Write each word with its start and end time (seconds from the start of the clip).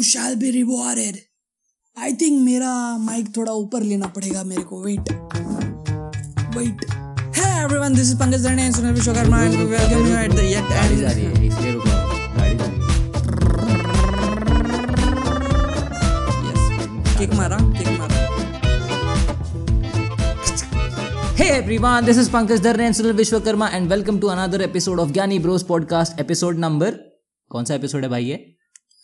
You 0.00 0.04
shall 0.04 0.34
be 0.40 0.50
rewarded 0.50 1.16
I 2.02 2.12
think 2.20 2.40
मेरा 2.42 2.68
mic 2.98 3.26
थोड़ा 3.36 3.52
ऊपर 3.52 3.82
लेना 3.82 4.06
पड़ेगा 4.16 4.42
मेरे 4.50 4.62
को 4.72 4.82
wait 4.82 5.10
wait 6.56 6.84
Hey 7.38 7.48
everyone, 7.64 7.96
this 7.96 8.12
is 8.12 8.14
Pankaj 8.20 8.44
Dharne 8.44 8.62
and 8.62 8.76
Sunil 8.76 8.94
Vishwakarma 8.98 9.40
and 9.46 9.58
we 9.58 9.64
welcome 9.72 10.06
you 10.10 10.14
at 10.20 10.36
the 10.36 10.44
yet 10.50 10.70
गाड़ी 10.70 10.96
जा 11.00 11.10
रही 11.10 11.24
है 11.24 11.46
इसलिए 11.48 11.72
रुका 11.72 11.98
हूँ। 12.02 12.14
है 12.36 12.48
kick 17.18 17.34
मारा, 17.40 17.58
kick 17.74 17.90
मारा. 17.98 18.22
Hey 21.40 21.50
everyone, 21.58 22.08
this 22.10 22.22
is 22.22 22.30
Pankaj 22.36 22.64
Dharne 22.68 22.86
and 22.86 22.98
Sunil 23.00 23.18
Vishwakarma 23.20 23.68
and 23.80 23.92
welcome 23.96 24.22
to 24.24 24.32
another 24.36 24.62
episode 24.68 25.04
of 25.04 25.12
Gyani 25.18 25.42
Bros 25.48 25.66
podcast 25.74 26.24
episode 26.26 26.64
number 26.66 26.90
कौन 27.50 27.64
सा 27.64 27.74
एपिसोड 27.74 28.02
है 28.02 28.08
भाई 28.08 28.24
ये 28.24 28.40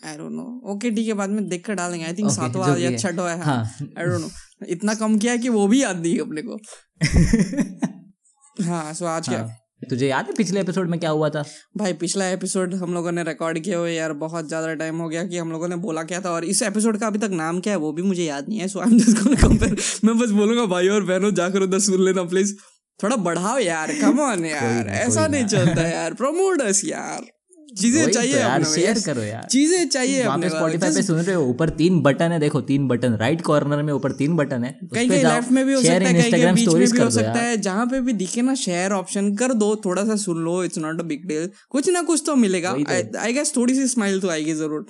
I 0.00 0.16
don't 0.16 0.36
know. 0.38 0.48
Okay, 0.72 0.94
ठीक 0.96 1.06
है 1.08 1.14
बाद 1.14 1.30
में 1.30 1.48
देख 1.48 1.64
कर 1.66 1.74
डालेंगे. 1.74 2.06
I 2.06 2.12
think 2.12 2.28
Okay, 2.28 2.36
सातवां 2.36 2.78
या. 2.78 2.96
छठवां 2.96 3.30
है. 3.30 3.60
I 3.96 4.08
don't 4.08 4.20
know. 4.20 4.30
इतना 4.68 4.94
कम 4.94 5.18
किया 5.18 5.36
कि 5.36 5.48
वो 5.48 5.66
भी 5.68 5.82
याद 5.82 6.02
नहीं 6.02 6.18
अपने 6.20 6.42
को. 6.42 6.58
हाँ, 8.66 8.92
so 8.94 9.04
आज 9.04 9.28
क्या? 9.28 9.38
हाँ। 9.38 9.88
तुझे 9.90 10.08
याद 10.08 10.26
है 10.26 10.32
पिछले 10.32 10.60
एपिसोड 10.60 10.88
में 10.90 10.98
क्या 11.00 11.10
हुआ 11.10 11.28
था 11.30 11.42
भाई 11.76 11.92
पिछला 11.92 12.28
एपिसोड 12.28 12.74
हम 12.74 12.94
लोगों 12.94 13.12
ने 13.12 13.22
रिकॉर्ड 13.22 13.58
किया 13.58 13.78
हुआ 13.78 13.88
यार 13.88 14.12
बहुत 14.22 14.48
ज़्यादा 14.48 14.74
टाइम 14.74 14.98
हो 14.98 15.08
गया 15.08 15.24
कि 15.24 15.38
हम 15.38 15.50
लोगों 15.52 15.68
ने 15.68 15.76
बोला 15.76 16.02
क्या 16.02 16.20
था 16.20 16.30
और 16.30 16.44
इस 16.44 16.62
एपिसोड 16.62 16.98
का 16.98 17.06
अभी 17.06 17.18
तक 17.18 17.30
नाम 17.32 17.60
क्या 17.60 17.72
है 17.72 17.78
वो 17.78 17.92
भी 17.92 18.02
मुझे 18.02 18.24
याद 18.24 18.48
नहीं 18.48 18.58
है 18.58 18.68
so 18.68 18.80
I 18.80 18.90
am 18.90 18.98
just 18.98 19.22
gonna 19.22 19.40
compare 19.42 19.76
मैं 20.04 20.18
बस 20.18 20.30
बोलूँगा 20.30 20.64
भाई 20.66 20.88
और 20.88 21.04
बहनों 21.04 21.32
जाकर 21.34 21.62
उधर 21.62 21.78
सुन 21.78 22.04
लेना 22.04 22.22
प्लीज़ 22.24 22.54
थोड़ा 23.00 23.16
बढ़ाओ 23.28 23.58
यार 23.58 23.92
कम 24.00 24.20
ऑन 24.20 24.44
यार 24.46 24.88
ऐसा 24.98 25.26
नहीं 25.26 25.46
चलता 25.46 25.88
यार 25.88 26.14
प्रमोट 26.14 26.62
अस 26.62 26.82
यार 26.84 27.26
चीज़ें 27.76 28.04
तो 28.04 28.10
चाहिए 28.12 28.36
यार, 28.36 28.62
yes. 28.64 29.04
करो 29.04 29.22
यार। 29.22 29.46
चीज़ें 29.50 29.88
चाहिए 29.88 30.22
अपने 30.24 30.48
स्पॉटिफाई 30.48 30.94
पे 30.94 31.02
सुन 31.02 31.18
रहे 31.18 31.34
हो 31.36 31.42
ऊपर 31.46 31.70
तीन 31.78 32.00
बटन 32.02 32.32
है 32.32 32.38
देखो 32.40 32.60
तीन 32.70 32.86
बटन 32.88 33.14
राइट 33.16 33.40
कॉर्नर 33.42 33.82
में 33.82 33.92
ऊपर 33.92 34.12
तीन 34.12 34.36
बटन 34.36 34.64
है 34.64 34.72
कहीं 34.84 35.08
कहीं 35.08 35.22
लेफ़्ट 35.24 35.50
में 35.50 35.64
भी 35.66 35.74
हो 35.74 35.82
सकता 35.82 35.92
है 35.94 36.12
कहीं 36.12 36.30
कहीं 36.32 36.52
बीच 36.54 36.68
में 36.68 36.86
भी 36.86 37.00
हो 37.00 37.10
सकता 37.10 37.40
है 37.40 37.56
जहाँ 37.60 37.86
पे 37.86 38.00
भी 38.00 38.12
दिखे 38.14 38.42
ना 38.42 38.54
शेयर 38.54 38.92
ऑप्शन 38.92 39.34
कर 39.36 39.52
दो 39.54 39.74
थोड़ा 39.84 40.04
सा 40.04 40.16
सुन 40.24 40.44
लो 40.44 40.62
it's 40.64 40.78
not 40.78 41.00
a 41.00 41.04
big 41.04 41.26
deal 41.28 41.50
कुछ 41.70 41.90
ना 41.90 42.02
कुछ 42.04 42.22
तो 42.26 42.36
मिलेगा 42.36 42.72
तो। 42.74 43.18
आई 43.18 43.32
गेस 43.32 43.56
थोड़ी 43.56 43.74
सी 43.74 43.86
स्माइल 43.88 44.20
तो 44.20 44.30
आएगी 44.30 44.54
ज़रूर 44.54 44.86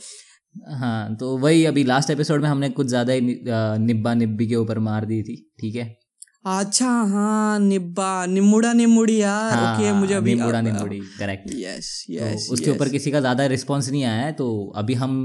हाँ 0.74 1.16
तो 1.16 1.36
वही 1.38 1.64
अभी 1.64 1.84
लास्ट 1.84 2.10
एपिसोड 2.10 2.42
में 2.42 2.48
हमने 2.48 2.68
कुछ 2.70 2.86
ज़्यादा 2.86 3.12
ही 3.12 3.20
निब्बा 3.80 4.14
निब्बी 4.14 4.46
के 4.46 4.56
ऊपर 4.56 4.78
मार 4.80 5.04
दी 5.04 5.22
थी 5.22 5.36
ठीक 5.60 5.74
है 5.74 5.94
अच्छा 6.46 6.88
हाँ 6.88 7.58
निब्बा 7.58 8.26
निमुड़ा 8.26 8.72
निमुड़ी 8.72 9.20
यार 9.22 9.52
हाँ 9.52 9.74
ओके 9.74 9.92
मुझे 9.92 10.14
अभी 10.14 10.34
निम्बुड़ा 10.34 10.60
निम्बुड़ी 10.60 10.98
करेक्ट 11.18 11.50
यस 11.54 12.04
यस 12.10 12.48
उसके 12.52 12.70
ऊपर 12.70 12.88
किसी 12.88 13.10
का 13.10 13.20
ज़्यादा 13.20 13.46
रिस्पॉन्स 13.46 13.88
नहीं 13.90 14.04
आया 14.04 14.22
है 14.22 14.32
तो 14.32 14.46
अभी 14.76 14.94
हम 14.94 15.16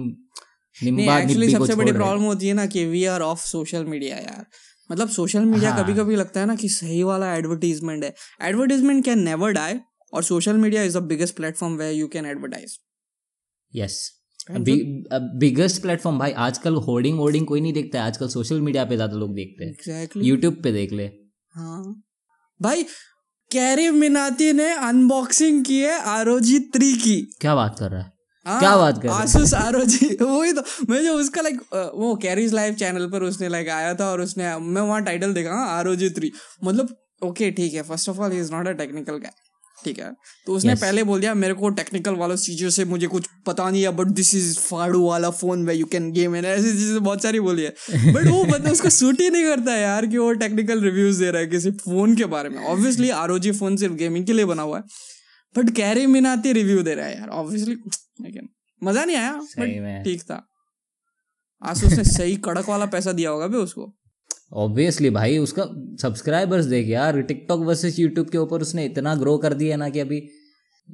निम्बा 0.78 1.20
एक्चुअली 1.20 1.50
सबसे 1.50 1.76
बड़ी 1.76 1.92
प्रॉब्लम 1.92 2.24
होती 2.24 2.48
है 2.48 2.54
ना 2.54 2.66
कि 2.66 2.86
we 2.86 3.04
are 3.06 3.22
of 3.22 3.46
social 3.46 3.86
media 3.86 4.18
यार। 4.18 4.46
मतलब 4.90 5.10
सोशल 5.10 5.46
मीडिया 5.46 5.72
हाँ। 5.72 5.84
कभी 5.84 5.94
कभी 5.94 6.16
लगता 6.16 6.40
है 6.40 6.46
ना 6.46 6.56
कि 6.56 6.70
सही 6.70 7.04
वाला 7.04 7.34
एडवर्टीजमेंट 7.36 8.04
है। 8.04 8.14
एडवर्टीजमेंट 8.42 9.04
कैन 9.06 9.20
नेवर 9.20 9.52
डाई 9.52 9.80
और 10.14 10.24
social 10.24 10.58
media 10.58 10.84
is 10.84 10.98
the 10.98 11.02
biggest 11.04 11.36
platform 11.36 11.76
where 11.76 11.94
you 11.94 12.08
can 12.08 12.26
advertise 12.26 12.78
yes 13.74 14.21
biggest 15.40 15.82
platform 15.82 16.20
भाई 16.20 16.32
आजकल 16.40 16.76
होर्डिंग 16.88 17.18
वोर्डिंग 17.20 17.46
कोई 17.48 17.62
नहीं 17.62 17.74
देखता 17.74 18.00
है 18.00 18.06
आजकल 18.06 18.28
सोशल 18.30 18.62
मीडिया 18.62 18.86
पे 18.86 18.96
ज़्यादा 18.96 19.18
लोग 19.18 19.34
देखते 19.36 19.64
हैं। 19.64 19.72
एग्जैक्टली 19.72 20.26
यूट्यूब 20.28 20.62
पे 20.64 20.72
देख 20.72 20.94
ले। 20.94 21.04
हाँ। 21.54 21.84
भाई 22.60 22.84
कैरी 23.52 23.90
मिनाती 23.92 24.52
ने 24.54 24.72
अनबॉक्सिंग 24.72 25.64
की 25.66 25.80
है 25.80 26.00
आरोजी 26.10 26.60
थ्री 26.76 26.94
की। 26.96 27.22
क्या 27.42 27.56
बात 27.56 27.80
कर 27.80 27.92
रहा 27.92 28.02
है? 28.02 28.12
हाँ, 28.46 28.60
क्या 28.60 28.76
बात 28.78 29.02
कर 29.02 29.10
आसूस 29.10 29.54
आरोजी 29.54 30.08
वही 30.22 30.54
तो 30.54 30.62
मैं 30.90 31.04
जो 31.04 31.14
उसका 31.14 31.42
लाइक 31.42 31.60
वो 31.74 32.16
कैरीज 32.22 32.54
लाइव 32.54 32.74
चैनल 32.76 33.08
पर 33.10 33.24
उसने 33.24 33.50
लाइक 33.50 33.70
आया 33.70 33.94
था 33.96 34.06
और 34.12 34.22
उसने 34.22 34.56
मैं 34.60 34.82
वहाँ 34.82 35.04
टाइटल 35.04 35.34
देखा 35.34 35.54
हाँ 35.54 35.78
आरोजी 35.78 36.10
थ्री 36.10 36.32
मतलब 36.64 36.96
ओके 37.24 37.52
ठीक 37.52 37.74
है 37.74 37.82
first 37.84 38.10
of 38.10 38.20
all 38.20 38.34
is 38.34 38.52
not 38.52 38.68
a 38.68 38.72
technical 38.80 39.18
guy 39.18 39.32
ठीक 39.86 40.00
है? 40.00 40.12
तो 40.48 40.54
उसने 40.54 40.72
Yes. 40.72 40.82
पहले 40.82 41.04
बोल 41.04 41.20
दिया 41.20 41.34
मेरे 41.34 41.54
को 41.54 41.70
टेक्निकल 41.78 42.16
वालों 42.16 42.36
चीज़ों 42.38 42.70
से 42.70 42.86
मुझे 42.86 43.08
कुछ 43.08 43.28
पता 43.46 43.70
नहीं 43.70 43.82
है 43.84 43.92
बट 43.98 44.08
दिस 44.20 44.34
इज़ 44.36 44.58
फाड़ू 44.60 45.06
वाला 45.06 45.30
phone 45.32 45.66
way 45.68 45.74
you 45.74 45.86
can 45.92 46.12
game 46.12 46.36
and 46.36 46.46
ऐसी 46.46 46.72
चीज़ें 46.72 47.04
बहुत 47.04 47.24
सारी 47.24 47.40
बोली 47.40 47.64
है। 47.64 47.74
बट 48.14 48.28
वो 48.28 48.44
बंदा 48.46 48.72
उसको 48.72 48.90
सूट 48.90 49.22
ही 49.22 49.30
नहीं 49.30 49.44
करता 49.46 49.74
है 49.74 49.82
यार 49.82 50.06
कि 50.06 50.18
वो 50.18 50.32
टेक्निकल 50.44 50.82
रिव्यूज़ 50.82 51.20
दे 51.20 51.32
रहा 51.32 51.42
है 51.42 51.48
किसी 51.48 51.72
फ़ोन 51.80 52.16
के 52.16 52.26
बारे 52.36 52.50
में। 52.50 52.64
ऑब्वियसली 52.66 53.10
आरोजी 53.18 53.52
फ़ोन 53.52 53.78
सिर्फ़ 53.78 53.94
गेमिंग 53.96 54.26
के 54.26 54.34
लिए 54.34 54.46
बना 54.46 54.62
हुआ 54.62 54.78
है 54.78 54.84
बट 55.56 55.76
कैरी 55.76 56.06
मिनाती 56.08 56.54
रिव्यू 56.54 56.82
दे 56.84 56.94
रहा 56.96 57.06
है 57.06 57.18
यार 57.18 57.30
ऑब्वियसली 57.40 57.76
लेकिन 58.22 58.50
मज़ा 58.82 59.06
नहीं 59.06 59.18
आया 59.18 60.04
ठीक 60.04 60.22
था। 60.22 60.46
आसूस 61.62 61.94
ने 61.94 62.04
सही 62.04 62.36
कड़क 62.46 62.70
वाला 62.70 62.86
पैसा 62.94 63.12
दिया 63.12 63.30
होगा 63.30 63.48
बे 63.48 63.58
उसको। 63.58 63.84
ऑब्वियसली 64.52 65.10
भाई 65.12 65.38
उसका 65.38 65.64
सब्सक्राइबर्स 66.02 66.66
देख 66.66 66.88
यार 66.90 67.22
टिकटॉक 67.24 67.60
वर्सेस 67.66 68.00
यूट्यूब 68.00 68.30
के 68.30 68.38
ऊपर 68.38 68.62
उसने 68.62 68.86
इतना 68.86 69.16
ग्रो 69.16 69.38
कर 69.38 69.54
दिया 69.54 69.78
ना 69.78 69.90
कि 69.90 70.00
अभी 70.00 70.22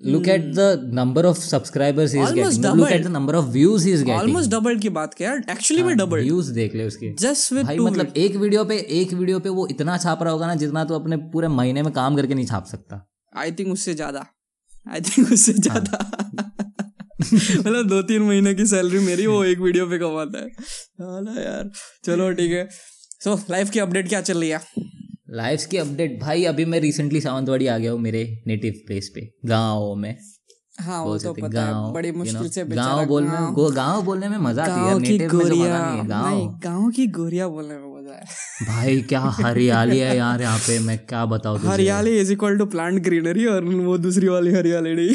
look 0.05 0.27
at 0.29 0.43
the 0.55 0.91
number 0.93 1.25
of 1.25 1.37
subscribers 1.39 2.13
he 2.13 2.21
is. 2.21 2.33
Getting 2.33 2.75
look 2.75 2.91
at 2.91 3.03
the 3.03 3.07
number 3.07 3.35
of 3.35 3.45
views 3.51 3.85
he 3.87 3.93
is 3.93 4.03
getting 4.03 4.19
almost 4.19 4.51
double 4.51 4.77
की 4.79 4.89
बात 4.97 5.13
किया 5.13 5.33
एक्चुअली 5.51 5.83
में 5.83 5.95
डबल 5.97 6.19
व्यूज़ 6.21 6.51
देख 6.53 6.75
ले 6.75 6.85
उसके। 6.87 7.13
जस्ट 7.19 7.53
विद 7.53 7.65
भाई 7.65 7.77
मतलब 7.79 8.13
एक 8.17 8.35
वीडियो 8.35 8.65
पे 8.65 8.77
एक 8.99 9.13
वीडियो 9.13 9.39
पे 9.39 9.49
वो 9.51 9.67
इतना 9.67 9.97
छाप 9.97 10.23
रहा 10.23 10.33
होगा 10.33 10.47
ना 10.47 10.55
जितना 10.55 10.83
तो 10.85 10.99
अपने 10.99 11.17
पूरे 11.31 11.47
महीने 11.51 11.83
में 11.83 11.91
काम 11.93 12.15
करके 12.15 12.33
नहीं 12.33 12.45
छाप 12.45 12.65
सकता। 12.65 13.05
आई 13.37 13.51
थिंक 13.51 13.71
उससे 13.73 13.93
ज़्यादा। 13.93 14.25
आई 14.85 15.01
थिंक 15.01 15.31
उससे 15.31 15.51
हाँ। 15.51 15.61
ज़्यादा। 15.61 15.97
मतलब 17.23 17.87
दो 17.89 18.01
तीन 18.03 18.21
महीने 18.21 18.53
की 18.55 18.65
सैलरी 18.65 18.99
मेरी 19.05 19.25
वो 19.27 19.43
एक 19.45 19.59
वीडियो 19.59 19.85
पे 19.87 19.97
कमाता 19.99 20.39
है। 20.39 20.49
हाँ 21.01 21.35
यार। 21.37 21.71
चलो 22.05 22.31
ठीक 22.33 22.51
है। 22.51 22.67
सो 23.23 23.39
लाइफ 23.49 23.69
की 23.69 23.79
अपडेट 23.79 24.09
क्या 24.09 24.21
चल 24.21 24.39
रही 24.39 24.49
है? 24.49 24.59
लाइफ 25.29 25.65
की 25.65 25.77
अपडेट 25.77 26.21
भाई 26.21 26.43
अभी 26.43 26.65
मैं 26.65 26.79
रिसेंटली 26.79 27.21
सावंतवाड़ी 27.21 27.67
आ 27.67 27.77
गया 27.77 27.91
हूँ 27.91 27.99
मेरे 27.99 28.43
नेटिव 28.47 28.73
प्लेस 28.87 29.11
पे 29.15 29.29
गाँव 29.45 29.95
में। 29.95 30.17
हाँ 30.79 31.03
वो 31.03 31.17
तो 31.17 31.33
पता 31.33 31.45
है 31.45 31.51
गाँव 31.51 31.93
बड़ी 31.93 32.11
you 32.11 32.27
know, 32.27 32.47
से 32.47 32.61
गाँव 32.61 32.69
बेचारा 32.69 33.03
बोल 33.03 33.23
में 33.23 33.75
गाँव- 33.75 34.03
बोलने 34.05 34.29
में 34.29 34.37
मज़ा 34.37 34.63
आती 34.63 34.71
है 34.71 34.99
नेटिव 34.99 35.33
में 35.33 35.45
मज़ा 35.45 35.55
नहीं 35.55 35.97
है 35.97 36.07
नहीं 36.07 36.09
गाँव 36.09 36.59
गाँव 36.63 36.89
की 36.91 37.07
गोरिया 37.07 37.47
बोलने 37.47 37.75
में 37.75 38.01
मज़ा 38.01 38.13
है। 38.13 38.25
भाई 38.67 39.01
क्या 39.01 39.19
हरियाली 39.19 39.99
है 39.99 40.17
यार 40.17 40.41
यहाँ 40.41 40.59
पे 40.59 40.79
मैं 40.79 40.97
क्या 40.99 41.25
बताऊँ 41.25 41.59
हरियाली 41.59 42.19
is 42.19 42.31
equal 42.33 42.57
to 42.57 42.65
plant 42.65 43.03
greenery 43.03 43.45
और 43.45 43.63
वो 43.63 43.97
दूसरी 43.97 44.27
वाली 44.27 44.51
हरियाली 44.51 45.09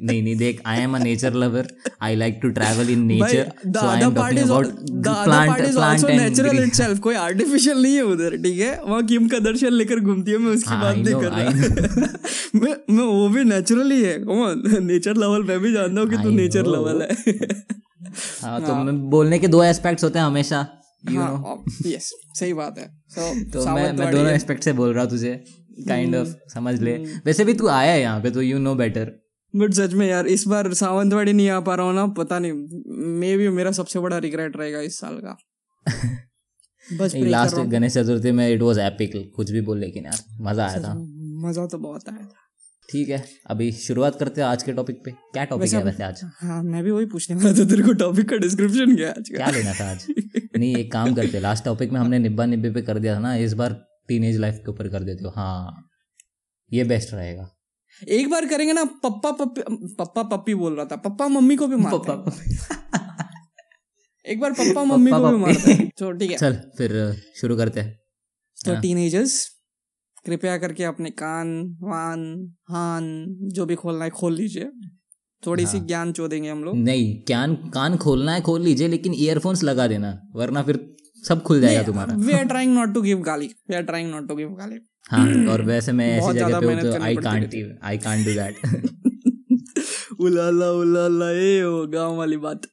नहीं 0.00 0.22
नहीं 0.22 0.36
देख 0.36 0.60
I 0.66 0.80
am 0.80 0.94
a 0.96 0.98
nature 0.98 1.34
lover 1.34 1.68
I 2.02 2.16
like 2.16 2.38
to 2.42 2.48
travel 2.50 2.90
in 2.90 3.04
nature 3.06 3.52
so 3.66 3.86
I 3.86 4.02
am 4.02 4.14
talking 4.14 4.38
about 4.38 4.66
the 4.66 5.14
plant 5.24 5.60
is 5.60 5.74
plant 5.74 6.04
also 6.04 6.08
natural 6.08 6.62
itself 6.64 6.98
कोई 6.98 7.14
आर्टिफिशियल 7.14 7.82
नहीं 7.82 7.94
है 7.94 8.02
उधर 8.02 8.36
ठीक 8.36 8.60
है? 8.60 8.80
वहाँ 8.82 9.02
किम 9.06 9.28
का 9.28 9.38
दर्शन 9.38 9.72
लेकर 9.72 10.00
घूमती 10.00 10.30
है 10.30 10.38
मैं 10.38 10.52
उसकी 10.52 10.70
हाँ, 10.70 10.82
बात 10.82 10.96
नहीं 10.96 11.14
कर 11.14 11.30
रहा 11.30 12.08
मैं 12.54 12.74
मैं 12.90 13.04
वो 13.04 13.28
भी 13.28 13.44
नेचुरल 13.44 13.90
ही। 13.90 14.02
है 14.02 14.18
कौन 14.18 14.62
नेचर 14.82 15.16
लेवल 15.16 15.42
मैं 15.42 15.58
भी 15.60 15.72
जानता 15.72 16.00
हूँ 16.00 16.10
कि 16.10 16.16
तू 16.16 16.30
नेचर. 16.30 16.66
लेवल 16.66 17.02
है। 17.02 17.08
हाँ 18.42 18.60
तो 18.66 18.74
मैं 18.74 19.10
बोलने 19.10 19.38
के 19.38 19.48
दो 19.48 19.62
एस्पेक्ट्स 19.64 20.04
होते 20.04 20.18
हैं 20.18 20.26
हमेशा 20.26 20.66
know. 21.08 21.18
हाँ 21.18 21.64
यस 21.86 22.10
सही 22.34 22.52
बात 22.54 22.78
है। 22.78 22.86
सो 23.08 23.50
तो 23.52 23.74
मैं 23.74 23.92
मैं 23.92 24.10
दोनों 24.12 24.30
एस्पेक्ट 24.30 24.62
से 24.62 24.72
बोल 24.72 24.92
रहा 24.92 25.02
हूँ 25.02 25.10
तुझे 25.10 25.32
काइंड 25.88 26.16
ऑफ़ 26.16 26.28
हम्म। 26.28 26.52
समझ 26.54 26.80
ले। 26.80 26.92
वैसे 27.24 27.44
भी 27.44 27.54
तू 27.54 27.68
आया 27.68 27.92
है 27.92 28.00
यहाँ 28.00 28.20
पे 28.20 28.30
तो 28.30 28.42
यू 28.42 28.58
नो 28.58 28.74
बेटर 28.74 29.12
बट 29.54 29.72
सच 29.74 29.92
में 29.92 30.06
यार 30.06 30.26
इस 30.28 30.46
बार 30.48 30.72
सावंतवाड़ी 30.74 31.32
नहीं 31.32 31.48
आ 31.50 31.60
पा 31.60 31.74
रहा 31.74 31.86
हूँ 31.86 31.94
ना 31.94 32.06
पता 32.16 32.38
नहीं 32.38 32.52
मे 33.20 33.36
भी 33.36 33.48
मेरा 33.50 33.70
सबसे 33.72 34.00
बड़ा 34.00 34.18
रिग्रेट 34.18 34.56
रहेगा 34.56 34.80
इस 34.80 34.98
साल 35.00 35.16
का। 35.18 35.36
बस 36.86 37.14
लास्ट 37.16 37.56
गणेश 37.70 37.94
चतुर्थी 37.94 38.32
में 38.32 38.48
इट 38.48 38.62
वाज 38.62 38.78
एपिक 38.80 39.12
कुछ 39.36 39.50
भी 39.50 39.60
बोल 39.62 39.78
लेकिन 39.78 40.04
यार 40.04 40.18
मज़ा 40.42 40.66
आया 40.66 40.82
था। 40.82 40.94
मज़ा 41.42 41.66
तो 41.66 41.78
बहुत 41.78 42.08
आया 42.08 42.24
था। 42.24 42.46
ठीक 42.88 43.08
है 43.08 43.22
अभी 43.50 43.70
शुरुआत 43.72 44.18
करते 44.18 44.40
हैं 44.40 44.48
आज 44.48 44.62
के 44.62 44.72
टॉपिक 44.72 44.96
पे। 45.04 45.10
क्या 45.10 45.44
टॉपिक 45.44 45.72
है 45.72 45.82
वैसे 45.84 46.02
आज? 46.04 46.20
हाँ 46.40 46.62
मैं 46.62 46.82
भी 46.84 46.90
वही 46.90 47.06
पूछने 47.06 47.36
वाला 47.36 47.52
था 47.58 47.64
तेरे 47.68 47.82
को 47.82 47.92
टॉपिक 48.00 48.28
का 48.30 48.36
डिस्क्रिप्शन 48.38 48.96
क्या 48.96 49.10
आज 49.10 49.30
क्या 49.36 49.50
लेना 49.50 49.72
था 49.74 49.90
आज? 49.90 50.06
नहीं 50.56 50.74
एक 50.76 50.92
काम 50.92 51.14
करते 51.14 51.40
लास्ट 51.40 51.64
टॉपिक 51.64 51.92
में 51.92 52.00
हमने 52.00 52.18
निब्बा 52.18 52.46
निब्बे 52.46 52.70
पे 52.70 52.82
कर 52.82 52.98
दिया 52.98 53.14
था 53.14 53.20
ना 53.20 53.34
इस 53.38 53.52
बार 53.52 53.72
टीनेज 54.08 54.36
लाइफ 54.38 54.54
के 54.56 54.70
ऊपर 54.70 54.88
कर 54.88 55.02
देते 55.02 55.24
हो। 55.24 55.32
हाँ 55.36 55.86
ये 56.70 56.84
बेस्ट 56.84 57.14
रहेगा। 57.14 57.48
एक 58.08 58.30
बार 58.30 58.46
करेंगे 58.46 58.72
ना 58.72 58.84
पप्पा 58.84 59.30
पप्पी 59.30 59.62
पप्पा 59.94 60.22
पप्पी 60.22 60.54
बोल 60.54 60.76
रहा 60.76 60.84
था 60.84 60.96
पप्पा 60.96 61.28
मम्मी 61.28 61.56
को 61.56 61.66
भी 61.66 61.76
मारते 61.76 62.12
हैं। 62.12 62.22
एक 64.26 64.40
बार 64.40 64.52
पप्पा 64.52 64.84
मम्मी 64.84 65.10
को 65.10 65.18
भी 65.18 65.24
पप्पी। 65.24 65.36
मारते 65.36 65.72
हैं। 65.72 65.88
तो 65.98 66.12
ठीक 66.12 66.30
है। 66.30 66.36
चल 66.36 66.56
फिर 66.78 67.22
शुरू 67.36 67.56
करते 67.56 67.80
हैं। 67.80 67.98
तो 68.64 68.72
हाँ। 68.72 68.80
टीनेजर्स 68.82 69.48
कृपया 70.26 70.56
करके 70.58 70.84
अपने 70.84 71.10
कान 71.10 71.76
वान 71.82 72.54
हान 72.70 73.26
जो 73.52 73.66
भी 73.66 73.74
खोलना 73.74 74.04
है 74.04 74.10
खोल 74.10 74.34
लीजिए। 74.34 74.70
थोड़ी 75.42 75.66
सी 75.66 75.80
ज्ञान 75.80 76.12
चो 76.12 76.28
देंगे 76.28 76.48
हम 76.50 76.64
लोग। 76.64 76.76
नहीं 76.76 77.22
ज्ञान 77.26 77.54
कान 77.74 77.96
खोलना 77.96 78.32
है 78.32 78.40
खोल 78.40 78.62
लीजिए 78.62 78.88
लेकिन 78.88 79.14
ईयरफोन्स 79.14 79.62
लगा 79.64 79.86
देना 79.86 80.20
वरना 80.34 80.62
फिर 80.62 80.78
सब 81.28 81.42
खुल 81.42 81.60
जाएगा 81.60 81.82
तुम्हारा। 81.82 82.14
We 82.16 82.32
are 82.32 82.44
trying 82.44 82.74
not 82.74 82.94
to 82.94 83.02
give 83.02 83.20
गाली 83.20 83.46
we 83.46 83.76
are 83.76 83.82
trying 83.82 84.10
not 84.10 84.28
to 84.28 84.36
give 84.36 84.48
गाली 84.48 84.78
हाँ 85.10 85.26
और 85.52 85.62
वैसे 85.62 85.92
मैं 85.92 86.08
ऐसी 86.18 86.38
जगह 86.38 86.60
पे 86.60 86.82
तो 86.82 87.02
I 87.02 87.16
can't 87.18 87.54
I 87.84 87.98
can't 87.98 88.26
do 88.26 88.34
that 88.34 88.54
उलाला 90.20 90.70
उलाला 90.80 91.30
ए 91.32 91.62
वो 91.62 91.86
गाँव 91.86 92.16
वाली 92.16 92.36
बात। 92.36 92.66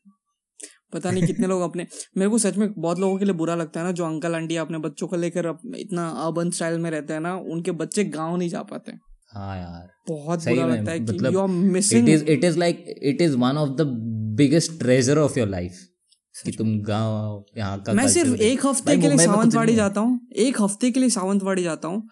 पता 0.93 1.11
नहीं 1.11 1.25
कितने 1.25 1.47
लोग 1.47 1.61
अपने 1.61 1.85
मेरे 2.17 2.29
को 2.31 2.37
सच 2.37 2.57
में 2.57 2.73
बहुत 2.73 2.99
लोगों 2.99 3.17
के 3.17 3.25
लिए 3.25 3.33
बुरा 3.33 3.55
लगता 3.55 3.79
है 3.79 3.85
ना 3.85 3.91
जो 3.91 4.05
अंकल 4.05 4.35
आंटी 4.35 4.55
अपने 4.57 4.77
बच्चों 4.77 5.07
को 5.07 5.15
लेकर 5.15 5.47
इतना 5.77 6.07
अर्बन 6.25 6.49
स्टाइल 6.51 6.77
में 6.79 6.89
रहते 6.91 7.13
हैं 7.13 7.19
ना 7.21 7.35
उनके 7.55 7.71
बच्चे 7.81 8.03
गाँव 8.15 8.37
नहीं 8.37 8.49
जा 8.49 8.61
पाते। 8.63 8.91
हाँ 9.33 9.57
यार। 9.57 9.89
बहुत 10.09 10.47
बुरा 10.47 10.65
लगता 10.67 10.91
है 10.91 10.99
मतलब 11.01 11.33
you 11.33 11.39
are 11.39 11.49
it 11.77 12.09
is 12.09 12.23
it 12.25 12.43
is 12.43 12.57
like 12.59 12.85
it 13.03 13.21
is 13.21 13.35
one 13.37 13.57
of 13.57 13.69
the 13.77 13.87
biggest 14.37 14.79
treasure 14.79 15.17
of 15.17 15.39
your 15.39 15.47
life 15.49 15.79
कि 16.35 16.51
तुम 16.51 16.79
गाँव 16.83 17.43
यहाँ 17.57 17.81
का 17.83 17.93
मैं 17.93 18.07
सिर्फ़ 18.07 18.41
एक 18.41 18.65
हफ़्ते 18.65 18.97
के 18.97 19.07
लिए 19.07 19.17
कुछ 19.17 19.25
सावंतवाड़ी 19.25 19.75
जाता 19.75 20.01
हूँ 20.01 20.19
एक 20.37 20.61
हफ़्ते 20.61 20.91
के 20.91 20.99
लिए 20.99 21.09
सावंतवाड़ी 21.09 21.63
जाता 21.63 21.87
हूँ 21.87 22.07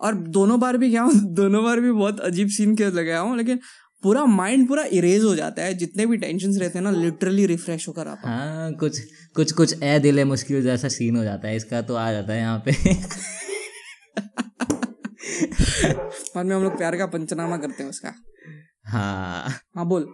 और 0.00 0.14
दोनों 0.14 0.60
बार 0.60 0.76
भी 0.76 0.90
क्या 0.90 1.02
हूँ 1.02 1.12
दोनों 1.34 1.64
बार 1.64 1.80
भी 1.80 1.92
बहुत 1.92 2.20
अजीब 2.20 2.48
सीन 2.48 2.74
के 2.76 2.90
लगे 2.90 3.16
हूँ 3.16 3.36
लेकिन 3.36 3.60
पूरा 4.02 4.24
माइंड 4.24 4.66
पूरा 4.68 4.82
इरेज 4.92 5.22
हो 5.24 5.34
जाता 5.34 5.62
है। 5.62 5.74
जितने 5.74 6.06
भी 6.06 6.16
टेंशन 6.16 6.58
रहते 6.60 6.78
हैं 6.78 6.84
ना 6.84 6.90
लिटरली 6.90 7.46
रिफ्रेश 7.46 7.88
होकर 7.88 8.06
हूँ 8.06 8.16
हाँ 8.24 8.72
कुछ 8.72 8.98
कुछ 9.36 9.52
कुछ 9.52 9.82
ए 9.82 9.98
दिल 9.98 10.18
है 10.18 10.24
मुश्किल 10.24 10.62
जैसा 10.62 10.88
सीन 10.88 11.16
हो 11.16 11.24
जाता 11.24 11.48
है। 11.48 11.56
इसका 11.56 11.82
तो 11.82 11.94
आ 11.94 12.12
जाता 12.12 12.32
है 12.32 12.38
यहाँ 12.38 12.62
पे। 12.68 12.72
बाद 16.36 16.46
में 16.46 16.56
हम 16.56 16.62
लोग 16.62 16.76
प्यार 16.78 16.96
का 16.96 17.06
पंचनामा 17.06 17.56
करते 17.56 17.82
हैं 17.82 17.90
उसका। 17.90 18.12
हाँ। 18.84 19.48
हाँ 19.76 19.86
बोल। 19.86 20.06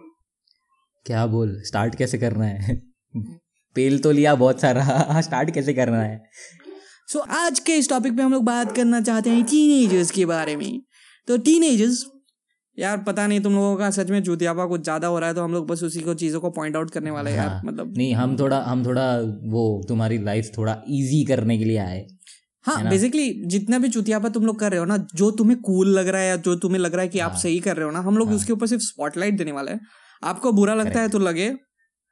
क्या 1.05 1.25
बोल? 1.27 1.61
स्टार्ट 1.65 1.95
कैसे 1.95 2.17
करना 2.17 2.45
है? 2.45 2.75
पेल 3.75 3.99
तो 3.99 4.11
लिया 4.11 4.35
बहुत 4.35 4.61
सारा। 4.61 5.21
स्टार्ट 5.21 5.51
कैसे 5.51 5.73
करना 5.73 6.01
है? 6.01 6.21
सो 7.11 7.19
so, 7.19 7.27
आज 7.29 7.59
के 7.59 7.73
इस 7.73 7.89
टॉपिक 7.89 8.15
पे 8.17 8.23
हम 8.23 8.31
लोग 8.31 8.43
बात 8.43 8.75
करना 8.75 9.01
चाहते 9.01 9.29
हैं 9.29 9.43
टीनेजर्स 9.45 10.11
के 10.11 10.25
बारे 10.25 10.55
में। 10.55 10.81
तो 11.27 11.37
टीनेजर्स 11.37 12.05
यार 12.77 12.97
पता 12.97 13.25
नहीं 13.27 13.39
तुम 13.41 13.53
लोगों 13.53 13.75
का 13.77 13.89
सच 13.89 14.09
में 14.09 14.23
चूतियापा 14.23 14.65
कुछ 14.65 14.81
ज़्यादा 14.81 15.07
हो 15.07 15.19
रहा 15.19 15.29
है 15.29 15.35
तो 15.35 15.43
हम 15.43 15.53
लोग 15.53 15.67
बस 15.67 15.83
उसी 15.83 16.01
को 16.01 16.13
चीज़ों 16.13 16.39
को 16.39 16.49
पॉइंट 16.49 16.75
आउट 16.75 16.91
करने 16.91 17.11
वाले 17.11 17.29
हैं 17.29 17.37
यार 17.37 17.49
हाँ, 17.49 17.61
मतलब 17.65 17.97
नहीं 17.97 18.13
हम 18.13 18.37
थोड़ा 18.37 18.59
हम 18.61 18.85
थोड़ा 18.85 19.05
वो 19.45 19.85
तुम्हारी 19.87 20.17
लाइफ 20.17 20.51
थोड़ा 20.57 20.81
इजी 20.89 21.23
करने 21.23 21.57
के 21.57 21.65
लिए 21.65 21.77
आए। 21.77 22.05
हाँ 22.65 22.89
बेसिकली 22.89 23.27
जितना 23.47 23.79
भी 23.79 23.89
चुतियापा 23.89 24.29
तुम 24.29 24.45
लोग 24.45 24.59
कर 24.59 24.71
रहे 24.71 24.79
हो 24.79 24.85
ना 24.85 24.97
जो 25.15 25.31
तुम्हें 25.31 25.59
कूल 25.61 25.89
लग 25.89 26.07
रहा 26.07 26.21
है 26.21 26.27
या 26.27 26.35
जो 26.35 26.55
तुम्हें 26.55 26.79
लग 26.79 26.93
रहा 26.93 27.01
है 27.01 27.07
कि 27.07 27.19
आप 27.19 27.31
हाँ। 27.31 27.39
सही 27.39 27.59
कर 27.59 27.75
रहे 27.75 27.85
हो 27.85 27.91
ना 27.91 27.99
हम 27.99 28.17
लोग 28.17 28.27
हाँ। 28.27 28.35
उसके 28.35 28.53
ऊपर 28.53 28.67
सिर्फ़ 28.67 28.83
स्पॉटलाइट 28.83 29.37
देने 29.37 29.51
वाले 29.51 29.71
हैं। 29.71 29.79
आपको 30.23 30.51
बुरा 30.51 30.73
लगता 30.73 30.99
है 30.99 31.09
तो 31.09 31.19
लगे 31.19 31.53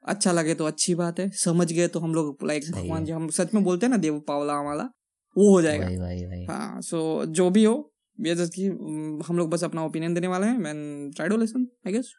अच्छा 0.04 0.32
लगे 0.32 0.54
तो 0.54 0.64
अच्छी 0.64 0.94
बात 0.94 1.18
है। 1.20 1.28
समझ 1.36 1.72
गए 1.72 1.88
तो 1.88 2.00
हम 2.00 2.14
लोग 2.14 2.44
लाइक 2.44 2.70
भगवान 2.72 3.04
जी 3.04 3.12
हम 3.12 3.28
सच 3.30 3.54
में 3.54 3.62
बोलते 3.64 3.86
हैं 3.86 3.90
ना 3.90 3.96
देव 3.96 4.18
पावला 4.28 4.54
हमारा 4.54 4.88
वो 5.36 5.50
हो 5.50 5.60
जाएगा। 5.62 5.86
भाई 5.86 5.96
भाई 5.96 6.24
भाई 6.26 6.44
हाँ 6.46 6.80
सो 6.82 7.24
जो 7.26 7.48
भी 7.50 7.64
हो 7.64 7.74
ये 8.18 8.34
जस्ट 8.34 8.54
कि 8.54 8.68
mm, 8.68 9.26
हम 9.28 9.38
लोग 9.38 9.50
बस 9.50 9.64
अपना 9.64 9.84
ओपिनियन 9.84 10.14
देने 10.14 10.26
वाले 10.26 10.46
हैं 10.46 10.58
man 10.58 11.10
try 11.16 11.28
to 11.28 11.36
listen 11.36 11.66
I 11.86 11.92
guess 11.92 12.12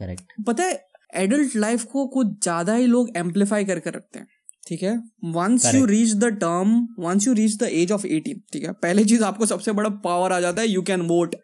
correct 0.00 0.32
पता 0.46 0.64
है 0.64 0.86
एडल्ट 1.16 1.56
लाइफ 1.56 1.84
को 1.84 2.06
कुछ 2.06 2.26
ज़्यादा 2.42 2.74
ही 2.74 2.86
लोग 2.86 3.16
एम्पलीफाई 3.16 3.64
करके 3.64 3.90
रखते 3.90 4.18
हैं 4.18 4.26
ठीक 4.68 4.82
है? 4.82 4.96
Once 5.34 5.74
you 5.74 5.84
reach 5.86 6.12
the 6.14 6.24
term 6.40 6.76
once 6.98 7.26
you 7.26 7.32
reach 7.32 7.56
the 7.56 7.68
age 7.72 7.92
of 7.92 8.06
eighteen 8.06 8.40
ठीक 8.52 8.64
है? 8.64 8.72
पहले 8.72 9.04
चीज़ 9.04 9.24
आपको 9.24 9.46
सबसे 9.46 9.72
बड़ा 9.72 9.90
पावर 10.04 10.32
आ 10.32 10.40
जाता 10.40 10.62
है 10.62 10.68
यू 10.68 10.82
कैन 10.82 11.00
वोट 11.08 11.36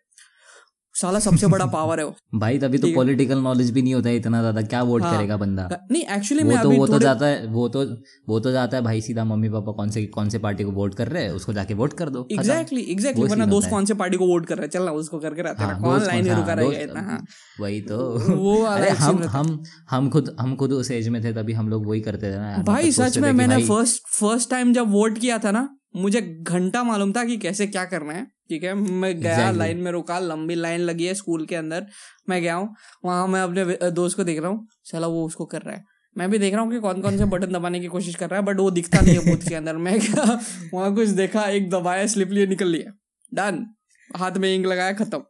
साला 0.94 1.18
सबसे 1.18 1.46
बड़ा 1.46 1.64
पावर 1.74 1.98
है 1.98 2.04
वो। 2.06 2.14
भाई 2.38 2.58
तभी 2.58 2.78
तो 2.78 2.88
पॉलिटिकल 2.94 3.38
नॉलेज 3.42 3.70
भी 3.70 3.82
नहीं 3.82 3.94
होता 3.94 4.08
है 4.08 4.16
इतना 4.16 4.40
ज़्यादा। 4.40 4.62
क्या 4.64 4.82
वोट 4.82 5.02
हाँ। 5.02 5.14
करेगा 5.16 5.36
बंदा? 5.36 5.68
नहीं 5.90 6.02
एक्चुअली 6.16 6.42
मैं 6.44 6.60
तो 6.62 6.68
अभी 6.68 6.78
वो 6.78 6.86
तो 6.86 6.98
जाता 6.98 7.26
है 7.26 7.46
वो 7.48 7.68
तो 7.68 7.84
वो 8.28 8.38
तो 8.40 8.52
जाता 8.52 8.76
है 8.76 8.82
भाई 8.82 9.00
सीधा 9.00 9.24
मम्मी 9.24 9.48
पापा 9.50 9.72
कौन 9.72 9.90
से 9.90 10.04
कौन 10.14 10.28
से 10.28 10.38
पार्टी 10.38 10.64
को 10.64 10.70
वोट 10.72 10.94
कर 10.94 11.08
रहे 11.08 11.22
हैं 11.24 11.30
उसको 11.32 11.52
जाके 11.52 11.74
वोट 11.74 11.92
कर 11.98 12.10
दो। 12.10 12.26
एग्जैक्टली 12.32 12.82
एग्जैक्टली 12.92 13.26
वरना 13.26 13.46
दोस्त 13.46 13.70
कौन 13.70 13.84
से 13.84 13.94
पार्टी 13.94 14.16
को 14.16 14.26
वोट 14.26 14.46
कर 14.46 14.56
रहा 14.56 14.62
है? 14.62 14.68
चलना 14.70 14.92
उसको 14.94 15.18
करके 15.18 15.42
रहते 15.42 15.62
हैं 15.64 15.70
हाँ, 15.70 15.80
कौन 15.82 16.06
लाइन 16.06 16.24
में 16.24 16.34
रुका 16.34 16.46
हाँ, 16.46 16.56
रहेगा 16.56 16.80
इतना 16.80 17.00
हाँ। 17.02 17.20
वही 17.60 17.80
तो। 17.82 17.98
वो 18.36 18.62
अरे 18.66 18.90
हम 19.04 19.22
हम 19.28 19.62
हम 19.90 20.10
खुद 20.10 20.34
हम 20.40 20.54
खुद 20.56 20.72
उस 20.72 20.90
एज 20.90 21.08
में 21.08 21.22
थे 21.24 21.32
तभी 21.32 21.52
हम 21.52 21.68
लोग 21.68 21.86
वही 21.88 22.00
करते 22.00 22.32
थे 22.32 22.36
ना 22.38 22.62
भाई 22.66 22.88
मतलब 22.88 23.06
सच 23.06 23.18
में 23.18 23.32
मैंने 23.34 23.62
फ़र्स्ट 23.66 24.02
फ़र्स्ट 24.14 24.50
टाइम 24.50 24.72
जब 24.72 24.90
वोट 24.92 25.18
किया 25.18 25.38
था 25.38 25.50
ना 25.50 25.68
मुझे 25.94 26.20
घंटा 26.20 26.82
मालूम 26.84 27.12
था 27.12 27.24
कि 27.24 27.36
कैसे 27.38 27.66
क्या 27.66 27.84
करना 27.84 28.12
है 28.12 28.26
ठीक 28.48 28.64
है? 28.64 28.74
मैं 28.74 29.20
गया 29.20 29.34
Exactly. 29.34 29.58
लाइन 29.58 29.78
में 29.78 29.90
रुका 29.92 30.18
लंबी 30.18 30.54
लाइन 30.54 30.80
लगी 30.80 31.06
है 31.06 31.14
स्कूल 31.14 31.44
के 31.46 31.56
अंदर। 31.56 31.86
मैं 32.28 32.40
गया 32.42 32.54
हूँ 32.54 32.74
वहाँ 33.04 33.26
मैं 33.28 33.40
अपने 33.40 33.90
दोस्त 33.90 34.16
को 34.16 34.24
देख 34.24 34.40
रहा 34.40 34.50
हूँ 34.50 34.66
चला 34.86 35.06
वो 35.06 35.24
उसको 35.26 35.44
कर 35.46 35.62
रहा 35.62 35.74
है। 35.74 35.84
मैं 36.16 36.30
भी 36.30 36.38
देख 36.38 36.54
रहा 36.54 36.62
हूँ 36.62 36.70
कि 36.72 36.78
कौन 36.80 37.00
कौन 37.02 37.16
से 37.18 37.24
बटन 37.26 37.52
दबाने 37.52 37.80
की 37.80 37.86
कोशिश 37.86 38.14
कर 38.14 38.30
रहा 38.30 38.40
है 38.40 38.46
बट 38.46 38.60
वो 38.60 38.70
दिखता 38.70 39.00
नहीं 39.00 39.14
है 39.14 39.24
बूथ 39.26 39.48
के 39.48 39.54
अंदर। 39.54 39.76
मैं 39.76 39.98
क्या 40.00 40.38
वहाँ 40.74 40.94
कुछ 40.94 41.08
देखा 41.20 41.44
एक 41.50 41.68
दबाया 41.70 42.06
स्लिप 42.06 42.30
लिए 42.30 42.46
निकल 42.46 42.68
लिया 42.68 42.92
डन 43.32 43.64
हाथ 44.10 44.36
में 44.36 44.54
इंक 44.54 44.66
लगाया 44.66 44.92
खत्म। 44.92 45.22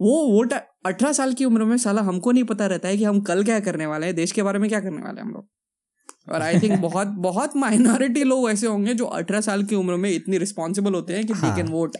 वो 0.00 0.14
वोट 0.28 0.52
अठारह 0.52 1.12
साल 1.12 1.32
की 1.32 1.44
उम्र 1.44 1.64
में 1.64 1.76
साला 1.78 2.02
हमको 2.02 2.32
नहीं 2.32 2.44
पता 2.44 2.66
रहता 2.66 2.88
है 2.88 2.96
कि 2.96 3.04
हम 3.04 3.20
कल 3.22 3.44
क्या 3.44 3.58
करने 3.60 3.86
वाले 3.86 4.06
हैं 4.06 4.14
देश 4.14 4.32
के 4.32 4.42
बारे 4.42 4.58
में 4.58 4.68
क्या 4.70 4.80
करने 4.80 5.02
वाले 5.02 5.20
हैं 5.20 5.26
हम 5.26 5.34
लोग। 5.34 5.48
और 6.28 6.42
आई 6.42 6.58
थिंक 6.58 6.78
बहुत 6.78 7.06
बहुत 7.06 7.56
माइनॉरिटी 7.56 8.24
लोग 8.24 8.50
ऐसे 8.50 8.66
होंगे 8.66 8.94
जो 8.94 9.04
अठारह 9.04 9.40
साल 9.40 9.62
की 9.62 9.74
उम्र 9.74 9.96
में 9.96 10.10
इतनी 10.10 10.38
रिस्पॉन्सिबल 10.38 10.94
होते 10.94 11.12
हैं 11.12 11.26
कि 11.26 11.32
दे। 11.32 11.56
कैन 11.56 11.66
वोट 11.66 11.96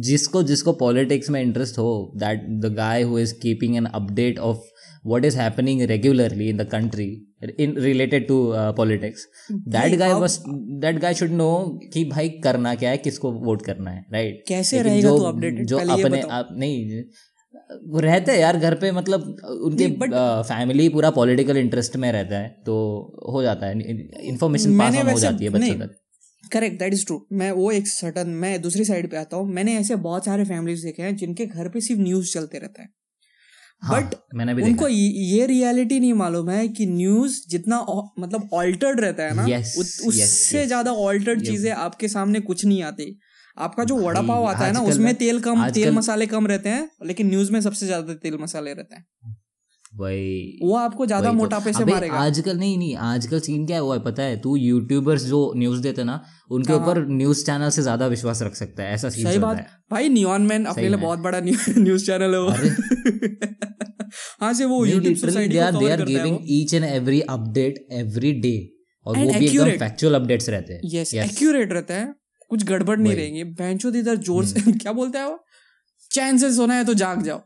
जिसको 0.00 0.42
जिसको 0.42 0.72
पॉलिटिक्स 0.72 1.30
में 1.30 1.42
इंटरेस्ट 1.42 1.78
हो 1.78 2.12
that 2.16 2.46
the 2.60 2.74
guy 2.74 3.02
who 3.02 3.18
is 3.18 3.34
keeping 3.34 3.76
an 3.76 3.84
update 3.84 4.38
of 4.38 4.58
what 5.06 5.24
is 5.24 5.38
happening 5.38 5.82
regularly 5.82 6.48
in 6.48 6.56
the 6.56 6.62
country 6.62 7.26
in 7.60 7.76
related 7.78 8.28
to 8.28 8.52
politics 8.56 9.26
that 9.52 9.98
guy 9.98 10.14
that 10.80 10.98
guy 10.98 11.14
should 11.14 11.30
know 11.30 11.80
कि 11.92 12.04
भाई 12.04 12.28
करना 12.28 12.74
क्या 12.74 12.90
है 12.90 12.96
किसको 12.96 13.32
वोट 13.32 13.62
करना 13.62 13.90
है 13.90 14.06
राइट 14.12 14.34
right? 14.34 14.48
कैसे 14.48 14.82
रहेगा 14.82 15.08
तू 15.08 15.18
updated? 15.18 15.64
जो 15.64 15.78
अपने 15.78 16.20
आप 16.20 16.48
नहीं 16.52 17.02
वो 17.86 18.00
रहते 18.00 18.32
हैं 18.32 18.38
यार 18.38 18.56
घर 18.58 18.74
पे 18.74 18.90
मतलब 18.92 19.22
उनके 19.62 19.86
फैमिली 20.48 20.88
पूरा 20.88 21.10
पॉलिटिकल 21.10 21.56
इंटरेस्ट 21.56 21.96
में 21.96 22.12
रहता 22.12 22.38
है 22.38 22.48
तो 22.66 22.74
हो 23.32 23.42
जाता 23.42 23.66
है 23.66 23.80
इन्फॉर्मेशन 24.24 24.78
पास 24.78 24.94
हो 25.12 25.18
जाती 25.20 25.44
है 25.44 25.50
बच्चों 25.50 25.74
तक। 25.86 26.50
करेक्ट 26.52 26.78
दैट 26.78 26.92
इज़ 26.92 27.06
ट्रू 27.06 27.26
मैं 27.32 27.50
वो 27.52 27.70
एक 27.70 27.88
सर्टन 27.88 28.28
मैं 28.28 28.60
दूसरी 28.62 28.84
साइड 28.84 29.10
पे 29.10 29.16
आता 29.16 29.36
हूँ 29.36 29.48
मैंने 29.52 29.76
ऐसे 29.78 29.96
बहुत 29.96 30.24
सारे 30.24 30.44
फैमिलीज़ 30.44 30.84
देखे 30.84 31.02
हैं 31.02 31.16
जिनके 31.16 31.46
घर 31.46 31.68
पे 31.68 31.80
सिर्फ़ 31.80 32.00
न्यूज़ 32.02 32.32
चलते 32.32 32.58
रहता 32.58 32.82
है। 32.82 32.88
हाँ, 33.82 34.02
बट 34.02 34.14
मैंने 34.34 34.54
भी 34.54 34.62
उनको 34.62 34.88
ये 34.88 35.46
रियलिटी 35.46 36.00
नहीं 36.00 36.12
मालूम 36.12 36.50
है 36.50 36.68
कि 36.68 36.86
न्यूज़ 36.86 37.40
जितना 37.48 37.80
मतलब 38.18 38.48
ऑल्टर्ड 38.52 39.00
रहता 39.00 39.22
है 39.22 39.34
ना 39.34 39.46
Yes, 39.46 39.64
yes, 39.64 40.06
उससे 40.06 40.58
yes. 40.58 40.66
ज़्यादा 40.66 40.92
ऑल्टर्ड 40.92 41.38
ये- 41.38 41.48
चीज़ें 41.48 41.72
आपके 41.72 42.08
सामने 42.08 42.40
कुछ 42.40 42.64
नहीं 42.64 42.82
आती। 42.82 43.18
आपका 43.58 43.84
जो 43.84 43.96
वड़ा 43.98 44.20
पाव 44.22 44.44
आता 44.46 44.64
है 44.64 44.72
ना 44.72 44.80
उसमें 44.84 45.14
तेल 45.16 45.40
कम 45.40 45.68
तेल 45.72 45.90
मसाले 45.94 46.26
कम 46.28 46.46
रहते 46.46 46.68
हैं 46.68 46.88
लेकिन 47.06 47.28
न्यूज़ 47.28 47.52
में 47.52 47.60
सबसे 47.60 47.86
ज़्यादा 47.86 48.14
तेल 48.22 48.38
मसाले 48.40 48.72
रहते 48.74 48.96
हैं। 48.96 49.04
वही। 49.92 50.58
वो 50.62 50.74
आपको 50.76 51.06
ज़्यादा 51.06 51.28
तो। 51.28 51.34
मोटापे 51.34 51.72
से 51.72 51.84
मारेगा। 51.84 52.14
आजकल 52.16 52.56
नहीं 52.58 52.76
नहीं 52.78 52.96
आजकल 53.04 53.40
सीन 53.40 53.66
क्या 53.66 53.78
हुआ 53.78 53.94
है 53.94 54.00
पता 54.02 54.22
है? 54.22 54.36
तू 54.40 54.56
यूट्यूबर्स 54.56 55.22
जो 55.24 55.40
न्यूज़ 55.56 55.80
देते 55.82 56.04
ना 56.04 56.20
उनके 56.50 56.72
हाँ, 56.72 56.80
ऊपर 56.82 57.00
न्यूज़ 57.12 57.44
चैनल 57.46 57.70
से 57.70 57.82
ज़्यादा 57.82 58.06
विश्वास 58.06 58.42
रख 58.42 58.54
सकता 58.54 58.82
है 58.82 58.94
ऐसा 58.94 59.08
सीन 59.10 59.26
सही 59.26 59.38
बात। 59.38 59.56
है। 59.56 59.66
भाई 59.90 60.08
नियॉन 60.08 60.42
मैन 60.46 60.64
अपने 60.66 60.88
लिए 60.88 60.96
बहुत 60.98 61.18
बड़ा 61.18 61.40
न्यूज़ 61.40 62.06
चैनल 62.06 62.34
है 62.34 62.40
वो। 62.40 62.50
हाँ 64.40 64.52
से 64.54 64.64
वो 64.64 64.84
YouTube 64.86 65.16
society 65.16 65.52
they 65.54 65.58
are 65.60 65.72
they 65.74 65.90
are 65.90 66.04
giving 66.04 66.38
each 66.50 66.74
and 66.74 66.84
every 66.84 67.20
update 67.30 67.86
every 67.94 68.32
day 68.40 68.54
और 69.06 69.16
वो 69.18 69.32
भी 69.32 69.46
एकदम 69.46 69.70
फैक्चुअल 69.78 70.14
अपडेट्स 70.14 70.48
रहते 70.48 70.72
हैं। 70.74 70.80
यस 70.94 71.14
एक्यूरेट 71.24 71.72
रहता 71.72 71.94
है। 71.94 72.06
कुछ 72.50 72.64
गड़बड़ 72.64 72.98
नहीं 72.98 73.14
रहेंगे। 73.16 73.44
बेंचो 73.44 73.90
इधर 73.90 74.16
ज़ोर 74.16 74.44
से 74.44 74.72
क्या 74.78 74.92
बोलता 74.92 75.18
है 75.18 75.28
वो? 75.28 75.44
चैन 76.10 76.38
से 76.38 76.52
सोना 76.52 76.74
है 76.74 76.84
तो 76.84 76.94
जाग 76.94 77.22
जाओ। 77.22 77.42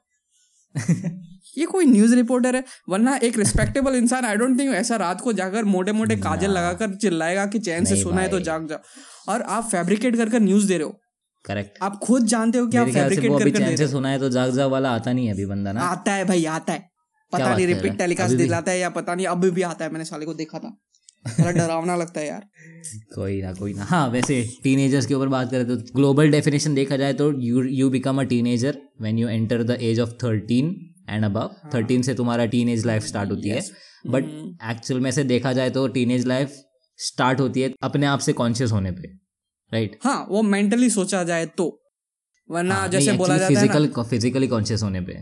ये 1.59 1.67
कोई 1.67 1.85
न्यूज़ 1.85 2.15
रिपोर्टर 2.15 2.57
है? 2.57 2.65
वरना 2.89 3.17
एक 3.17 3.39
रिस्पेक्टेबल 3.39 3.95
इंसान 3.95 4.25
आई 4.25 4.37
डोंट 4.37 4.59
थिंक 4.59 4.75
ऐसा 4.75 4.97
रात 4.97 5.21
को 5.21 5.33
जाकर 5.33 5.65
मोटे 5.65 5.93
मोटे 5.93 6.17
काजल 6.17 6.51
लगाकर 6.51 6.95
चिल्लाएगा 6.95 7.47
कि 7.47 7.59
चैन 7.59 7.85
से 7.85 7.97
सोना 7.97 8.21
है 8.21 8.29
तो 8.29 8.41
जाग 8.41 8.69
जाओ। 8.69 9.33
और 9.33 9.43
आप 9.43 9.65
फैब्रिकेट 9.65 10.17
कर 10.17 10.29
कर 10.29 10.41
न्यूज़ 10.41 10.69
दे 10.69 10.79
रहे 10.79 10.87
हो। 10.87 10.99
करेक्ट 11.45 11.79
आप 11.83 11.99
खुद 11.99 12.27
जानते 12.27 12.59
हो 12.59 12.67
कि 12.67 12.77
आप 12.77 12.89
फैब्रिकेट 12.89 13.31
कर 13.31 13.51
कर 13.51 13.59
चैन 13.59 13.77
से 13.77 13.89
सुना 13.89 14.09
है 14.09 14.19
तो 14.19 14.29
जाग 14.29 14.51
जाग 14.51 14.71
वाला 14.71 14.91
आता 14.91 15.13
नहीं 15.13 15.27
है 15.27 15.33
अभी 15.33 15.47
बंदा 15.47 15.73
ना? 15.73 15.81
आता 15.81 16.13
है 16.13 16.25
भाई 16.25 16.45
आता 16.45 16.73
है। 16.73 16.91
पता 17.33 17.55
नहीं 17.57 17.67
रिपीट 17.67 17.99
टेलीकास्ट 17.99 18.35
दिलाता 18.35 18.71
है 18.71 18.79
या 18.79 18.89
पता 18.91 19.15
नहीं 19.15 19.27
अभी 19.27 19.51
भी 19.51 19.63
आता 19.63 19.85
है 19.85 19.91
मैंने 19.91 20.05
साले 20.05 20.27
को 20.27 20.35
देखा 20.35 20.59
था। 20.59 20.77
थोड़ा 21.25 21.51
डरावना 21.51 21.97
लगता 21.97 22.21
है 22.21 22.27
यार। 22.27 22.47
कोई 23.15 23.41
ना 23.43 23.53
कोई 23.53 23.75
ना। 23.75 23.85
हाँ 23.85 24.09
वैसे 24.09 24.43
टीनेजर्स 24.63 25.07
के 25.07 25.15
ऊपर 25.15 25.29
बात 25.29 25.51
करें 25.51 25.67
तो 25.69 25.77
ग्लोबल 25.97 26.31
डेफिनेशन 26.31 26.75
देखा 26.75 26.97
जाए 26.97 27.13
तो 27.15 27.31
you 27.41 27.63
you 27.65 27.91
become 27.91 28.21
a 28.21 28.25
teenager 28.25 28.79
when 29.01 29.19
you 29.19 29.29
enter 29.29 29.63
the 29.63 29.77
age 29.81 30.01
of 30.01 30.11
thirteen 30.25 30.75
and 31.11 31.25
above 31.25 31.55
thirteen 31.75 32.03
से 32.03 32.15
तुम्हारा 32.15 32.47
टीनेज 32.47 32.87
लाइफ 32.87 33.05
स्टार्ट 33.05 33.31
होती 33.31 33.49
है। 33.49 33.61
बट 34.07 34.25
एक्चुअल 34.71 35.01
में 35.01 35.11
से 35.11 35.25
देखा 35.25 35.53
जाए 35.53 35.71
तो 35.71 35.87
टीनेज 35.89 36.27
लाइफ 36.27 36.57
स्टार्ट 36.99 37.41
होती 37.41 37.61
है 37.61 37.73
अपने 37.83 38.07
आप 38.07 38.19
से 38.19 38.33
कॉन्शियस 38.33 38.73
होने 38.73 38.91
पे 38.93 39.09
राइट 39.73 39.99
हाँ 40.05 40.27
वो 40.31 40.43
मेंटली 40.43 40.91
सोचा 40.91 41.23
जाए 41.25 41.47
तो। 41.47 41.67
वरना 42.51 42.75
हाँ, 42.75 42.89
जैसे 42.89 43.13
बोला 43.13 43.37
जाता 43.39 43.61
है 43.61 43.67
फ़िज़िकल 43.67 44.03
फिजिकली 44.03 44.47
कॉन्शियस 44.47 44.83
होने 44.83 45.01
पे। 45.01 45.15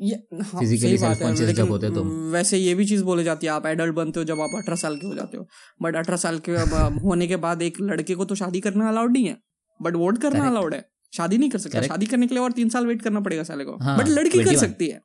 हाँ, 0.00 0.62
है, 0.62 0.76
self-conscious 0.78 1.40
लेकिन 1.40 1.54
जब 1.54 1.68
होते 1.68 1.86
हो 1.86 1.94
तुम। 1.94 2.08
वैसे 2.08 2.58
ये 2.58 2.74
भी 2.74 2.84
चीज़ 2.84 3.02
बोली 3.04 3.24
जाती 3.24 3.46
है 3.46 3.52
आप 3.52 3.66
एडल्ट 3.66 3.94
बनते 3.94 4.20
हो 4.20 4.24
जब 4.24 4.40
आप 4.40 4.50
अठारह 4.56 4.76
साल 4.76 4.96
के 4.96 5.06
हो 5.06 5.14
जाते 5.14 5.36
हो। 5.36 5.48
बट 5.82 5.96
अठारह 5.96 6.16
साल 6.16 6.38
के 6.38 6.52
होने 6.98 7.26
के 7.26 7.36
बाद 7.36 7.62
एक 7.62 7.80
लड़के 7.80 8.14
को 8.14 8.24
तो 8.24 8.34
शादी 8.34 8.60
करना 8.60 8.88
अलाउड 8.88 9.12
नहीं 9.12 9.26
है। 9.26 9.36
बट 9.82 9.96
वोट 9.96 10.18
करना 10.18 10.48
अलाउड 10.48 10.74
है। 10.74 10.90
शादी 11.16 11.38
नहीं 11.38 11.50
कर 11.50 11.58
सकता. 11.58 11.82
शादी 11.82 12.06
करने 12.06 12.26
के 12.26 12.34
लिए 12.34 12.44
और 12.44 12.52
तीन 12.52 12.68
साल 12.68 12.86
वेट 12.86 13.02
करना 13.02 13.20
पड़ेगा 13.20 13.42
साले 13.42 13.64
को। 13.64 13.76
हाँ, 13.82 13.98
बट 13.98 14.08
लड़की 14.08 14.44
कर 14.44 14.56
सकती 14.56 14.88
है। 14.88 15.00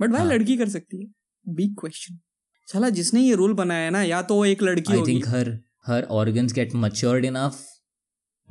बट 0.00 0.10
भाई 0.10 0.22
हाँ। 0.22 0.32
लड़की 0.32 0.56
कर 0.56 0.68
सकती 0.68 1.02
है। 1.02 1.08
बिग 1.48 1.76
क्वेश्चन 1.80 2.18
साला 2.66 2.88
जिसने 2.88 3.20
ये 3.20 3.34
रूल 3.34 3.52
बनाया 3.52 3.84
है 3.84 3.90
ना 3.90 4.02
या 4.02 4.22
तो 4.22 4.34
वो 4.34 4.44
एक 4.44 4.62
लड़की 4.62 4.92
I 4.92 5.02
think 5.08 5.28
her 5.28 5.60
her 5.86 6.02
organs 6.02 6.52
get 6.52 6.74
matured 6.74 7.24
enough 7.24 7.64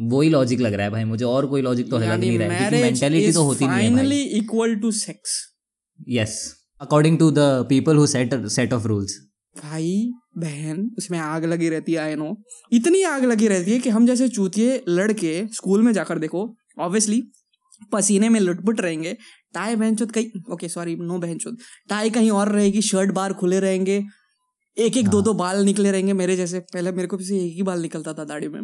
वही 0.02 0.30
लॉजिक 0.30 0.60
लग 0.60 0.74
रहा 0.74 0.84
है 0.84 0.92
भाई 0.92 1.04
मुझे 1.04 1.26
और 1.26 1.46
कोई 1.46 1.62
लॉजिक 1.62 1.90
तो 1.90 1.98
लग 1.98 2.20
नहीं 2.20 2.40
रहा 2.40 2.54
है 2.54 2.72
मेंटेलिटी 2.72 3.32
तो 3.32 3.44
होती 3.44 3.68
नहीं 3.68 3.90
है 3.90 3.96
finally 3.96 4.22
equal 4.22 4.76
to 4.76 4.92
sex 4.92 5.57
yes 6.10 6.56
according 6.82 7.20
to 7.20 7.32
the 7.32 7.38
people 7.39 7.96
who 7.96 8.08
set 8.08 8.46
set 8.46 8.74
of 8.74 8.84
rules 8.84 9.27
भाई 9.63 10.12
बहन 10.38 10.92
उसमें 10.98 11.20
आग 11.20 11.46
लगी 11.46 11.70
रहती 11.70 11.92
है 11.92 12.00
आई 12.00 12.16
नो 12.16 12.44
इतनी 12.74 13.04
आग 13.04 13.25
लगी 13.25 13.48
रहती 13.48 13.72
है 13.72 13.80
कि 13.80 13.89
हम 13.89 14.08
जैसे 14.08 14.30
चूतिए 14.30 14.84
लड़के 14.89 15.48
स्कूल 15.54 15.84
में 15.84 15.94
जाकर 15.94 16.20
देखो 16.20 16.56
ऑब्वियसली 16.80 17.24
पसीने 17.92 18.30
में 18.30 18.39
लुटपुट 18.39 18.82
रहेंगे। 18.82 19.18
टाई 19.54 19.75
बहनचोद 19.75 20.12
कहीं 20.12 20.54
ओके 20.54 20.70
सॉरी 20.70 20.96
नो 20.96 21.18
बहन 21.18 21.38
चुत 21.38 21.58
टाई 21.89 22.10
कहीं 22.10 22.32
और 22.32 22.51
रहेगी 22.51 22.82
शर्ट 22.82 23.12
बार 23.12 23.34
खुले 23.34 23.60
रहेंगे 23.60 24.04
एक 24.77 24.98
एक 24.98 25.08
दो 25.08 25.22
दो 25.22 25.34
बाल 25.34 25.63
निकले 25.66 25.92
रहेंगे 25.92 26.13
मेरे 26.13 26.36
जैसे। 26.36 26.60
पहले 26.60 26.92
मेरे 26.92 27.08
को 27.08 27.18
एक 27.18 27.54
ही 27.56 27.63
बाल 27.63 27.82
निकलता 27.82 28.13
था 28.13 28.24
दाढ़ी 28.24 28.48
में। 28.48 28.62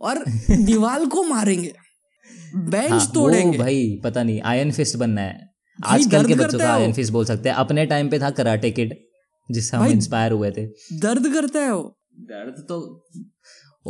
और 0.00 0.24
दीवार 0.50 1.06
को 1.06 1.22
मारेंगे 1.22 1.72
बेंच 2.56 2.90
हाँ, 2.90 3.10
तोड़ेंगे। 3.14 3.58
भाई 3.58 4.00
पता 4.04 4.22
नहीं 4.22 4.40
आयन 4.40 4.72
फिस्ट 4.72 4.96
बनना 4.96 5.20
है। 5.20 5.49
आजकल 5.86 6.24
के 6.24 6.34
बच्चों 6.34 6.58
का 6.58 6.72
आयरन 6.74 6.92
फिस्ट 6.92 7.12
बोल 7.12 7.24
सकते 7.24 7.48
हैं। 7.48 7.56
अपने 7.56 7.86
टाइम 7.86 8.08
पे 8.08 8.18
था 8.18 8.30
कराटे 8.30 8.70
किड 8.70 8.94
जिससे 9.50 9.76
हम 9.76 9.86
इंस्पायर 9.86 10.32
हुए 10.32 10.50
थे। 10.50 10.66
दर्द 10.98 11.32
करता 11.32 11.60
है 11.60 11.74
वो। 11.74 11.98
दर्द 12.20 12.64
तो 12.68 13.06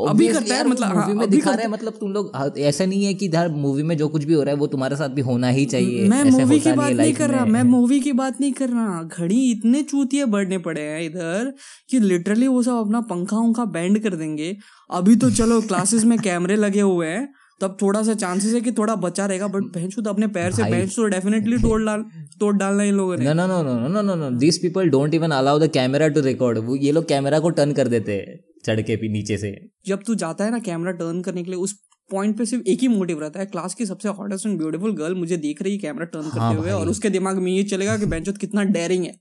अभी 0.08 0.28
करता 0.28 0.54
है, 0.54 0.68
मतलब, 0.68 0.84
हाँ, 0.84 0.94
मूवी 0.94 1.18
में 1.18 1.30
दिखा 1.30 1.50
रहे 1.50 1.62
हैं 1.62 1.70
मतलब 1.70 1.92
तुम 1.92 2.12
लोग 2.12 2.32
हाँ, 2.36 2.52
ऐसा 2.58 2.86
नहीं 2.86 3.04
है 3.04 3.14
कि 3.14 3.28
हर 3.28 3.48
मूवी 3.48 3.82
में 3.82 3.96
जो 3.96 4.08
कुछ 4.08 4.24
भी 4.24 4.34
हो 4.34 4.42
रहा 4.42 4.50
है 4.50 4.56
वो 4.56 4.66
तुम्हारे 4.66 4.96
साथ 4.96 5.08
भी 5.08 5.20
होना 5.20 5.48
ही 5.48 5.64
चाहिए। 5.64 6.08
मैं 6.08 6.24
मूवी 6.24 6.60
की 6.60 6.72
बात 6.72 6.92
नहीं 6.92 7.12
कर 7.12 7.30
रहा 7.30 7.44
मैं। 7.44 7.62
मूवी 7.62 8.00
की 8.00 8.12
बात 8.12 8.40
नहीं 8.40 8.52
कर 8.52 8.68
रहा। 8.68 9.02
घड़ी 9.02 9.50
इतने 9.50 9.82
चूतिए 9.82 10.24
बढ़ने 10.24 10.58
पड़े 10.58 10.80
हैं 10.80 11.02
इधर 11.02 11.54
कि 11.90 11.98
लिटरली 12.00 12.46
वो 12.46 12.62
सब 12.62 12.72
अपना 12.72 13.00
पंखा 13.00 13.36
उंखा 13.36 13.64
बैंड 13.64 14.02
कर 14.02 14.14
देंगे। 14.14 14.56
अभी 14.90 15.16
तो 15.16 15.30
चलो 15.30 15.60
क्लासेस 15.60 16.04
में 16.04 16.18
कैमरे 16.22 16.56
लगे 16.56 16.80
हुए 16.80 17.06
हैं। 17.06 17.32
तब 17.60 17.76
थोड़ा 17.82 18.02
सा 18.02 18.14
चांसेस 18.14 18.54
है 18.54 18.60
कि 18.60 18.72
थोड़ा 18.72 18.94
बचा 18.96 19.26
रहेगा 19.26 19.46
बट 19.46 19.78
तो 19.96 20.10
अपने 20.10 20.26
पैर 20.26 20.52
से 20.52 20.86
तो 20.86 21.06
डेफिनेटली 21.06 21.58
तोड़ 21.58 21.80
डाल 21.84 22.04
तोड़ 22.40 22.54
डालना 22.56 22.84
इन 22.84 22.94
लोगों 22.94 23.16
ने। 23.16 23.26
No 23.26 23.34
no 23.34 23.46
no 23.48 23.58
no 23.64 24.02
no 24.06 24.14
no 24.22 24.30
these 24.38 24.58
people 24.58 24.92
don't 24.94 25.16
even 25.18 25.34
allow 25.38 25.54
the 25.64 25.68
camera 25.76 26.08
to 26.16 26.24
record. 26.26 26.58
वो 26.58 26.76
ये 26.76 26.92
लोग 26.92 27.08
कैमरा 27.08 27.38
को 27.38 27.50
टर्न 27.50 27.72
कर 27.72 27.88
देते 27.88 28.12
हैं 28.12 28.38
चढ़ 28.66 28.80
के 28.80 28.96
भी 28.96 29.08
नीचे 29.08 29.36
से। 29.36 29.52
जब 29.86 30.02
तू 30.06 30.14
जाता 30.14 30.44
है 30.44 30.50
ना 30.50 30.58
कैमरा 30.58 30.92
टर्न 30.92 31.20
करने 31.22 31.42
के 31.42 31.50
लिए 31.50 31.60
उस 31.60 31.78
पॉइंट 32.10 32.36
पे 32.38 32.44
सिर्फ़ 32.46 32.68
एक 32.68 32.80
ही 32.80 32.88
मोटिव 32.88 33.20
रहता 33.20 33.40
है 33.40 33.46
क्लास 33.46 33.74
की 33.74 33.86
सबसे 33.86 34.08
हॉटेस्ट 34.08 34.46
एंड 34.46 34.58
ब्यूटीफुल 34.58 34.94
गर्ल 34.96 35.14
मुझे 35.14 35.36
देख 35.38 35.62
रही 35.62 35.72
है 35.72 35.78
कैमरा 35.78 36.04
टर्न 36.04 36.22
करते 36.22 36.40
हाँ 36.40 36.54
हुए 36.54 36.70
और 36.70 36.88
उसके 36.88 37.10
दिमाग 37.10 37.38
में 37.38 37.50
ये 37.52 37.62
चलेगा 37.64 37.96
कि 37.96 38.06
बेंचो 38.06 38.32
कितना 38.40 38.64
डेयरिंग 38.76 39.04
है। 39.04 39.12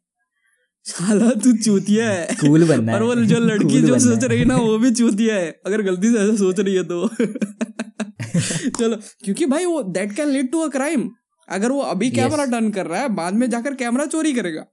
साला 0.89 1.29
तू 1.29 1.53
चूतिया 1.53 2.09
है। 2.09 2.27
कूल 2.41 2.67
बनना 2.67 2.93
और 2.93 3.03
वो 3.03 3.15
जो 3.15 3.39
लड़की 3.39 3.81
जो 3.81 3.99
सोच 3.99 4.23
रही 4.23 4.39
है 4.39 4.45
ना 4.45 4.55
वो 4.55 4.77
भी 4.77 4.91
चूतिया 4.91 5.35
है। 5.35 5.61
अगर 5.65 5.81
गलती 5.81 6.11
से 6.11 6.17
ऐसा 6.19 6.35
सोच 6.35 6.59
रही 6.59 6.75
है 6.75 6.83
तो। 6.83 7.07
चलो 8.79 8.95
क्योंकि 9.23 9.45
भाई 9.45 9.65
वो 9.65 9.83
that 9.83 10.15
can 10.15 10.27
lead 10.27 10.51
to 10.51 10.59
a 10.59 10.67
crime 10.67 11.09
अगर 11.49 11.71
वो 11.71 11.81
अभी 11.81 12.11
कैमरा 12.11 12.45
टर्न 12.45 12.71
कर 12.71 12.85
रहा 12.85 13.01
है 13.01 13.09
बाद 13.09 13.33
में 13.33 13.49
जाकर 13.49 13.75
कैमरा 13.75 14.05
चोरी 14.05 14.33
करेगा। 14.33 14.65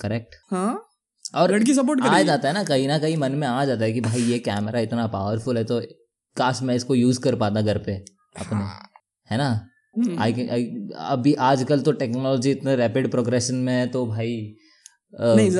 करेक्ट 0.00 0.34
हाँ? 0.50 0.86
और 1.34 1.54
लड़की 1.54 1.74
सपोर्ट 1.74 2.00
आ 2.00 2.22
जाता 2.22 2.48
है 2.48 2.54
ना 2.54 2.64
कहीं 2.64 2.88
ना 2.88 2.98
कहीं 2.98 3.16
मन 3.16 3.32
में 3.32 3.48
आ 3.48 3.64
जाता 3.64 3.84
है 3.84 3.92
कि 3.92 4.00
भाई 4.00 4.20
ये 4.20 4.38
कैमरा 4.38 4.80
इतना 4.80 5.06
पावरफुल 5.06 5.56
है 5.56 5.64
तो 5.64 5.80
काश 6.36 6.62
मैं 6.62 6.74
इसको 6.74 6.94
यूज़ 6.94 7.20
कर 7.20 7.34
पाता 7.34 7.60
घर 7.60 7.78
पे 7.78 7.94
अपने। 8.40 8.58
है। 9.30 9.38
ना? 9.38 9.68
हम्म। 9.96 10.18
आई 10.18 10.32
अभी 10.96 11.34
आजकल 11.34 11.80
तो 11.80 11.92
टेक्नोलॉजी 11.92 12.50
इतने 12.50 12.76
रैपिड 12.76 13.10
प्रोग्रेशन 13.10 13.54
में 13.54 13.72
है 13.72 13.86
तो 13.86 14.06
भाई 14.06 14.56
नहीं, 15.20 15.50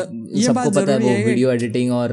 सबको 0.43 0.71
पता 0.71 0.93
है 0.93 0.99
वो 0.99 1.25
वीडियो 1.27 1.51
एडिटिंग 1.53 1.93
और 1.93 2.13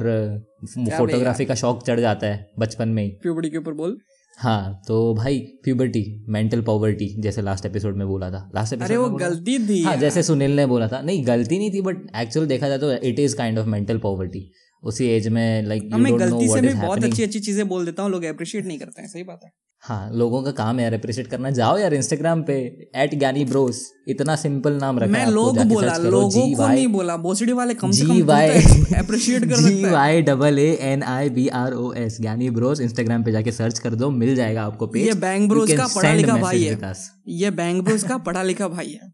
फोटोग्राफी 0.68 1.46
का 1.46 1.56
शौक 1.56 1.84
चढ़ 1.88 2.00
जाता 2.00 2.28
है 2.28 2.50
बचपन 2.60 2.90
में 2.90 3.04
ही। 3.04 3.10
प्यूबर्टी 3.22 3.50
के 3.50 3.58
ऊपर 3.58 3.74
बोल। 3.74 3.98
हाँ 4.38 4.82
तो 4.88 5.14
भाई 5.16 5.40
प्यूबर्टी 5.64 6.04
मेंटल 6.30 6.62
पॉवर्टी 6.62 7.08
जैसे 7.22 7.42
लास्ट 7.42 7.66
एपिसोड 7.66 7.98
में 7.98 8.08
बोला 8.08 8.30
था। 8.32 8.50
लास्ट 8.56 8.74
अरे 8.74 8.84
एपिसोड 8.86 9.12
वो 9.12 9.18
गलती 9.18 9.58
थी 9.68 9.82
हाँ 9.84 9.96
जैसे 9.98 10.24
सुनील 10.24 10.56
ने 10.56 10.66
बोला 10.66 10.88
था। 10.88 11.02
नहीं 11.02 11.26
गलती 11.28 11.58
नहीं 11.58 11.72
थी 11.74 11.82
बट 11.82 11.98
एक्चुअल 12.18 12.48
देखा 12.48 12.68
जाए 12.70 12.78
तो 12.78 12.92
it 12.94 13.20
is 13.20 13.36
kind 13.38 13.60
of 13.60 13.68
mental 13.68 13.98
poverty 13.98 14.50
उसी 14.84 15.08
एज 15.08 15.28
में 15.30 15.68
लाइक 15.68 15.84
अब 15.84 16.00
यू 16.00 16.04
मैं 16.04 16.20
गलती 16.20 16.48
से 16.50 16.62
भी 16.62 16.74
बहुत 16.76 17.04
अच्छी 17.04 17.24
अच्छी 17.24 17.40
चीज़ें 17.40 17.68
बोल 17.68 17.86
देता 17.86 18.04
हूँ 18.04 18.12
लोग 18.12 18.24
अप्रिशिएट 18.26 18.66
नहीं 18.66 18.80
करते 18.80 19.02
हैं 19.02 19.10
सही 19.10 19.24
बात 19.24 19.40
है। 19.44 19.52
हाँ 19.84 20.12
लोगों 20.14 20.42
का 20.44 20.52
काम 20.54 20.80
है 20.80 20.84
यार 20.84 20.94
अप्रिशिएट 20.94 21.28
करना। 21.28 21.50
जाओ 21.52 21.78
यार 21.78 21.94
इंस्टाग्राम 21.94 22.42
पे 22.44 22.56
एट 23.04 23.14
ज्ञानी 23.20 23.46
ब्रोस 23.46 23.82
इतना 24.10 24.36
सिंपल 24.36 24.74
नाम 24.74 25.00
रखा 25.00 25.12
मैं 25.12 25.26
लोग 25.28 25.58
बोला 25.70 25.96
लोगों 25.98 26.30
को 26.56 26.68
नहीं 26.68 26.88
बोला 26.88 27.16
भोसड़ी 27.20 27.54
वाले 27.54 27.74
कम 27.74 27.92
से 27.92 28.06
कम 28.06 28.22
वाई 28.26 28.50
अप्रिशिएट 28.98 29.46
कर 29.50 29.62
G 29.62 29.86
Y 29.86 30.22
double 30.22 30.60
A 30.60 30.68
N 30.92 31.04
I 31.06 31.30
B 31.30 31.48
R 31.62 31.74
O 31.74 31.92
S 32.04 32.18
Gyani 32.22 32.50
bros 32.50 32.82
Instagram 32.82 33.24
पे 33.24 33.32
जाके 33.32 33.52
सर्च 33.52 33.80
कर 33.80 33.96
दो 33.96 34.10
मिल 34.18 34.36
जाएगा 34.36 34.64
आपको 34.64 34.88
पेज 34.88 35.08
ये 35.08 35.14
बैंग 35.22 35.50
ब्रोस 35.50 35.72
का 35.72 35.88
पढ़ा 35.96 36.14
लिखा 36.14 36.38
भाई 36.38 36.64
है। 36.64 36.94
ये 37.40 37.52
बैंक 37.62 37.84
ब्रोस 37.84 38.04
का 38.04 38.18
पढ़ा 38.20 38.44
लिखा 38.44 38.68
भाई 38.68 38.92
है। 38.94 39.12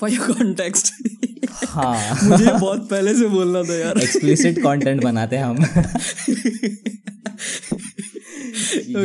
फॉर 0.00 0.10
योर 0.10 0.32
कॉन्टेक्स्ट 0.32 0.92
हाँ। 1.64 2.18
मुझे 2.24 2.52
बहुत 2.52 2.88
पहले 2.90 3.14
से 3.14 3.26
बोलना 3.26 3.62
था 3.62 3.74
यार। 3.74 3.98
एक्सप्लिसिट 3.98 4.58
कंटेंट 4.58 5.02
बनाते 5.02 5.36
हैं 5.36 5.44
हम। 5.44 5.56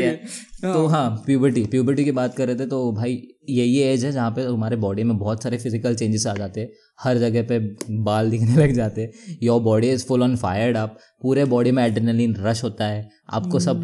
है 0.02 0.16
तो 0.64 0.86
हाँ। 0.88 1.10
प्यूबर्टी 1.26 1.64
प्यूबर्टी 1.66 2.04
की 2.04 2.12
बात 2.12 2.36
कर 2.36 2.48
रहे 2.48 2.56
थे 2.56 2.66
तो 2.66 2.92
भाई 2.92 3.22
यही 3.50 3.78
एज 3.80 4.06
है 4.06 4.12
जहाँ 4.12 4.32
पे 4.32 4.42
हमारे 4.42 4.76
बॉडी 4.76 5.04
में 5.04 5.18
बहुत 5.18 5.44
सारे 5.44 5.58
फ़िज़िकल 5.58 5.96
चेंजेस 5.96 6.28
आ 6.28 6.34
जाते 6.34 6.62
हैं। 6.62 6.70
हर 7.04 7.18
जगह 7.18 7.44
पे 7.44 7.60
बाल 8.04 8.30
दिखने 8.32 8.56
लग 8.56 8.74
जाते 8.74 9.02
हैं। 9.02 9.38
Your 9.44 9.62
body 9.62 9.90
is 9.90 10.06
full 10.06 10.24
on 10.24 10.36
fired 10.36 10.78
up 10.78 10.98
पूरे 11.22 11.46
बॉडी 11.46 11.72
में 11.72 11.84
एड्रेनलिन 11.86 12.36
रश 12.36 12.64
होता 12.64 12.86
है। 12.86 13.10
आपको 13.30 13.60
सब 13.60 13.84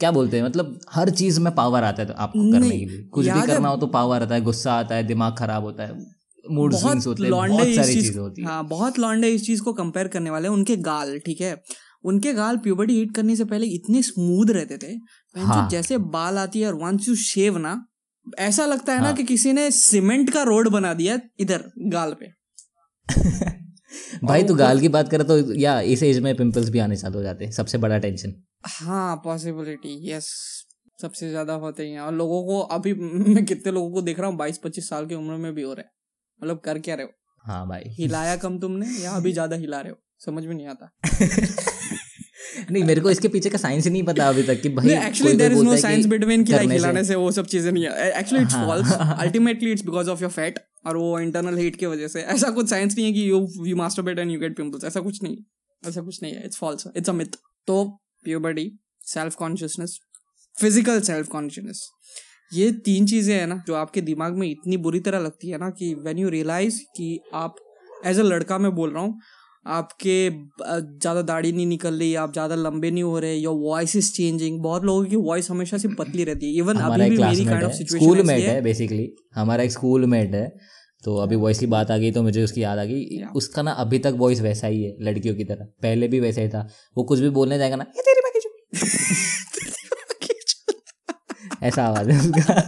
क्या 0.00 0.10
बोलते 0.10 0.36
हैं? 0.36 0.44
मतलब 0.44 0.78
हर 0.92 1.10
चीज़ 1.10 1.40
में 1.40 1.54
पावर 1.54 1.82
आता 1.82 2.02
है 2.02 2.08
तो 2.08 2.14
आपको 2.14 2.52
करने 2.52 2.70
के 2.70 2.86
लिए। 2.86 3.02
कुछ 3.02 3.28
भी 3.28 3.46
करना 3.46 3.68
हो 3.68 3.76
तो 3.76 3.86
पावर 3.86 4.22
आता 4.22 4.34
है 4.34 4.40
गुस्सा 4.40 4.72
आता 4.72 4.94
है 4.94 5.04
दिमाग 5.06 5.36
खराब 5.38 5.62
होता 5.62 5.82
है। 5.82 6.15
मूड 6.50 6.74
स्विंग्स 6.74 7.04
बहुत 7.04 7.06
होते 7.06 7.22
हैं 7.22 7.30
लौंडे 7.30 7.54
बहुत 7.54 7.74
सारी 7.76 7.94
चीज़ 7.94 8.18
होती 8.18 8.42
है 8.42 8.48
हाँ 8.48 8.66
बहुत 8.68 8.98
लौंडे 8.98 9.28
इस 9.28 9.46
चीज़ 9.46 9.62
को 9.62 9.72
कंपेयर 9.72 10.08
करने 10.08 10.30
वाले 10.30 10.48
उनके 10.48 10.76
गाल 10.84 11.18
ठीक 11.18 11.40
है 11.40 11.56
उनके 12.04 12.32
गाल 12.32 12.56
प्यूबर्टी 12.56 12.98
हिट 12.98 13.14
करने 13.14 13.36
से 13.36 13.44
पहले 13.44 13.66
इतने 13.66 14.02
स्मूथ 14.02 14.50
रहते 14.50 14.78
थे 14.78 14.92
हाँ। 15.34 15.68
जैसे 15.70 15.98
बाल 16.12 16.38
आती 16.38 16.60
है 16.60 16.66
और 16.66 16.74
वंस 16.74 17.08
यू 17.08 17.14
शेव 17.16 17.58
ना 17.58 17.74
ऐसा 18.38 18.66
लगता 18.66 18.92
है 18.92 18.98
हाँ. 18.98 19.08
ना। 19.08 19.12
कि 19.16 19.24
किसी 19.24 19.52
ने 19.52 19.70
सीमेंट 19.70 20.32
का 20.32 20.42
रोड 20.42 20.68
बना 20.68 20.94
दिया 20.94 21.18
इधर 21.40 21.64
गाल 21.88 22.16
पे 22.20 22.34
भाई 24.24 24.42
तू 24.42 24.54
गाल 24.54 24.80
की 24.80 24.88
बात 24.88 25.08
करे 25.08 25.24
तो 25.24 25.38
या 25.54 25.80
इस 25.80 26.02
एज 26.02 26.18
में 26.18 26.34
पिंपल्स 26.36 26.68
भी 26.68 26.78
आने 26.78 26.96
चालू 26.96 27.18
हो 27.18 27.22
जाते 27.22 27.44
हैं 27.44 27.52
सबसे 27.52 27.78
बड़ा 27.78 27.98
टेंशन 27.98 28.34
हाँ 28.66 29.16
पॉसिबिलिटी 29.16 29.98
यस 30.12 30.30
सबसे 30.98 31.28
ज़्यादा 31.30 31.54
होते 31.54 31.86
हैं 31.86 32.00
और 32.00 32.14
लोगों 32.14 32.42
को 32.44 32.60
अभी 32.74 32.94
मैं 32.94 33.44
कितने 33.44 33.72
लोगों 33.72 33.90
को 33.90 34.02
देख 34.02 34.20
रहा 34.20 34.28
हूँ 34.28 34.36
बाईस 34.36 34.58
पच्चीस 34.58 34.88
साल 34.88 35.06
की 35.06 35.14
उम्र 35.14 35.36
में 35.36 35.54
भी 35.54 35.62
हो 35.62 35.72
रहा 35.72 35.82
है 35.82 35.95
मतलब 36.42 36.60
कर 36.64 36.78
क्या 36.78 36.94
रहे 36.94 37.06
हो? 37.06 37.12
हाँ 37.44 37.66
भाई। 37.68 37.82
हिलाया 37.98 38.36
कम 38.36 38.58
तुमने 38.58 38.86
या 39.02 39.10
अभी 39.12 39.32
ज़्यादा 39.32 39.56
हिला 39.56 39.80
रहे 39.80 39.90
हो? 39.90 39.98
समझ 40.20 40.44
में 40.44 40.54
नहीं 40.54 40.66
आता। 40.66 40.90
नहीं 42.70 42.82
मेरे 42.84 43.00
को 43.00 43.10
इसके 43.10 43.28
पीछे 43.28 43.50
का 43.50 43.58
साइंस 43.58 43.84
ही 43.84 43.90
नहीं 43.90 44.02
पता 44.02 44.28
अभी 44.28 44.42
तक 44.42 44.60
कि 44.62 44.68
भाई 44.68 44.90
actually 44.90 45.36
there 45.36 45.52
is 45.52 45.62
no 45.64 45.76
science 45.76 46.06
between 46.06 46.44
कि 46.44 46.52
लाइक 46.52 46.70
हिलाने 46.70 47.02
से 47.04 47.14
वो 47.14 47.30
सब 47.32 47.46
चीज़ें 47.46 47.70
नहीं 47.72 47.84
actually 47.86 48.42
it's. 48.44 48.54
False 48.54 48.92
ultimately 48.92 49.72
it's 49.72 49.84
because 49.84 50.10
of 50.10 50.22
your 50.22 50.30
fat 50.30 50.58
और 50.86 50.96
वो 50.96 51.18
इंटरनल 51.20 51.58
हीट 51.58 51.76
की 51.76 51.86
वजह 51.86 52.08
से। 52.08 52.22
ऐसा 52.34 52.50
कुछ 52.50 52.68
साइंस 52.70 52.96
नहीं 52.96 53.06
है 53.06 53.12
कि 53.12 53.28
you 53.30 53.46
you 53.66 53.76
masturbate 53.76 54.18
and 54.18 54.30
you 54.30 54.40
get 54.40 54.56
pimples 54.56 54.84
ऐसा 54.84 55.00
कुछ 55.00 55.22
नहीं। 55.22 55.36
ऐसा 55.82 56.00
कुछ 56.00 56.22
नहीं 56.22 56.32
है। 56.34 56.44
It's 56.44 56.58
false 56.58 56.86
it's 56.96 57.08
a 57.08 57.12
myth 57.12 57.36
तो 57.68 57.84
puberty 58.24 58.70
self 59.06 59.34
consciousness 59.34 59.98
physical 60.54 61.00
self 61.00 61.28
consciousness 61.28 61.88
ये 62.52 62.70
तीन 62.84 63.06
चीज़ें 63.06 63.34
हैं 63.34 63.46
ना 63.46 63.62
जो 63.66 63.74
आपके 63.74 64.00
दिमाग 64.00 64.36
में 64.36 64.46
इतनी 64.50 64.76
बुरी 64.76 65.00
तरह 65.00 65.18
लगती 65.18 65.50
है 65.50 65.58
ना 65.58 65.70
कि 65.70 65.94
व्हेन 65.94 66.18
यू 66.18 66.28
रियलाइज़ 66.28 66.80
कि 66.96 67.18
आप 67.34 67.56
एज 68.06 68.18
अ 68.20 68.22
लड़का 68.22 68.58
मैं 68.58 68.74
बोल 68.74 68.90
रहा 68.90 69.02
हूँ 69.02 69.18
आपके 69.66 70.16
ज़्यादा 70.70 71.22
दाढ़ी 71.22 71.52
नहीं 71.52 71.66
निकल 71.66 71.94
रही 71.94 72.14
आप 72.14 72.32
ज़्यादा 72.32 72.54
लंबे 72.54 72.90
नहीं 72.90 73.02
हो 73.02 73.18
रहे 73.18 73.34
योर 73.34 73.54
वॉइस 73.56 73.96
इज़ 73.96 74.12
चेंजिंग 74.12 74.60
बहुत 74.62 74.84
लोगों 74.84 75.04
की 75.04 75.16
वॉइस 75.16 75.50
हमेशा 75.50 75.78
से 75.78 75.88
पतली 75.88 76.24
रहती 76.24 76.46
है। 76.46 76.52
इवन 76.58 76.76
अभी 76.78 77.08
भी 77.10 77.16
मेरी 77.18 77.44
काइंड 77.44 77.64
ऑफ़ 77.64 77.72
स्कूल 77.72 78.22
मेट 78.22 78.42
है। 78.42 78.54
है 78.54 78.60
बेसिकली 78.62 79.08
हमारा 79.34 79.62
एक 79.64 79.70
स्कूल 79.72 80.06
मेट 80.06 80.34
है 80.34 80.48
तो 81.04 81.16
अभी 81.16 81.36
वॉइस 81.36 81.58
की 81.58 81.66
बात 81.66 81.90
आ 81.90 81.96
गई 81.96 82.10
तो 82.12 82.22
मुझे 82.22 82.44
उसकी 82.44 82.62
याद 82.62 82.78
आ 82.78 82.84
गई। 82.84 83.22
उसका 83.36 83.62
ना 83.62 83.70
अभी 83.78 83.98
तक 83.98 84.14
वॉइस 84.18 84.40
वैसा 84.40 84.66
ही 84.66 84.82
है 84.84 84.96
लड़कियों 85.00 85.34
की 85.34 85.44
तरह। 85.44 85.64
पहले 85.82 86.08
भी 86.08 86.20
वैसा 86.20 86.40
ही 86.40 86.48
था। 86.48 86.66
वो 86.96 87.04
कुछ 87.04 87.20
भी 87.20 87.28
बोलने 87.30 87.58
जाएगा 87.58 87.76
ना 87.76 87.86
"ये 87.96 88.02
तेरी 88.02 88.20
बाकी 88.20 88.40
जो-" 88.40 88.52
ऐसा 91.66 91.84
आवाज़ 91.84 92.10
है 92.10 92.18
उसका। 92.18 92.62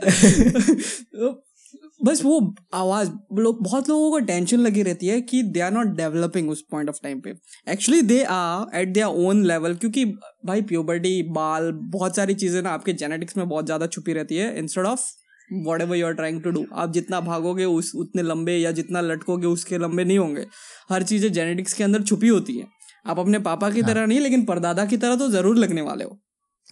बस 2.04 2.22
वो 2.24 2.54
आवाज़, 2.74 3.10
लोग, 3.38 3.62
बहुत 3.64 3.88
लोगों 3.88 4.10
को 4.10 4.18
टेंशन 4.18 4.60
लगी 4.60 4.82
रहती 4.82 5.06
है 5.06 5.20
कि 5.20 5.42
दे 5.42 5.60
आर 5.60 5.72
नॉट 5.72 5.86
डेवलपिंग 5.86 6.50
उस 6.50 6.64
पॉइंट 6.70 6.88
ऑफ़ 6.88 6.96
टाइम 7.02 7.20
पे। 7.20 7.34
Actually 7.72 8.02
they 8.02 8.22
are 8.24 8.78
at 8.78 8.88
their 8.88 9.06
own 9.06 9.44
level 9.44 9.74
क्योंकि, 9.74 10.04
भाई 10.46 10.62
प्यूबर्टी 10.62 11.22
बाल, 11.22 11.70
बहुत 11.72 12.16
सारी 12.16 12.34
चीज़ें 12.34 12.62
ना 12.62 12.70
आपके 12.70 12.92
जेनेटिक्स 12.92 13.36
में 13.36 13.48
बहुत 13.48 13.66
ज़्यादा 13.66 13.86
छुपी 13.86 14.12
रहती 14.12 14.36
है। 14.36 14.58
Instead 14.58 14.84
of 14.84 15.00
whatever 15.80 15.96
you 15.96 16.06
are 16.06 16.12
trying 16.12 16.42
to 16.42 16.50
do 16.50 16.64
आप 16.74 16.92
जितना 16.92 17.20
भागोगे 17.20 17.64
उस, 17.64 17.92
उतने 17.94 18.22
लंबे 18.22 18.56
या 18.56 18.70
जितना 18.72 19.00
लटकोगे 19.00 19.46
उसके 19.46 19.78
लंबे 19.78 20.04
नहीं 20.04 20.18
होंगे। 20.18 20.46
हर 20.90 21.02
चीज़ें 21.02 21.32
जेनेटिक्स 21.32 21.72
के 21.74 21.84
अंदर 21.84 22.02
छुपी 22.02 22.28
होती 22.28 22.58
है। 22.58 22.66
आप 23.06 23.18
अपने 23.18 23.38
पापा 23.38 23.70
की 23.70 23.82
तरह 23.82 24.06
नहीं 24.06 24.20
लेकिन 24.20 24.44
परदादा 24.44 24.84
की 24.86 24.96
तरह 24.96 25.16
तो 25.16 25.28
ज़रूर 25.28 25.56
लगने 25.56 25.80
वाले 25.80 26.04
हो। 26.04 26.20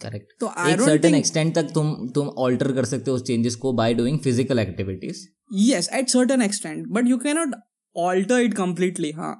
करेक्ट 0.01 0.33
तो 0.39 0.51
एक 0.69 0.81
सर्टेन 0.81 1.15
एक्सटेंट 1.15 1.55
तक 1.55 1.71
तुम 1.73 2.09
तुम 2.09 2.27
ऑल्टर 2.39 2.71
कर 2.71 2.85
सकते 2.85 3.11
हो 3.11 3.15
उस 3.15 3.23
चेंजेस 3.23 3.55
को 3.55 3.73
by 3.73 3.93
doing 3.93 4.19
physical 4.19 4.59
activities 4.59 5.25
yes 5.61 5.89
at 5.93 6.09
certain 6.09 6.41
extent 6.41 6.87
but 6.87 7.07
you 7.07 7.17
can 7.17 7.37
not 7.37 7.55
alter 7.95 8.39
it 8.39 8.53
completely 8.53 9.11
हाँ 9.11 9.35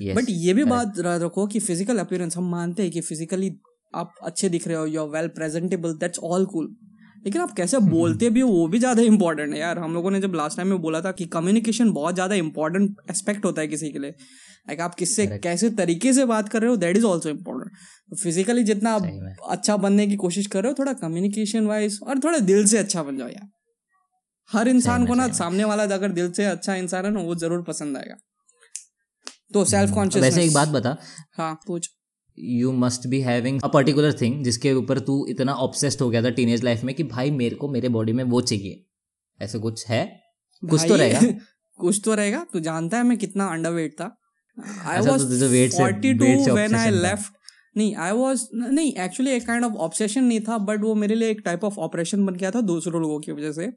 बट 0.00 0.24
ये 0.28 0.52
भी 0.54 0.64
बात 0.64 0.98
याद 0.98 1.22
रखो 1.22 1.46
कि 1.46 1.60
फ़िज़िकल 1.60 1.98
अपीयरेंस 1.98 2.36
हम 2.36 2.50
मानते 2.50 2.82
हैं 2.82 2.92
कि 2.92 3.00
फिजिकली 3.00 3.50
आप 3.94 4.14
अच्छे 4.22 4.48
दिख 4.48 4.66
रहे 4.68 4.76
हो 4.76 4.86
you 4.86 5.02
are 5.02 5.08
well 5.08 5.28
presentable 5.28 5.92
that's 5.94 6.18
all 6.18 6.46
cool 6.46 6.74
लेकिन 7.24 7.40
आप 7.42 7.52
कैसे 7.56 7.78
बोलते 7.80 8.30
भी 8.30 8.40
हो 8.40 8.48
वो 8.48 8.66
भी 8.68 8.78
ज़्यादा 8.78 9.02
इंपॉर्टेंट 9.02 9.52
है 9.54 9.58
यार। 9.60 9.78
हम 9.78 9.94
लोगों 9.94 10.10
ने 10.10 10.20
जब 10.20 10.34
लास्ट 10.34 10.56
टाइम 10.56 10.68
में 10.68 10.80
बोला 10.80 11.00
था 11.00 11.12
कि 11.12 11.24
कम्युनिकेशन 11.28 11.92
बहुत 11.92 12.14
ज़्यादा 12.14 12.34
इंपॉर्टेंट 12.36 12.96
एस्पेक्ट 13.10 13.44
होता 13.44 13.60
है 13.60 13.68
किसी 13.68 13.90
के 13.90 13.98
लिए। 13.98 14.10
लाइक 14.10 14.80
आप 14.80 14.94
किससे 14.94 15.26
कैसे 15.38 15.70
तरीके 15.72 16.12
से 16.12 16.24
बात 16.24 16.48
कर 16.48 16.60
रहे 16.60 16.70
हो 16.70 16.76
that 16.76 16.96
is 16.96 17.04
also 17.04 17.28
important 17.28 18.18
physically 18.18 18.62
जितना 18.64 18.92
आप 18.92 19.38
अच्छा 19.50 19.76
बनने 19.76 20.06
की 20.06 20.16
कोशिश 20.16 20.46
कर 20.46 20.62
रहे 20.62 20.72
हो 20.72 20.76
थोड़ा 20.78 20.92
कम्युनिकेशन 20.98 21.66
वाइज 21.66 21.98
और 22.02 22.18
थोड़ा 22.18 22.38
दिल 22.44 22.66
से 22.66 22.78
अच्छा 22.78 23.02
बन 23.02 23.18
जाओ 23.18 23.28
यार। 23.28 23.48
हर 24.50 24.68
इंसान 24.68 25.06
को 25.06 25.14
ना 25.14 25.28
सामने 25.34 25.64
वाला 25.64 25.82
अगर 25.94 26.12
दिल 26.12 26.30
से 26.32 26.44
अच्छा 26.46 26.74
इंसान 26.76 27.04
है 27.04 27.10
ना 27.10 27.20
वो 27.20 27.34
ज़रूर 27.36 27.62
पसंद 27.62 27.96
आएगा। 27.96 28.16
तो 29.54 29.64
सेल्फ 29.64 29.90
कॉन्शियस 29.90 30.22
हम्म, 30.22 30.34
वैसे 30.34 30.44
एक 30.44 30.54
बात 30.54 30.68
बता। 30.70 30.96
हाँ 31.38 31.54
पूछ। 31.66 31.88
You 32.38 32.72
must 32.72 33.06
be 33.06 33.20
having 33.20 33.60
a 33.64 33.68
particular 33.68 34.12
thing 34.12 34.44
जिसके 34.44 34.72
ऊपर 34.72 34.98
तू 34.98 35.26
इतना 35.26 35.52
ऑब्सेस्ड 35.52 36.00
हो 36.00 36.10
गया 36.10 36.22
था 36.22 36.30
टीनेज 36.30 36.64
लाइफ 36.64 36.84
में 36.84 36.94
कि 36.94 37.02
भाई 37.02 37.30
मेरे 37.30 37.56
को 37.56 37.68
मेरे 37.68 37.88
बॉडी 37.88 38.12
में 38.12 38.24
वो 38.24 38.40
चाहिए। 38.40 38.86
ऐसे 39.42 39.58
कुछ 39.58 39.88
है? 39.88 40.20
कुछ 40.70 40.88
तो 40.88 40.96
रहेगा। 40.96 41.20
कुछ 41.78 42.00
तो 42.04 42.14
रहेगा। 42.14 42.46
तू 42.52 42.60
जानता 42.60 42.96
है 42.96 43.02
मैं 43.02 43.18
कितना 43.18 43.46
अंडरवेट 43.46 43.92
था। 43.92 44.20
I 44.84 45.00
was 45.00 45.20
42 45.74 46.48
when 46.48 46.74
I 46.74 46.90
left 46.90 47.32
नहीं 47.76 47.96
आई 47.96 48.12
वाज 48.12 48.48
नहीं 48.54 48.92
एक्चुअली 48.92 49.32
एक 49.32 49.46
काइंड 49.46 49.64
ऑफ़ 49.64 49.72
ऑब्सेशन 49.72 50.24
नहीं 50.24 50.40
था 50.40 50.58
बट 50.58 50.80
वो 50.80 50.94
मेरे 50.94 51.14
लिए 51.14 51.30
एक 51.30 51.42
टाइप 51.44 51.64
ऑफ़ 51.64 51.78
ऑपरेशन 51.78 52.26
बन 52.26 52.34
गया 52.34 52.50
था 52.50 52.60
दूसरों 52.60 53.02
लोगों 53.02 53.20
की 53.20 53.32
वजह 53.32 53.52
से। 53.52 53.72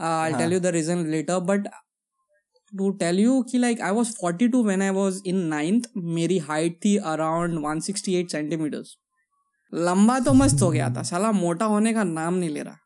I 0.00 0.32
tell 0.32 0.52
you 0.52 0.60
the 0.60 0.66
reason 0.66 1.06
later 1.06 1.40
but 1.40 1.68
to 2.78 2.90
tell 3.00 3.18
you 3.20 3.40
कि 3.42 3.58
like 3.58 3.80
I 3.80 3.92
was 3.92 4.14
42 4.24 4.64
when 4.64 4.82
I 4.82 4.90
was 4.90 5.20
in 5.26 5.36
ninth 5.48 5.88
मेरी 6.14 6.38
हाइट 6.48 6.78
थी 6.84 6.96
अराउंड 7.12 7.58
168 7.66 8.32
सेंटीमीटर्स 8.32 8.96
लंबा 9.72 10.18
तो 10.20 10.32
मस्त 10.32 10.62
हो 10.62 10.70
गया 10.70 10.90
था 10.90 11.02
साला 11.02 11.32
मोटा 11.32 11.64
होने 11.66 11.92
का 11.94 12.04
नाम 12.04 12.34
नहीं 12.34 12.50
ले 12.50 12.62
रहा। 12.62 12.76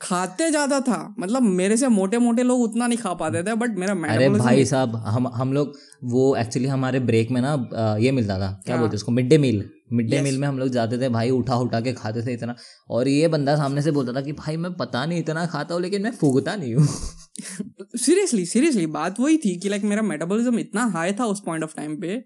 खाते 0.00 0.48
ज़्यादा 0.50 0.80
था 0.80 1.14
मतलब 1.18 1.42
मेरे 1.42 1.76
से 1.76 1.88
मोटे 1.88 2.18
मोटे 2.18 2.42
लोग 2.42 2.60
उतना 2.60 2.86
नहीं 2.86 2.98
खा 2.98 3.12
पाते 3.14 3.42
थे 3.42 3.54
बट 3.54 3.76
मेरा 3.78 3.94
अरे 4.14 4.28
भाई 4.28 4.64
साहब 4.64 4.96
हम 5.06 5.28
हम 5.34 5.52
लोग 5.52 5.76
वो 6.04 6.24
एक्चुअली 6.36 6.68
हमारे 6.68 7.00
ब्रेक 7.00 7.30
में 7.30 7.40
ना 7.40 7.52
ये 8.00 8.12
मिलता 8.12 8.38
था 8.38 8.50
क्या। 8.66 8.76
बोलते 8.76 8.96
उसको 8.96 9.12
mid 9.12 9.28
day 9.28 9.38
meal 9.38 9.62
mid 9.92 10.10
day 10.10 10.20
meal 10.20 10.38
में 10.38 10.46
हम 10.48 10.58
लोग 10.58 10.68
जाते 10.68 10.98
थे 10.98 11.08
भाई 11.08 11.30
उठा 11.30 11.56
उठा 11.56 11.80
के 11.80 11.92
खाते 11.92 12.22
थे 12.26 12.32
इतना। 12.32 12.54
और 12.90 13.08
ये 13.08 13.28
बंदा 13.28 13.56
सामने 13.56 13.82
से 13.82 13.90
बोलता 13.90 14.12
था 14.12 14.20
कि 14.20 14.32
भाई 14.32 14.56
मैं 14.56 14.72
पता 14.74 15.04
नहीं 15.06 15.18
इतना 15.18 15.46
खाता 15.46 15.74
हूँ 15.74 15.82
लेकिन 15.82 16.02
मैं 16.02 16.10
फूकता 16.10 16.56
नहीं 16.56 16.74
हूँ। 16.74 16.86
सीरियसली 17.96 18.46
सीरियसली 18.46 18.86
बात 18.86 19.20
वही 19.20 19.36
थी 19.36 19.56
कि 19.60 19.68
लाइक 19.68 19.82
मेरा 19.82 20.02
मेटाबॉलिज्म 20.02 20.58
इतना 20.58 20.84
हाई 20.86 21.12
था 21.12 21.24
उस 21.24 21.42
पॉइंट 21.46 21.64
ऑफ़ 21.64 21.76
टाइम 21.76 21.96
पे 21.96 22.16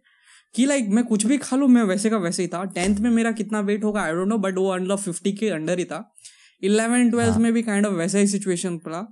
कि 0.55 0.67
लाइक 0.67 0.89
मैं 0.89 1.05
कुछ 1.05 1.27
भी 1.27 1.39
खा 1.39 1.57
लूँ 1.57 1.69
मैं 1.69 1.83
वैसे 1.83 2.11
का 2.11 2.17
वैसे 2.17 2.43
ही 2.43 2.49
था। 2.49 2.65
टेंथ 2.65 2.99
में 2.99 3.11
मेरा 3.11 3.33
कितना 3.33 3.61
वेट 3.61 3.85
होगा 3.85 4.03
आई 4.03 4.13
डोंट 4.13 4.29
नो 4.29 4.39
बट 4.39 4.59
वो 4.59 4.69
अंडर 4.71 4.97
फिफ्टी 4.97 5.33
के 5.33 5.49
अंडर 5.49 5.79
ही 5.79 5.85
था। 5.85 6.15
इलेवन 6.63 7.11
ट्वेल्थ 7.11 7.33
हाँ। 7.33 7.41
में 7.41 7.53
भी 7.53 7.63
काइंड 7.63 7.87
ऑफ़ 7.87 7.95
वैसा 7.95 8.19
ही 8.19 8.27
सिचुएशन 8.27 8.79
पड़ा। 8.79 9.07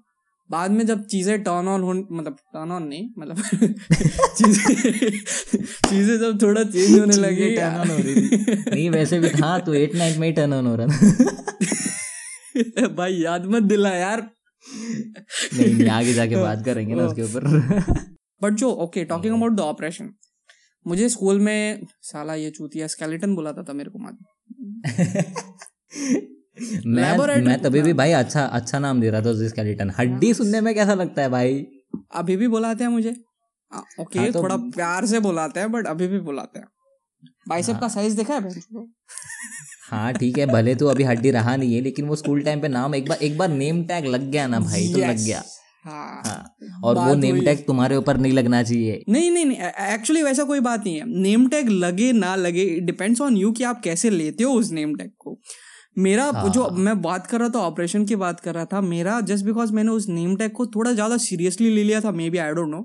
बाद 0.50 0.70
में 0.70 0.86
जब 0.86 1.06
चीज़ें 1.06 1.42
टर्न 1.42 1.68
ऑन 1.68 1.82
हो 1.82 1.92
मतलब 1.92 2.32
टर्न 2.32 2.72
ऑन 2.72 2.82
नहीं 2.82 3.10
मतलब 3.18 3.36
चीज़ें 4.38 5.24
चीज़ें 5.64 6.18
जब 6.18 6.42
थोड़ा 6.42 6.64
चेंज 6.64 7.00
होने 7.00 7.16
लगी 7.16 7.56
turn 7.56 7.82
on 7.82 7.90
हो 7.90 7.98
रही 7.98 8.14
थी। 8.14 8.46
नहीं 8.70 8.90
वैसे 8.90 9.20
भी 9.20 9.28
था 9.28 9.58
तो 9.58 9.74
एट 9.74 9.94
नाइट 9.94 10.16
में 10.16 10.28
ही 10.28 10.34
टर्न 10.34 10.52
ऑन 10.52 10.66
हो 10.66 10.76
रहा 10.76 10.86
था। 10.86 12.88
भाई 12.94 13.14
याद 13.14 13.46
मत 13.46 13.62
दिला 13.62 13.90
यार। 13.90 14.30
नहीं 15.54 15.74
नहीं 15.74 15.88
आगे 15.88 16.12
जाके 16.12 16.36
बात 16.36 16.64
करेंगे 16.64 16.94
ना 16.94 17.04
उसके 17.04 17.22
ऊपर। 17.22 17.44
बट 18.42 18.52
जो 18.52 18.70
okay 18.70 19.04
talking 19.04 19.34
about 19.34 19.52
the 19.52 19.60
operation 19.60 20.14
मुझे 20.86 21.08
स्कूल 21.08 21.40
में 21.40 21.86
साला 22.02 22.34
ये 22.34 22.50
चूतिया 22.50 22.86
स्केलेटन 22.86 23.34
बुलाता 23.34 23.62
था 23.62 23.72
मेरे 23.72 23.90
को 23.90 23.98
माँ 23.98 24.18
मैं 26.86 27.18
मैं 27.42 27.62
तभी 27.62 27.82
भी 27.82 27.92
भाई 27.92 28.12
अच्छा 28.12 28.42
अच्छा 28.42 28.78
नाम 28.78 29.00
दे 29.00 29.10
रहा 29.10 29.20
था 29.20 29.30
उस 29.30 29.42
स्केलेटन 29.42 29.92
हड्डी 29.98 30.34
सुनने 30.34 30.60
में 30.60 30.74
कैसा 30.74 30.94
लगता 30.94 31.22
है 31.22 31.28
भाई? 31.28 31.66
अभी 32.14 32.36
भी 32.36 32.48
बुलाते 32.48 32.84
हैं 32.84 32.90
मुझे। 32.90 33.16
ओके 34.00 34.18
हाँ, 34.18 34.32
तो- 34.32 34.42
थोड़ा 34.42 34.56
प्यार 34.56 35.06
से 35.06 35.20
बुलाते 35.20 35.60
हैं 35.60 35.72
बट 35.72 35.86
अभी 35.86 36.08
भी 36.08 36.18
बुलाते 36.18 36.58
हैं। 36.58 36.66
बाइसेप 37.48 37.76
का 37.76 37.88
साइज़ 37.88 38.16
देखा 38.16 38.34
है 38.34 38.50
हाँ 39.90 40.12
ठीक 40.12 40.38
है 40.38 40.46
भले 40.46 40.74
तो 40.74 40.86
अभी 40.86 41.02
हड्डी 41.02 41.30
रहा 41.30 41.56
नहीं 41.56 41.74
है 41.74 41.80
लेकिन 41.80 42.06
वो 42.06 42.16
स्कूल 42.16 42.40
टाइम 42.42 42.60
पे 42.60 42.68
नाम 42.68 42.94
एक 42.94 43.08
बार 43.08 43.18
एक 43.18 43.38
बार 43.38 43.48
नेम 43.48 43.84
टैग 43.84 44.04
लग 44.04 44.30
गया 44.30 44.46
ना 44.46 44.60
भाई 44.60 44.92
तो 44.92 44.98
लग 44.98 45.16
गया। 45.16 45.42
हाँ। 45.84 46.22
हाँ 46.26 46.54
और 46.84 46.94
वो 46.94 47.14
नेम 47.14 47.40
टैग 47.44 47.66
तुम्हारे 47.66 47.96
ऊपर 47.96 48.16
नहीं 48.16 48.32
लगना 48.32 48.62
चाहिए। 48.62 49.04
नहीं 49.08 49.30
नहीं 49.30 49.44
नहीं 49.44 49.58
एक्चुअली 49.94 50.22
वैसा 50.22 50.44
कोई 50.44 50.60
बात 50.60 50.84
नहीं 50.84 50.96
है। 50.96 51.20
नेम 51.22 51.48
टैग 51.48 51.68
लगे 51.68 52.12
ना 52.12 52.36
लगे 52.36 52.80
डिपेंड्स 52.80 53.20
ऑन 53.20 53.36
यू 53.36 53.52
कि 53.52 53.64
आप 53.64 53.80
कैसे 53.80 54.10
लेते 54.10 54.44
हो 54.44 54.52
उस 54.52 54.70
नेम 54.70 54.94
टैग 54.94 55.10
को। 55.18 55.40
मेरा 55.96 56.24
हाँ। 56.26 56.48
जो 56.48 56.68
मैं 56.78 57.00
बात 57.02 57.26
कर 57.26 57.40
रहा 57.40 57.48
था 57.48 57.58
ऑपरेशन 57.60 58.04
की 58.04 58.16
बात 58.16 58.40
कर 58.40 58.54
रहा 58.54 58.64
था 58.64 58.80
मेरा 58.82 59.20
जस्ट 59.22 59.44
बिकॉज़ 59.44 59.72
मैंने 59.72 59.90
उस 59.90 60.08
नेम 60.08 60.36
टैग 60.36 60.52
को 60.52 60.66
थोड़ा 60.66 60.92
ज़्यादा 60.92 61.16
सीरियसली 61.20 61.70
ले 61.70 61.84
लिया 61.84 62.00
था 62.00 62.10
may 62.12 62.28
be 62.30 62.38
I 62.38 62.52
don't 62.52 62.68
no 62.68 62.84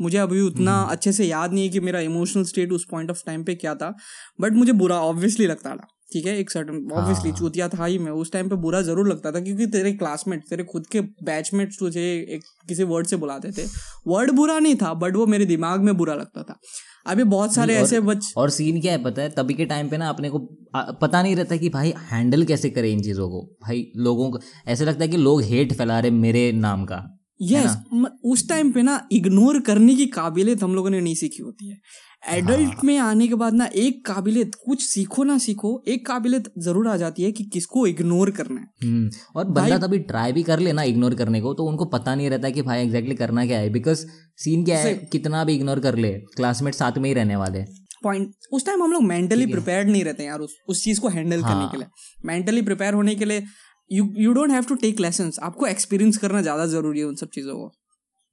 मुझे 0.00 0.18
अभी 0.18 0.40
उतना 0.40 0.72
हम्म। 0.72 0.90
अच्छे 0.90 1.12
से 1.12 1.24
याद 1.24 1.52
नहीं 1.52 1.64
है 1.64 1.68
कि 1.68 1.80
मेरा 1.80 2.00
इमोशनल 2.02 2.44
स्टेट 2.44 2.72
उस 2.72 2.86
पॉइंट 2.90 3.10
ऑफ़ 3.10 3.22
टाइम 3.26 3.44
पे 3.44 3.54
क्या 3.54 3.74
था 3.74 3.94
बट 4.40 4.52
मुझे 4.52 4.72
बुरा 4.74 5.00
ऑब्वियसली 5.02 5.46
लगता 5.46 5.74
था 5.76 5.86
ठीक 6.12 6.26
है 6.26 6.36
एक 6.38 6.50
सर्टन 6.50 6.76
ऑब्वियसली 6.92 7.30
हाँ। 7.30 7.38
चूतिया 7.38 7.68
था 7.68 7.84
ही 7.84 7.98
मैं 7.98 8.12
उस 8.14 8.32
टाइम 8.32 8.48
पे 8.48 8.56
बुरा 8.56 8.80
ज़रूर 8.82 9.08
लगता 9.08 9.32
था 9.32 9.40
क्योंकि 9.40 9.66
तेरे 9.68 9.92
क्लासमेट 9.94 10.42
तेरे 10.50 10.64
खुद 10.64 10.86
के 10.86 11.00
बैचमेट्स 11.24 11.78
तुझे 11.78 12.04
एक 12.28 12.42
किसी 12.68 12.84
वर्ड 12.84 13.06
से 13.06 13.16
बुलाते 13.16 13.50
थे 13.52 13.66
वर्ड 14.06 14.30
बुरा 14.32 14.58
नहीं 14.58 14.76
था 14.76 14.92
बट 14.96 15.16
वो 15.16 15.26
मेरे 15.26 15.44
दिमाग 15.46 15.80
में 15.80 15.96
बुरा 15.96 16.14
लगता 16.14 16.42
था 16.42 16.58
अभी 17.06 17.24
बहुत 17.24 17.54
सारे 17.54 17.74
ऐसे 17.76 18.00
बच 18.00 18.32
और 18.36 18.50
सीन 18.50 18.80
क्या 18.80 18.92
है 18.92 19.02
पता 19.02 19.22
है? 19.22 19.30
तभी 19.30 19.54
के 19.54 19.64
टाइम 19.64 19.88
पे 19.88 19.96
ना 19.96 20.08
अपने 20.08 20.30
को 20.30 20.38
पता 20.76 21.22
नहीं 21.22 21.36
रहता 21.36 21.56
कि 21.56 21.68
भाई 21.68 21.92
हैंडल 22.10 22.44
कैसे 22.44 22.70
करें 22.70 22.90
इन 22.92 23.02
चीज़ों 23.02 23.28
को। 23.30 23.42
भाई 23.62 23.86
लोगों 23.96 24.30
को 24.30 24.40
ऐसे 24.66 24.84
लगता 24.84 25.04
है 25.04 25.08
कि 25.08 25.16
लोग 25.16 25.42
हेट 25.42 25.72
फैला 25.72 26.00
रहे 26.00 26.10
मेरे 26.10 26.50
नाम 26.52 26.84
का 26.84 27.02
यस 27.42 27.64
yes, 27.66 28.06
उस 28.24 28.48
टाइम 28.48 28.72
पे 28.72 28.82
ना 28.82 29.08
इग्नोर 29.12 29.60
करने 29.60 29.94
की 29.94 30.06
काबिलियत 30.06 30.62
हम 30.62 30.74
लोगों 30.74 30.90
ने 30.90 31.00
नहीं 31.00 31.14
सीखी 31.14 31.42
होती 31.42 31.70
है। 31.70 31.76
एडल्ट 32.22 32.66
हाँ। 32.66 32.80
में 32.84 32.96
आने 32.98 33.26
के 33.28 33.34
बाद 33.34 33.54
ना 33.54 33.68
एक 33.76 34.04
काबिलियत 34.06 34.54
कुछ 34.64 34.82
सीखो 34.82 35.24
ना 35.24 35.36
सीखो 35.38 35.70
एक 35.88 36.04
काबिलियत 36.06 36.50
ज़रूर 36.58 36.88
आ 36.88 36.96
जाती 36.96 37.22
है 37.22 37.30
कि 37.32 37.44
किसको 37.52 37.86
इग्नोर 37.86 38.30
करना 38.30 38.60
है। 38.60 38.66
हम्म, 38.84 39.10
और 39.36 39.44
बंदा 39.46 39.78
तभी 39.78 39.98
ट्राई 40.08 40.32
भी 40.32 40.42
कर 40.42 40.58
लेना 40.60 40.82
इग्नोर 40.84 41.14
करने 41.14 41.40
को 41.40 41.54
तो 41.54 41.64
उनको 41.64 41.84
पता 41.88 42.14
नहीं 42.14 42.30
रहता 42.30 42.50
कि 42.50 42.62
भाई 42.62 42.82
एग्जैक्टली 42.82 43.14
exactly 43.14 43.18
करना 43.18 43.46
क्या 43.46 43.58
है 43.58 43.70
बिकॉज़ 43.72 44.06
सीन 44.38 44.64
क्या 44.64 44.78
है 44.78 44.94
कितना 45.12 45.44
भी 45.44 45.54
इग्नोर 45.54 45.80
कर 45.80 45.96
ले 45.96 46.12
क्लासमेट 46.36 46.74
साथ 46.74 46.98
में 46.98 47.08
ही 47.10 47.14
रहने 47.14 47.36
वाले। 47.36 47.64
पॉइंट 48.02 48.34
उस 48.52 48.66
टाइम 48.66 48.82
हम 48.82 48.92
लोग 48.92 49.02
मेंटली 49.04 49.46
प्रिपेयर्ड 49.46 49.88
नहीं 49.88 50.04
रहते 50.04 50.24
यार 50.24 50.40
उस 50.40 50.56
उस 50.68 50.84
चीज़ 50.84 51.00
को 51.00 51.08
हैंडल 51.08 51.42
करने 51.42 51.54
हाँ। 51.54 51.70
के 51.70 51.76
लिए। 51.76 51.86
मेंटली 52.26 52.62
प्रिपेयर 52.62 52.94
होने 52.94 53.14
के 53.14 53.24
लिए 53.24 53.42
you 53.90 54.12
you 54.18 54.32
don't 54.32 54.50
have 54.50 54.64
to 54.64 54.74
take 54.76 55.00
lesson 55.00 55.30
आपको 55.42 55.66
एक्सपीरियंस 55.66 56.16
करना 56.16 56.42
ज़्यादा 56.42 56.66
ज़रूरी 56.68 56.98
है 57.00 57.06
उन 57.06 57.14
सब 57.16 57.28
चीज़ों 57.34 57.54
को। 57.56 57.72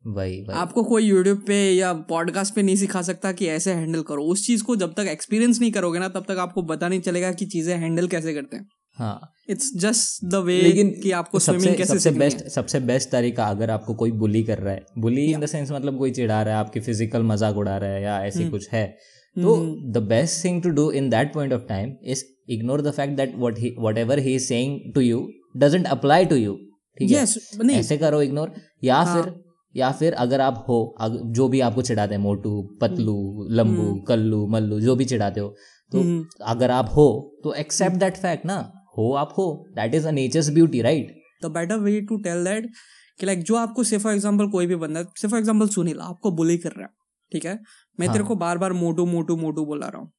वही 0.06 0.42
वही। 0.42 0.58
आपको 0.60 0.84
कोई 0.84 1.04
यूट्यूब 1.04 1.44
पे 1.48 1.58
या 1.72 1.92
पॉडकास्ट 2.10 2.56
पे 2.56 2.62
नहीं 2.62 2.76
सिखा 2.76 3.02
सकता 3.02 3.32
कि 3.32 3.48
ऐसे 3.50 3.74
हैंडल 3.74 4.02
करो। 4.04 4.24
उस 4.26 4.46
चीज़ 4.48 4.64
को 4.64 4.76
जब 4.76 4.94
तक 4.94 5.08
एक्सपीरियंस 5.10 5.60
नहीं 5.62 5.72
करोगे 5.72 6.00
ना 6.00 6.08
तब 6.10 6.26
तक 6.28 6.38
आपको 6.40 6.62
पता 6.64 6.88
नहीं 6.88 7.02
चलेगा 7.02 7.32
कि 7.32 7.46
चीज़ें 7.48 7.76
हैंडल 7.78 8.08
कैसे 8.08 8.34
करते 8.34 8.58
हैं। 8.58 8.68
हाँ। 8.98 9.30
इट्स 9.50 9.72
जस्ट 9.78 10.26
द 10.26 10.36
वे 10.46 10.60
लेकिन 10.62 10.90
कि 11.04 11.12
आपको 11.14 11.40
सबसे 11.40 11.60
स्विमिंग 11.60 11.78
कैसे 11.78 11.94
सबसे। 11.94 12.12
बेस्ट 12.12 12.48
सबसे 12.50 12.80
बेस्ट 12.82 13.10
तरीका 13.12 13.46
अगर 13.46 13.70
आपको 13.72 13.94
कोई 13.96 14.12
बुली 14.18 14.44
कर 14.44 14.58
रहा 14.60 14.74
है 14.74 14.86
बुली 14.98 15.26
इन 15.26 15.40
द 15.40 15.46
सेंस 15.46 15.72
मतलब 15.72 15.98
कोई 15.98 16.12
चिढ़ा 16.12 16.42
रहा 16.42 16.54
है 16.54 16.60
आपकी 16.60 16.80
फ़िज़िकल 16.80 17.24
मज़ाक 17.24 17.58
उड़ा 17.58 17.78
रहा 17.78 17.90
है 17.90 18.02
या 18.04 18.16
हम्म। 18.16 18.28
ऐसी 18.28 18.50
कुछ 18.50 18.70
है 18.72 18.86
तो 19.36 19.56
the 19.92 20.04
best 20.10 20.44
thing 20.46 20.62
to 20.64 20.70
do 20.72 20.90
in 20.92 21.10
that 21.10 21.34
point 21.34 21.54
of 21.54 21.62
time 21.70 21.94
is 22.06 22.24
ignore 22.50 22.82
the 22.82 22.92
fact 22.92 23.16
that 23.18 23.34
what 23.38 23.60
he 23.60 23.74
whatever 23.98 24.20
he 24.20 24.36
is 24.36 24.46
saying 24.46 24.94
to 24.96 25.02
you 25.02 25.28
doesn't 25.58 25.88
apply 25.88 26.26
to 26.26 26.36
you 26.36 26.54
ठीक 26.98 27.12
है? 27.12 27.24
ऐसे 27.72 27.98
करो 27.98 28.22
इग्नोर 28.22 28.54
या 28.84 28.96
हाँ। 28.96 29.16
फिर 29.16 29.32
या 29.76 29.92
फिर 29.92 30.14
अगर 30.16 30.42
आप 30.42 30.66
हो 30.68 30.84
अग, 31.00 31.20
जो 31.32 31.48
भी 31.48 31.60
आपको 31.62 31.82
चिढ़ाते 31.82 32.16
हैं 32.16 32.22
मोटू 32.22 32.62
पतलू 32.82 33.48
लंबू 33.52 33.94
कल्लू 34.08 34.46
मल्लू 34.48 34.80
जो 34.80 34.96
भी 34.96 35.06
चिढ़ाते 35.06 35.40
हो 35.40 35.56
तो 35.92 36.02
हम्म। 36.02 36.26
अगर 36.46 36.72
आप 36.72 36.90
हो 36.96 37.08
तो 37.44 37.54
एक्सेप्ट 37.54 37.96
दैट 37.96 38.18
फैक्ट 38.18 38.46
ना 38.46 38.58
हो 38.98 39.12
आप 39.14 39.34
हो 39.38 39.46
that 39.76 39.96
is 39.96 40.08
a 40.08 40.12
nature's 40.12 40.50
beauty 40.50 40.82
right 40.82 41.16
the 41.44 41.52
better 41.52 41.80
way 41.80 42.00
to 42.02 42.18
tell 42.18 42.44
that 42.44 42.70
कि 43.20 43.26
लाइक 43.26 43.44
जो 43.44 43.56
आपको 43.56 43.84
से 43.84 43.98
फॉर 43.98 44.14
एग्ज़ाम्पल 44.14 44.48
कोई 44.50 44.68
भी 44.68 44.76
बंदा 44.76 45.04
से 45.18 45.28
फॉर 45.28 45.40
एग्ज़ाम्पल 45.40 45.68
सुनील 45.68 46.00
आपको 46.00 46.32
बुली 46.32 46.58
कर 46.58 46.72
रहा 46.72 46.86
है 46.86 46.94
ठीक 47.32 47.46
है 47.46 47.60
मैं 48.00 48.08
हाँ. 48.08 48.16
तेरे। 48.16 48.26
को 48.26 48.36
बार 48.36 48.58
बार 48.58 48.74
मोटू 48.74 49.06
मोटू 49.06 49.36
मोटू 49.36 49.66
बोला 49.66 49.88
रहा 49.88 50.02
हूँ 50.02 50.12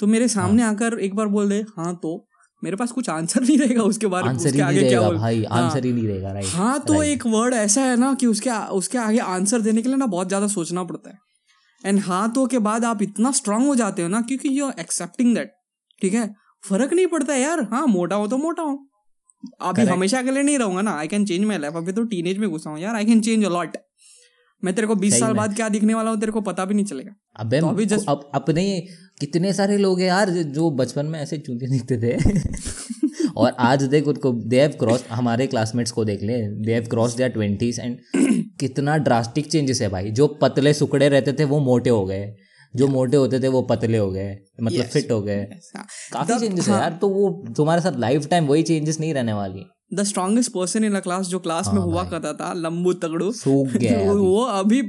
तो 0.00 0.06
मेरे 0.06 0.28
सामने 0.28 0.62
हाँ. 0.62 0.72
आकर 0.72 0.98
एक 0.98 1.14
बार 1.14 1.26
बोल 1.28 1.48
दे 1.48 1.64
हाँ 1.76 1.94
तो 1.96 2.27
मेरे 2.62 2.76
पास 2.76 2.92
कुछ 2.92 3.08
आंसर 3.10 3.40
नहीं 3.40 3.58
रहेगा 3.58 3.82
उसके 3.82 4.06
बारे 4.06 4.28
में 4.28 4.36
उसके 4.36 4.60
आगे 4.60 4.88
क्या 4.88 5.10
भाई 5.10 5.44
हाँ। 5.44 5.62
आंसर 5.62 5.84
ही 5.84 5.92
नहीं 5.92 6.06
रहेगा 6.08 6.32
राइट 6.32 6.46
हाँ 6.46 6.78
तो 6.80 7.02
एक 7.02 7.26
वर्ड 7.26 7.54
ऐसा 7.54 7.80
है 7.80 7.96
ना 7.96 8.12
कि 8.14 8.26
उसके 8.26 8.50
उसके 8.76 8.98
आगे 8.98 9.18
आंसर 9.18 9.60
देने 9.60 9.82
के 9.82 9.88
लिए 9.88 9.98
ना 9.98 10.06
बहुत 10.06 10.28
ज़्यादा 10.28 10.46
सोचना 10.46 10.84
पड़ता 10.84 11.10
है। 11.10 11.18
एंड 11.84 12.00
हाँ 12.00 12.30
तो 12.32 12.46
के 12.46 12.58
बाद 12.58 12.84
आप 12.84 13.02
इतना 13.02 13.30
स्ट्रांग 13.32 13.66
हो 13.66 13.74
जाते 13.74 14.02
हो 14.02 14.08
ना 14.08 14.20
क्योंकि 14.20 14.58
यू 14.60 14.66
आर 14.66 14.80
एक्सेप्टिंग 14.80 15.34
दैट 15.34 15.52
ठीक 16.02 16.14
है? 16.14 16.26
फ़र्क 16.68 16.92
नहीं 16.92 17.06
पड़ता 17.06 17.32
है 17.32 17.40
यार। 17.40 17.62
हाँ 17.72 17.86
मोटा 17.86 18.16
हो 18.16 18.26
तो 18.26 18.36
मोटा 18.38 18.62
हो। 18.62 18.78
अभी 19.60 19.82
हमेशा 19.82 20.22
के 20.22 20.30
लिए 20.30 20.42
नहीं 20.42 20.58
रहूँगा 20.58 20.82
ना। 20.82 20.96
I 20.98 21.08
can 21.08 21.24
change 21.24 21.44
my 21.44 21.58
life 21.58 21.76
अभी 21.76 21.92
तो 21.92 22.04
टीनेज 22.04 22.38
में 22.38 22.48
घुसा 22.50 22.70
हूँ 22.70 22.78
यार। 22.80 22.94
आई 22.94 23.04
कैन 23.04 23.20
चेंज 23.20 23.44
अलॉट 23.44 23.76
मैं 24.62 24.74
तेरे 24.74 24.86
को 24.86 24.94
बीस 24.94 25.18
साल 25.20 25.32
बाद 25.32 25.54
क्या 25.56 25.68
दिखने 25.68 25.94
वाला 25.94 26.10
हूँ 26.10 26.20
तेरे 26.20 26.32
को 26.32 26.40
पता 26.40 26.64
भी 26.64 26.74
नहीं 26.74 26.84
चलेगा। 26.84 27.12
अबे 27.36 27.60
तो 27.60 27.68
अभी 27.68 27.84
just- 27.86 28.08
अप, 28.08 28.30
अपने 28.34 28.64
कितने 29.20 29.52
सारे 29.52 29.76
लोग 29.76 30.00
हैं 30.00 30.06
यार 30.06 30.30
जो- 30.30 30.72
बचपन 30.72 31.06
में 31.06 31.18
ऐसे 31.20 31.38
चूते 31.38 31.66
दिखते 31.66 31.96
थे 31.98 32.16
और 33.36 33.52
आज 33.60 33.82
देख 33.82 34.06
उनको 34.08 34.32
दे 34.32 34.60
हैव 34.60 34.72
क्रॉस 34.78 35.04
हमारे 35.10 35.46
क्लासमेट्स 35.46 35.90
को 35.90 36.04
देख 36.04 36.22
ले 36.22 36.36
they 36.66 36.72
have 36.74 36.86
cross 36.90 37.14
their 37.16 37.30
twenties 37.30 37.80
and 37.80 37.98
कितना 38.60 38.96
ड्रास्टिक 38.98 39.46
चेंजेस 39.46 39.82
है 39.82 39.88
भाई 39.88 40.10
जो 40.10 40.26
पतले 40.42 40.72
सुकड़े 40.74 41.08
रहते 41.08 41.32
थे 41.32 41.44
वो 41.44 41.58
मोटे 41.60 41.90
हो 41.90 42.04
गए 42.06 42.34
जो 42.74 42.86
मोटे 42.88 43.16
होते 43.16 43.40
थे 43.40 43.48
वो 43.48 43.62
पतले 43.62 43.98
हो 43.98 44.10
गए 44.10 44.36
मतलब 44.62 44.82
Yes. 44.82 44.92
फिट 44.92 45.10
हो 45.12 45.20
गए 45.22 45.40
हाँ। 45.76 45.86
काफ़ी 46.12 46.38
चेंजेस 46.38 46.68
है 46.68 46.74
हाँ। 46.74 46.80
यार 46.82 46.98
तो 47.00 47.08
वो 47.08 47.28
तुम्हारे 47.56 47.82
साथ 47.82 47.98
लाइफ 47.98 48.26
टाइम 48.28 48.46
वही 48.46 48.62
चेंजेस 48.62 49.00
नहीं 49.00 49.12
रहने 49.14 49.32
वाली 49.32 49.64
the 49.94 50.02
strongest 50.02 50.52
person 50.52 50.84
in 50.84 50.94
a 50.94 51.00
class 51.00 51.26
जो 51.26 51.38
क्लास 51.38 51.68
में 51.68 51.80
हाँ 51.80 51.86
हुआ 51.86 52.04
करता 52.04 52.32
था 52.32 52.52
लंबू 52.52 52.92
तगड़ू 53.04 53.32
सूख 53.32 53.68
गया 53.68 54.12
वो 54.12 54.40
अभी। 54.42 54.82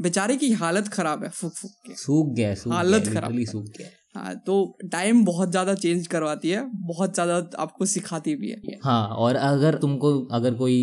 बेचारे 0.00 0.36
की 0.36 0.50
हालत 0.54 0.88
खराब 0.88 1.22
है 1.24 1.30
फूक 1.30 1.52
फूक 1.52 1.70
के। 1.86 1.94
सूख 1.96 2.34
गया 2.36 2.54
सूख 2.56 2.72
हालत 2.72 3.02
गया 3.02 3.14
खराब 3.14 3.38
सूख 3.46 3.64
गया। 3.78 3.88
हाँ 4.14 4.34
तो 4.46 4.54
टाइम 4.92 5.24
बहुत 5.24 5.50
ज़्यादा 5.50 5.74
चेंज 5.76 6.06
करवाती 6.06 6.50
है 6.50 6.62
बहुत 6.86 7.14
ज़्यादा 7.14 7.34
आपको 7.58 7.86
सिखाती 7.86 8.34
भी 8.36 8.50
है। 8.50 8.78
हाँ 8.84 9.08
और 9.16 9.36
अगर 9.38 9.74
तुमको 9.78 10.12
अगर 10.32 10.54
कोई 10.54 10.78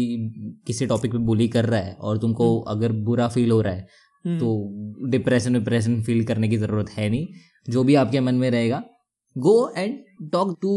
किसी 0.68 0.86
टॉपिक 0.88 1.12
पे 1.12 1.18
बुली 1.26 1.48
कर 1.48 1.66
रहा 1.66 1.80
है 1.80 1.94
और 1.94 2.18
तुमको 2.18 2.60
अगर 2.70 2.92
बुरा 3.06 3.28
फील 3.30 3.52
हो 3.52 3.62
रहा 3.62 3.74
है 3.74 3.88
हम्म, 4.26 4.38
तो 4.40 5.10
डिप्रेशन 5.10 5.54
डिप्रेशन 5.54 6.02
फील 6.04 6.24
करने 6.26 6.50
की 6.50 6.58
ज़रूरत 6.58 6.90
है 6.92 7.10
नहीं। 7.10 7.28
जो 7.68 7.84
भी 7.84 7.96
आपके 7.96 8.20
मन 8.20 8.36
में 8.36 8.50
रहेगा 8.52 8.84
go 9.36 9.58
and 9.78 10.00
talk 10.32 10.58
to 10.62 10.72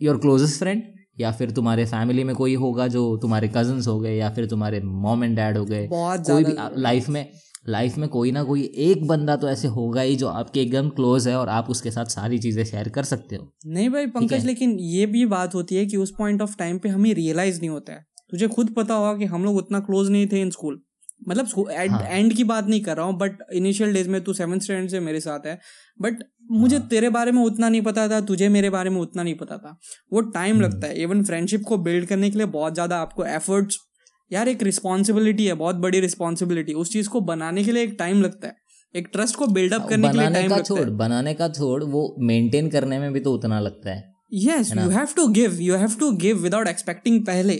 your 0.00 0.18
closest 0.18 0.58
friend 0.58 0.82
या 1.18 1.30
फिर 1.32 1.50
तुम्हारे 1.50 1.84
फैमिली 1.86 2.24
में 2.24 2.34
कोई 2.36 2.54
होगा 2.54 2.86
जो 2.88 3.16
तुम्हारे 3.16 3.48
कज़न 3.48 3.80
हो 3.88 3.98
गए 4.00 4.16
या 4.16 4.30
फिर 4.30 4.46
तुम्हारे 4.46 4.80
मॉम 4.80 5.24
एंड 5.24 5.36
डैड 5.36 5.58
हो 5.58 5.64
गए। 5.64 5.88
कोई 5.90 6.44
भी 6.44 6.56
लाइफ 6.78 7.08
में 7.08 7.28
लाइफ 7.68 7.96
में 7.98 8.08
कोई 8.08 8.30
ना 8.32 8.42
कोई 8.44 8.62
एक 8.80 9.06
बंदा 9.08 9.36
तो 9.36 9.48
ऐसे 9.48 9.68
होगा 9.68 10.00
ही 10.00 10.16
जो 10.16 10.28
आपके 10.28 10.60
एकदम 10.60 10.88
क्लोज 10.88 11.26
है 11.28 11.36
और 11.36 11.48
आप 11.48 11.70
उसके 11.70 11.90
साथ 11.90 12.04
सारी 12.06 12.38
चीज़ें 12.38 12.64
शेयर 12.64 12.88
कर 12.88 13.04
सकते 13.04 13.36
हो। 13.36 13.52
नहीं 13.66 13.88
भाई 13.90 14.06
पंकज 14.06 14.44
लेकिन 14.46 14.76
ये 14.80 15.06
भी 15.06 15.24
बात 15.26 15.54
होती 15.54 15.76
है 15.76 15.86
कि 15.86 15.96
उस 15.96 16.14
पॉइंट 16.18 16.42
ऑफ़ 16.42 16.56
टाइम 16.58 16.78
पे 16.78 16.88
हमें 16.88 17.12
रियलाइज़ 17.14 17.58
नहीं 17.60 17.70
होता 17.70 17.92
है। 17.92 18.04
तुझे 18.30 18.48
खुद 18.48 18.70
पता 18.70 18.94
होगा 18.94 19.16
कि 19.18 19.24
हम 19.24 19.44
लोग 19.44 19.56
उतना 19.56 19.80
क्लोज 19.80 20.10
नहीं 20.10 20.26
थे 20.26 20.40
इन 20.40 20.50
स्कूल 20.50 20.80
मतलब 21.20 21.70
एंड 21.70 21.90
हाँ। 21.90 22.02
एंड 22.02 22.32
की 22.32 22.44
बात 22.44 22.66
नहीं 22.66 22.80
कर 22.80 22.96
रहा 22.96 23.06
हूँ 23.06 23.16
बट 23.18 23.38
इनिशियल 23.52 23.92
डेज़ 23.92 24.08
में 24.08 24.20
तू 24.24 24.32
सेवन 24.34 24.58
स्टैंडर्ड 24.58 24.90
से 24.90 25.00
मेरे 25.00 25.20
साथ 25.20 25.46
है। 25.46 25.58
बट 26.00 26.22
मुझे 26.52 26.76
हाँ। 26.76 26.86
तेरे 26.88 27.08
बारे 27.10 27.32
में 27.32 27.42
उतना 27.42 27.68
नहीं 27.68 27.82
पता 27.82 28.08
था 28.08 28.20
तुझे 28.26 28.48
मेरे 28.48 28.70
बारे 28.70 28.90
में 28.90 29.00
उतना 29.00 29.22
नहीं 29.22 29.34
पता 29.34 29.56
था। 29.56 29.76
वो 30.12 30.20
टाइम 30.20 30.54
हम्म। 30.54 30.64
लगता 30.64 30.86
है। 30.86 31.02
इवन 31.02 31.22
फ्रेंडशिप 31.24 31.62
को 31.62 31.78
बिल्ड 31.78 32.06
करने 32.06 32.30
के 32.30 32.38
लिए 32.38 32.46
बहुत 32.48 32.74
ज़्यादा 32.74 32.98
आपको 32.98 33.24
एफर्ट्स 33.26 33.78
यार 34.30 34.48
एक 34.48 34.62
रिस्पॉन्सिबिलिटी 34.62 35.46
है 35.46 35.54
बहुत 35.54 35.76
बड़ी 35.76 36.00
रिस्पॉन्सिबिलिटी 36.00 36.72
उस 36.74 36.92
चीज़ 36.92 37.08
को 37.08 37.20
बनाने 37.22 37.64
के 37.64 37.72
लिए 37.72 37.82
एक 37.82 37.96
टाइम 37.98 38.22
लगता 38.22 38.48
है। 38.48 38.56
एक 38.94 39.08
ट्रस्ट 39.12 39.36
को 39.36 39.46
बिल्डअप 39.46 39.86
करने 39.88 40.08
के 40.08 40.18
लिए 40.18 40.30
टाइम 40.30 40.50
लगता 40.50 40.62
छोड़ 40.62 40.80
है। 40.80 40.96
बनाने 40.96 41.34
का 41.34 41.48
छोड़ 41.48 41.82
वो 41.84 42.14
मेंटेन 42.20 42.68
करने 42.68 42.98
में 42.98 43.12
भी 43.12 43.20
तो 43.20 43.32
उतना 43.32 43.60
लगता 43.60 43.90
है 43.90 44.14
yes 44.34 44.72
you 44.76 44.88
have 44.90 45.08
to 45.16 45.26
give 45.30 45.60
you 45.60 45.76
have 45.76 45.94
to 46.00 46.10
give 46.18 46.38
without 46.38 46.68
expecting 46.68 47.20
पहले। 47.26 47.54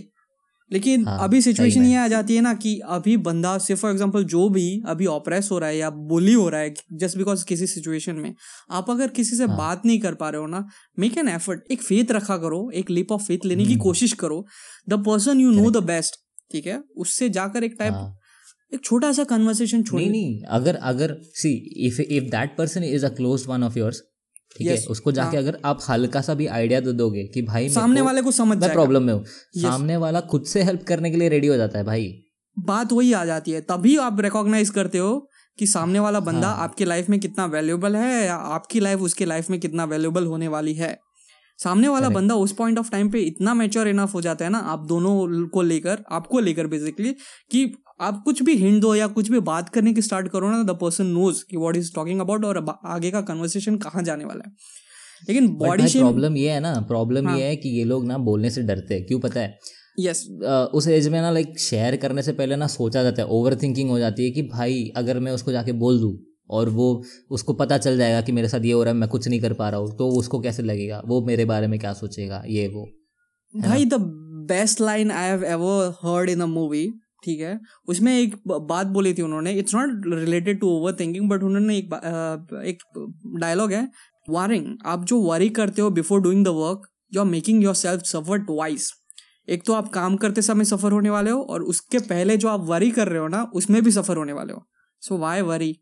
लेकिन 0.71 1.05
हाँ, 1.07 1.19
अभी 1.25 1.41
सिचुएशन 1.43 1.85
ये 1.85 1.97
आ 1.97 2.07
जाती 2.09 2.37
है 2.37 2.41
ना 2.43 2.53
कि 2.55 2.79
अभी 2.89 3.17
बंदा 3.19 3.57
से 3.59 3.75
फॉर 3.75 3.91
एग्जांपल 3.91 4.25
जो 4.27 4.49
भी 4.49 4.83
अभी 4.87 5.07
ऑपरेस 5.07 5.49
हो 5.53 5.59
रहा 5.59 5.69
है 5.69 5.77
या 5.77 5.91
बुली 6.09 6.33
हो 6.33 6.49
रहा 6.49 6.61
है 6.61 6.75
जस्ट 6.95 7.19
बिकॉज़ 7.19 7.45
किसी 7.45 7.67
सिचुएशन 7.67 8.17
में 8.17 8.35
आप 8.71 8.91
अगर 8.91 9.09
किसी 9.11 9.37
से 9.37 9.45
हाँ। 9.45 9.57
बात 9.57 9.87
नहीं 9.87 9.99
कर 10.01 10.15
पा 10.15 10.31
रहे 10.31 10.41
हो 10.41 10.47
ना 10.47 10.65
मेक 10.99 11.19
एन 11.19 11.29
एफर्ट 11.29 11.71
एक 11.71 11.83
फेथ 11.83 12.13
रखा 12.13 12.37
करो 12.39 12.71
एक 12.75 12.91
लिप 12.91 13.13
ऑफ़ 13.13 13.23
फेथ 13.23 13.45
लेने 13.45 13.65
की 13.65 13.73
हम्म। 13.73 13.83
कोशिश 13.83 14.13
करो 14.17 14.45
the 14.89 15.03
person 15.07 15.41
you 15.41 15.51
know 15.53 15.71
the 15.71 15.85
best 15.85 16.21
ठीक 16.51 16.67
है 16.67 16.83
उससे 16.97 17.29
जाकर 17.31 17.65
एक 17.65 17.77
टाइप 17.79 17.93
हाँ। 17.93 18.17
एक 18.73 18.85
छोटा 18.85 19.13
सा 19.13 19.25
कन्वर्सेशन 19.27 19.83
छोड़ 19.83 20.01
नहीं 20.01 20.11
नहीं 20.11 20.43
अगर 20.51 20.77
अगर 20.85 21.17
see 21.35 21.55
if 21.87 22.01
if 22.03 22.25
that 22.31 22.57
person 22.57 22.85
is 22.85 23.07
a 23.07 23.09
close 23.15 23.45
one 23.49 23.63
of 23.63 23.79
yours 23.79 24.03
ठीक 24.59 24.67
है? 24.69 24.77
उसको 24.91 25.13
जाके 25.13 25.37
हाँ। 25.37 25.45
अगर 25.45 25.59
आप 25.65 25.79
हल्का 25.89 26.21
सा 26.21 26.35
भी 26.35 26.47
आइडिया 26.47 26.81
दे 26.81 26.93
दोगे 26.93 27.25
कि 27.25 27.43
भाई 27.43 27.69
सामने 27.69 28.01
वाले 28.01 28.23
को 28.23 28.31
समझ 28.31 28.49
मैं 28.49 28.61
जाएगा। 28.61 28.75
प्रॉब्लम 28.75 29.03
में 29.03 29.13
हूँ। 29.15 29.25
सामने 29.57 29.97
वाला 29.97 30.21
खुद 30.21 30.45
से 30.45 30.63
हेल्प 30.63 30.83
करने 30.83 31.11
के 31.11 31.17
लिए 31.17 31.29
रेडी 31.29 31.47
हो 31.47 31.57
जाता 31.57 31.79
है 31.79 31.85
भाई। 31.85 32.13
बात 32.57 32.93
वही 32.93 33.13
आ 33.13 33.25
जाती 33.25 33.51
है। 33.51 33.61
तभी 33.61 33.97
आप 33.97 34.21
रिकॉग्नाइज 34.21 34.71
करते 34.71 34.99
हो 34.99 35.29
कि 35.59 35.67
सामने 35.67 35.99
वाला 35.99 36.21
बंदा 36.21 36.49
हाँ। 36.49 36.65
आपकी 36.65 36.85
लाइफ 36.85 37.09
में 37.09 37.19
कितना 37.21 37.47
वैल्यूएबल 37.47 37.97
है 37.97 38.25
या 38.27 38.35
आपकी 38.35 38.81
लाइफ 38.81 39.01
उसके 39.01 39.25
लाइफ 39.25 39.51
में 39.51 39.59
कितना 39.61 39.85
वैल्यूएबल 39.85 40.27
होने 40.27 40.49
वाली 40.49 40.75
है। 40.75 40.99
सामने 41.59 41.89
वाला 41.89 42.09
बंदा 42.09 42.35
उस 42.35 42.53
पॉइंट 42.53 42.79
ऑफ़ 42.79 42.91
टाइम 42.91 43.11
पे 43.11 43.21
इतना 43.21 43.55
मैच्योर 43.55 43.89
इनफ 43.89 44.15
हो 44.15 44.21
जाता 44.21 44.45
है 44.45 44.51
ना 44.51 44.59
आप 44.59 44.87
दोनों 44.87 45.47
को 45.49 45.63
लेकर 45.63 46.05
आपको 46.11 46.41
लेकर 46.41 46.67
बेसिकली 46.67 47.13
कि 47.51 47.65
आप 48.01 48.23
कुछ 48.25 48.43
भी 48.43 48.55
हिंट 48.57 48.81
दो 48.83 48.95
या 48.95 49.07
कुछ 49.07 49.31
भी 49.31 49.39
बात 49.41 49.69
करने 49.69 49.93
की 49.95 50.03
स्टार्ट 50.03 50.29
करो 50.29 50.51
ना 50.51 50.63
द 50.63 50.77
पर्सन 50.81 51.07
नोज़ 51.07 51.43
कि 51.51 51.57
व्हाट 51.57 51.77
इज़ 51.77 51.93
टॉकिंग 51.95 52.21
अबाउट 52.21 52.45
और 52.45 52.65
आगे 52.87 53.11
का 53.11 53.21
कन्वर्सेशन 53.21 53.77
कहाँ 53.77 54.03
जाने 54.03 54.25
वाला 54.25 54.45
है। 54.47 54.53
लेकिन 55.29 55.49
बॉडी 55.57 55.89
शेम 55.89 56.03
प्रॉब्लम 56.03 56.37
ये 56.37 56.51
है 56.51 56.61
ना 56.61 56.73
प्रॉब्लम 56.89 57.29
हाँ। 57.29 57.39
ये 57.39 57.45
है। 57.45 57.57
कि 57.57 57.69
ये 57.69 57.85
लोग 57.85 58.05
ना 58.07 58.19
बोलने 58.19 58.51
से 58.51 58.63
डरते 58.63 58.95
हैं 58.95 59.07
क्यों 59.07 59.21
पता 59.21 59.41
है? 59.41 59.59
यस 59.99 60.27
अ, 60.45 60.71
उस 60.75 60.89
एज 60.89 61.09
में 61.09 61.21
ना 61.21 61.31
लाइक 61.31 61.59
शेयर 61.61 61.97
करने 61.97 62.23
से 62.23 62.33
पहले 62.33 62.57
ना 62.57 62.67
सोचा 62.67 63.03
जाता 63.03 63.23
है 63.23 63.29
ओवर 63.29 63.55
थिंकिंग 63.55 63.91
हो 63.91 63.99
जाती 63.99 64.25
है 64.25 64.31
कि 64.31 64.43
भाई 64.43 64.93
अगर 64.97 65.19
मैं 65.19 65.33
उसको 65.33 65.53
जाके 65.53 65.73
बोल 65.73 66.01
दूँ 66.01 66.13
और 66.51 66.69
वो 66.69 66.89
उसको 67.31 67.53
पता 67.53 67.79
चल 67.79 67.97
जाएगा 67.99 68.21
कि 68.21 68.33
मेरे 68.33 68.49
साथ 68.49 68.65
ये 68.65 68.73
हो 68.73 68.83
रहा 68.83 68.93
है 68.93 68.99
मैं 68.99 69.09
कुछ 69.09 69.29
नहीं 69.29 69.41
कर 69.41 69.53
पा 69.53 69.69
रहा 69.71 69.81
हूँ 69.81 69.97
तो 69.99 70.09
उसको 70.19 70.41
कैसे 70.41 70.63
लगेगा? 70.63 71.03
वो 71.07 71.25
मेरे 71.27 71.45
बारे 71.45 71.67
में 71.67 71.79
क्या 71.81 71.93
सोचेगा? 71.93 72.43
ये 72.49 72.69
वो 72.69 72.87
भाई 73.55 73.85
the 73.85 73.95
best 74.49 74.81
line 74.81 75.11
I 75.11 75.29
have 75.29 75.45
ever 75.45 75.89
heard 76.05 76.31
in 76.31 76.41
a 76.41 76.47
movie 76.47 76.87
ठीक 77.27 77.41
है। 77.41 77.59
उसमें 77.89 78.13
एक 78.19 78.37
बात 78.49 78.87
बोली 78.89 79.13
थी 79.15 79.23
उन्होंने 79.23 79.53
it's 79.53 79.75
not 79.75 80.07
related 80.15 80.61
to 80.61 80.69
over 80.71 80.97
thinking 81.01 81.29
but 81.31 81.43
उन्होंने 81.43 81.77
एक 81.79 81.95
एक 82.67 82.83
डायलॉग 83.41 83.73
है 83.73 83.89
वारिंग 84.29 84.67
आप 84.87 85.05
जो 85.05 85.21
वरी 85.23 85.49
करते 85.49 85.83
हो 85.83 85.91
before 85.91 86.21
doing 86.23 86.45
the 86.45 86.49
work 86.55 86.89
you 87.15 87.21
are 87.21 87.27
making 87.27 87.63
yourself 87.75 88.03
suffer 88.05 88.39
twice 88.45 88.93
एक 89.49 89.63
तो 89.67 89.73
आप 89.73 89.89
काम 89.89 90.17
करते 90.17 90.43
समय 90.43 90.65
सफ़र 90.65 90.93
होने 90.93 91.11
वाले 91.11 91.31
हो 91.31 91.43
और 91.43 91.63
उसके 91.65 91.99
पहले 92.07 92.37
जो 92.37 92.49
आप 92.49 92.65
वरी 92.65 92.91
कर 92.91 93.09
रहे 93.09 93.19
हो 93.19 93.29
ना 93.29 93.43
उसमें 93.55 93.83
भी 93.83 93.91
सफ़र 93.91 94.17
होने 94.17 94.33
वाले 94.33 94.53
हो। 94.53 94.63
So 95.03 95.19
why 95.19 95.41
worry 95.43 95.77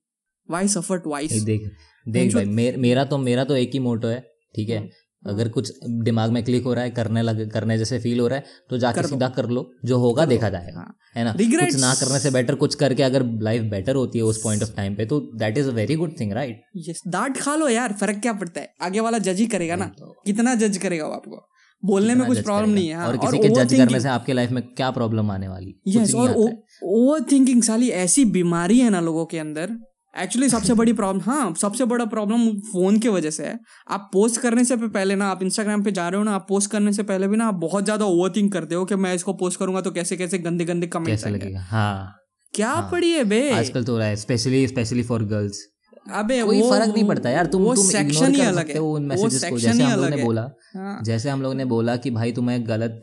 why 0.48 0.68
suffer 0.68 0.98
twice 0.98 1.32
देख 1.42 1.70
देख 2.06 2.34
भाई 2.34 2.44
मेर, 2.44 2.76
मेरा 2.76 3.04
तो 3.04 3.18
मेरा 3.18 3.44
तो 3.44 3.56
एक 3.56 3.70
ही 3.72 3.78
मोटो 3.78 4.08
है 4.08 4.20
ठीक 4.54 4.68
है? 4.70 4.88
अगर 5.24 5.48
कुछ 5.48 5.72
दिमाग 6.04 6.30
में 6.30 6.42
क्लिक 6.44 6.64
हो 6.64 6.74
रहा 6.74 6.84
है 6.84 6.90
करने 6.90 7.22
लगे 7.22 7.46
करने 7.46 7.78
जैसे 7.78 7.98
फील 7.98 8.20
हो 8.20 8.26
रहा 8.28 8.38
है 8.38 8.44
तो 8.70 8.78
जाके 8.78 9.00
कर 9.00 9.06
सीधा 9.06 9.28
कर 9.28 9.48
लो 9.48 9.70
जो 9.84 9.98
होगा 9.98 10.24
देखा 10.24 10.48
जाएगा 10.48 10.78
हाँ। 10.78 10.94
है 11.16 11.24
ना? 11.24 11.34
Regrets- 11.34 11.72
कुछ 11.72 11.80
ना 11.80 11.94
करने 11.94 12.18
से 12.18 12.30
बेटर 12.30 12.54
कुछ 12.54 12.74
करके 12.74 13.02
अगर 13.02 13.24
लाइफ 13.42 13.62
बेटर 13.70 13.94
होती 13.94 14.18
है 14.18 14.24
उस 14.24 14.40
पॉइंट 14.42 14.62
ऑफ़ 14.62 14.74
टाइम 14.76 14.94
पे 14.94 15.06
तो 15.06 15.20
that 15.36 15.58
is 15.58 15.68
a 15.68 15.72
very 15.72 15.96
good 15.96 16.20
thing 16.20 16.32
right 16.32 16.62
yes 16.88 17.02
डांट 17.08 17.36
खा 17.36 17.56
लो 17.56 17.68
यार 17.68 17.92
फ़र्क 17.92 18.20
क्या 18.20 18.32
पड़ता 18.32 18.60
है? 18.60 18.68
आगे 18.82 19.00
वाला 19.00 19.18
जज 19.18 19.40
ही 19.40 19.46
करेगा 19.46 19.76
ना। 19.76 19.86
तो- 19.98 20.12
कितना 20.26 20.54
जज 20.54 20.76
करेगा 20.76 21.06
वो 21.06 21.12
आपको? 21.12 21.48
बोलने 21.82 22.14
में 22.14 22.26
कुछ 22.26 22.38
प्रॉब्लम 22.42 22.70
नहीं 22.70 22.88
है 22.88 22.94
हाँ, 22.94 23.06
और 23.06 23.16
किसी 23.16 23.38
के 23.38 23.48
जज 23.48 23.74
करने 23.74 24.00
से 24.00 24.08
आपके 24.08 24.32
लाइफ 24.32 24.50
में 24.50 24.62
क्या 24.62 24.90
प्रॉब्लम 24.90 25.30
आने 25.30 25.48
वाली? 25.48 25.74
यस 25.88 26.14
और 26.14 26.30
ओवर 26.82 27.24
थिंकिंग 27.32 27.62
साली 27.62 27.88
ऐसी 28.02 28.24
बीमारी 28.24 28.78
है 28.78 28.90
ना 28.90 29.00
लोगों 29.00 29.24
के 29.26 29.38
अंदर 29.38 29.76
एक्चुअली 30.14 30.48
सबसे 30.48 30.74
बड़ी 30.74 30.92
प्रॉब्लम 30.92 31.20
हाँ 31.22 31.54
सबसे 31.54 31.84
बड़ा 31.84 32.04
प्रॉब्लम 32.04 32.48
फ़ोन 32.62 32.98
की 32.98 33.08
वजह 33.08 33.30
से 33.30 33.44
है। 33.44 33.58
आप 33.90 34.08
पोस्ट 34.12 34.40
करने 34.40 34.64
से 34.64 34.76
पहले 34.76 35.14
ना 35.16 35.28
आप 35.28 35.42
इंस्टाग्राम 35.42 35.82
पे 35.84 35.92
जा 35.92 36.08
रहे 36.08 36.18
हो 36.18 36.24
ना 36.24 36.34
आप 36.34 36.46
पोस्ट 36.48 36.70
करने 36.70 36.92
से 36.92 37.02
पहले 37.02 37.28
भी 37.28 37.36
ना 37.36 37.46
आप 37.46 37.54
बहुत 37.54 37.84
ज़्यादा 37.84 38.04
ओवर 38.04 38.32
थिंक 38.36 38.52
करते 38.52 38.74
हो 38.74 38.84
कि 38.84 38.96
मैं 38.96 39.14
इसको 39.14 39.32
पोस्ट 39.32 39.58
करूँगा 39.58 39.80
तो 39.80 39.90
कैसे 39.90 40.16
कैसे 40.16 40.38
गंदे 40.38 40.64
गंदे 40.64 40.86
कमेंट्स 40.86 41.26
लगेगा? 41.26 41.60
हाँ। 41.60 42.14
क्या 42.54 42.70
हाँ। 42.70 42.88
पड़ी 42.92 43.10
है 43.10 43.24
बे? 43.24 43.50
आजकल 43.50 43.84
तो 43.84 43.92
हो 43.92 43.98
रहा 43.98 44.08
है 44.08 44.16
स्पेशली 44.16 44.66
स्पेशली 44.68 45.02
फॉर 45.02 45.24
गर्ल्स 45.24 45.64
अबे 46.12 46.42
कोई 46.42 46.60
वो- 46.62 46.72
फ़र्क 46.72 46.94
नहीं 46.94 47.04
पड़ता 47.04 47.30
यार 47.30 47.46
तुम 47.46 47.62
वो 47.62 47.74
तुम 47.74 47.84
सेक्शन 47.84 48.34
ही 48.34 48.40
अलग 48.40 48.70
है। 48.70 48.78
उन 48.78 49.02
मैसेजेस 49.04 49.44
को। 49.50 49.58
जैसे 49.58 49.82
हम 49.82 50.00
लोग 50.00 50.10
ने 50.10 50.22
बोला 50.22 50.50
हाँ। 50.74 50.98
जैसे 51.04 51.30
हम 51.30 51.42
लोग 51.42 51.54
ने 51.54 51.64
बोला 51.64 51.96
कि 51.96 52.10
भाई 52.10 52.32
तुम्हें 52.32 52.68
गलत 52.68 53.00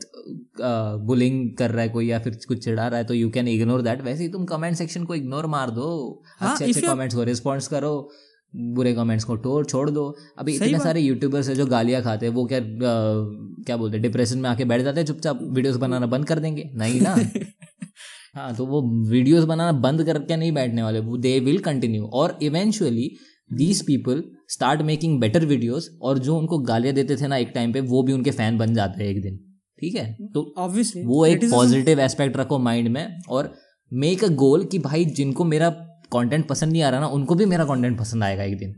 बुलिंग 1.06 1.56
कर 1.56 1.70
रहा 1.70 1.82
है 1.82 1.88
कोई 1.88 2.06
या 2.08 2.18
फिर 2.18 2.38
कुछ 2.48 2.64
चिढ़ा 2.64 2.88
रहा 2.88 2.98
है 2.98 3.04
तो 3.04 3.14
यू 3.14 3.30
कैन 3.30 3.48
इग्नोर 3.48 3.82
दैट 3.82 4.02
वैसे 4.02 4.22
ही 4.22 4.28
तुम 4.28 4.44
कमेंट 4.44 4.76
सेक्शन 4.76 5.04
को 5.04 5.14
इग्नोर 5.14 5.46
मार 5.46 5.70
दो। 5.70 6.22
अच्छे 6.40 6.64
अच्छे 6.64 6.80
कमेंट्स 6.80 7.14
को 7.14 7.22
रिस्पॉन्स 7.22 7.68
करो। 7.68 8.10
बुरे 8.56 8.92
कमेंट्स 8.94 9.24
को 9.24 9.36
टोड़ 9.36 9.66
छोड़ 9.66 9.90
दो। 9.90 10.16
अभी 10.38 10.54
इतने 10.54 10.78
सारे 10.78 11.00
यूट्यूबर्स 11.00 11.48
है 11.48 11.54
जो 11.54 11.66
गालियाँ 11.66 12.02
खाते 12.02 12.26
हैं 12.26 12.32
वो 12.32 12.44
क्या 12.46 12.58
अ, 12.58 12.62
क्या 13.66 13.76
बोलते 13.76 13.96
हैं 13.96 14.02
डिप्रेशन 14.02 14.38
में 14.38 14.50
आके 14.50 14.64
बैठ 14.64 14.82
जाते 14.82 15.00
हैं 15.00 15.06
चुपचाप 15.06 15.38
वीडियोस 15.42 15.76
बनाना 15.76 16.06
बंद 16.06 16.24
कर 16.26 16.38
देंगे। 16.38 16.70
नहीं 16.74 17.00
ना? 17.00 17.14
हाँ 18.34 18.54
तो 18.56 18.66
वो 18.66 18.80
वीडियोस 19.10 19.44
बनाना 19.44 19.72
बंद 19.80 20.04
करके 20.04 20.36
नहीं 20.36 20.52
बैठने 20.52 20.82
वाले 20.82 21.00
वो 21.00 21.16
दे 21.16 21.38
विल 21.40 21.58
कंटिन्यू 21.58 22.04
और 22.14 22.38
eventually 22.42 23.10
these 23.50 23.82
people 23.86 24.22
start 24.48 24.82
making 24.82 25.18
better 25.20 25.44
videos 25.44 25.88
और 26.02 26.18
जो 26.18 26.36
उनको 26.36 26.58
गालियाँ 26.58 26.94
देते 26.94 27.16
थे 27.16 27.26
ना 27.26 27.36
एक 27.36 27.50
टाइम 27.54 27.72
पे 27.72 27.80
वो 27.80 28.02
भी 28.02 28.12
उनके 28.12 28.30
फ़ैन 28.30 28.58
बन 28.58 28.74
जाते 28.74 29.02
हैं 29.04 29.10
एक 29.10 29.22
दिन। 29.22 29.36
ठीक 29.78 29.94
है? 29.94 30.16
तो 30.34 30.54
ऑब्वियसली 30.58 31.02
वो 31.02 31.24
एक 31.26 31.44
पॉजिटिव 31.44 32.00
एस्पेक्ट 32.00 32.36
रखो 32.36 32.58
माइंड 32.58 32.88
में 32.88 33.18
और 33.28 33.52
मेक 33.92 34.24
अ 34.24 34.28
गोल 34.28 34.64
कि 34.64 34.78
भाई 34.78 35.04
जिनको 35.04 35.44
मेरा 35.44 35.70
कंटेंट 36.12 36.46
पसंद 36.48 36.72
नहीं 36.72 36.82
आ 36.82 36.88
रहा 36.88 37.00
ना 37.00 37.06
उनको 37.08 37.34
भी 37.34 37.44
मेरा 37.44 37.64
कंटेंट 37.64 37.98
पसंद 37.98 38.24
आएगा 38.24 38.42
एक 38.42 38.56
दिन। 38.58 38.74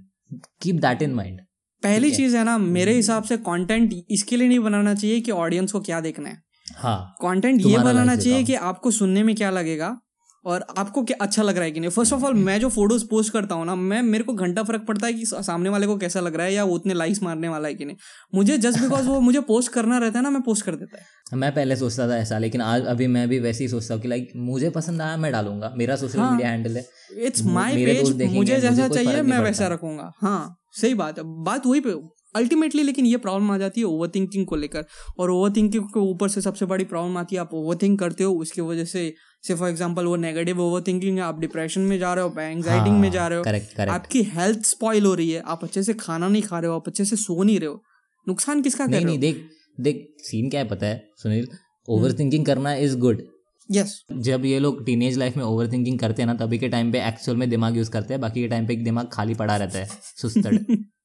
कीप 0.63 0.77
दैट 0.77 1.03
इन 1.03 1.15
माइंड 1.15 1.41
पहली 1.83 2.11
चीज़ 2.11 2.37
है 2.37 2.45
ना 2.45 2.57
मेरे 2.59 2.93
हिसाब 2.93 3.23
से 3.23 3.37
कंटेंट 3.37 3.95
इसके 4.11 4.37
लिए 4.37 4.49
नहीं 4.49 4.59
बनाना 4.59 4.95
चाहिए 4.95 5.21
कि 5.21 5.31
ऑडियंस 5.31 5.73
को 5.73 5.81
क्या 5.81 6.01
देखना 6.01 6.29
है। 6.29 6.39
हाँ 6.67 7.17
कंटेंट 7.23 7.61
ये 7.61 7.79
बनाना 7.79 8.17
चाहिए 8.17 8.45
कि 8.45 8.55
आपको 8.55 8.91
सुनने 8.91 9.23
में 9.23 9.35
क्या 9.37 9.51
लगेगा 9.51 9.99
और 10.45 10.67
आपको 10.79 11.03
क्या 11.03 11.17
अच्छा 11.21 11.43
लग 11.43 11.55
रहा 11.55 11.65
है 11.65 11.71
कि 11.71 11.81
नहीं। 11.81 11.91
फ़र्स्ट 11.91 12.13
ऑफ़ 12.13 12.25
ऑल 12.25 12.35
मैं 12.35 12.61
जो 12.61 12.69
फ़ोटोज़ 12.69 13.05
पोस्ट 13.07 13.33
करता 13.33 13.55
हूँ 13.55 13.67
ना 13.67 13.75
मैं 13.75 14.03
मेरे 14.03 14.25
को 14.25 14.33
घंटा 14.33 14.63
फ़र्क 14.63 14.85
पड़ता 14.89 15.07
है 15.07 15.13
कि 15.13 15.25
सामने 15.27 15.69
वाले 15.69 15.87
को 15.87 15.97
कैसा 15.97 16.21
लग 16.21 16.35
रहा 16.37 16.47
है 16.47 16.55
या 16.55 16.65
वो 16.65 16.75
उतने 16.75 16.95
लाइक्स 16.95 17.23
मारने 17.23 17.49
वाला 17.49 17.69
है 17.69 17.75
कि 17.75 17.85
नहीं। 17.85 17.97
मुझे 18.35 18.59
जस्ट 18.59 18.81
बिकॉज़ 18.81 19.07
वो 19.07 19.21
मुझे 19.29 19.41
पोस्ट 19.41 19.73
करना 19.73 19.99
रहता 19.99 20.19
है 20.19 20.23
ना 20.23 20.31
मैं 20.31 20.43
पोस्ट 20.43 20.65
कर 20.65 20.75
देता 20.77 20.99
है। 20.99 21.39
मैं 21.39 21.55
पहले 21.55 21.77
सोचता 21.77 22.09
था 22.09 22.17
ऐसा 22.17 22.39
लेकिन 22.39 22.61
आज 22.61 22.85
अभी 22.85 23.07
मैं 23.07 23.29
भी 23.29 23.39
वैसे 23.39 23.65
ही 23.65 23.69
सोचता 23.69 23.95
हूँ 23.95 24.03
कि 24.03 24.09
लाइक 24.09 24.33
मुझे 24.37 24.71
पसंद 24.71 25.03
आया 25.03 25.17
मैं 25.17 25.33
डालूँगा। 25.33 25.73
मेरा 25.77 25.97
सोशल। 25.97 26.21
मीडिया 26.21 26.49
हैंडल 26.49 26.77
है। 26.77 26.87
इट्स 27.19 27.43
माई 27.45 27.85
पेज 27.87 28.23
मुझे 28.35 28.61
जैसा 28.61 28.89
चाहिए 28.89 29.23
मैं 29.23 29.39
वैसा 29.39 29.67
रखूँगा। 29.67 30.13
हाँ 30.17 30.57
सही 30.73 30.95
बात 30.95 31.19
है। 31.19 31.25
बात 31.45 31.67
वही 31.67 31.81
पे 31.81 31.95
अल्टीमेटली 32.37 32.83
लेकिन 32.83 33.07
ये 33.07 33.17
प्रॉब्लम 33.17 33.51
आ 33.51 33.59
जाती 33.59 33.81
है 33.81 33.87
ओवर 33.87 34.09
थिंकिंग 34.15 34.47
को 34.47 34.57
लेकर। 34.57 34.85
और 35.19 35.31
ओवर 35.31 35.53
थिंकिंग 35.57 35.85
के 35.85 36.01
ऊपर 36.01 36.29
से 36.29 36.41
सबसे 36.41 36.67
बड़ी 36.67 36.85
प्रॉब्लम 36.85 37.17
आती 37.19 37.37
है 37.37 37.41
आप 37.41 37.55
ओवर 37.55 37.77
थिंक 37.83 37.99
करते 38.01 38.25
हो 38.25 38.33
उसकी 38.35 38.61
वजह 38.61 38.85
से 38.85 39.13
से 39.45 39.55
फॉर 39.55 39.69
एग्ज़ाम्पल 39.69 40.05
वो 40.05 40.17
नेगेटिव 40.17 40.61
ओवर 40.61 40.81
थिंकिंग 40.81 41.17
है 41.19 41.23
आप 41.23 41.41
डिप्रेशन 41.41 41.81
में 41.81 41.99
जा 41.99 42.13
रहे 42.15 42.25
हो 42.25 42.31
आप 42.31 42.39
एंगजाइटी 42.39 42.91
में 42.91 43.11
जा 43.11 43.27
रहे 43.29 43.39
हो 43.39 43.45
करेक्ट 43.45 43.75
करेक्ट 43.77 43.93
आपकी 43.93 44.23
हेल्थ 44.23 44.65
स्पॉइल 44.67 45.07
हो 45.07 45.15
रही 45.15 45.31
है 45.31 45.43
आप 45.47 45.65
अच्छे 45.65 45.83
से 45.83 45.95
खाना 45.95 46.29
नहीं 46.29 46.43
खा 46.43 46.59
रहे 46.59 46.71
हो 46.71 46.77
आप 46.77 46.89
अच्छे 46.89 47.05
से 47.05 47.17
सो 47.17 47.43
नहीं 47.43 47.59
रहे 47.59 47.69
हो। 47.69 47.83
नुकसान 48.29 48.63
किसका 48.63 48.87
कर 48.87 48.91
नहीं 48.91 49.05
रहे 49.05 49.07
नहीं 49.07 49.17
हो? 49.17 49.21
देख 49.21 49.49
देख 49.81 50.07
सीन 50.21 50.51
क्या 50.51 50.61
है 50.61 50.69
पता 50.69 50.87
है 50.87 51.03
सुनील? 51.23 51.49
ओवर 51.89 52.13
थिंकिंग 52.13 52.47
करना 52.47 52.75
इज़ 52.75 52.97
गुड 52.97 53.23
यस 53.69 53.95
जब 54.13 54.45
ये 54.45 54.59
लोग 54.59 54.85
टीनेज 54.87 55.19
लाइफ 55.19 55.37
में 55.37 55.45
ओवर 55.45 55.71
थिंकिंग 55.73 55.99
करते 55.99 56.23
हैं 56.23 56.27
ना 56.27 56.35
तभी 56.35 56.59
के 56.59 56.69
टाइम 56.69 56.93
पे 56.93 57.07
एक्चुअल 57.09 57.37
में 57.39 57.49
दिमाग 57.51 57.77
यूज़ 57.77 57.91
करते 57.91 58.15
हैं 58.15 58.21
बाकी 58.21 58.41
के 58.41 58.49
टाइम 58.49 58.67
पे 58.67 58.77
दिमाग 58.77 59.09
खाली 59.13 59.35
पड़ा 59.35 59.57
रहता 59.57 59.79
है 59.79 59.89
सुस्तड़। 60.23 60.57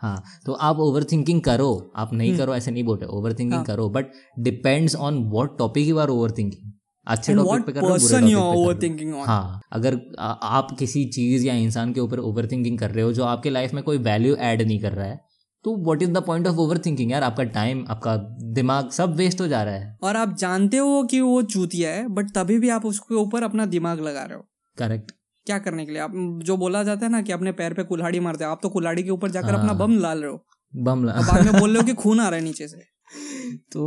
हाँ 0.00 0.24
तो 0.46 0.52
आप 0.52 0.78
ओवर 0.78 1.04
थिंकिंग 1.04 1.40
करो 1.40 1.92
आप 1.96 2.12
नहीं 2.12 2.38
करो 2.38 2.54
ऐसे 2.54 2.70
नहीं 2.70 2.84
बोलते 2.84 3.06
ओवर 3.06 3.32
थिंकिंग 3.32 3.64
करो 3.64 3.88
but 3.88 4.06
depends 4.38 4.96
on 4.96 5.18
what 5.24 5.58
topic 5.58 5.88
you 5.88 5.98
are 5.98 6.08
over 6.08 6.30
thinking 6.30 6.72
अच्छे 7.06 7.34
टॉपिक 7.34 7.66
पे 7.66 7.72
कर 7.72 7.80
हो 7.80 7.96
बुरे 7.98 8.14
पे 8.14 8.30
कर। 8.30 9.12
हो। 9.12 9.24
हाँ 9.24 9.60
अगर 9.72 10.00
आ, 10.18 10.26
आप 10.26 10.76
किसी 10.78 11.04
चीज़ 11.04 11.46
या 11.46 11.54
इंसान 11.54 11.92
के 11.92 12.00
ऊपर 12.00 12.18
ओवर 12.18 12.46
थिंकिंग 12.46 12.78
कर 12.78 12.90
रहे 12.90 13.04
हो 13.04 13.12
जो 13.12 13.24
आपके 13.24 13.50
लाइफ 13.50 13.74
में 13.74 13.84
कोई 13.84 13.98
वैल्यू 13.98 14.34
ऐड 14.34 14.62
नहीं 14.62 14.80
कर 14.80 14.92
रहा 14.92 15.06
है 15.06 15.20
तो 15.64 15.76
what 15.76 16.02
is 16.02 16.10
the 16.10 16.16
point 16.16 16.46
of 16.46 16.56
over 16.56 16.78
thinking 16.78 17.12
यार? 17.12 17.22
आपका 17.22 17.44
टाइम 17.44 17.84
आपका 17.88 18.16
दिमाग 18.42 18.90
सब 18.90 19.16
वेस्ट 19.16 19.40
हो 19.40 19.48
जा 19.48 19.62
रहा 19.62 19.74
है। 19.74 19.98
और 20.02 20.16
आप 20.16 20.36
जानते 20.36 20.76
हो 20.76 21.02
कि 21.04 21.20
वो 21.20 21.42
चूतिया 21.42 21.90
है 21.90 22.08
बट 22.08 22.30
तभी 22.30 22.58
भी 22.58 22.68
आप 22.68 22.86
उसके 22.86 23.14
ऊपर 23.14 23.42
अपना 23.42 23.66
दिमाग 23.66 24.00
लगा 24.00 24.22
रहे 24.22 24.34
हो। 24.34 24.44
करेक्ट 24.78 25.12
क्या 25.46 25.58
करने 25.58 25.84
के 25.86 25.92
लिए? 25.92 26.00
आप 26.02 26.12
जो 26.44 26.56
बोला 26.56 26.82
जाता 26.84 27.06
है 27.06 27.12
ना 27.12 27.20
कि 27.22 27.32
अपने 27.32 27.52
पैर 27.52 27.74
पे 27.74 27.82
कुल्हाड़ी 27.84 28.20
मारते 28.20 28.44
हो 28.44 28.50
आप 28.50 28.60
तो 28.62 28.68
कुल्हाड़ी 28.68 29.02
के 29.02 29.10
ऊपर 29.10 29.30
जाकर 29.30 29.54
अपना 29.54 29.66
हाँ। 29.68 29.76
बम 29.78 30.00
डाल 30.02 30.22
रहे। 30.22 30.30
हो 30.30 30.44
बम 30.74 31.08
अब 31.10 31.24
बाद 31.26 31.44
में 31.44 31.60
बोल 31.60 31.70
रहे 31.70 31.78
हो 31.78 31.86
कि 31.86 31.94
खून 31.94 32.20
आ 32.20 32.28
रहा 32.28 32.38
है 32.38 32.44
नीचे 32.44 32.68
से। 32.68 32.90
तो 33.72 33.86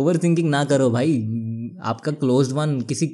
ओवर 0.00 0.18
थिंकिंग 0.18 0.48
ना 0.50 0.64
करो 0.64 0.88
भाई। 0.90 1.16
आपका 1.84 2.12
क्लोज 2.12 2.52
वन 2.52 2.80
किसी 2.90 3.06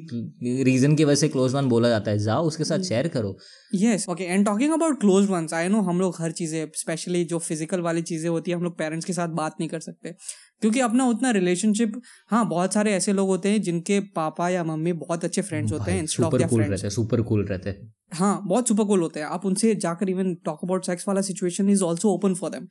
रीजन 0.63 0.95
की 0.95 1.03
वजह 1.03 1.15
से 1.15 1.27
क्लोज 1.29 1.53
वन 1.53 1.67
बोला 1.69 1.89
जाता 1.89 2.11
है। 2.11 2.19
जाओ 2.19 2.43
उसके 2.47 2.63
साथ 2.63 2.83
शेयर 2.89 3.07
करो। 3.07 3.35
Yes 3.75 4.07
okay 4.09 4.23
and 4.23 4.45
talking 4.45 4.73
about 4.73 4.99
close 4.99 5.29
ones 5.29 5.53
I 5.53 5.67
know 5.67 5.81
हम 5.81 5.99
लोग 5.99 6.15
हर 6.19 6.31
चीज़ें 6.31 6.65
स्पेशली 6.75 7.23
जो 7.25 7.39
फ़िज़िकल 7.39 7.81
वाली 7.81 8.01
चीज़ें 8.03 8.29
होती 8.29 8.51
है 8.51 8.57
हम 8.57 8.63
लोग 8.63 8.77
पेरेंट्स 8.77 9.05
के 9.05 9.13
साथ 9.13 9.35
बात 9.41 9.55
नहीं 9.59 9.69
कर 9.69 9.79
सकते। 9.79 10.15
क्योंकि 10.61 10.79
अपना 10.79 11.05
उतना 11.05 11.31
रिलेशनशिप 11.31 12.01
हाँ 12.29 12.47
बहुत 12.49 12.73
सारे 12.73 12.93
ऐसे 12.93 13.13
लोग 13.13 13.27
होते 13.27 13.49
हैं 13.51 13.61
जिनके 13.61 13.99
पापा 14.15 14.49
या 14.49 14.63
मम्मी 14.63 14.93
बहुत 14.93 15.25
अच्छे 15.25 15.41
फ्रेंड्स 15.41 15.71
होते 15.71 15.91
हैं 15.91 16.05
सुपर 16.05 16.47
कूल 16.47 16.61
रहते 16.63 16.81
हैं 16.81 16.89
सुपर 16.89 17.21
कूल 17.21 17.45
रहते 17.45 17.69
हैं 17.69 17.93
हाँ 18.13 18.41
बहुत 18.45 18.67
सुपर 18.67 18.83
कूल 18.83 19.01
होते 19.01 19.19
हैं। 19.19 19.27
आप 19.27 19.45
उनसे 19.45 19.73
जाकर 19.75 20.09
इवन 20.09 20.33
टॉक 20.45 20.59
अबाउट 20.63 20.85
सेक्स 20.85 21.07
वाला 21.07 21.21
situation 21.21 21.69
is 21.69 21.83
also 21.83 22.09
open 22.09 22.33
for 22.35 22.49
them 22.49 22.67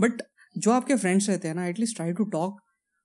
but 0.00 0.22
जो 0.56 0.70
आपके 0.70 0.96
फ्रेंड्स 0.96 1.28
रहते 1.28 1.48
हैं 1.48 1.54
ना 1.54 1.66
at least 1.66 1.96
try 1.96 2.12
to 2.12 2.24
talk 2.32 2.60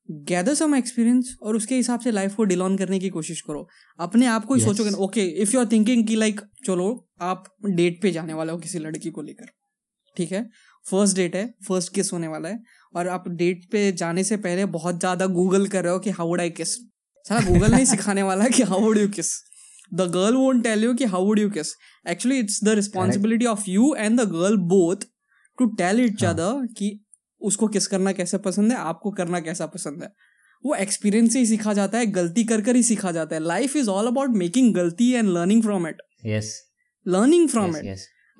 gather 0.09 0.53
some 0.53 0.75
experience 0.75 1.35
और 1.41 1.55
उसके 1.55 1.75
हिसाब 1.75 1.99
से 1.99 2.11
लाइफ 2.11 2.35
को 2.35 2.43
डिल 2.43 2.61
ऑन 2.61 2.77
करने 2.77 2.99
की 2.99 3.09
कोशिश 3.09 3.41
करो। 3.41 3.67
अपने 3.99 4.25
आप 4.25 4.45
को 4.45 4.53
ही 4.53 4.61
Yes. 4.61 4.69
सोचोगे 4.69 4.91
okay 5.03 5.25
if 5.41 5.53
you 5.53 5.59
are 5.59 5.65
thinking 5.71 6.07
कि 6.07 6.15
लाइक 6.15 6.41
चलो 6.65 6.87
आप 7.21 7.43
डेट 7.65 8.01
पे 8.01 8.11
जाने 8.11 8.33
वाले 8.33 8.51
हो 8.51 8.57
किसी 8.57 8.79
लड़की 8.79 9.09
को 9.09 9.21
लेकर 9.21 9.51
ठीक 10.17 10.31
है? 10.31 10.41
फ़र्स्ट 10.85 11.15
डेट 11.15 11.35
है 11.35 11.45
फ़र्स्ट 11.67 11.93
किस 11.93 12.11
होने 12.13 12.27
वाला 12.27 12.49
है। 12.49 12.59
और 12.93 13.07
आप 13.07 13.27
डेट 13.29 13.65
पे 13.71 13.91
जाने 13.91 14.23
से 14.23 14.37
पहले 14.37 14.65
बहुत 14.65 14.99
ज़्यादा 14.99 15.25
गूगल 15.25 15.67
कर 15.67 15.83
रहे 15.83 15.93
हो 15.93 15.99
कि 15.99 16.09
हाउ 16.09 16.27
वुड 16.27 16.41
आई 16.41 16.49
किस 16.49 16.73
सारा 17.25 17.39
गूगल 17.49 17.71
नहीं 17.71 17.85
सिखाने 17.85 18.23
वाला 18.23 18.47
कि 18.47 18.63
how 18.63 18.79
would 18.79 18.97
you 18.97 19.07
kiss 19.09 19.31
the 19.93 20.01
girl 20.11 20.35
won't 20.35 20.63
tell 20.63 20.83
you 20.83 20.93
कि 20.93 21.05
how 21.05 21.25
would 21.25 21.39
you 21.39 21.49
kiss 21.49 21.73
actually 22.09 22.39
it's 22.39 22.63
the 22.63 22.69
responsibility 22.75 23.45
of 23.45 23.63
you 23.69 23.93
and 23.95 24.21
the 24.21 24.27
girl 24.31 24.57
both 24.57 25.05
to 25.57 25.65
tell 25.75 25.99
it. 25.99 26.23
Other 26.25 26.65
कि 26.77 26.99
उसको 27.41 27.67
किस 27.67 27.87
करना 27.87 28.11
कैसे 28.11 28.37
पसंद 28.37 28.71
है 28.71 28.77
आपको 28.77 29.11
करना 29.11 29.39
कैसा 29.39 29.65
पसंद 29.65 30.03
है। 30.03 30.09
वो 30.63 30.75
एक्सपीरियंस 30.75 31.33
से 31.33 31.39
ही 31.39 31.45
सीखा 31.45 31.73
जाता 31.73 31.97
है 31.97 32.05
गलती 32.11 32.43
कर 32.43 32.61
कर 32.61 32.75
ही 32.75 32.83
सीखा 32.83 33.11
जाता 33.11 33.35
है। 33.35 33.41
Life 33.41 33.75
is 33.75 33.89
all 33.89 34.07
about 34.07 34.29
making 34.35 34.73
गलती 34.75 35.11
and 35.11 35.29
learning 35.29 35.61
from 35.63 35.87
it 35.87 36.01
yes 36.25 36.53
learning 37.05 37.47
from 37.49 37.77
it 37.77 37.85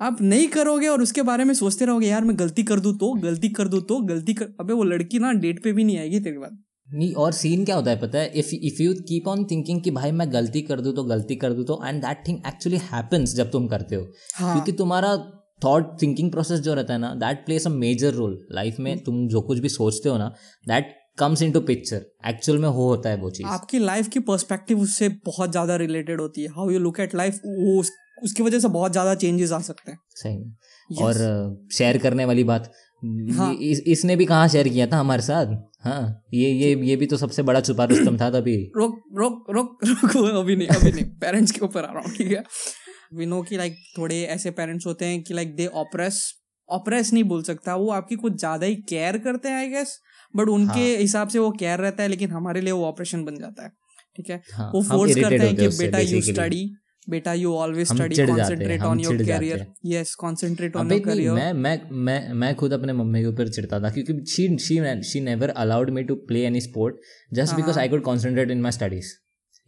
आप 0.00 0.20
नहीं 0.22 0.48
करोगे 0.48 0.88
और 0.88 1.02
उसके 1.02 1.22
बारे 1.22 1.44
में 1.44 1.54
सोचते 1.54 1.84
रहोगे 1.84 2.06
यार 2.06 2.24
मैं 2.24 2.38
गलती 2.38 2.62
कर 2.62 2.80
दूँ 2.80 2.96
तो 2.98 3.12
गलती 3.22 3.48
कर 3.48 3.68
दूँ 3.68 3.80
तो 3.80 3.98
गलती 4.04 4.34
कर 4.34 4.48
अबे 4.60 4.72
वो 4.72 4.84
लड़की 4.84 5.18
ना 5.18 5.32
डेट 5.32 5.62
पे 5.64 5.72
भी 5.72 5.84
नहीं 5.84 5.98
आएगी 5.98 6.20
तेरी 6.20 6.38
बात 6.38 6.58
नहीं 6.88 7.12
और 7.14 7.32
सीन 7.32 7.64
क्या 7.64 7.74
होता 7.76 7.90
है 7.90 8.00
पता 8.00 8.18
है? 8.18 8.30
If 8.30 8.54
if 8.54 8.82
you 8.82 8.92
keep 9.08 9.28
on 9.28 9.44
thinking 9.44 9.80
कि 9.82 9.90
भाई 9.90 10.12
मैं 10.12 10.32
गलती 10.32 10.62
कर 10.62 10.80
दूँ 10.80 10.94
तो 10.94 11.04
गलती 11.04 11.36
कर 11.36 11.52
दूँ 11.52 11.64
तो 11.64 11.80
and 11.86 12.00
that 12.02 12.22
thing 12.28 12.38
actually 12.46 12.78
happens 12.84 13.34
जब 13.34 13.50
तुम 13.50 13.66
करते 13.68 13.96
हो। 13.96 14.06
हाँ। 14.34 14.54
क्योंकि 14.54 14.72
तुम्हारा 14.72 15.16
थॉट 15.64 15.94
थिंकिंग 16.02 16.30
प्रोसेस 16.30 16.60
जो 16.60 16.74
रहता 16.74 16.92
है 16.92 17.00
ना 17.00 17.14
that 17.16 17.44
place 17.46 17.66
a 17.66 17.70
major 17.70 18.14
role 18.14 18.38
life 18.52 18.76
में। 18.80 18.96
तुम 19.04 19.26
जो 19.28 19.40
कुछ 19.40 19.58
भी 19.58 19.68
सोचते 19.68 20.08
हो 20.08 20.16
ना 20.18 20.28
that 20.66 20.94
comes 21.18 21.42
into 21.52 21.60
picture 21.60 22.04
actual 22.28 22.58
में 22.58 22.68
हो 22.68 22.88
होता 22.88 23.10
है 23.10 23.16
वो 23.16 23.30
चीज़। 23.30 23.46
आपकी 23.48 23.78
लाइफ 23.78 24.08
की 24.08 24.20
पर्सपेक्टिव 24.28 24.80
उससे 24.80 25.08
बहुत 25.26 25.50
ज़्यादा 25.50 25.76
रिलेटेड 25.76 26.20
होती 26.20 26.42
है। 26.42 26.48
How 26.48 26.70
you 26.70 26.78
look 26.78 27.00
at 27.00 27.14
life 27.14 27.40
वो 27.46 27.82
उसकी 28.22 28.42
वजह 28.42 28.58
से 28.60 28.68
बहुत 28.70 28.92
ज़्यादा 28.92 29.14
चेंजेस 29.16 29.52
आ 29.52 29.58
सकते 29.62 29.90
हैं। 29.90 29.98
सही। 30.16 30.38
Yes. 30.90 31.02
और 31.02 31.68
शेयर 31.72 31.98
करने 31.98 32.24
वाली 32.24 32.44
बात 32.44 32.72
हाँ। 33.32 33.52
इस, 33.54 33.80
इसने 33.86 34.16
भी 34.16 34.24
कहाँ 34.26 34.48
शेयर 34.48 34.68
किया 34.68 34.86
था 34.86 34.98
हमारे 34.98 35.22
साथ? 35.22 35.54
हाँ 35.84 36.22
ये 36.34 36.50
ये 36.50 36.74
ये 36.86 36.96
भी 36.96 37.06
तो 37.06 37.16
सबसे 37.16 37.42
बड़ा 37.42 37.60
छुपा 37.60 37.84
रुस्तम 37.84 38.16
था 38.18 38.30
तभी। 38.30 38.56
रोक 38.76 38.98
रोक 39.18 39.46
रोक 39.50 39.84
रोक 39.84 40.16
अभी 40.16 40.56
नहीं 40.56 40.68
अभी 40.68 40.92
नहीं। 40.92 41.04
पेरेंट्स 41.20 41.52
के 41.52 41.60
ऊपर 41.60 41.84
आ 41.84 41.92
रहा 41.92 42.02
हूँ 42.02 42.12
ठीक 42.16 42.32
है? 42.32 42.42
वी 43.14 43.26
नो 43.26 43.40
कि 43.42 43.56
लाइक 43.56 43.76
थोड़े 43.98 44.20
ऐसे 44.34 44.50
पेरेंट्स 44.52 44.86
होते 44.86 45.04
हैं 45.04 45.22
कि 45.22 45.34
लाइक 45.34 45.54
दे 45.56 45.66
ऑपरेस 45.76 46.20
ऑपरेस 46.68 47.12
नहीं 47.12 47.24
बोल 47.24 47.42
सकता। 47.42 47.74
वो 47.76 47.90
आपकी 47.92 48.16
कुछ 48.16 48.38
ज़्यादा 48.38 48.66
ही 48.66 48.74
केयर 48.88 49.18
करते 49.18 49.48
हैं 49.48 49.56
आई 49.56 49.68
गेस 49.68 49.98
बट 50.34 50.48
उनके 50.48 50.80
हाँ। 50.80 50.98
हिसाब 50.98 51.28
से 51.28 51.38
वो 51.38 51.50
केयर 51.60 51.78
रहता 51.80 52.02
है 52.02 52.08
लेकिन 52.08 52.30
हमारे 52.30 52.60
लिए 52.60 52.72
वो 52.72 52.84
ऑपरेशन 52.86 53.24
बन 53.24 53.38
जाता 53.38 53.62
है 53.62 53.70
ठीक 54.18 54.30
है? 54.30 54.40
हाँ, 54.52 54.70
वो 54.74 54.82
फोर्स 54.82 55.14
करते 55.14 55.38
हैं 55.38 55.56
कि 55.56 55.68
बेटा 55.78 55.98
यू 56.00 56.20
स्टडी 56.22 56.64
बेटा 57.10 57.32
यू 57.34 57.52
ऑलवेज 57.54 57.86
स्टडी 57.88 58.16
हैं, 58.16 58.26
कॉन्सेंट्रेट 58.28 58.82
ऑन 58.82 59.00
योर 59.00 59.22
कैरियर 59.22 59.58
हैं। 59.58 59.74
Yes 59.86 60.14
concentrate 60.14 60.76
on 60.76 60.92
your 60.92 61.00
career 61.00 61.32
मैं 61.32 61.52
मैं 61.52 61.78
मैं 62.06 62.32
मैं 62.34 62.54
खुद 62.54 62.72
अपने 62.72 62.92
मम्मी 62.92 63.20
के 63.20 63.26
ऊपर 63.26 63.48
चिढ़ता 63.48 63.80
था 63.80 63.90
क्योंकि 63.90 64.24
she 64.32 64.56
she 64.58 65.02
she 65.02 65.20
never 65.20 65.50
allowed 65.64 65.90
me 65.90 66.02
to 66.02 66.14
play 66.28 66.44
any 66.46 66.60
sport 66.60 66.96
just 67.32 67.56
because 67.56 67.78
I 67.78 67.88
could 67.88 68.02
concentrate 68.02 68.50
in 68.50 68.60
my 68.60 68.72
studies 68.72 69.12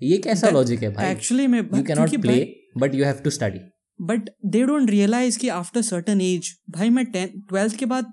ये 0.00 0.18
कैसा 0.18 0.50
लॉजिक 0.50 0.82
है 0.82 0.92
भाई? 0.92 1.10
एक्चुअली 1.12 1.46
में 1.46 1.58
you 1.58 1.82
can 1.82 1.98
not 1.98 2.20
play 2.20 2.40
but 2.78 2.94
you 2.94 3.04
have 3.04 3.20
to 3.24 3.30
study 3.30 3.60
but 4.00 4.30
they 4.46 4.62
don't 4.66 4.90
realise 4.90 5.38
कि 5.38 5.48
after 5.48 5.82
certain 5.82 6.20
age 6.20 6.52
भाई 6.70 6.90
मैं 6.90 7.04
twelfth 7.06 7.78
के 7.78 7.86
बाद 7.86 8.12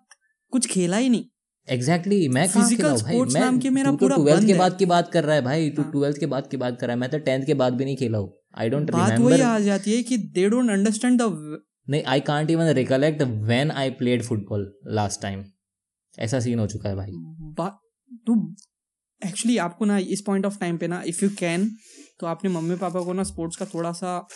कुछ 0.54 0.68
खेला 0.68 0.98
ही 0.98 1.10
नहीं। 1.10 1.24
एग्जैक्टली 1.68 2.16
exactly, 2.16 2.36
मैं 2.36 2.48
हूँ 2.48 2.98
sports 2.98 3.34
मैं 3.34 3.42
नाम 3.42 3.58
की 3.60 3.70
मेरा 3.70 3.92
तो 3.92 3.98
पूरा 3.98 4.16
ट्वेल्थ 4.16 4.48
के 4.48 4.54
बाद 4.54 4.78
की 4.78 4.86
बात 4.86 5.12
कर 5.14 5.24
रहा 5.24 5.36
है 5.36 5.42
भाई 5.42 5.70
तू 5.70 5.82
हाँ। 5.82 5.92
ट्वेल्थ 5.92 6.18
के 6.18 6.26
बाद 6.26 6.48
की 6.52 6.58
बात 6.58 6.80
कर 6.80 6.88
रहा 6.88 6.94
है 6.94 7.00
मैं 7.00 7.10
तो 7.10 7.18
टेंथ 7.20 7.46
के 7.46 7.54
बाद 7.54 7.74
भी 7.74 7.86
नहीं 7.86 7.98
खेला 7.98 8.18
हूँ। 8.18 8.39
आई 8.58 8.70
डोंट 8.70 8.92
बात 8.92 9.20
वही 9.20 9.42
आ 9.42 9.60
जाती 9.60 9.96
है 9.96 10.04
कि 10.04 10.18
दे 10.18 10.50
डोंट 10.50 10.70
अंडरस्टैंड 10.70 11.22
द 11.22 11.62
नहीं 11.90 12.04
I 12.04 12.20
can't 12.20 12.52
even 12.52 12.68
recollect 12.68 13.22
when 13.22 13.72
I 13.72 13.90
played 13.90 14.24
football 14.24 14.74
last 14.88 15.22
time 15.22 15.44
ऐसा 16.20 16.40
सीन 16.40 16.60
हो 16.60 16.68
चुका 16.68 16.90
है 16.90 16.96
भाई। 16.96 17.12
तू 18.28 18.56
एक्चुअली 19.26 19.58
आपको 19.58 19.86
ना 19.86 19.98
इस 19.98 20.22
पॉइंट 20.22 20.46
ऑफ़ 20.46 20.60
टाइम 20.60 20.78
पे 20.78 20.88
ना 20.88 21.02
इफ़ 21.06 21.26
यू 21.26 21.30
कैन 21.40 21.70
तो 22.20 22.28
अपने 22.28 22.50
मम्मी 22.50 22.76
पापा 22.76 23.02
को 23.02 23.14
ना 23.14 23.24
स्पोर्ट्स 23.24 23.58
का 23.58 23.66
थोड़ा 23.66 23.92
सा 23.92 24.28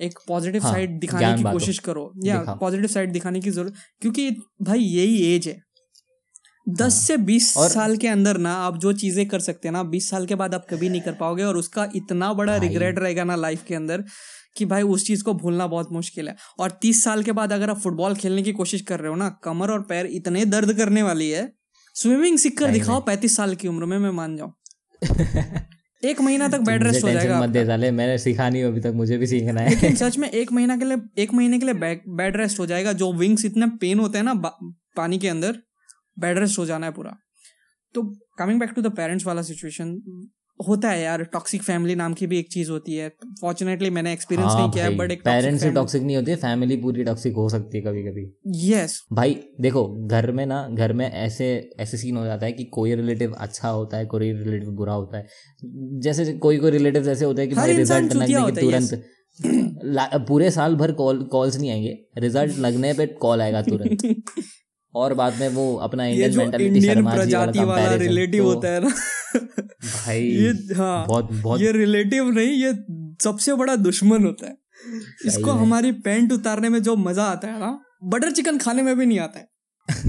एक 0.00 0.18
पॉजिटिव 0.28 0.62
हाँ, 0.62 0.72
साइड 0.72 0.98
दिखाने 1.00 1.36
की 1.36 1.42
कोशिश 1.42 1.78
करो। 1.78 2.12
या 2.24 2.44
पॉजिटिव 2.60 2.86
साइड 2.86 3.12
दिखाने 3.12 3.40
की 3.40 3.50
ज़रूरत 3.50 3.74
क्योंकि 4.00 4.30
भाई 4.62 4.78
यही 4.78 5.34
एज 5.34 5.48
है। 5.48 5.67
दस 6.68 6.94
से 6.94 7.16
बीस 7.16 7.54
साल 7.54 7.96
के 7.96 8.08
अंदर 8.08 8.36
ना 8.36 8.52
आप 8.52 8.76
जो 8.78 8.92
चीज़ें 8.92 9.28
कर 9.28 9.40
सकते 9.40 9.68
हैं 9.68 9.72
ना 9.72 9.82
बीस 9.82 10.10
साल 10.10 10.26
के 10.26 10.34
बाद 10.34 10.54
आप 10.54 10.66
कभी 10.70 10.88
नहीं 10.88 11.00
कर 11.00 11.12
पाओगे 11.12 11.42
और 11.42 11.56
उसका 11.56 11.88
इतना 11.96 12.32
बड़ा 12.32 12.56
रिग्रेट 12.56 12.98
रहेगा 12.98 13.24
ना 13.24 13.36
लाइफ 13.36 13.62
के 13.68 13.74
अंदर 13.74 14.04
कि 14.56 14.64
भाई 14.64 14.82
उस 14.82 15.06
चीज़ 15.06 15.22
को 15.24 15.34
भूलना 15.34 15.66
बहुत 15.66 15.92
मुश्किल 15.92 16.28
है। 16.28 16.36
और 16.58 16.70
तीस 16.70 17.04
साल 17.04 17.22
के 17.22 17.32
बाद 17.32 17.52
अगर 17.52 17.70
आप 17.70 17.78
फुटबॉल 17.78 18.14
खेलने 18.14 18.42
की 18.42 18.52
कोशिश 18.52 18.80
कर 18.80 19.00
रहे 19.00 19.08
हो 19.08 19.16
ना 19.16 19.28
कमर 19.44 19.70
और 19.70 19.80
पैर 19.80 20.06
इतने 20.06 20.44
दर्द 20.44 20.72
करने 20.72 21.02
वाली 21.02 21.30
है 21.30 21.52
स्विमिंग 21.94 22.38
सीख 22.38 22.58
कर 22.58 22.70
दिखाओ 22.70 23.00
पैंतीस 23.00 23.36
साल 23.36 23.54
की 23.54 23.68
उम्र 23.68 23.84
में 23.84 23.98
मैं 23.98 24.10
मान 24.10 24.36
जाऊँ। 24.36 24.52
एक 26.04 26.20
महीना 26.20 26.48
तक 26.48 26.60
बेड 26.60 26.82
रेस्ट 26.82 27.04
हो 27.04 27.10
जाएगा 27.10 27.40
मत 27.40 27.48
दे 27.48 27.64
साले 27.66 27.90
मैंने 27.90 28.18
सीखा 28.18 28.48
नहीं 28.48 28.64
अभी 28.64 28.80
तक 28.80 28.92
मुझे 28.94 29.18
भी 29.18 29.26
सीखना 29.26 29.60
है। 29.60 29.70
लेकिन 29.70 29.94
सच 29.94 30.18
में 30.18 30.30
एक 30.30 30.52
महीना 30.52 30.76
के 30.76 30.84
लिए 30.84 31.22
एक 31.22 31.32
महीने 31.34 31.58
के 31.58 31.66
लिए 31.66 31.74
बेड 32.16 32.36
रेस्ट 32.36 32.58
हो 32.58 32.66
जाएगा 32.66 32.92
जो 32.92 33.12
विंग्स 33.12 33.44
इतने 33.44 33.66
पेन 33.80 33.98
होते 33.98 34.18
हैं 34.18 34.24
ना 34.24 34.34
पानी 34.96 35.18
के 35.18 35.28
अंदर 35.28 35.58
बेड 36.18 36.38
रेस्ट 36.38 36.58
हो 36.58 36.66
जाना 36.66 36.86
है 36.86 36.92
पूरा। 36.92 37.16
तो 37.94 38.02
coming 38.38 38.60
back 38.60 38.70
to 38.70 38.82
the 38.82 38.86
parents 38.86 39.26
वाला 39.26 39.42
सिचुएशन 39.42 39.96
होता 40.68 40.90
है 40.90 41.02
यार 41.02 41.22
टॉक्सिक 41.24 41.62
फैमिली 41.62 41.94
नाम 41.94 42.14
की 42.14 42.26
भी 42.26 42.38
एक 42.38 42.48
चीज़ 42.52 42.70
होती 42.70 42.94
है। 42.94 43.08
फॉर्चुनेटली 43.40 43.90
मैंने 43.90 44.12
एक्सपीरियंस 44.12 44.50
हाँ 44.50 44.60
नहीं 44.60 44.70
किया 44.70 44.90
बट 44.90 45.10
एक 45.10 45.22
पेरेंट्स 45.24 45.62
से 45.62 45.70
टॉक्सिक 45.70 46.02
नहीं 46.02 46.16
होती 46.16 46.34
फैमिली 46.34 46.76
पूरी 46.76 47.04
टॉक्सिक 47.04 47.34
हो 47.34 47.48
सकती 47.48 47.78
है 47.78 47.84
कभी 47.84 48.02
कभी 48.02 48.24
यस 48.70 48.94
yes. 48.94 49.16
भाई 49.16 49.36
देखो 49.60 50.06
घर 50.06 50.30
में 50.32 50.46
ना 50.46 50.68
घर 50.72 50.92
में 50.92 51.10
ऐसे 51.10 51.70
ऐसे 51.80 51.96
सीन 51.96 52.16
हो 52.16 52.24
जाता 52.24 52.46
है 52.46 52.52
कि 52.52 52.64
कोई 52.64 52.94
रिलेटिव 52.94 53.32
अच्छा 53.38 53.68
होता 53.68 53.96
है 53.96 54.06
कोई 54.06 54.32
रिलेटिव 54.32 54.70
बुरा 54.70 54.92
होता 54.92 55.18
है। 55.18 55.26
जैसे 56.00 56.32
कोई 56.32 56.58
कोई 56.58 56.70
रिलेटिव 56.70 57.08
ऐसे 57.08 57.24
होते 57.24 57.42
हैं 57.42 57.48
कि 57.48 57.56
भाई 57.56 57.72
रिज़ल्ट 57.72 58.12
लगने 58.12 58.50
के 58.50 58.60
तुरंत। 58.60 59.04
पूरे 60.28 60.50
साल 60.50 60.76
भर 60.76 60.92
कॉल 60.92 61.22
कॉल्स 61.22 61.58
नहीं 61.58 61.70
आएँगे। 61.70 61.98
रिज़ल्ट 62.18 62.58
लगने 62.58 62.92
पे 62.92 63.06
कॉल 63.06 63.40
आएगा 63.40 63.62
तुरंत। 63.62 64.22
और 64.94 65.14
बाद 65.14 65.34
में 65.40 65.48
वो 65.48 65.74
अपना 65.76 66.06
इंडियन 66.06 66.36
मेंटालिटी 66.38 66.80
शर्मा 66.80 67.16
जी 67.24 67.34
वाला, 67.34 67.64
वाला 67.64 67.94
रिलेटिव 67.94 68.44
तो, 68.44 68.48
होता 68.48 68.68
है 68.68 68.80
ना। 68.80 68.88
भाई 69.84 70.22
ये 70.22 70.50
हाँ 70.74 71.06
बहुत 71.06 71.32
बहुत 71.32 71.60
ये 71.60 71.72
रिलेटिव 71.72 72.30
नहीं 72.30 72.52
ये 72.62 72.72
सबसे 73.24 73.54
बड़ा 73.54 73.76
दुश्मन 73.76 74.24
होता 74.24 74.46
है। 74.46 74.56
इसको 75.26 75.50
हमारी 75.50 75.92
पैंट 75.92 76.32
उतारने 76.32 76.68
में 76.68 76.82
जो 76.82 76.96
मज़ा 76.96 77.24
आता 77.24 77.48
है 77.48 77.60
ना 77.60 77.78
बटर 78.04 78.30
चिकन 78.30 78.58
खाने 78.58 78.82
में 78.82 78.96
भी 78.98 79.06
नहीं 79.06 79.18
आता 79.18 79.38
है। 79.38 79.48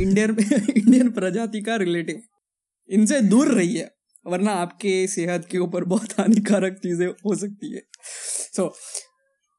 इंडियन 0.01 0.35
इंडियन 0.77 1.09
प्रजाति 1.19 1.61
का 1.61 1.75
रिलेटिव 1.75 2.21
इनसे 2.89 3.21
दूर 3.21 3.47
रही 3.47 3.75
है 3.75 3.91
वरना 4.25 4.51
आपके 4.51 5.07
सेहत 5.07 5.47
के 5.51 5.57
ऊपर 5.57 5.83
बहुत 5.83 6.19
हानिकारक 6.19 6.73
चीज़ें 6.73 7.07
हो 7.07 7.35
सकती 7.35 7.73
है। 7.75 7.81
सो 8.55 8.63
so, 8.63 8.69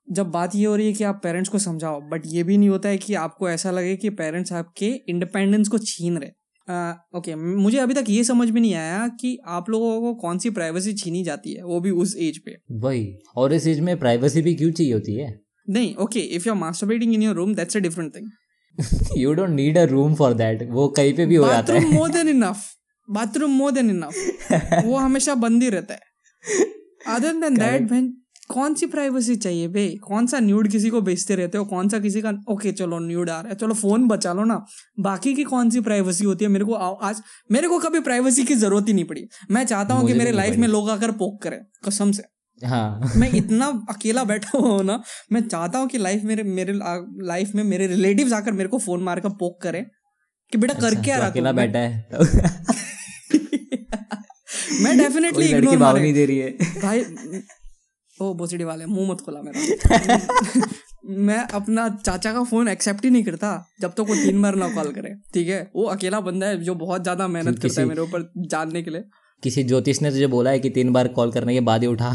जब 0.08 0.30
बात 0.30 0.54
ये 0.54 0.64
हो 0.64 0.76
रही 0.76 0.86
है 0.86 0.92
कि 0.92 1.04
आप 1.04 1.20
पेरेंट्स 1.22 1.50
को 1.50 1.58
समझाओ 1.58 2.00
बट 2.00 2.22
ये 2.26 2.42
भी 2.42 2.58
नहीं 2.58 2.68
होता 2.68 2.88
है 2.88 2.98
कि 2.98 3.14
आपको 3.14 3.48
ऐसा 3.50 3.70
लगे 3.70 3.96
कि 3.96 4.10
पेरेंट्स 4.10 4.52
आपके 4.52 4.88
इंडिपेंडेंस 5.08 5.68
को 5.68 5.78
छीन 5.78 6.18
रहे। 6.18 6.30
ओके 6.68 7.30
okay, 7.32 7.36
मुझे 7.36 7.78
अभी 7.78 7.94
तक 7.94 8.04
ये 8.08 8.24
समझ 8.24 8.50
में 8.50 8.60
नहीं 8.60 8.74
आया 8.74 9.06
कि 9.20 9.38
आप 9.46 9.70
लोगों 9.70 10.00
को 10.00 10.14
कौन 10.14 10.38
सी 10.38 10.50
प्राइवेसी 10.50 10.92
छीनी 10.92 11.22
जाती 11.24 11.54
है 11.54 11.62
वो 11.64 11.80
भी 11.80 11.90
उस 11.90 12.16
एज 12.18 12.38
पे। 12.38 12.56
वही 12.70 13.06
और 13.36 13.52
इस 13.52 13.66
एज 13.66 13.80
में 13.80 13.98
प्राइवेसी 13.98 14.42
भी 14.42 14.54
क्यों 14.54 14.70
चाहिए 14.70 14.92
होती 14.92 15.14
है? 15.14 15.40
नहीं 15.70 15.94
okay 15.94 16.20
if 16.20 16.48
you 16.48 16.54
are 16.54 16.58
masturbating 16.58 17.14
in 17.14 17.22
your 17.22 17.34
room 17.34 17.54
that's 17.54 17.76
a 17.76 17.80
different 17.80 18.14
thing 18.16 19.18
you 19.18 19.32
don't 19.34 19.50
need 19.50 19.78
a 19.78 19.84
room 19.84 20.14
for 20.14 20.34
that 20.34 20.68
वो 20.70 20.88
कहीं 20.88 21.12
पे 21.14 21.26
भी 21.26 21.34
हो 21.34 21.48
जाता 21.48 21.72
है। 21.72 21.84
More 21.84 22.08
than 22.08 22.28
enough 22.28 22.64
bathroom 23.08 23.50
more 23.50 23.72
than 23.72 23.90
enough 23.90 24.84
वो 24.84 24.96
हमेशा 25.06 25.34
बंद 25.34 25.62
ही 25.62 25.70
रहता 25.70 25.94
है। 25.94 26.00
अदर 27.06 27.32
देन 27.32 27.58
दैट 27.58 27.90
व्हेन 27.90 28.19
कौन 28.50 28.74
सी 28.74 28.86
प्राइवेसी 28.86 29.36
चाहिए 29.36 29.68
बे? 29.68 29.88
कौन 29.88 30.26
सा 30.26 30.40
न्यूड 30.40 30.68
किसी 30.68 30.90
को 30.90 31.00
बेचते 31.00 31.34
रहते 31.34 31.58
हो? 31.58 31.64
कौन 31.64 31.88
सा 31.88 31.98
किसी 31.98 32.20
का 32.20 32.32
ओके 32.48 32.72
चलो 32.72 32.98
न्यूड 32.98 33.30
आ 33.30 33.40
रहा 33.40 33.48
है। 33.48 33.54
चलो 33.54 33.74
फ़ोन 33.74 34.08
बचा 34.08 34.32
लो 34.32 34.44
ना। 34.44 34.66
बाकी 35.00 35.34
की 35.34 35.44
कौन 35.44 35.70
सी 35.70 35.80
प्राइवेसी 35.80 36.24
होती 36.24 36.44
है? 36.44 36.50
मेरे 36.50 36.64
को 36.64 36.74
आज 36.74 37.22
मेरे 37.52 37.68
को 37.68 37.78
कभी 37.78 38.00
प्राइवेसी 38.00 38.44
की 38.44 38.54
ज़रूरत 38.54 38.88
ही 38.88 38.92
नहीं 38.92 39.04
पड़ी। 39.04 39.28
मैं 39.50 39.66
चाहता 39.66 39.94
हूँ 39.94 40.06
कि 40.06 40.14
मेरे 40.14 40.32
लाइफ 40.32 40.56
में 40.56 40.68
लोग 40.68 40.90
आकर 40.90 41.10
पोक 41.10 41.42
करें। 41.42 41.60
कसम 41.88 42.12
से। 42.12 42.22
हाँ। 42.66 43.12
मैं 43.16 43.32
इतना 43.32 43.86
अकेला 43.88 44.24
बैठा 44.24 44.58
हुआ 44.58 44.70
हूँ 44.70 44.84
ना 44.84 45.02
मैं 45.32 45.48
चाहता 45.48 45.78
हूँ 45.78 45.88
कि 45.88 45.98
लाइफ 45.98 46.24
मेरे 46.24 46.42
मेरे 46.42 46.72
लाइफ 47.26 47.54
में 47.54 47.64
मेरे 47.64 47.86
रिलेटिव 47.86 48.34
आकर 48.34 48.52
मेरे 48.52 48.68
को 48.68 48.78
फ़ोन 48.78 49.02
मारकर 49.02 49.28
पोक 49.28 49.62
करें। 49.62 49.86
कि 50.52 50.58
बेटा 50.58 50.74
कर 50.74 50.86
अच्छा, 50.86 51.02
क्या 51.02 51.18
रहा 51.18 51.28
अकेला 51.28 51.52
बैठा 51.52 51.78
है। 51.78 52.08
मैं 54.82 54.98
डेफिनेटली 54.98 55.46
इग्नोर 55.46 55.98
नहीं 55.98 56.14
दे 56.14 56.26
रही 56.26 56.38
है। 56.38 56.50
भाई 56.82 57.04
ओ 58.20 58.34
बोसडी 58.34 58.64
वाले 58.64 58.86
मुँह 58.86 59.10
मत 59.12 59.20
खोला 59.20 59.40
मेरा। 59.42 60.60
मैं 61.04 61.38
अपना 61.38 61.88
चाचा 61.88 62.32
का 62.32 62.42
फ़ोन 62.44 62.68
एक्सेप्ट 62.68 63.04
ही 63.04 63.10
नहीं 63.10 63.24
करता 63.24 63.66
जब 63.80 63.88
तक 63.88 63.96
तो 63.96 64.04
वो 64.04 64.14
तीन 64.14 64.42
बार 64.42 64.54
ना 64.54 64.68
कॉल 64.68 64.92
करे 64.92 65.14
ठीक 65.34 65.48
है? 65.48 65.70
वो 65.76 65.84
अकेला 65.84 66.20
बंदा 66.20 66.46
है 66.46 66.62
जो 66.62 66.74
बहुत 66.74 67.02
ज़्यादा 67.02 67.28
मेहनत 67.28 67.58
करता 67.58 67.80
है 67.80 67.86
मेरे 67.88 68.00
ऊपर 68.00 68.32
जानने 68.38 68.82
के 68.82 68.90
लिए। 68.90 69.04
किसी 69.42 69.62
ज्योतिष 69.62 70.02
ने 70.02 70.10
तुझे 70.10 70.26
बोला 70.26 70.50
है 70.50 70.58
कि 70.58 70.70
तीन 70.70 70.92
बार 70.92 71.08
कॉल 71.08 71.32
करने 71.32 71.54
के 71.54 71.60
बाद 71.60 71.80
ही 71.80 71.86
उठा? 71.86 72.14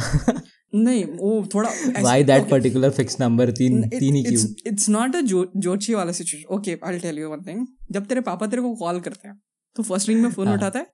नहीं 0.76 1.04
वो 1.06 1.48
थोड़ा 1.54 1.70
why 2.00 2.24
that 2.24 2.50
particular 2.50 2.89
fix 2.89 3.20
number 3.22 3.52
तीन 3.52 3.84
it, 3.84 4.00
तीन 4.00 4.15
ही 4.15 4.24
क्यों 4.24 4.72
इट्स 4.72 4.89
नॉट 4.89 5.15
अ 5.15 5.22
जोची 5.22 5.94
वाला 5.94 6.12
situation 6.12 6.56
okay 6.56 6.72
I 6.72 6.91
will 6.91 7.00
tell 7.02 7.20
you 7.20 7.30
one 7.30 7.41
thing 7.41 7.65
जब 7.91 8.06
तेरे 8.06 8.22
पापा 8.22 8.48
तेरे 8.48 8.62
को 8.62 8.76
कॉल 8.76 9.00
करते 9.00 9.28
हैं 9.28 9.39
तो 9.76 9.84
फ़र्स्ट 9.84 10.10
रिंग 10.10 10.22
में 10.22 10.30
फ़ोन 10.32 10.48
हाँ। 10.48 10.56
उठाता 10.56 10.80
है? 10.80 10.86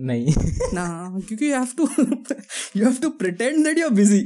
नहीं। 0.00 0.34
ना 0.74 0.86
क्योंकि 1.28 1.50
you 1.50 1.54
have 1.54 1.68
to 1.76 1.88
you 2.76 2.84
have 2.84 2.96
to 3.02 3.08
pretend 3.20 3.64
that 3.64 3.78
you 3.78 3.84
are 3.86 3.92
busy 3.94 4.20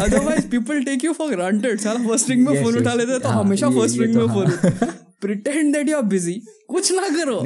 otherwise 0.00 0.46
people 0.48 0.82
take 0.84 1.04
you 1.04 1.12
for 1.12 1.30
granted 1.30 1.80
सारा 1.80 2.06
फ़र्स्ट 2.06 2.30
रिंग 2.30 2.46
में 2.46 2.62
फ़ोन 2.62 2.78
उठा 2.78 2.94
लेते 2.94 3.12
हैं 3.12 3.20
तो 3.20 3.28
हाँ, 3.28 3.42
हमेशा 3.44 3.70
फ़र्स्ट 3.70 4.00
रिंग 4.00 4.14
में 4.14 4.26
phone 4.28 4.90
pretend 5.20 5.72
that 5.74 5.88
you 5.88 5.96
are 5.96 6.02
busy 6.06 6.40
कुछ 6.68 6.92
ना 6.92 7.08
करो। 7.16 7.40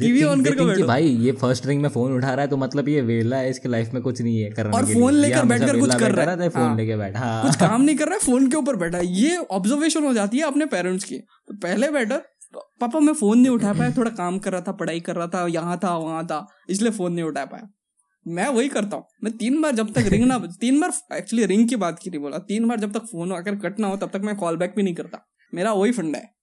टीवी 0.00 0.22
ऑन 0.24 0.42
करके 0.44 0.64
बैठो। 0.64 0.86
भाई 0.86 1.06
ये 1.24 1.32
फ़र्स्ट 1.32 1.66
रिंग 1.66 1.80
में 1.82 1.88
फ़ोन 1.88 2.12
उठा 2.12 2.32
रहा 2.32 2.42
है 2.42 2.48
तो 2.48 2.56
मतलब 2.56 2.88
ये 2.88 3.00
वेला 3.02 3.36
है 3.36 3.50
इसके 3.50 3.68
लाइफ 3.68 3.92
में 3.94 4.02
कुछ 4.02 4.20
नहीं 4.20 4.40
है 4.40 4.50
करने 4.50 4.76
और 4.76 4.84
फ़ोन 4.86 5.14
लेकर 5.14 5.44
बैठकर 5.44 5.78
कुछ 5.80 5.94
कर 5.94 6.12
रहा 6.12 6.30
है। 6.32 6.48
फ़ोन 6.48 6.62
हाँ। 6.62 6.76
लेके 6.76 6.96
बैठा। 6.96 7.42
कुछ 7.46 7.56
काम 7.56 7.82
नहीं 7.82 7.96
कर 7.96 8.06
रहा 8.06 8.14
है 8.14 8.20
फ़ोन 8.20 8.48
के 8.50 8.56
ऊपर 8.56 8.76
बैठा 8.76 8.98
है। 8.98 9.06
ये 9.12 9.36
ऑब्जर्वेशन 9.36 10.04
हो 10.04 10.12
जाती 10.14 10.38
है 10.38 10.44
अपने 10.44 10.66
पेरेंट्स 10.66 11.04
की। 11.04 11.18
तो 11.18 11.54
पहले 11.62 11.90
बैठा 11.90 12.20
पापा 12.80 13.00
मैं 13.00 13.12
फ़ोन 13.14 13.38
नहीं 13.38 13.50
उठा 13.50 13.72
पाया। 13.72 13.90
थोड़ा 13.90 14.10
काम 14.12 14.38
कर 14.38 14.52
रहा 14.52 14.60
था 14.60 14.72
पढ़ाई 14.74 15.00
कर 15.00 15.16
रहा 15.16 15.26
था 15.26 15.46
यहाँ 15.48 15.78
था 15.84 15.96
वहाँ 15.96 16.24
था 16.26 16.46
इसलिए 16.70 16.90
फ़ोन 16.92 17.12
नहीं 17.12 17.24
उठा 17.24 17.44
पाया। 17.44 17.68
मैं 18.26 18.46
वही 18.48 18.68
करता 18.68 18.96
हूँ। 18.96 19.04
मैं 19.24 19.36
तीन 19.38 19.60
बार 19.62 19.74
जब 19.74 19.92
तक 19.94 20.06
रिंग 20.08 20.24
ना 20.24 20.38
तीन 20.60 20.80
बार 20.80 20.92
एक्चुअली 21.16 21.46
रिंग 21.46 21.68
की 21.68 21.76
बात 21.76 21.98
की 21.98 22.10
नहीं 22.10 22.20
बोला। 22.20 22.38
तीन 22.48 22.68
बार 22.68 22.80
जब 22.80 22.92
तक 22.92 23.04
फ़ोन 23.06 23.30
अगर 23.30 23.56
कट 23.60 23.78
ना 23.80 23.88
हो 23.88 23.96
तब 23.96 24.10
तक 24.10 24.22
मैं 24.24 24.36
कॉल 24.36 24.56
बैक 24.56 24.74
भी 24.76 24.82
नहीं 24.82 24.94
करता। 24.94 25.26
मेरा 25.52 25.72
वही 25.72 25.92
फंडा 25.92 26.18
है। 26.18 26.34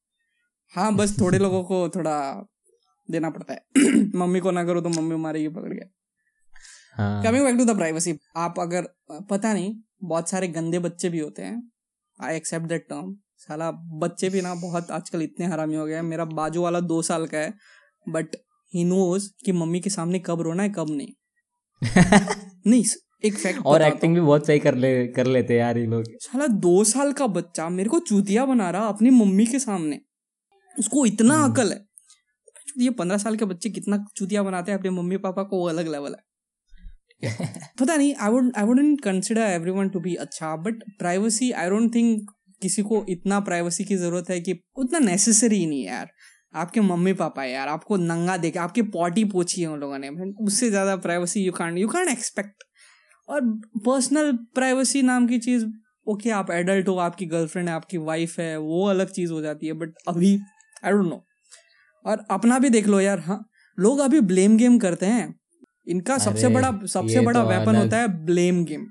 हाँ 0.74 0.94
बस 0.96 1.20
थोड़े 1.20 1.40
लोगों 1.40 1.64
को 1.64 1.88
थोड़ा 1.90 2.16
देना 3.10 3.30
पड़ता 3.30 3.54
है। 3.54 3.60
मम्मी 4.16 4.40
को 4.40 4.52
ना 4.52 4.64
करो 4.64 4.82
तो 4.82 4.90
मम्मी 4.90 5.16
मारेगी 5.16 5.48
पकड़ 5.50 5.74
के 5.74 5.92
coming 7.24 7.44
back 7.46 7.56
to 7.58 7.66
the 7.66 7.76
privacy 7.78 8.18
आप 8.38 8.60
अगर 8.60 8.88
पता 9.30 9.54
नहीं 9.54 9.76
बहुत 10.04 10.30
सारे 10.30 10.48
गंदे 10.48 10.80
बच्चे 10.80 11.10
भी 11.10 11.20
होते 11.20 11.42
हैं। 11.42 11.62
आई 12.20 12.36
एक्सेप्ट 12.36 12.66
दैट 12.66 12.86
टर्म 12.90 13.16
साला 13.48 13.72
बच्चे 13.72 14.30
भी 14.30 14.42
ना 14.42 14.54
बहुत 14.56 14.92
आजकल 14.92 15.22
इतने 15.22 15.46
हरामी 15.46 15.76
हो 15.76 15.86
गए 15.86 15.96
हैं। 15.96 16.02
मेरा 16.02 16.26
बाजू 16.26 16.62
वाला 16.62 16.80
दो 16.80 17.02
साल 17.02 17.26
का 17.28 17.38
है 17.38 17.54
बट 18.10 18.36
ही 18.74 18.84
नोज़ 18.84 19.30
कि 19.46 19.52
मम्मी 19.52 19.80
के 19.80 19.90
सामने 19.90 20.20
कब 20.20 20.42
रोना 20.42 20.64
है 20.64 20.70
कब 20.70 20.88
नहीं। 20.90 21.08
नहीं 22.68 22.84
एक 23.26 23.34
फैक्ट 23.34 23.66
और 23.66 23.82
एक्टिंग 23.82 24.16
भी 24.16 24.22
बहुत 24.22 24.48
सही 24.48 24.60
कर 24.60 24.76
ले 24.76 25.08
कर 25.08 25.26
लेते 25.26 25.56
यार 25.56 25.78
ये 25.78 25.86
लोग। 25.86 26.04
साला 26.20 26.48
दो 26.48 26.84
साल 26.84 27.14
का 27.14 27.28
बच्चा 27.28 27.70
मेरे 27.70 27.90
को 27.90 28.00
चूतिया 28.00 28.46
बना 28.46 28.70
रहा 28.70 28.88
अपनी 28.88 29.10
मम्मी 29.10 29.46
के 29.46 29.60
सामने। 29.60 30.00
उसको 30.80 31.06
इतना 31.06 31.38
हम्म। 31.38 31.54
अकल 31.54 31.72
है। 31.72 31.86
ये 32.78 32.90
पंद्रह 32.90 33.18
साल 33.18 33.36
के 33.36 33.46
बच्चे 33.46 33.70
कितना 33.70 34.06
चूतिया 34.16 34.44
बनाते 34.44 34.72
हैं 34.72 34.80
अपने 34.80 34.90
मम्मी 34.90 35.18
पापा 35.18 35.44
को 35.44 35.58
वो 35.58 35.68
अलग 35.70 35.88
लेवल 35.88 36.16
है। 36.16 36.34
पता 37.80 37.96
नहीं 37.96 38.16
I 38.16 38.30
would 38.30 38.52
I 38.58 38.64
wouldn't 38.64 39.02
consider 39.02 39.42
everyone 39.42 39.90
to 39.90 40.00
be 40.00 40.16
अच्छा 40.16 40.56
but 40.56 40.84
privacy 41.00 41.52
I 41.52 41.70
don't 41.70 41.96
think 41.96 42.32
किसी 42.64 42.82
को 42.84 43.04
इतना 43.10 43.40
प्राइवेसी 43.42 43.84
की 43.84 43.96
ज़रूरत 43.98 44.30
है 44.30 44.40
कि 44.42 44.60
उतना 44.78 45.00
नेसेसरी 45.02 45.58
ही 45.58 45.66
नहीं 45.66 45.82
है 45.82 45.88
यार। 45.88 46.10
आपके 46.54 46.82
मम्मी 46.82 47.14
पापा 47.16 47.44
यार 47.44 47.68
आपको 47.68 47.98
नंगा 48.00 48.36
देखे 48.38 48.60
आपकी 48.60 48.82
पॉटी 48.92 49.24
पोछी 49.28 49.62
है 49.62 49.68
उन 49.68 49.80
लोगों 49.80 49.98
ने। 49.98 50.10
उससे 50.42 50.70
ज़्यादा 50.70 50.96
privacy 50.98 51.42
you 51.42 51.52
can't 51.54 51.78
you 51.78 51.88
can't 51.88 52.10
expect 52.10 52.64
और 53.30 53.42
पर्सनल 53.86 54.32
प्राइवेसी 54.56 55.02
नाम 55.04 55.28
की 55.28 55.40
चीज़ 55.40 55.66
ओके 56.08 56.30
आप 56.32 56.52
एडल्ट 56.52 56.88
हो 56.88 56.96
आपकी 57.00 57.26
गर्लफ्रेंड 57.28 57.70
है 57.70 57.76
आपकी 57.76 57.98
वाइफ 58.00 58.40
है 58.40 58.58
वो 58.60 58.86
अलग 58.88 59.12
चीज़ 59.12 59.32
हो 59.32 59.42
जाती 59.42 59.68
है 59.68 59.74
बट 59.74 59.94
अभी 60.08 60.38
आई 60.84 60.92
डोंट 60.92 61.06
नो 61.06 61.24
और 62.06 62.26
अपना 62.32 62.60
भी 62.60 62.70
देख 62.70 62.88
लो 62.88 63.00
यार 63.00 63.20
हाँ 63.20 63.44
लोग 63.78 64.00
अभी 64.00 64.20
ब्लेम 64.24 64.58
गेम 64.58 64.78
करते 64.80 65.06
हैं। 65.06 65.34
इनका 65.88 66.18
सबसे 66.18 66.48
बड़ा 66.50 66.72
सबसे 66.88 67.22
बड़ा 67.22 67.44
तो 67.44 67.50
वेपन 67.50 67.76
होता 67.76 67.98
है 67.98 68.08
ब्लेम 68.26 68.64
गेम 68.66 68.86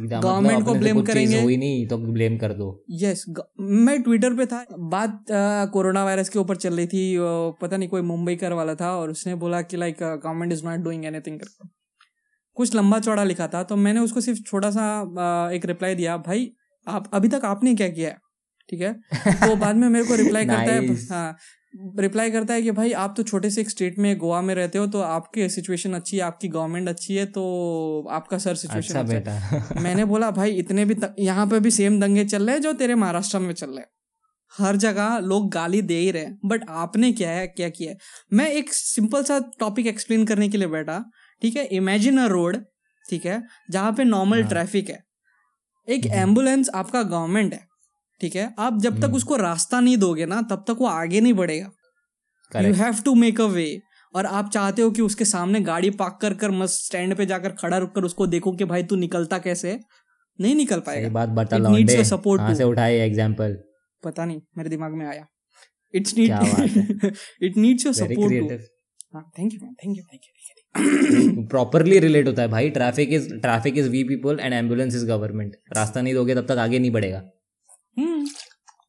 गवर्नमेंट 0.00 0.60
मतलब 0.60 0.66
को 0.66 0.74
ब्लेम 0.74 1.02
करेंगे। 1.02 1.42
हुई 1.42 1.56
नहीं 1.56 1.86
तो 1.88 1.98
ब्लेम 1.98 2.38
कर 2.38 2.52
दो। 2.52 2.84
यस 2.90 3.24
yes, 3.30 3.42
मैं 3.60 4.02
ट्विटर 4.02 4.34
पे 4.34 4.46
था 4.46 4.66
बात 4.78 5.24
कोरोना 5.72 6.04
वायरस 6.04 6.28
के 6.28 6.38
ऊपर 6.38 6.56
चल 6.56 6.76
रही 6.76 6.86
थी 6.86 7.16
पता 7.60 7.76
नहीं 7.76 7.88
कोई 7.88 8.02
मुंबई 8.02 8.36
कर 8.36 8.52
वाला 8.52 8.74
था 8.74 8.96
और 8.96 9.10
उसने 9.10 9.34
बोला 9.34 9.62
कि 9.62 9.76
like 9.76 9.96
government 10.02 10.52
is 10.52 10.64
not 10.64 10.78
doing 10.78 11.04
anything 11.04 11.40
कुछ 12.54 12.74
लंबा 12.74 13.00
चौड़ा 13.00 13.24
लिखा 13.24 13.48
था 13.48 13.62
तो 13.62 13.76
मैंने 13.76 14.00
उसको 14.00 14.20
सिर्फ़ 14.20 14.40
छोटा 14.42 14.70
सा 14.70 14.88
एक 15.52 15.64
रिप्लाई 15.64 15.94
दिया 15.94 16.16
भाई 16.16 16.52
आप 16.88 17.10
अभी 17.14 17.28
तक 17.28 17.40
आपने 17.44 17.74
क्या 17.74 17.88
किया 17.88 18.08
है? 18.08 18.16
ठीक 18.70 18.80
है? 18.80 18.92
तो 19.26 19.56
बाद 19.56 19.76
में 19.76 19.88
मेरे 19.88 20.04
को 20.04 20.14
रिप्लाई 20.14 20.44
करता 20.44 20.60
है 20.60 20.94
हाँ 21.12 21.36
रिप्लाई 21.98 22.30
करता 22.30 22.54
है 22.54 22.62
कि 22.62 22.70
भाई 22.70 22.92
आप 22.92 23.14
तो 23.16 23.22
छोटे 23.22 23.50
से 23.50 23.60
एक 23.60 23.70
स्टेट 23.70 23.98
में 23.98 24.18
गोवा 24.18 24.40
में 24.40 24.54
रहते 24.54 24.78
हो 24.78 24.86
तो 24.86 25.00
आपकी 25.00 25.48
सिचुएशन 25.48 25.94
अच्छी 25.94 26.16
है 26.16 26.22
आपकी 26.22 26.48
गवर्नमेंट 26.48 26.88
अच्छी 26.88 27.14
है 27.14 27.26
तो 27.26 28.08
आपका 28.10 28.38
सर 28.38 28.54
सिचुएशन 28.54 28.94
अच्छा 28.94 29.00
अच्छा 29.00 29.14
है। 29.14 29.60
बेटा। 29.60 29.80
मैंने 29.80 30.04
बोला 30.04 30.30
भाई 30.30 30.50
इतने 30.50 30.84
भी 30.84 30.96
यहाँ 31.18 31.46
पे 31.46 31.60
भी 31.60 31.70
सेम 31.70 32.00
दंगे 32.00 32.24
चल 32.24 32.46
रहे 32.46 32.54
हैं 32.54 32.62
जो 32.62 32.72
तेरे 32.72 32.94
महाराष्ट्र 32.94 33.38
में 33.38 33.54
चल 33.54 33.70
रहे 33.70 33.78
हैं। 33.78 33.88
हर 34.58 34.76
जगह 34.76 35.18
लोग 35.18 35.50
गाली 35.50 35.82
दे 35.82 35.98
ही 35.98 36.10
रहे 36.10 36.22
हैं। 36.24 36.38
बट 36.44 36.60
आपने 36.68 37.12
क्या 37.12 37.30
है 37.30 37.46
क्या 37.46 37.68
किया 37.68 37.90
है? 37.90 37.98
मैं 38.32 38.50
एक 38.50 38.72
सिंपल 38.74 39.22
सा 39.24 39.38
टॉपिक 39.60 39.86
एक्सप्लेन 39.86 40.24
करने 40.26 40.48
के 40.48 40.58
लिए 40.58 40.68
बैठा 40.68 41.10
ठीक 41.42 41.56
है? 41.56 41.64
इमेजिन 41.64 42.18
अ 42.18 42.26
रोड 42.26 42.56
ठीक 43.10 43.26
है? 43.26 43.42
जहाँ 43.70 43.92
पे 43.92 44.04
नॉर्मल 44.04 44.40
हाँ। 44.40 44.48
ट्रैफ़िक 44.48 44.90
है। 44.90 45.04
एक 45.88 46.06
हम्म। 46.06 46.14
एंबुलेंस 46.14 46.70
आपका 46.74 47.02
गवर्नमेंट 47.02 47.54
है। 47.54 47.67
ठीक 48.20 48.36
है? 48.36 48.52
आप 48.58 48.78
जब 48.80 48.96
तक 48.96 49.04
हम्म। 49.04 49.16
उसको 49.16 49.36
रास्ता 49.36 49.80
नहीं 49.80 49.96
दोगे 49.96 50.26
ना 50.26 50.40
तब 50.50 50.64
तक 50.68 50.76
वो 50.80 50.86
आगे 50.86 51.20
नहीं 51.20 51.32
बढ़ेगा। 51.34 52.62
You 52.62 52.72
have 52.74 53.00
to 53.04 53.14
make 53.14 53.40
a 53.40 53.44
way 53.48 53.68
और 54.14 54.26
आप 54.26 54.50
चाहते 54.50 54.82
हो 54.82 54.90
कि 54.90 55.02
उसके 55.02 55.24
सामने 55.24 55.60
गाड़ी 55.60 55.90
पार्क 55.98 56.18
कर 56.22 56.34
कर 56.34 56.50
मस्त 56.50 56.84
स्टैंड 56.84 57.14
पे 57.16 57.26
जाकर 57.26 57.52
खड़ा 57.52 57.78
रुक 57.78 57.94
कर 57.94 58.04
उसको 58.04 58.26
देखो 58.26 58.52
कि 58.52 58.64
भाई 58.64 58.82
तू 58.82 58.96
निकलता 58.96 59.38
कैसे? 59.38 59.78
नहीं 60.38 60.54
निकल 60.54 60.80
पाएगा। 60.80 61.08
बात 61.10 61.28
बता 61.38 61.56
लौंडे। 61.58 62.02
too. 62.04 62.54
से 62.56 62.64
उठाए 62.64 62.98
एग्जांपल 63.00 63.56
पता 64.02 64.24
नहीं 64.24 64.40
मेरे 64.58 64.70
दिमाग 64.70 64.92
में 64.92 65.06
आया। 65.06 65.26
It's 65.94 66.16
need 66.18 66.30
it 67.42 67.56
needs 67.56 67.86
your 67.86 67.94
support 67.94 68.32
thank 69.38 69.52
you 69.54 69.60
thank 69.60 69.96
you 69.96 70.04
thank 70.04 70.22
you 70.24 71.46
properly 71.46 71.98
relate 71.98 72.26
होता 72.26 72.42
है 72.42 72.48
भाई। 72.48 72.70
Traffic 72.70 73.12
is 73.12 73.28
traffic 73.36 73.78
is 73.78 73.88
we 73.90 74.02
people 74.04 74.38
and 74.40 74.54
ambulance 74.54 74.94
is 74.94 75.06
government 75.06 75.56
रास्ता 75.76 76.00
नहीं 76.00 76.14
दोगे 76.14 76.34
तब 76.34 76.46
तक 76.46 76.58
आगे 76.58 76.78
नहीं 76.78 76.90
बढ़ेगा। 76.90 77.22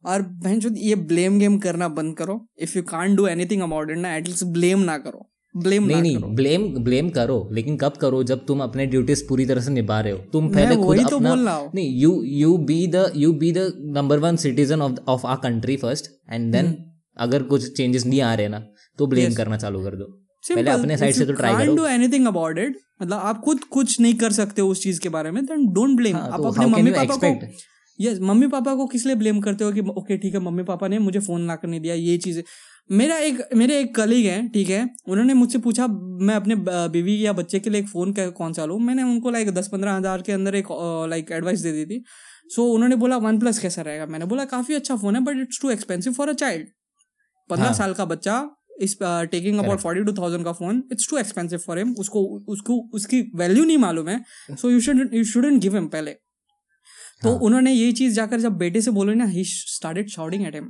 और 0.05 0.21
बहन 0.21 0.59
जो 0.59 0.69
ये 0.77 0.95
ब्लेम 1.07 1.39
गेम 1.39 1.57
करना 1.59 1.87
बंद 1.95 2.15
करो। 2.17 2.39
If 2.61 2.77
you 2.77 2.83
can't 2.83 3.15
do 3.17 3.25
anything 3.27 3.61
about 3.61 3.91
it 3.91 3.97
ना 3.97 4.15
एटलीस्ट 4.15 4.43
ब्लेम 4.57 4.79
ना 4.79 4.97
करो। 4.97 5.25
ब्लेम 5.55 5.85
नहीं 5.85 6.01
नहीं 6.01 6.17
करो। 6.17 6.27
ब्लेम 6.35 6.67
ब्लेम 6.83 7.09
करो 7.09 7.37
लेकिन 7.53 7.77
कब 7.77 7.93
करो 8.01 8.21
जब 8.23 8.45
तुम 8.45 8.61
अपने 8.63 8.85
ड्यूटीज़ 8.85 9.23
पूरी 9.29 9.45
तरह 9.45 9.61
से 9.61 9.71
निभा 9.71 9.99
रहे 9.99 10.11
हो? 10.13 10.17
तुम 10.33 10.49
पहले 10.49 10.75
खुद 10.75 10.99
तो 11.09 11.15
अपना 11.15 11.29
बोल 11.29 11.45
रहा 11.45 11.71
नहीं 11.75 11.99
you 12.01 12.21
you 12.23 12.57
be 12.69 12.85
the 12.87 13.11
you 13.15 13.31
be 13.33 13.51
the 13.51 13.71
number 13.97 14.19
one 14.19 14.35
citizen 14.45 14.81
of 14.81 14.99
of 15.07 15.25
our 15.27 15.35
country 15.43 15.77
first 15.77 16.11
and 16.31 16.51
then 16.53 16.75
अगर 17.17 17.43
कुछ 17.43 17.71
चेंजेस 17.77 18.05
नहीं 18.05 18.21
आ 18.21 18.33
रहे 18.33 18.47
ना 18.47 18.59
तो 18.99 19.07
ब्लेम 19.07 19.23
हम्म। 19.23 19.33
Yes. 19.33 19.37
करना 19.37 19.57
चालू 19.57 19.83
कर 19.83 19.95
दो। 19.95 20.05
Simple. 20.43 20.55
पहले 20.55 20.71
अपने 20.71 20.97
If 20.97 21.17
से 21.17 21.25
तो 21.25 21.33
try 21.33 21.49
can't 21.49 21.65
करो। 21.65 21.75
do 21.75 21.87
anything 21.87 22.27
about 22.31 22.61
it 22.65 22.77
मतलब 23.01 23.17
आप 23.31 23.41
खुद 23.45 23.63
कुछ 23.71 23.99
नहीं 24.01 24.13
कर 24.13 24.31
सकते 24.31 24.61
उस 24.61 24.83
चीज़ 24.83 24.99
के 24.99 25.09
बारे 25.09 25.31
में 25.31 25.43
देन 25.45 25.65
डोंट 25.73 25.97
ब्लेम 25.97 26.15
आप 26.17 26.37
तो 26.37 26.51
अपने 26.51 26.65
मम्मी 26.65 26.91
पापा 26.91 27.15
को 27.15 27.33
यस 27.99 28.19
मम्मी 28.21 28.47
पापा 28.47 28.73
को 28.75 28.85
किस 28.87 29.05
लिए 29.05 29.15
ब्लेम 29.15 29.39
करते 29.41 29.63
हो 29.63 29.71
कि 29.71 29.81
ओके 29.99 30.17
ठीक 30.17 30.33
है 30.33 30.39
मम्मी 30.39 30.63
पापा 30.63 30.87
ने 30.87 30.99
मुझे 30.99 31.19
फ़ोन 31.19 31.47
ला 31.47 31.55
कर 31.55 31.67
नहीं 31.67 31.79
दिया 31.81 31.95
ये 31.95 32.17
चीज़ें। 32.17 32.43
मेरा 32.89 33.17
एक 33.17 33.41
मेरे 33.55 33.79
एक 33.79 33.93
कलीग 33.95 34.25
है 34.25 34.47
ठीक 34.49 34.69
है 34.69 34.81
उन्होंने 35.07 35.33
मुझसे 35.33 35.59
पूछा 35.59 35.87
मैं 36.27 36.35
अपने 36.35 36.55
बीवी 36.93 37.25
या 37.25 37.33
बच्चे 37.33 37.59
के 37.59 37.69
लिए 37.69 37.81
एक 37.81 37.87
फ़ोन 37.87 38.13
कै- 38.13 38.31
कौन 38.33 38.53
सा 38.53 38.65
लूँ? 38.65 38.79
मैंने 38.79 39.03
उनको 39.03 39.29
लाइक 39.31 39.51
दस 39.53 39.67
पंद्रह 39.71 39.95
हज़ार 39.95 40.21
के 40.21 40.31
अंदर 40.31 40.55
एक 40.55 40.67
लाइक 41.09 41.31
एडवाइस 41.31 41.59
दे 41.59 41.71
दी 41.71 41.85
थी। 41.85 42.03
सो 42.55 42.63
उन्होंने 42.73 42.95
बोला 42.95 43.17
वन 43.17 43.39
प्लस 43.39 43.59
कैसा 43.59 43.81
रहेगा? 43.81 44.05
मैंने 44.05 44.25
बोला 44.25 44.45
काफ़ी 44.45 44.75
अच्छा 44.75 44.95
फ़ोन 44.95 45.15
है 45.15 45.21
but 45.23 45.41
it's 45.41 45.61
too 45.61 45.69
expensive 45.69 46.13
for 46.13 46.29
a 46.29 46.33
child 46.33 46.67
पंद्रह 47.49 47.65
हाँ। 47.65 47.73
साल 47.73 47.93
का 47.93 48.05
बच्चा 48.05 48.39
इस 48.81 48.97
taking 49.01 49.59
about 49.59 49.79
forty 49.79 50.03
two 50.03 50.13
thousand 50.13 50.43
का 50.45 50.51
phone 50.53 50.83
it's 50.91 51.09
too 51.09 51.17
expensive 51.17 51.59
for 51.59 51.77
him 51.77 51.93
उसको 51.99 52.23
उसको 52.47 52.77
उसकी 52.93 53.21
वैल्यू 53.35 53.63
नहीं 53.65 53.77
मालूम 53.77 54.07
है। 54.09 54.19
So 54.51 54.69
you 54.71 54.79
should 54.79 55.13
you 55.13 55.23
shouldn't 55.23 55.61
give 55.61 55.75
him 55.75 55.87
पहले। 55.87 56.15
तो 57.21 57.29
हाँ। 57.29 57.39
उन्होंने 57.39 57.71
ये 57.71 57.91
चीज़ 57.91 58.15
जाकर 58.15 58.39
जब 58.39 58.57
बेटे 58.57 58.81
से 58.81 58.91
बोले 58.91 59.13
ना 59.15 59.25
he 59.27 59.43
started 59.45 60.09
shouting 60.09 60.45
at 60.47 60.55
him 60.55 60.67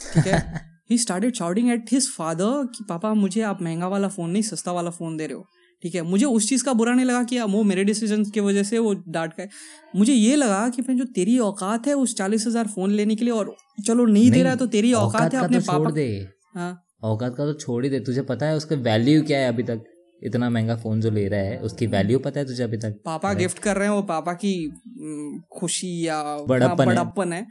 ठीक 0.00 0.26
है? 0.26 0.42
He 0.90 0.98
started 0.98 1.34
shouting 1.34 1.70
at 1.70 1.92
his 1.92 2.08
father 2.10 2.66
कि 2.76 2.84
पापा 2.88 3.12
मुझे 3.14 3.40
आप 3.42 3.62
महँगा 3.62 3.88
वाला 3.88 4.08
फ़ोन 4.08 4.30
नहीं 4.30 4.42
सस्ता 4.42 4.72
वाला 4.72 4.90
फ़ोन 4.90 5.16
दे 5.16 5.26
रहे 5.26 5.36
हो 5.36 5.46
ठीक 5.82 5.94
है? 5.94 6.02
मुझे 6.02 6.26
उस 6.26 6.48
चीज़ 6.48 6.64
का 6.64 6.72
बुरा 6.72 6.92
नहीं 6.94 7.06
लगा 7.06 7.22
कि 7.24 7.40
वो 7.40 7.62
मेरे 7.64 7.84
डिसीज़न 7.84 8.24
की 8.30 8.40
वजह 8.40 8.62
से 8.62 8.78
वो 8.78 8.92
डांट 9.08 9.36
गए। 9.36 9.48
मुझे 9.96 10.12
ये 10.12 10.36
लगा 10.36 10.68
कि 10.68 10.82
भाई 10.82 10.96
जो 10.96 11.04
तेरी 11.14 11.38
औकात 11.40 11.86
है 11.86 11.94
उस 11.94 12.16
चालीस 12.16 12.46
हज़ार 12.46 12.68
फ़ोन 12.68 12.90
लेने 12.90 13.16
के 13.16 13.24
लिए 13.24 13.34
और 13.34 13.54
चलो 13.86 14.04
नहीं, 14.06 14.30
दे 14.30 14.42
रहा 14.42 14.54
तो 14.54 14.66
तेरी 14.68 14.92
औकात 14.94 15.34
है 15.34 15.40
अपने 15.40 15.60
तो 15.60 15.72
पापा 15.72 15.90
दे। 15.90 16.06
हाँ। 16.54 16.72
औकात 17.04 17.36
का 17.36 17.44
तो 17.46 17.52
छोड़ 17.54 17.84
ही 17.84 17.90
दे 17.90 18.00
तुझे 18.00 18.22
पता 18.22 18.46
है 18.46 18.56
उसका 18.56 18.76
वैल्यू 18.78 19.22
क्या 19.22 19.38
है 19.38 19.48
अभी 19.48 19.62
तक। 19.62 19.84
इतना 20.22 20.50
महँगा 20.50 20.76
फ़ोन 20.76 21.00
जो 21.00 21.10
ले 21.10 21.28
रहा 21.28 21.40
है 21.40 21.58
उसकी 21.58 21.86
वैल्यू 21.86 22.18
पता 22.18 22.40
है 22.40 22.46
तुझे 22.46 22.62
अभी 22.62 22.76
तक? 22.76 23.00
पापा 23.04 23.32
गिफ्ट 23.32 23.58
कर 23.58 23.76
रहे 23.76 23.88
हैं 23.88 23.94
वो 23.94 24.02
पापा 24.02 24.32
की 24.32 24.52
हम्म, 24.64 25.40
खुशी 25.58 26.06
या 26.06 26.22
बड़प्पन 26.48 26.86
हाँ, 26.88 26.94
है। 26.94 27.04
बड़प्पन 27.04 27.32
है। 27.32 27.46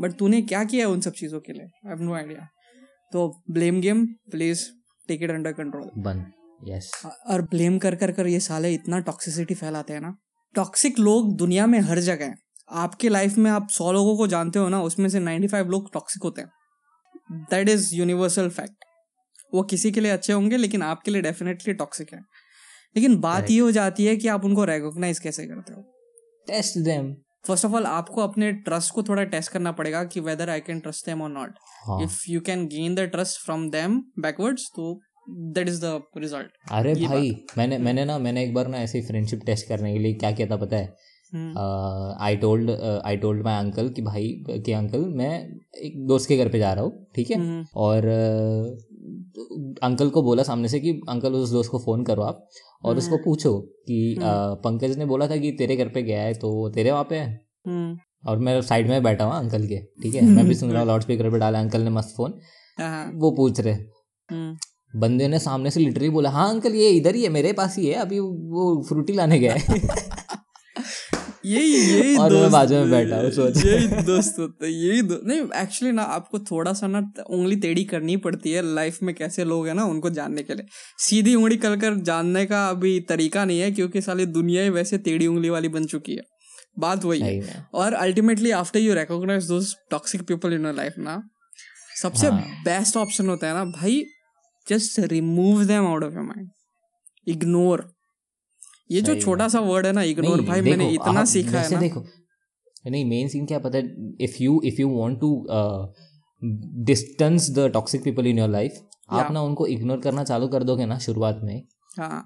बट 0.00 0.12
तूने 0.12 0.42
क्या 0.42 0.64
किया 0.64 0.86
है 0.86 0.92
उन 0.92 1.00
सब 1.00 1.12
चीज़ों 1.12 1.40
के 1.40 1.52
लिए? 1.52 1.62
आई 1.62 1.88
हैव 1.88 2.02
नो 2.02 2.14
आइडिया 2.14 2.48
तो 3.12 3.42
blame 3.50 3.80
game 3.80 4.06
please 4.06 4.64
take 5.08 5.22
it 5.22 5.30
under 5.30 5.52
control 5.52 5.90
ban 6.02 6.24
yes 6.68 6.90
और 7.26 7.42
ब्लेम 7.42 7.78
कर 7.78 7.94
कर 7.94 8.12
कर 8.12 8.26
ये 8.26 8.40
साले 8.40 8.72
इतना 8.74 8.98
टॉक्सिसिटी 8.98 9.54
फैलाते 9.54 9.92
हैं 9.92 10.00
ना। 10.00 10.14
टॉक्सिक 10.54 10.98
लोग 10.98 11.36
दुनिया 11.36 11.66
में 11.66 11.80
हर 11.80 11.98
जगह 11.98 12.24
हैं। 12.24 12.38
आपके 12.70 13.08
लाइफ 13.08 13.38
में 13.38 13.50
आप 13.50 13.68
सौ 13.70 13.92
लोगों 13.92 14.16
को 14.16 14.26
जानते 14.26 14.58
हो 14.58 14.68
ना 14.68 14.82
उसमें 14.82 15.08
से 15.08 15.20
95 15.20 15.66
लोग 15.66 15.92
टॉक्सिक 15.92 16.22
होते 16.22 16.42
हैं। 16.42 16.50
दैट 17.50 17.68
इज़ 17.68 17.94
यूनिवर्सल 17.94 18.48
फैक्ट 18.48 18.84
वो 19.54 19.62
किसी 19.62 19.90
के 19.90 20.00
लिए 20.00 20.10
अच्छे 20.10 20.32
होंगे 20.32 20.56
लेकिन 20.56 20.82
आपके 20.82 21.10
लिए 21.10 21.22
डेफिनेटली 21.22 21.74
टॉक्सिक 21.74 22.12
है। 22.14 22.20
लेकिन 22.96 23.16
बात 23.20 23.50
ये 23.50 23.58
हो 23.58 23.70
जाती 23.70 24.06
है 24.06 24.16
कि 24.16 24.28
आप 24.28 24.44
उनको 24.44 24.64
रिकॉग्नाइज 24.64 25.18
कैसे 25.18 25.46
करते 25.46 25.72
हो? 25.72 25.82
Test 26.46 26.78
them 26.78 27.12
first 27.44 27.64
of 27.64 27.74
all 27.74 27.84
आपको 27.86 28.20
अपने 28.20 28.52
ट्रस्ट 28.64 28.94
को 28.94 29.02
थोड़ा 29.02 29.24
टेस्ट 29.24 29.52
करना 29.52 29.72
पड़ेगा 29.72 30.02
कि 30.04 30.20
whether 30.20 30.50
I 30.50 30.60
can 30.60 30.80
trust 30.80 31.06
them 31.06 31.22
और 31.22 31.30
not 31.30 31.54
if 32.02 32.18
you 32.28 32.40
can 32.40 32.66
gain 32.66 32.94
the 32.94 33.00
trust 33.12 33.40
from 33.44 33.68
them 33.70 33.98
backwards 34.18 34.70
तो 34.76 35.00
दैट 35.30 35.68
इज़ 35.68 35.80
द 35.84 36.02
रिज़ल्ट 36.16 36.50
अरे 36.72 36.94
भाई 36.94 37.30
मैंने 37.58 37.78
मैंने 37.78 38.04
ना 38.04 38.18
मैंने 38.18 38.42
एक 38.44 38.54
बार 38.54 38.66
ना 38.66 38.78
ऐसे 38.78 39.00
फ्रेंडशिप 39.02 39.44
टेस्ट 39.46 39.68
करने 39.68 39.92
के 39.92 39.98
लिए 39.98 40.14
क्या 40.14 40.30
किया 40.30 40.46
था 40.46 40.56
पता 40.56 40.76
है। 40.76 40.94
I 41.32 42.36
told 42.36 42.70
I 43.04 43.16
told 43.16 43.44
my 43.44 43.58
uncle 43.58 43.88
कि 43.88 44.02
भाई 44.02 44.28
कि 44.48 44.72
अंकल 44.72 45.04
मैं 45.16 45.30
एक 45.82 46.06
दोस्त 46.06 46.28
के 46.28 46.36
घर 46.36 46.48
पे 46.48 46.58
जा 46.58 46.72
रहा 46.72 46.84
हूँ 46.84 47.06
ठीक 47.16 47.30
है? 47.30 47.36
हम्म। 47.36 47.64
और 47.76 48.06
अंकल 49.82 50.08
को 50.10 50.22
बोला 50.22 50.42
सामने 50.42 50.68
से 50.68 50.80
कि 50.80 51.00
अंकल 51.08 51.32
उस 51.34 51.50
दोस्त 51.50 51.70
को 51.70 51.78
फ़ोन 51.78 52.02
करो 52.04 52.22
आप 52.22 52.46
और 52.84 52.96
उसको 52.98 53.16
पूछो 53.16 53.58
कि 53.86 54.14
अ, 54.14 54.24
पंकज 54.64 54.96
ने 54.98 55.04
बोला 55.06 55.28
था 55.28 55.36
कि 55.36 55.52
तेरे 55.52 55.76
घर 55.76 55.88
पे 55.88 56.02
गया 56.02 56.22
है 56.22 56.34
तो 56.34 56.68
तेरे 56.74 56.90
वहाँ 56.90 57.04
पे 57.04 57.16
है? 57.16 57.28
हम्म। 57.66 57.96
और 58.26 58.38
मैं 58.38 58.60
साइड 58.62 58.88
में 58.88 59.02
बैठा 59.02 59.24
हुआ 59.24 59.38
अंकल 59.38 59.66
के 59.66 59.78
ठीक 60.02 60.14
है? 60.14 60.22
मैं 60.36 60.46
भी 60.48 60.54
सुन 60.54 60.70
रहा 60.70 60.80
हूँ 60.80 60.88
लाउड 60.88 61.02
स्पीकर 61.02 61.30
पे 61.30 61.38
डाला 61.38 61.60
अंकल 61.60 61.80
ने 61.82 61.90
मस्त 61.90 62.14
फ़ोन 62.16 62.38
हाँ, 62.78 63.10
वो 63.14 63.30
पूछ 63.30 63.60
रहे। 63.60 63.74
बंदे 64.94 65.26
ने 65.28 65.38
सामने 65.38 65.70
से 65.70 65.80
लिटरली 65.80 66.08
बोला 66.10 66.30
हाँ 66.30 66.48
अंकल 66.50 66.74
ये 66.74 66.88
इधर 66.90 67.14
ही 67.14 67.22
है 67.22 67.28
मेरे 67.30 67.52
पास 67.52 67.76
ही 67.78 67.86
है 67.86 67.94
अभी 68.00 68.18
वो 68.18 68.82
फ्रूटी 68.88 69.12
लाने 69.12 69.38
गया 69.38 69.54
है। 69.54 69.78
यही 71.44 71.74
यही 71.74 72.16
और 72.16 72.30
मैं 72.30 72.30
दोस्त 72.30 72.52
बाजू 72.52 72.74
में 72.74 72.90
बैठा 72.90 73.16
हूँ, 73.16 73.30
सोच। 73.30 73.64
यही 73.66 74.02
दोस्त 74.04 74.38
होता 74.38 74.64
है 74.66 74.72
यही 74.72 75.02
दो 75.02 75.20
नहीं 75.26 75.40
एक्चुअली 75.56 75.92
ना 75.92 76.02
आपको 76.14 76.38
थोड़ा 76.40 76.72
सा 76.72 76.86
ना 76.86 76.98
उंगली 77.28 77.56
टेढ़ी 77.56 77.84
करनी 77.84 78.16
पड़ती 78.16 78.52
है 78.52 78.62
लाइफ 78.74 78.98
में 79.02 79.14
कैसे 79.14 79.44
लोग 79.44 79.66
हैं 79.68 79.74
ना 79.74 79.84
उनको 79.84 80.10
जानने 80.10 80.42
के 80.42 80.54
लिए। 80.54 80.66
सीधी 80.98 81.34
उंगली 81.34 81.56
कर 81.56 81.76
कर 81.76 81.94
जानने 82.02 82.44
का 82.46 82.66
अभी 82.68 82.98
तरीका 83.08 83.44
नहीं 83.44 83.60
है 83.60 83.70
क्योंकि 83.70 84.00
सारी 84.02 84.26
दुनिया 84.28 84.62
ही 84.62 84.70
वैसे 84.70 84.98
टेढ़ी 84.98 85.26
उंगली 85.26 85.50
वाली 85.50 85.68
बन 85.68 85.86
चुकी 85.86 86.16
है। 86.16 86.22
बात 86.78 87.04
वही 87.04 87.20
है। 87.20 87.66
और 87.74 87.94
ultimately 87.94 88.50
after 88.50 88.78
you 88.78 88.94
recognise 88.94 89.48
those 89.48 89.74
toxic 89.90 90.22
people 90.22 90.52
in 90.52 90.66
life 90.76 90.94
ना 90.98 91.20
सबसे 92.02 92.26
हाँ। 92.26 92.62
बेस्ट 92.64 92.96
ऑप्शन 92.96 93.28
होता 93.28 93.46
है 93.46 93.54
ना 93.54 93.64
भाई 93.72 94.04
just 94.66 94.98
remove 95.12 95.64
them 95.64 95.86
out 95.86 96.04
of 96.04 96.14
your 96.14 96.24
mind 96.24 96.48
ignore 97.26 97.80
ये 98.90 99.00
जो 99.02 99.14
छोटा 99.16 99.48
सा 99.48 99.60
वर्ड 99.62 99.86
है 99.86 99.92
ना 99.92 100.02
इग्नोर 100.04 100.40
भाई 100.42 100.60
मैंने 100.62 100.88
इतना 100.90 101.24
सीखा 101.26 101.58
है 101.58 101.70
ना। 101.70 101.80
देखो 101.80 102.04
नहीं 102.86 103.04
मेन 103.04 103.28
सीन 103.28 103.46
क्या 103.46 103.58
पता 103.58 103.78
है 103.78 104.14
if 104.20 104.42
you 104.42 104.60
if 104.64 104.80
you 104.80 104.88
want 104.90 105.18
to 105.20 105.30
distance 106.84 107.50
the 107.50 107.70
toxic 107.72 108.02
people 108.04 108.26
in 108.26 108.38
your 108.38 108.48
life 108.48 108.80
आप 109.10 109.32
ना 109.32 109.42
उनको 109.42 109.66
इग्नोर 109.68 110.00
करना 110.00 110.24
चालू 110.24 110.48
कर 110.48 110.62
दोगे 110.62 110.86
ना 110.86 110.98
शुरुआत 110.98 111.40
में 111.44 111.62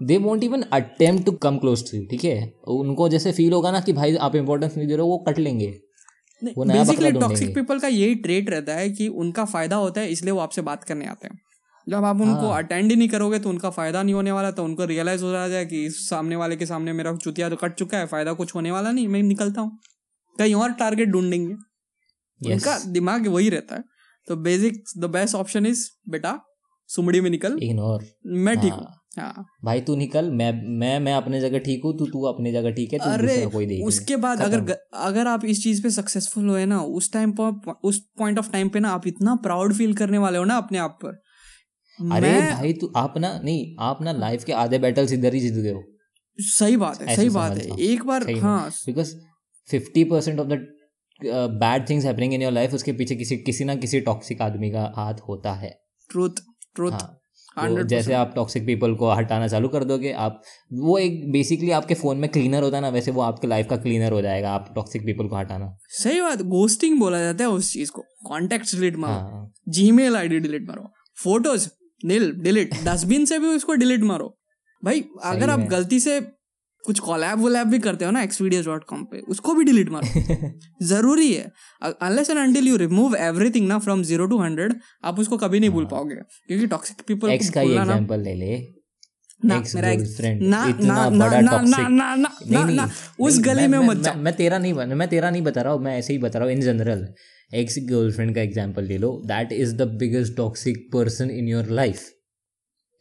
they 0.03 0.17
won't 0.19 0.45
even 0.45 0.63
attempt 0.73 1.25
to 1.27 1.33
come 1.43 1.57
close 1.59 1.83
to 1.85 2.05
ठीक 2.07 2.25
है? 2.25 2.53
उनको 2.69 3.09
जैसे 3.09 3.33
फील 3.33 3.53
होगा 3.53 3.71
ना 3.71 3.81
कि 3.81 3.93
भाई 3.93 4.17
आप 4.19 4.37
इंपॉर्टेंस 4.37 4.77
नहीं 4.77 4.87
दे 4.89 4.95
रहे 4.95 5.03
हो 5.03 5.09
वो 5.09 5.19
कट 5.29 5.39
लेंगे। 5.39 5.73
बेसिकली 6.43 7.11
टॉक्सिक 7.13 7.55
पीपल 7.55 7.79
का 7.79 7.89
यही 7.89 8.15
ट्रेट 8.25 8.51
रहता 8.51 8.75
है 8.75 8.89
कि 8.91 9.09
उनका 9.09 9.45
फ़ायदा 9.47 9.77
होता 9.77 10.01
है 10.01 10.11
इसलिए 10.11 10.33
वो 10.33 10.41
आपसे 10.41 10.63
बात 10.63 10.85
करने 10.85 11.07
आते 11.07 11.29
हैं। 11.29 11.39
जब 11.89 12.05
आप 12.05 12.21
उनको 12.21 12.49
हाँ। 12.49 12.63
अटेंड 12.63 12.91
ही 12.91 12.97
नहीं 12.97 13.09
करोगे 13.09 13.39
तो 13.39 13.49
उनका 13.49 13.71
फ़ायदा 13.71 14.03
नहीं 14.03 14.15
होने 14.15 14.33
वाला 14.33 14.51
तो 14.51 14.65
उनको 14.65 14.85
रियलाइज़ 14.85 15.23
हो 15.25 15.33
रहा 15.33 15.45
है 15.45 15.67
कि 15.67 15.85
इस 15.87 16.09
सामने 16.09 16.37
वाले 16.37 16.57
के 16.57 16.67
सामने 16.67 16.93
मेरा 16.93 17.15
चुतिया 17.17 17.49
तो 17.49 17.57
कट 17.57 17.75
चुका 17.75 17.99
है 17.99 18.07
फ़ायदा 18.07 18.33
कुछ 18.33 18.55
होने 18.55 18.71
वाला 18.71 18.93
नहीं 18.93 19.09
मैं 19.09 19.23
निकलता 19.23 19.61
हूँ। 19.61 19.79
कहीं 20.39 20.55
और 20.55 20.73
टारगेट 20.73 21.09
ढूंढेंगे। 21.09 21.55
Yes. 21.55 22.53
उनका 22.53 22.79
दिमाग 22.79 23.27
वही 23.27 23.49
रहता 23.49 23.77
है। 23.77 23.85
तो 24.29 24.37
basic 24.37 24.83
the 24.99 25.05
best 25.05 25.35
option 25.35 25.67
is 25.67 25.89
बेटा 26.09 26.41
सुमड़ी 26.89 27.21
में 27.21 27.31
निकल। 27.31 27.59
इग्नोर 27.63 28.05
मैं 28.27 28.61
ठीक 28.61 28.73
हाँ। 28.73 28.81
हूँ। 28.81 28.87
हाँ। 29.19 29.45
भाई 29.65 29.81
तू 29.81 29.97
निकल 29.97 30.31
मैं 30.31 30.51
मैं 30.79 30.99
मैं 31.01 31.15
अपने 31.15 31.41
जगह 31.41 31.59
ठीक 31.59 31.83
हूँ 31.85 31.99
तू 31.99 32.07
तू 32.07 32.23
अपनी 32.23 32.53
जगह 32.53 32.71
ठीक 32.71 32.93
है 32.93 32.99
तू 32.99 33.11
अरे 33.11 33.47
कोई 33.47 33.67
देख 33.67 33.85
उसके 33.87 34.17
बाद 34.17 34.41
अगर 34.41 34.77
अगर 34.95 35.27
आप 35.27 35.45
इस 35.45 35.63
चीज़ 35.63 35.83
पे 35.83 35.91
सक्सेसफुल 35.91 36.49
हुए 36.49 36.65
ना 36.67 36.81
उस 36.81 37.13
टाइम 37.13 37.33
पर 37.41 37.75
उस 37.85 37.99
पॉइंट 38.19 38.39
ऑफ़ 38.39 38.51
टाइम 38.53 38.69
पे 38.69 38.81
ना 38.81 38.91
आप 38.91 39.07
इतना 39.07 39.35
प्राउड 39.35 39.75
फील 39.75 39.95
करने 39.95 40.19
वाले 40.19 40.39
हो 40.39 40.45
ना 40.45 40.57
अपने 40.57 40.79
आप 40.79 40.99
पर 41.05 41.23
अरे 41.99 42.31
भाई 42.43 42.73
तू 42.73 42.93
आप 42.97 43.19
ना 43.19 43.39
नहीं 43.45 43.65
आप 43.81 44.03
ना 44.03 44.13
लाइफ 44.13 44.45
के 44.45 44.53
आधे 44.53 44.79
बैटल्स 44.79 45.13
इधर 45.13 45.35
ही 45.35 45.41
जीत 45.41 45.55
गए 45.55 45.73
हो। 45.73 45.83
सही 46.39 46.77
बात 46.77 47.03
है 47.03 47.17
सही 47.17 47.29
बात 47.29 47.57
है। 47.59 47.79
एक 47.81 48.05
बार 48.05 48.31
हाँ। 48.33 48.71
Because 48.87 49.15
fifty 49.69 50.05
percent 50.05 50.41
of 50.41 50.49
the 50.49 50.59
bad 51.61 51.89
things 51.89 52.05
happening 52.05 52.35
in 52.35 52.43
your 52.43 52.53
life 52.53 52.75
उसके 52.75 52.93
पीछे 52.93 53.17
किसी 53.17 53.37
किसी 53.37 53.65
ना 53.65 53.75
किसी 53.75 54.01
टॉक्सिक 54.01 54.43
आदमी 54.43 54.71
का 54.71 54.93
हाथ 54.97 55.21
होता 55.29 55.53
है। 55.53 55.71
ट्रूथ 56.11 56.41
ट्रूथ 56.75 56.93
हाँ। 56.93 57.21
तो 57.57 57.83
जैसे 57.83 58.13
आप 58.15 58.33
टॉक्सिक 58.35 58.67
पीपल 58.67 58.95
को 58.95 59.11
हटाना 59.11 59.49
चालू 59.49 59.69
कर 59.69 59.85
दोगे 59.85 60.13
आप 60.13 60.41
वो 60.73 60.97
एक 60.99 61.31
बेसिकली 61.33 61.71
आपके 61.71 61.95
फ़ोन 61.95 62.19
में 62.19 62.29
क्लीनर 62.31 62.63
होता 62.63 62.77
है 62.77 62.83
ना 62.83 62.89
वैसे 62.89 63.11
वो 63.11 63.21
आपके 63.23 63.47
लाइफ 63.47 63.67
का 63.71 63.77
क्लीनर 63.77 64.13
हो 64.13 64.21
जाएगा 64.23 64.51
आप 64.51 64.73
टॉक्सिक 64.75 65.05
पीपल 65.07 65.29
को 65.29 65.37
हटाना। 65.37 65.77
सही 65.99 66.21
बात 66.21 66.43
गोस्टिंग 66.49 66.99
बोला 67.01 67.19
जाता 67.19 67.45
है 67.45 67.51
उस 67.51 67.73
चीज़ 67.73 67.91
को। 67.91 68.05
कॉन्टेक्ट 68.27 68.75
डिलीट 68.75 68.97
मारो। 68.97 69.15
हाँ। 69.15 69.53
जीमेल 69.69 70.17
आईडी 70.17 70.39
डिलीट 70.39 70.69
मारो। 70.69 70.93
फ़ोटोज़ 71.25 71.69
नील 72.05 72.33
डिलीट 72.33 72.75
डस्टबिन 72.85 73.25
से 73.25 73.39
भी 73.39 73.47
उसको 73.47 73.75
डिलीट 73.75 74.01
मारो। 74.01 74.39
भाई 74.85 75.05
अगर 75.25 75.51
आप 75.51 75.61
गलती 75.71 76.01
से 76.01 76.21
कुछ 76.85 76.99
कॉलैब 76.99 77.39
वोलैब 77.39 77.67
भी 77.67 77.79
करते 77.79 78.05
हो 78.05 78.11
ना 78.11 78.23
एक्सपीडियस 78.23 78.65
डॉट 78.67 78.85
कॉम 78.85 79.05
पे 79.05 79.21
उसको 79.21 79.55
भी 79.55 79.65
डिलीट 79.65 79.91
मारो। 79.91 80.07
ज़रूरी 80.83 81.35
है। 81.35 81.53
Unless 81.83 82.31
and 82.31 82.39
until 82.39 82.69
you 82.69 82.77
remove 82.77 83.17
everything 83.17 83.69
ना 83.69 83.79
फ्रॉम 83.79 84.03
ज़ीरो 84.03 84.27
टू 84.27 84.39
हंड्रेड 84.39 84.75
आप 85.05 85.19
उसको 85.21 85.37
कभी 85.37 85.61
नहीं 85.61 85.71
भूल 85.71 85.85
पाओगे। 85.85 86.15
क्योंकि 86.15 86.67
टॉक्सिक 86.67 86.97
पीपल 87.07 87.31
एक्स 87.31 87.51
को 87.51 87.61
ही 87.61 87.67
एग्जांपल 87.93 88.21
ले 88.21 88.35
ले। 88.35 88.67
ना 89.45 89.55
मेरा 89.75 89.89
ना 90.41 90.65
ना 90.77 91.09
ना 91.11 91.41
ना 91.41 91.79
ना 91.87 92.15
ना 92.15 92.29
ना 92.51 92.65
ना 92.71 92.91
उस 93.21 93.39
गली 93.41 93.67
मैं- 93.67 93.85
मत 93.85 93.97
जाओ 93.97 94.15
मैं- 94.15 94.37
तेरा 94.37 94.59
नहीं 94.59 94.73
मैं 94.73 95.09
तेरा 95.09 95.31
नहीं 95.31 95.43
बता 95.43 95.63
रहा 95.63 95.73
हूँ 95.73 95.83
मैं 95.83 95.99
ऐसे 95.99 96.13
ही 96.13 96.19
बता 96.19 96.39
रहा 96.39 96.49
हूँ 96.49 96.55
इन 96.57 96.61
जनरल 96.61 97.09
एक्स 97.53 97.79
गर्लफ्रेंड 97.91 98.35
का 98.35 98.43
एग्जांपल 98.43 98.85
ले 98.85 98.99
लो. 98.99 99.23
That 99.27 99.53
is 99.53 99.75
the 99.77 99.83
biggest 100.01 100.37
toxic 100.37 100.89
person 100.93 101.31
in 101.31 101.49
your 101.49 101.71
life 101.71 102.01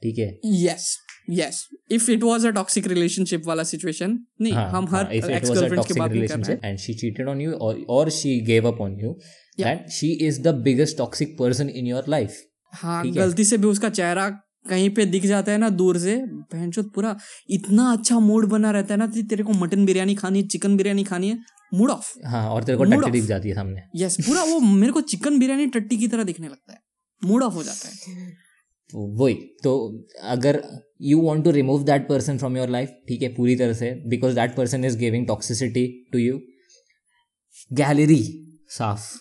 ठीक 0.04 0.18
है? 0.20 0.40
Yes 0.46 0.98
yes 1.30 1.68
if 1.92 2.12
it 2.12 2.24
was 2.24 2.46
a 2.46 2.50
toxic 2.50 2.88
relationship 2.88 3.46
वाला 3.48 3.64
सिचुएशन 3.64 4.20
नहीं 4.42 4.54
हाँ, 4.54 4.70
हम 4.72 4.88
हाँ, 4.88 5.04
हर 5.04 5.14
एक्स 5.14 5.50
a 5.50 5.56
गर्लफ्रेंड 5.56 5.86
की 5.86 6.00
बात 6.00 6.12
नहीं 6.12 6.28
कर 6.28 6.40
रहे 6.40 6.58
and 6.72 6.84
she 6.86 6.96
cheated 7.02 7.32
on 7.34 7.44
you 7.46 7.54
or 7.68 7.74
or 7.98 8.04
she 8.20 8.36
gave 8.52 8.70
up 8.72 8.86
on 8.88 9.00
you 9.06 9.16
Yeah. 9.60 9.66
that 9.66 9.92
she 9.96 10.08
is 10.28 10.38
the 10.46 10.52
biggest 10.68 10.98
toxic 11.00 11.34
person 11.42 11.68
in 11.70 12.30
हाँ 12.74 13.12
गलती 13.12 13.44
से 13.46 13.58
भी 13.58 13.68
उसका 13.68 13.90
चेहरा 13.90 14.30
कहीं 14.70 14.90
पे 14.90 15.06
दिख 15.06 15.26
जाता 15.26 15.52
है 15.52 15.58
ना 15.58 15.70
दूर 15.70 15.98
से। 15.98 16.16
बहनचोद 16.26 16.92
पूरा 16.96 17.18
इतना 17.50 17.92
अच्छा 17.92 18.20
मूड 18.20 18.48
बना 18.50 18.72
रहता 18.72 18.94
है 18.94 19.00
ना 19.00 19.08
तेरे 19.08 19.44
को 19.44 19.54
मटन 19.54 19.86
बिरयानी 19.86 20.16
खानी 20.16 20.42
है 20.42 20.48
चिकन 20.48 20.78
बिरयानी 20.78 21.04
खानी 21.04 21.30
है। 21.30 21.38
मूड 21.74 21.90
ऑफ़ 21.90 22.14
हाँ 22.26 22.50
और 22.50 22.64
तेरे 22.64 22.78
को 22.78 22.84
टट्टी 22.86 23.12
दिख 23.12 23.24
जाती 23.26 23.50
है 23.50 23.56
सामने। 23.56 23.82
यस 23.96 24.18
पूरा 24.28 24.44
वो 24.44 24.60
मेरे 24.60 24.92
को 24.92 25.02
चिकन 25.12 25.40
बिरयानी 25.40 25.68
टट्टी 25.68 25.98
की 25.98 26.08
तरह 26.08 26.24
दिखने 26.24 26.48
लगता 26.48 26.74
है। 26.74 26.80
मूड 27.22 27.44
ऑफ़ 27.44 27.54
हो 27.54 27.64
जाता 27.64 27.88
है। 27.88 28.32
तो 28.94 29.06
वही 29.20 29.34
तो 29.64 29.72
अगर 30.30 30.62
you 31.02 31.22
want 31.22 31.44
to 31.44 31.52
remove 31.52 31.84
that 31.84 32.08
person 32.10 32.38
from 32.38 32.58
your 32.58 32.70
life 32.70 32.90
ठीक 33.08 33.22
है 33.22 33.34
पूरी 33.36 33.56
तरह 33.56 33.74
से 33.74 33.92
because 34.08 34.36
that 34.36 34.56
person 34.56 34.86
is 34.86 34.98
giving 34.98 35.28
toxicity 35.28 35.88
to 36.12 36.20
you 36.20 36.40
gallery 37.74 38.22
साफ़ 38.70 39.12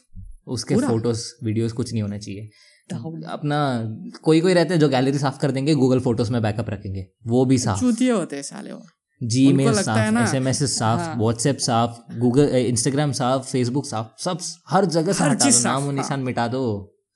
उसके 0.46 0.76
फ़ोटोज़ 0.76 1.24
वीडियोस 1.44 1.72
कुछ 1.72 1.92
नहीं 1.92 2.02
होना 2.02 2.18
चाहिए। 2.18 2.50
अपना 3.30 3.58
कोई 4.22 4.40
कोई 4.40 4.54
रहते 4.54 4.74
हैं 4.74 4.80
जो 4.80 4.88
गैलरी 4.88 5.18
साफ़ 5.18 5.38
कर 5.38 5.50
देंगे 5.50 5.74
गूगल 5.74 6.00
फ़ोटोज़ 6.00 6.32
में 6.32 6.40
बैकअप 6.42 6.70
रखेंगे 6.70 7.06
वो 7.26 7.44
भी 7.44 7.58
साफ़। 7.58 7.80
चूतिए 7.80 8.10
होते 8.10 8.36
हैं 8.36 8.42
साले 8.42 8.72
वो 8.72 8.82
जी 9.22 9.52
मेल 9.52 9.74
साफ़ 9.74 10.18
एस 10.18 10.34
एम 10.34 10.48
एस 10.48 10.62
साफ़ 10.72 11.00
हाँ। 11.00 11.16
व्हाट्सएप 11.18 11.58
साफ़ 11.60 11.98
गूगल 12.18 12.54
इंस्टाग्राम 12.56 13.12
साफ़ 13.12 13.50
फेसबुक 13.50 13.86
साफ़ 13.86 14.22
सब 14.22 14.38
हर 14.70 14.84
जगह 14.86 15.12
से 15.12 15.24
हटा 15.24 15.50
दो 15.50 15.58
नाम 15.60 15.86
और 15.86 15.92
निशान 15.94 16.20
मिटा 16.20 16.46
दो। 16.48 16.64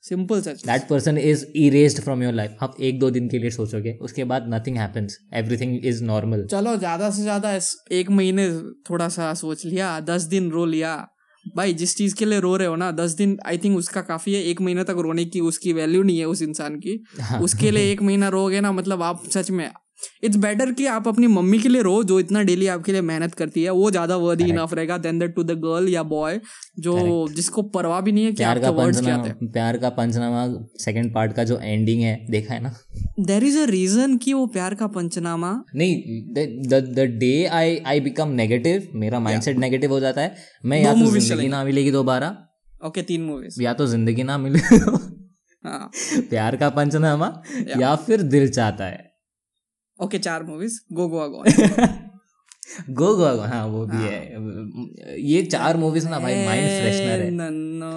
Simple 0.03 0.41
such 0.41 0.65
that 0.65 0.87
person 0.89 1.17
is 1.17 1.45
erased 1.57 1.99
from 2.03 2.23
your 2.23 2.33
life 2.33 2.57
आप 2.61 2.75
एक 2.81 2.99
दो 2.99 3.09
दिन 3.09 3.27
के 3.29 3.39
लिए 3.39 3.49
सोचोगे 3.49 3.97
उसके 4.01 4.23
बाद 4.23 4.45
nothing 4.49 4.77
happens 4.77 5.17
everything 5.35 5.85
is 5.85 6.03
normal 6.03 6.45
चलो 6.51 6.75
ज़्यादा 6.77 7.09
से 7.09 7.21
ज़्यादा 7.21 7.53
एक 7.91 8.09
महीने 8.11 8.49
थोड़ा 8.89 9.07
सा 9.09 9.33
सोच 9.33 9.65
लिया 9.65 9.99
दस 10.09 10.23
दिन 10.25 10.49
रो 10.51 10.65
लिया। 10.65 10.95
भाई 11.45 11.73
जिस 11.73 11.95
चीज़ 11.95 12.15
के 12.15 12.25
लिए 12.25 12.39
रो 12.39 12.55
रहे 12.57 12.67
हो 12.67 12.75
ना 12.75 12.91
दस 12.91 13.11
दिन 13.13 13.37
आई 13.47 13.57
थिंक 13.57 13.77
उसका 13.77 14.01
काफ़ी 14.03 14.33
है। 14.33 14.41
एक 14.43 14.61
महीने 14.61 14.83
तक 14.83 14.95
रोने 14.99 15.25
की 15.25 15.39
उसकी 15.41 15.73
वैल्यू 15.73 16.03
नहीं 16.03 16.17
है 16.19 16.25
उस 16.27 16.41
इंसान 16.41 16.75
की। 16.77 16.97
हाँ। 17.21 17.39
उसके 17.41 17.71
लिए 17.71 17.91
एक 17.91 18.01
महीना 18.01 18.29
रोगे 18.29 18.61
ना 18.61 18.71
मतलब 18.71 19.01
आप 19.01 19.23
सच 19.29 19.51
में 19.51 19.69
इट्स 20.23 20.37
बेटर 20.37 20.71
कि 20.71 20.85
आप 20.87 21.07
अपनी 21.07 21.27
मम्मी 21.29 21.59
के 21.59 21.69
लिए 21.69 21.81
रो 21.81 22.01
जो 22.03 22.19
इतना 22.19 22.41
डेली 22.43 22.67
आपके 22.67 22.91
लिए 22.91 23.01
मेहनत 23.03 23.33
करती 23.35 23.63
है 23.63 23.71
वो 23.71 23.89
ज़्यादा 23.91 24.15
वर्दी 24.17 24.49
इनफ 24.49 24.73
रहेगा 24.73 24.97
then 24.99 25.19
that 25.19 25.35
to 25.35 25.43
the 25.43 25.57
girl 25.61 25.89
या 25.89 26.03
बॉय 26.05 26.39
जो 26.79 26.95
जिसको 27.35 27.61
परवाह 27.75 28.01
भी 28.01 28.11
नहीं 28.11 28.25
है 28.25 28.31
कि 28.31 28.37
प्यार 28.37 28.59
का 28.59 28.67
आपके 28.67 28.81
वर्ड्स 28.81 29.01
क्या 29.01 29.17
पंचनामा 29.17 29.51
प्यार 29.53 29.77
का 29.77 29.89
पंचनामा 29.91 30.45
सेकंड 30.79 31.13
पार्ट 31.13 31.33
का 31.33 31.43
जो 31.43 31.59
एंडिंग 31.59 32.01
है 32.01 32.15
देखा 32.31 32.53
है 32.53 32.61
ना? 32.63 32.69
हैं 32.69 33.25
देर 33.25 33.43
इज़ 33.43 33.57
अ 33.59 33.65
रीजन 33.67 34.17
कि 34.17 34.33
वो 34.33 34.45
प्यार 34.49 34.75
का 34.75 34.87
पंचनामा 34.89 35.51
नहीं 35.75 36.21
the 36.63 37.07
day 37.19 37.45
I 37.53 37.77
I 37.87 37.99
become 37.99 38.29
negative 38.35 38.87
मेरा 38.95 39.19
माइंडसेट 39.19 39.57
नेगेटिव 39.57 39.91
हो 39.91 39.99
जाता 39.99 40.21
है। 40.21 40.35
मैं 40.65 40.81
या 40.81 40.93
तो 40.93 41.11
ज़िंदगी 41.11 41.47
ना 41.47 41.63
मिलेगी 41.63 41.91
दोबारा। 41.91 42.35
ओके 42.85 43.01
तीन 43.03 43.21
मूवीज़ 43.21 43.61
या 43.63 43.73
तो 43.73 43.87
ज़िंदगी 43.87 44.23
ना 44.23 44.37
मिले। 44.37 44.59
हाँ। 45.63 45.89
प्यार 46.29 46.55
का 46.55 46.69
पंचनामा 46.69 47.31
या 47.77 47.95
फिर 47.97 48.21
दिल 48.23 48.49
चाहता 48.49 48.85
है। 48.85 49.05
ओके 49.99 50.17
चार 50.19 50.43
मूवीज़ 50.43 50.79
गो 50.93 51.07
गोवा 51.07 51.27
गो 51.27 51.43
गो 52.89 53.13
गो 53.15 53.35
गो 53.35 53.41
हाँ 53.51 53.65
वो 53.67 53.85
भी 53.87 53.97
है। 53.97 55.19
ये 55.21 55.41
चार 55.43 55.77
मूवीज़ 55.77 56.07
ना 56.09 56.19
भाई 56.19 56.35
माइंड 56.45 56.67
फ्रेशनर 56.67 57.21
है। 57.21 57.29
नन्ना 57.31 57.91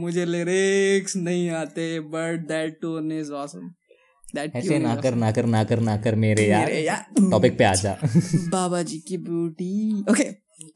मुझे 0.00 0.24
लिरिक्स 0.24 1.16
नहीं 1.16 1.48
आते 1.60 1.88
but 2.14 2.46
that 2.48 2.78
tune 2.82 3.12
is 3.12 3.32
awesome 3.42 3.70
ऐसे 4.56 4.78
ना 4.78 4.94
कर 4.96 5.14
ना 5.14 5.30
कर 5.32 5.44
ना 5.46 5.62
कर 5.64 5.80
ना 5.80 5.96
कर 6.04 6.14
मेरे 6.24 6.46
यार। 6.46 6.70
यार। 6.72 7.04
टॉपिक 7.30 7.58
पे 7.58 7.64
आ 7.64 7.74
जा। 7.74 7.96
बाबा 8.52 8.82
जी 8.82 8.98
की 9.08 9.16
ब्यूटी 9.28 10.04
ओके 10.10 10.24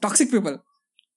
टॉक्सिक 0.03 0.31
पीपल 0.33 0.59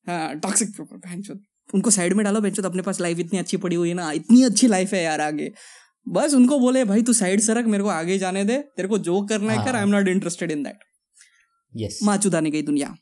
हाँ 0.08 0.36
टॉक्सिक 0.40 0.70
पीपल 0.78 1.40
उनको 1.74 1.90
साइड 1.92 2.14
में 2.14 2.24
डालो 2.26 2.40
बहनचोद 2.42 2.66
अपने 2.66 2.82
पास 2.82 3.00
लाइफ 3.02 3.20
इतनी 3.20 3.40
अच्छी 3.40 3.58
पड़ी 3.64 3.76
हुई 3.76 3.90
है 3.90 3.96
ना। 3.96 4.12
इतनी 4.12 4.44
अच्छी 4.44 4.68
लाइफ 4.68 4.94
है 4.94 5.04
यार 5.04 5.22
आगे। 5.22 5.52
बस 6.10 6.34
उनको 6.34 6.60
बोले 6.60 6.84
भाई 6.86 7.02
तू 7.02 7.14
साइड 7.14 7.42
सरक 7.42 7.66
मेरे 7.66 7.84
को 7.84 7.90
आगे 7.90 8.18
जाने 8.18 8.44
दे। 8.46 8.58
तेरे 8.78 8.88
को 8.88 8.98
जो 9.00 9.22
करना 9.26 9.54
है 9.54 9.66
कर 9.66 9.76
I 9.76 9.84
am 9.84 9.90
not 9.90 10.08
interested 10.08 10.52
in 10.52 10.64
that 10.64 10.80
yes 11.74 12.00
माँ 12.04 12.18
चुदाने 12.18 12.52
गई 12.52 12.62
दुनिया। 12.62 12.96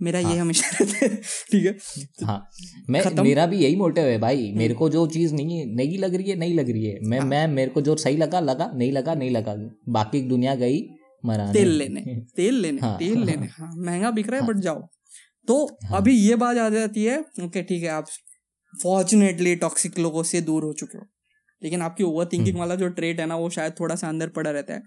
मेरा 0.00 0.20
हाँ. 0.20 0.32
ये 0.32 0.38
हमेशा 0.38 0.68
रहता 0.70 0.98
है 0.98 1.08
ठीक 1.52 1.66
है? 1.66 1.76
हाँ। 2.24 2.48
मैं 2.90 3.02
खत्म। 3.02 3.22
मेरा 3.22 3.46
भी 3.46 3.58
यही 3.58 3.76
मोटिव 3.76 4.04
है 4.04 4.18
भाई। 4.18 4.52
मेरे 4.56 4.74
को 4.74 4.88
जो 4.88 5.06
चीज़ 5.06 5.34
नहीं 5.34 5.64
नहीं 5.76 5.98
लग 5.98 6.14
रही 6.14 6.30
है 6.30 6.36
नहीं 6.36 6.54
लग 6.54 6.70
रही 6.70 6.84
है। 6.84 6.98
मैं 7.02 7.18
हाँ। 7.18 7.26
मैं 7.28 7.46
मेरे 7.48 7.70
को 7.70 7.80
जो 7.80 7.96
सही 7.96 8.16
लगा 8.16 8.40
लगा 8.40 8.70
नहीं 8.74 8.92
लगा 8.92 9.14
नहीं 9.14 9.30
लगा। 9.30 9.54
बाकी 9.88 10.22
दुनिया 10.28 10.54
गई 10.54 10.80
मराने 11.24 11.52
तेल 11.52 11.68
लेने 11.68 12.00
तेल 12.36 12.54
लेने 12.54 12.80
हाँ। 12.80 12.96
तेल 12.98 13.24
लेने। 13.24 13.46
हाँ 13.48 13.70
महँगा 13.76 14.10
बिक 14.10 14.30
रहा 14.30 14.40
है 14.40 14.46
बट 14.46 14.60
जाओ। 14.60 14.80
तो 15.48 15.64
अभी 15.94 16.14
ये 16.14 16.36
बात 16.36 16.56
आ 16.56 16.68
जाती 16.68 17.04
है 17.04 17.18
ओके 17.44 17.62
ठीक 17.62 17.82
है 17.82 17.88
आप 17.90 18.06
फॉर्चुनेटली 18.74 19.54
टॉक्सिक 19.56 19.98
लोगों 19.98 20.22
से 20.22 20.40
दूर 20.40 20.64
हो 20.64 20.72
चुके 20.72 20.98
हो। 20.98 21.04
लेकिन 21.62 21.82
आपकी 21.82 22.04
ओवर 22.04 22.24
थिंकिंग 22.24 22.48
हम्म। 22.48 22.58
वाला 22.58 22.74
जो 22.74 22.88
ट्रेट 22.88 23.20
है 23.20 23.26
ना 23.26 23.36
वो 23.36 23.50
शायद 23.50 23.72
थोड़ा 23.80 23.94
सा 23.94 24.08
अंदर 24.08 24.28
पड़ा 24.28 24.50
रहता 24.50 24.74
है। 24.74 24.82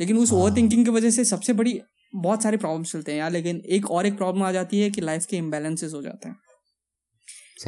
लेकिन 0.00 0.18
उस 0.18 0.32
हाँ। 0.32 0.40
ओवर 0.40 0.56
थिंकिंग 0.56 0.84
की 0.84 0.90
वजह 0.90 1.10
से 1.10 1.24
सबसे 1.24 1.52
बड़ी 1.52 1.80
बहुत 2.14 2.42
सारे 2.42 2.56
प्रॉब्लम्स 2.56 2.92
चलते 2.92 3.12
हैं 3.12 3.18
यार 3.18 3.30
लेकिन 3.30 3.62
एक 3.68 3.90
और 3.90 4.06
एक 4.06 4.16
प्रॉब्लम 4.16 4.42
आ 4.42 4.52
जाती 4.52 4.80
है 4.80 4.90
कि 4.90 5.00
लाइफ 5.00 5.26
के 5.26 5.36
इम्बेलेंसेस 5.36 5.92
हो 5.92 6.02
जाते 6.02 6.28
हैं। 6.28 6.36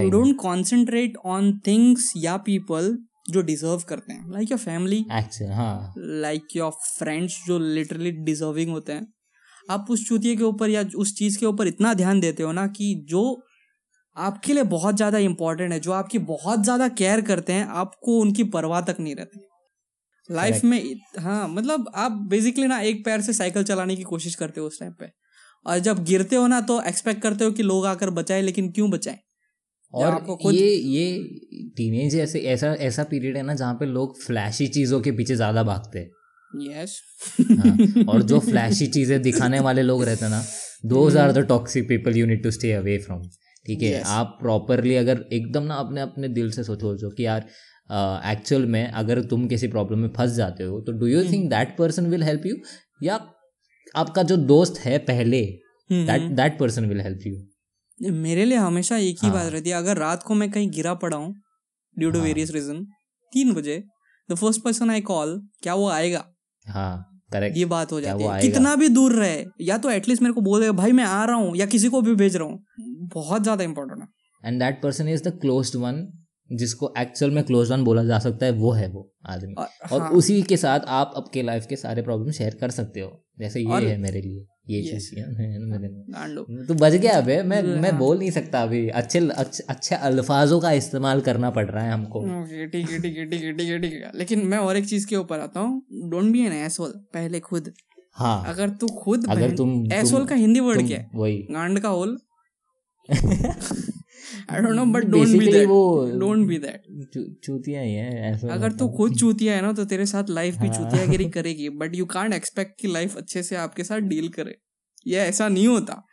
You 0.01 0.11
don't 0.11 0.37
concentrate 0.37 1.17
on 1.17 1.61
things 1.67 2.13
या 2.17 2.37
पीपल 2.37 2.99
जो 3.31 3.43
डिजर्व 3.43 3.83
करते 3.89 4.13
हैं। 4.13 4.33
लाइक 4.33 4.51
योर 4.51 4.59
फैमिली 4.59 5.05
हाँ। 5.11 5.95
लाइक 5.99 6.43
योर 6.57 6.71
फ्रेंड्स 6.71 7.45
जो 7.47 7.59
लिटरली 7.59 8.11
डिजर्विंग 8.11 8.71
होते 8.71 8.93
हैं। 8.93 9.13
आप 9.71 9.87
उस 9.91 10.09
चूतिए 10.09 10.37
के 10.37 10.45
ऊपर 10.45 10.71
या 10.71 10.85
उस 10.97 11.15
चीज़ 11.15 11.39
के 11.39 11.47
ऊपर 11.47 11.67
इतना 11.67 11.95
ध्यान 11.95 12.21
देते 12.21 12.43
हो 12.43 12.53
ना 12.53 12.67
कि 12.67 12.95
जो 13.09 13.47
आपके 14.17 14.53
लिए 14.53 14.63
बहुत 14.63 14.97
ज़्यादा 14.97 15.19
इंपॉर्टेंट 15.19 15.73
है। 15.73 15.81
जो 15.81 15.93
आपकी 15.93 16.19
बहुत 16.19 16.63
ज़्यादा 16.65 16.89
केयर 16.89 17.21
करते 17.21 17.53
हैं 17.53 17.67
आपको 17.67 18.19
उनकी 18.21 18.45
परवाह 18.45 18.81
तक 18.81 18.97
नहीं 19.01 19.15
रहती। 19.15 19.41
लाइफ 20.29 20.65
में 20.65 20.95
हाँ 21.19 21.49
मतलब 21.49 21.91
आप 21.95 22.13
बेसिकली 22.13 22.67
ना 22.67 22.81
एक 22.81 23.05
पैर 23.05 23.21
से 23.21 23.33
साइकिल 23.33 23.65
चलाने 23.65 23.97
की 23.97 24.03
कोशिश 24.03 24.35
करते 24.35 24.61
हो 24.61 24.67
उस 24.67 24.81
टाइम 24.81 24.93
पे। 24.93 25.11
और 25.67 25.79
जब 25.79 26.05
गिरते 26.05 26.37
हो 26.37 26.47
ना 26.47 26.61
तो 26.61 26.81
एक्सपेक्ट 26.83 27.23
करते 27.23 27.45
हो 27.45 27.51
कि 27.51 27.63
लोग 27.63 27.87
आकर 27.87 28.11
बचाए 28.11 28.43
लेकिन 28.43 28.71
क्यों 28.73 28.91
बचाए? 28.91 29.19
और 29.95 30.13
आपको 30.13 30.37
खुद- 30.37 30.57
ये 30.57 30.75
ये 30.75 31.69
टीनेज 31.77 32.17
ऐसे 32.17 32.39
ऐसा 32.41 32.73
ऐसा 32.81 33.05
पीरियड 33.05 33.37
है 33.37 33.43
ना 33.43 33.55
जहाँ 33.55 33.75
पे 33.75 33.87
लोग 33.87 34.21
फ्लैशी 34.23 34.67
चीज़ों 34.69 35.01
के 35.01 35.13
पीछे 35.13 35.37
ज़्यादा 35.37 35.63
भागते 35.63 35.99
हैं। 35.99 36.11
यस 36.53 37.01
हाँ, 37.59 38.05
और 38.09 38.23
जो 38.23 38.39
फ्लैशी 38.41 38.87
चीज़ें 38.87 39.21
दिखाने 39.23 39.61
वाले 39.61 39.83
लोग 39.83 40.03
रहते 40.05 40.25
हैं 40.25 40.31
ना 40.31 40.43
those 40.87 41.17
are 41.17 41.33
the 41.33 41.39
toxic 41.39 41.89
people 41.89 42.17
you 42.17 42.27
need 42.27 42.43
to 42.43 42.51
stay 42.51 42.73
away 42.73 42.99
from 42.99 43.23
ठीक 43.67 43.83
है 43.83 43.93
Yes. 43.93 44.07
आप 44.07 44.37
प्रॉपरली 44.41 44.95
अगर 44.95 45.25
एकदम 45.33 45.63
ना 45.63 45.75
अपने 45.75 46.01
अपने 46.01 46.29
दिल 46.29 46.51
से 46.51 46.65
सोचो 46.65 46.97
सोचो 46.97 47.11
कि 47.11 47.27
यार 47.27 47.47
एक्चुअल 48.31 48.63
uh, 48.63 48.69
में 48.69 48.91
अगर 48.93 49.23
तुम 49.25 49.47
किसी 49.49 49.69
प्रॉब्लम 49.69 49.99
में 49.99 50.09
फंस 50.09 50.31
जाते 50.31 50.65
हो 50.65 50.81
तो 50.81 50.93
do. 50.93 51.07
You 51.07 51.23
think 51.33 51.49
that 51.51 51.77
person 51.79 52.07
will 52.07 52.23
help 52.23 52.47
you 52.47 52.57
या 53.03 53.19
आपका 53.95 54.23
जो 54.23 54.37
दोस्त 54.37 54.79
है 54.79 54.99
पहले 54.99 55.41
that 55.91 56.31
that 56.33 56.59
person 56.59 56.85
will 56.85 57.01
help 57.01 57.27
you 57.27 58.13
मेरे 58.13 58.45
लिए 58.45 58.59
हमेशा 58.59 58.97
एक 58.97 59.17
ही 59.23 59.29
हाँ। 59.29 59.33
बात 59.33 59.53
रहती 59.53 59.71
है 59.71 59.77
अगर 59.77 59.97
रात 59.97 60.23
को 60.23 60.35
मैं 60.35 60.51
कहीं 60.51 60.71
गिरा 60.71 60.95
पड़ा 60.95 61.17
हूँ 61.17 61.35
ड्यू 61.97 62.11
टू। 62.11 62.21
वेरियस 62.21 62.51
रीजन 62.51 62.85
तीन 63.33 63.53
बजे 63.55 63.83
the 64.29 64.35
first 64.35 64.63
person 64.63 64.91
I 64.91 65.01
call 65.01 65.41
क्या 65.63 65.75
वो 65.75 65.89
आएगा 65.89 66.25
हाँ 66.67 66.95
करेक्ट 67.33 67.57
ये 67.57 67.65
बात 67.65 67.93
हो 67.93 68.01
जाती 68.01 68.25
है 68.25 68.41
कितना 68.41 68.75
भी 68.77 68.89
दूर 68.89 69.13
रहे 69.13 69.45
या 69.61 69.79
तो 69.79 69.91
एटलीस्ट 69.91 70.23
मेरे 70.23 70.33
को 70.33 70.41
बोल 70.41 70.61
देगा 70.61 70.73
भाई 70.73 70.93
मैं 70.93 71.05
आ 71.05 71.25
रहा 71.25 71.37
हूँ 71.37 71.57
या 71.57 71.67
किसी 71.67 71.89
को 71.89 72.01
भी 72.01 72.15
भेज 72.15 72.37
रहा 72.37 72.49
हूँ 72.49 72.65
बहुत 73.09 73.43
ज़्यादा 73.43 73.65
इंपॉर्टेंट 73.65 74.03
है। 74.03 74.09
And 74.45 74.63
that 74.63 74.83
person 74.83 75.09
is 75.09 75.23
the 75.23 75.29
closed 75.29 75.77
one 75.77 76.09
जिसको 76.53 76.95
एक्चुअल 76.99 77.31
में 77.31 77.45
क्लोज 77.45 77.71
वन 77.71 77.85
बोला 77.85 78.05
जा 78.05 78.19
सकता 78.19 78.47
है 78.47 78.53
वो 78.53 78.73
है 78.73 78.89
वो 78.89 79.13
आदमी। 79.27 79.55
और- 79.55 79.93
और 79.93 80.01
हाँ, 80.01 80.11
उसी 80.11 80.43
के 80.43 80.57
साथ 80.57 80.81
आप 80.81 81.13
आपके 81.17 81.43
लाइफ 81.43 81.67
के 81.67 81.77
सारे 81.77 82.03
प्रॉब्लम 82.03 82.31
शेयर 82.31 82.55
कर 82.55 82.71
सकते 82.71 83.01
हो। 83.01 83.25
जैसे 83.39 83.61
ये 83.61 83.67
और- 83.67 83.85
है 83.85 83.99
मेरे 83.99 84.21
लिए 84.21 84.47
ये. 84.71 84.83
चीज़। 84.83 85.11
मेरे 85.17 86.67
तो 86.67 86.75
बच 86.75 86.93
गया 86.93 87.13
अबे 87.13 87.43
मैं 87.43 87.63
मैं 87.63 87.91
हाँ। 87.91 87.99
बोल 87.99 88.19
नहीं 88.19 88.31
सकता 88.31 88.63
अभी। 88.63 88.89
अच्छे 88.89 89.19
अच्छे 89.29 89.63
अच्छे 89.69 89.95
अल्फाजों 89.95 90.61
का 90.61 90.73
इस्तेमाल 90.73 91.21
करना 91.21 91.51
पड़ 91.51 91.71
रहा 91.71 91.85
है 91.85 91.93
हमको। 91.93 92.21
ठीक 92.23 92.91
है 92.91 93.03
ठीक 93.03 93.17
है 93.17 93.31
ठीक 93.31 93.43
है 93.43 93.53
ठीक 93.53 93.69
है 93.69 93.81
ठीक 93.81 93.93
है। 93.93 94.11
लेकिन 94.15 94.47
मैं 94.47 94.59
और 94.59 94.77
एक 94.77 94.87
चीज़ 94.87 95.07
के 95.07 95.17
ऊपर 95.17 95.41
आता 95.41 95.61
हूँ। 95.61 95.83
डोंट 95.93 96.33
बी 96.33 96.41
एन 96.47 96.53
एसोल 96.53 96.91
पहले 96.91 97.41
खुद। 97.41 97.73
हाँ। 98.13 98.45
अगर 98.47 98.69
तू 98.71 98.87
खुद 98.87 99.27
अगर 99.29 99.57
तुम 99.57 99.93
एसोल 99.93 100.25
का 100.25 100.35
हिंदी 100.35 100.61
वर्ड 100.61 100.87
क्या 100.87 100.99
है? 100.99 101.11
वही। 101.15 101.39
गांड 101.51 101.81
का 101.81 101.89
hole. 101.89 102.19
I 103.11 104.61
don't 104.61 104.75
know 104.75 104.85
but 104.85 105.05
don't 105.05 105.29
be 105.29 105.47
that 105.47 105.69
don't 106.19 106.47
be 106.47 106.59
that 106.59 106.83
चूतिया 107.45 107.81
ही 107.81 107.95
है 107.95 108.33
ऐसा 108.33 108.53
अगर 108.53 108.73
तू 108.73 108.85
मतलब। 108.85 108.97
खुद 108.97 109.17
चूतिया 109.17 109.55
है 109.55 109.63
ना 109.63 109.73
तो 109.73 109.85
तेरे 109.85 110.07
साथ 110.07 110.31
लाइफ 110.31 110.57
भी 110.57 110.69
हाँ। 110.69 110.77
चूतियागिरी 110.77 111.29
करेगी 111.31 111.69
बट 111.69 111.95
यू 111.95 112.05
कांट 112.05 112.35
एक्सपेक्ट 112.35 112.81
कि 112.81 112.89
लाइफ 112.89 113.17
अच्छे 113.17 113.43
से 113.43 113.57
आपके 113.57 113.85
साथ 113.85 113.99
डील 113.99 114.29
करे 114.29 114.57
ये 115.07 115.19
ऐसा 115.19 115.49
नहीं 115.49 115.67
होता 115.67 116.07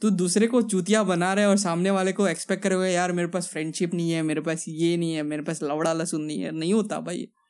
तू 0.00 0.10
दूसरे 0.10 0.46
को 0.46 0.62
चूतिया 0.62 1.02
बना 1.02 1.32
रहे 1.34 1.44
और 1.44 1.56
सामने 1.56 1.90
वाले 1.90 2.12
को 2.12 2.26
एक्सपेक्ट 2.28 2.62
करोगे 2.62 2.88
यार 2.88 3.12
मेरे 3.12 3.28
पास 3.28 3.48
फ्रेंडशिप 3.48 3.94
नहीं 3.94 4.10
है 4.10 4.22
मेरे 4.22 4.40
पास 4.40 4.64
ये 4.68 4.96
नहीं 4.96 5.14
है 5.14 5.22
मेरे 5.22 5.42
पास 5.42 5.62
लवड़ा 5.62 5.92
लसुन 5.92 6.22
नहीं 6.22 6.40
है 6.40 6.50
नहीं 6.50 6.74
होता 6.74 7.00
भाई 7.00 7.18
हाँ। 7.18 7.41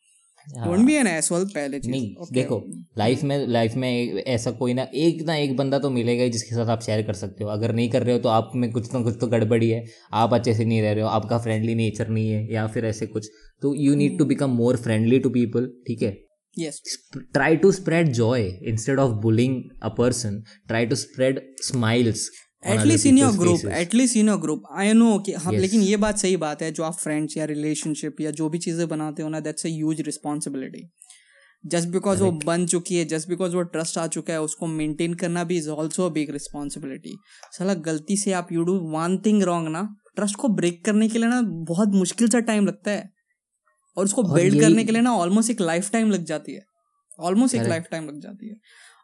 डोंट 0.49 0.87
बी 0.87 0.95
एन 0.95 1.07
एसोल 1.07 1.45
पहले 1.45 1.79
चीज़। 1.81 1.91
नहीं 1.91 2.15
Okay. 2.17 2.35
देखो 2.35 2.63
लाइफ 2.99 3.23
में 3.23 3.47
लाइफ 3.49 3.75
में 3.75 4.23
ऐसा 4.25 4.51
कोई 4.51 4.75
ना 4.75 4.87
एक 4.95 5.23
ना 5.27 5.37
एक 5.37 5.57
बंदा 5.57 5.79
तो 5.79 5.91
मिलेगा 5.91 6.25
ही 6.25 6.31
जिसके 6.31 6.55
साथ 6.55 6.71
आप 6.71 6.83
शेयर 6.83 7.03
कर 7.03 7.15
सकते 7.15 7.45
हो। 7.45 7.51
अगर 7.51 7.75
नहीं 7.75 7.91
कर 7.91 8.03
रहे 8.03 8.15
हो 8.15 8.21
तो 8.21 8.29
आप 8.29 8.51
में 8.57 8.71
कुछ 8.73 8.93
ना 8.95 9.03
कुछ 9.03 9.17
तो 9.21 9.27
गड़बड़ी 9.27 9.71
है। 9.71 9.85
आप 10.13 10.35
अच्छे 10.35 10.55
से 10.55 10.65
नहीं 10.65 10.83
रह 10.83 10.93
रहे 10.93 11.03
हो 11.03 11.09
आपका 11.09 11.39
फ्रेंडली 11.39 11.75
नेचर 11.75 12.09
नहीं 12.09 12.31
है 12.31 12.53
या 12.53 12.67
फिर 12.67 12.87
ऐसे 12.87 13.07
कुछ। 13.07 13.29
तो 13.63 13.75
you 13.75 13.95
need 13.95 14.19
to 14.19 14.25
become 14.25 14.51
more 14.51 14.77
friendly 14.77 15.19
to 15.19 15.31
people 15.31 15.73
ठीक 15.87 16.03
है? 16.03 16.17
Yes. 16.57 16.79
Try 17.37 17.51
to 17.61 17.69
spread 17.73 18.09
joy 18.17 18.41
instead 18.71 18.99
of 19.03 19.13
bullying 19.21 19.53
a 19.83 19.91
person. 20.01 20.35
Try 20.71 20.81
to 20.89 20.97
spread 21.03 21.39
smiles. 21.69 22.25
On 22.63 22.91
at 22.91 23.07
in 23.07 23.19
your 23.19 23.33
group 23.33 23.61
faces. 23.61 23.73
At 23.73 23.95
least 23.95 24.17
in 24.17 24.29
your 24.29 24.39
group 24.41 24.63
I 24.73 24.93
know 24.93 25.19
कि 25.19 25.33
हम 25.33 25.53
Yes. 25.53 25.61
लेकिन 25.61 25.81
ये 25.81 25.97
बात 25.97 26.19
सही 26.19 26.37
बात 26.37 26.63
है 26.63 26.71
जो 26.73 26.83
आप 26.83 26.95
फ्रेंड्स 26.95 27.37
या 27.37 27.45
रिलेशनशिप 27.45 28.21
या 28.21 28.31
जो 28.31 28.49
भी 28.49 28.59
चीज़ें 28.59 28.87
बनाते 28.89 29.23
हो 29.23 29.29
ना 29.29 29.41
that's 29.41 29.67
a 29.67 29.69
huge 29.69 30.01
responsibility 30.01 30.89
just 31.65 31.89
because 31.89 32.23
वो 32.23 32.31
बन 32.45 32.67
चुकी 32.67 32.97
है 32.97 33.05
जस्ट 33.05 33.29
बिकॉज़ 33.29 33.57
वो 33.57 33.63
ट्रस्ट 33.75 33.99
आ 33.99 34.07
चुका 34.07 34.33
है 34.33 34.41
उसको 34.43 34.67
मेंटेन 34.67 35.15
करना 35.15 35.45
भी 35.45 35.57
इज़ 35.57 35.69
ऑल्सो 35.71 36.11
बिग 36.11 36.31
रिस्पॉन्सिबिलिटी 36.31 37.17
साला 37.59 37.75
गलती 37.89 38.17
से 38.17 38.33
आप 38.33 38.53
you 38.53 38.63
do 38.63 38.79
one 38.95 39.19
thing 39.27 39.43
wrong 39.43 39.69
ना 39.69 39.83
ट्रस्ट 40.17 40.37
को 40.37 40.49
ब्रेक 40.49 40.85
करने 40.85 41.09
के 41.09 41.19
लिए 41.19 41.29
ना 41.29 41.41
बहुत 41.69 41.89
मुश्किल 41.95 42.29
सा 42.29 42.41
टाइम 42.41 42.67
लगता 42.67 42.91
है. 42.91 43.11
और 43.97 44.05
उसको 44.05 44.23
बिल्ड 44.23 44.61
करने 44.61 44.85
के 44.85 44.93
लिए 44.93 45.03
ना 45.03 45.13
ऑलमोस्ट 45.13 45.51
एक 45.51 45.61
लाइफ 45.61 45.91
टाइम 45.91 46.11
लग 46.11 46.25
जाती 46.25 46.55
है. 46.55 46.63
ऑलमोस्ट 47.21 47.55
एक 47.55 47.63
लाइफ 47.69 47.85
टाइम 47.91 48.07
लग 48.09 48.21
जाती 48.21 48.49
है. 48.49 48.55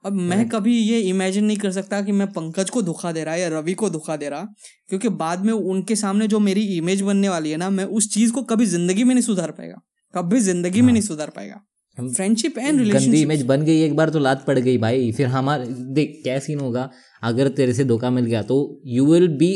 अब 0.04 0.12
मैं 0.24 0.48
कभी 0.48 0.76
ये 0.78 0.98
इमेजिन 1.02 1.44
नहीं 1.44 1.56
कर 1.56 1.70
सकता 1.72 2.00
कि 2.02 2.12
मैं 2.12 2.26
पंकज 2.32 2.70
को 2.70 2.82
धोखा 2.82 3.12
दे 3.12 3.24
रहा 3.24 3.34
या 3.34 3.48
रवि 3.48 3.74
को 3.74 3.90
धोखा 3.90 4.16
दे 4.16 4.28
रहा 4.28 4.42
क्योंकि 4.88 5.08
बाद 5.16 5.44
में 5.44 5.52
उनके 5.52 5.96
सामने 5.96 6.28
जो 6.28 6.38
मेरी 6.40 6.62
इमेज 6.76 7.00
बनने 7.02 7.28
वाली 7.28 7.50
है 7.50 7.56
ना 7.56 7.70
मैं 7.70 7.84
उस 7.84 8.12
चीज़ 8.14 8.32
को 8.32 8.42
कभी 8.44 8.66
ज़िंदगी 8.66 9.04
में 9.04 9.14
नहीं 9.14 9.24
सुधार 9.24 9.50
पाएगा। 9.50 9.80
कभी 10.14 10.40
ज़िंदगी 10.40 10.80
में 10.80 10.86
हाँ। 10.86 10.92
नहीं 10.92 11.02
सुधार 11.02 11.30
पाएगा। 11.30 11.60
फ्रेंडशिप 11.98 12.58
एंड 12.58 12.70
गंदी 12.70 12.84
रिलेशनशिप 12.84 13.14
इमेज 13.16 13.42
बन 13.46 13.62
गई 13.62 13.80
एक 13.82 13.96
बार 13.96 14.10
तो 14.10 14.18
लात 14.18 14.44
पड़ 14.46 14.58
गई 14.58 14.76
भाई। 14.78 15.10
फिर 15.12 15.26
हमारे 15.28 15.66
देख 15.94 16.20
क्या 16.22 16.38
सीन 16.38 16.60
होगा? 16.60 16.88
अगर 17.22 17.48
तेरे 17.50 17.74
से 17.74 17.84
धोखा 17.84 18.10
मिल 18.10 18.24
गया 18.26 18.42
तो 18.44 18.58
you 18.86 19.06
will 19.06 19.28
be 19.38 19.52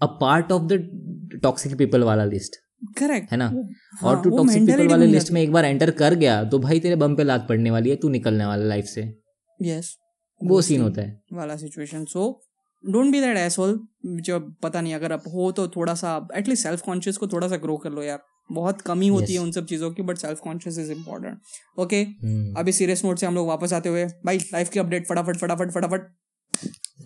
a 0.00 0.06
part 0.20 0.52
of 0.52 0.62
the 0.64 1.38
toxic 1.42 1.76
people 1.78 2.02
वाला 2.02 2.24
लिस्ट 2.26 2.56
करेक्ट 2.98 3.30
है 3.32 3.38
ना? 3.38 3.46
हाँ, 3.46 3.62
और 4.04 4.22
तू 4.22 4.30
टॉक्सिक 4.30 4.66
पीपल 4.66 4.88
वाले 4.88 5.06
लिस्ट 5.06 5.30
में 5.32 5.40
एक 5.42 5.52
बार 5.52 5.64
एंटर 5.64 5.90
कर 5.98 6.14
गया 6.16 6.42
तो 6.44 6.58
भाई 6.60 6.80
तेरे 6.80 6.96
बम 6.96 7.14
पे 7.16 7.24
लात 7.24 7.46
पड़ने 7.48 7.70
वाली 7.70 7.90
है 7.90 7.96
तू 7.96 8.08
निकलने 8.10 8.46
वाला 8.46 8.64
लाइफ 8.66 8.84
से। 8.84 9.02
यस 9.62 9.96
वो 10.40 10.60
सीन 10.62 10.80
होता 10.80 11.02
है। 11.02 11.20
वाला 11.32 11.56
situation 11.56 12.04
so 12.04 12.22
don't 12.84 13.12
be 13.12 13.20
that 13.20 13.36
asshole 13.36 13.78
जो 14.20 14.38
पता 14.62 14.80
नहीं 14.80 14.94
अगर 14.94 15.12
आप 15.12 15.24
हो 15.34 15.50
तो 15.52 15.66
थोड़ा 15.68 15.94
सा 15.94 16.16
एटलीस्ट 16.36 16.62
सेल्फ 16.62 16.80
कॉन्शियस 16.82 17.16
को 17.16 17.26
थोड़ा 17.26 17.48
सा 17.48 17.56
ग्रो 17.56 17.76
कर 17.76 17.90
लो 17.90 18.02
यार। 18.02 18.22
बहुत 18.52 18.80
कमी 18.80 19.08
होती 19.08 19.24
Yes. 19.24 19.34
है 19.34 19.40
उन 19.40 19.50
सब 19.52 19.66
चीज़ों 19.66 19.90
की 19.90 20.02
but 20.02 20.16
self 20.18 20.40
conscious 20.40 20.78
is 20.78 20.90
important 20.92 21.38
okay 21.78 22.02
अभी 22.60 22.72
सीरियस 22.72 23.04
नोट 23.04 23.18
से 23.18 23.26
हम 23.26 23.34
लोग 23.34 23.46
वापस 23.48 23.72
आते 23.72 23.88
हुए 23.88 24.04
भाई 24.26 24.38
लाइफ 24.38 24.68
की 24.68 24.78
अपडेट 24.78 25.06
फटाफट 25.08 25.36
फटाफट 25.36 25.70
फटाफट। 25.70 26.10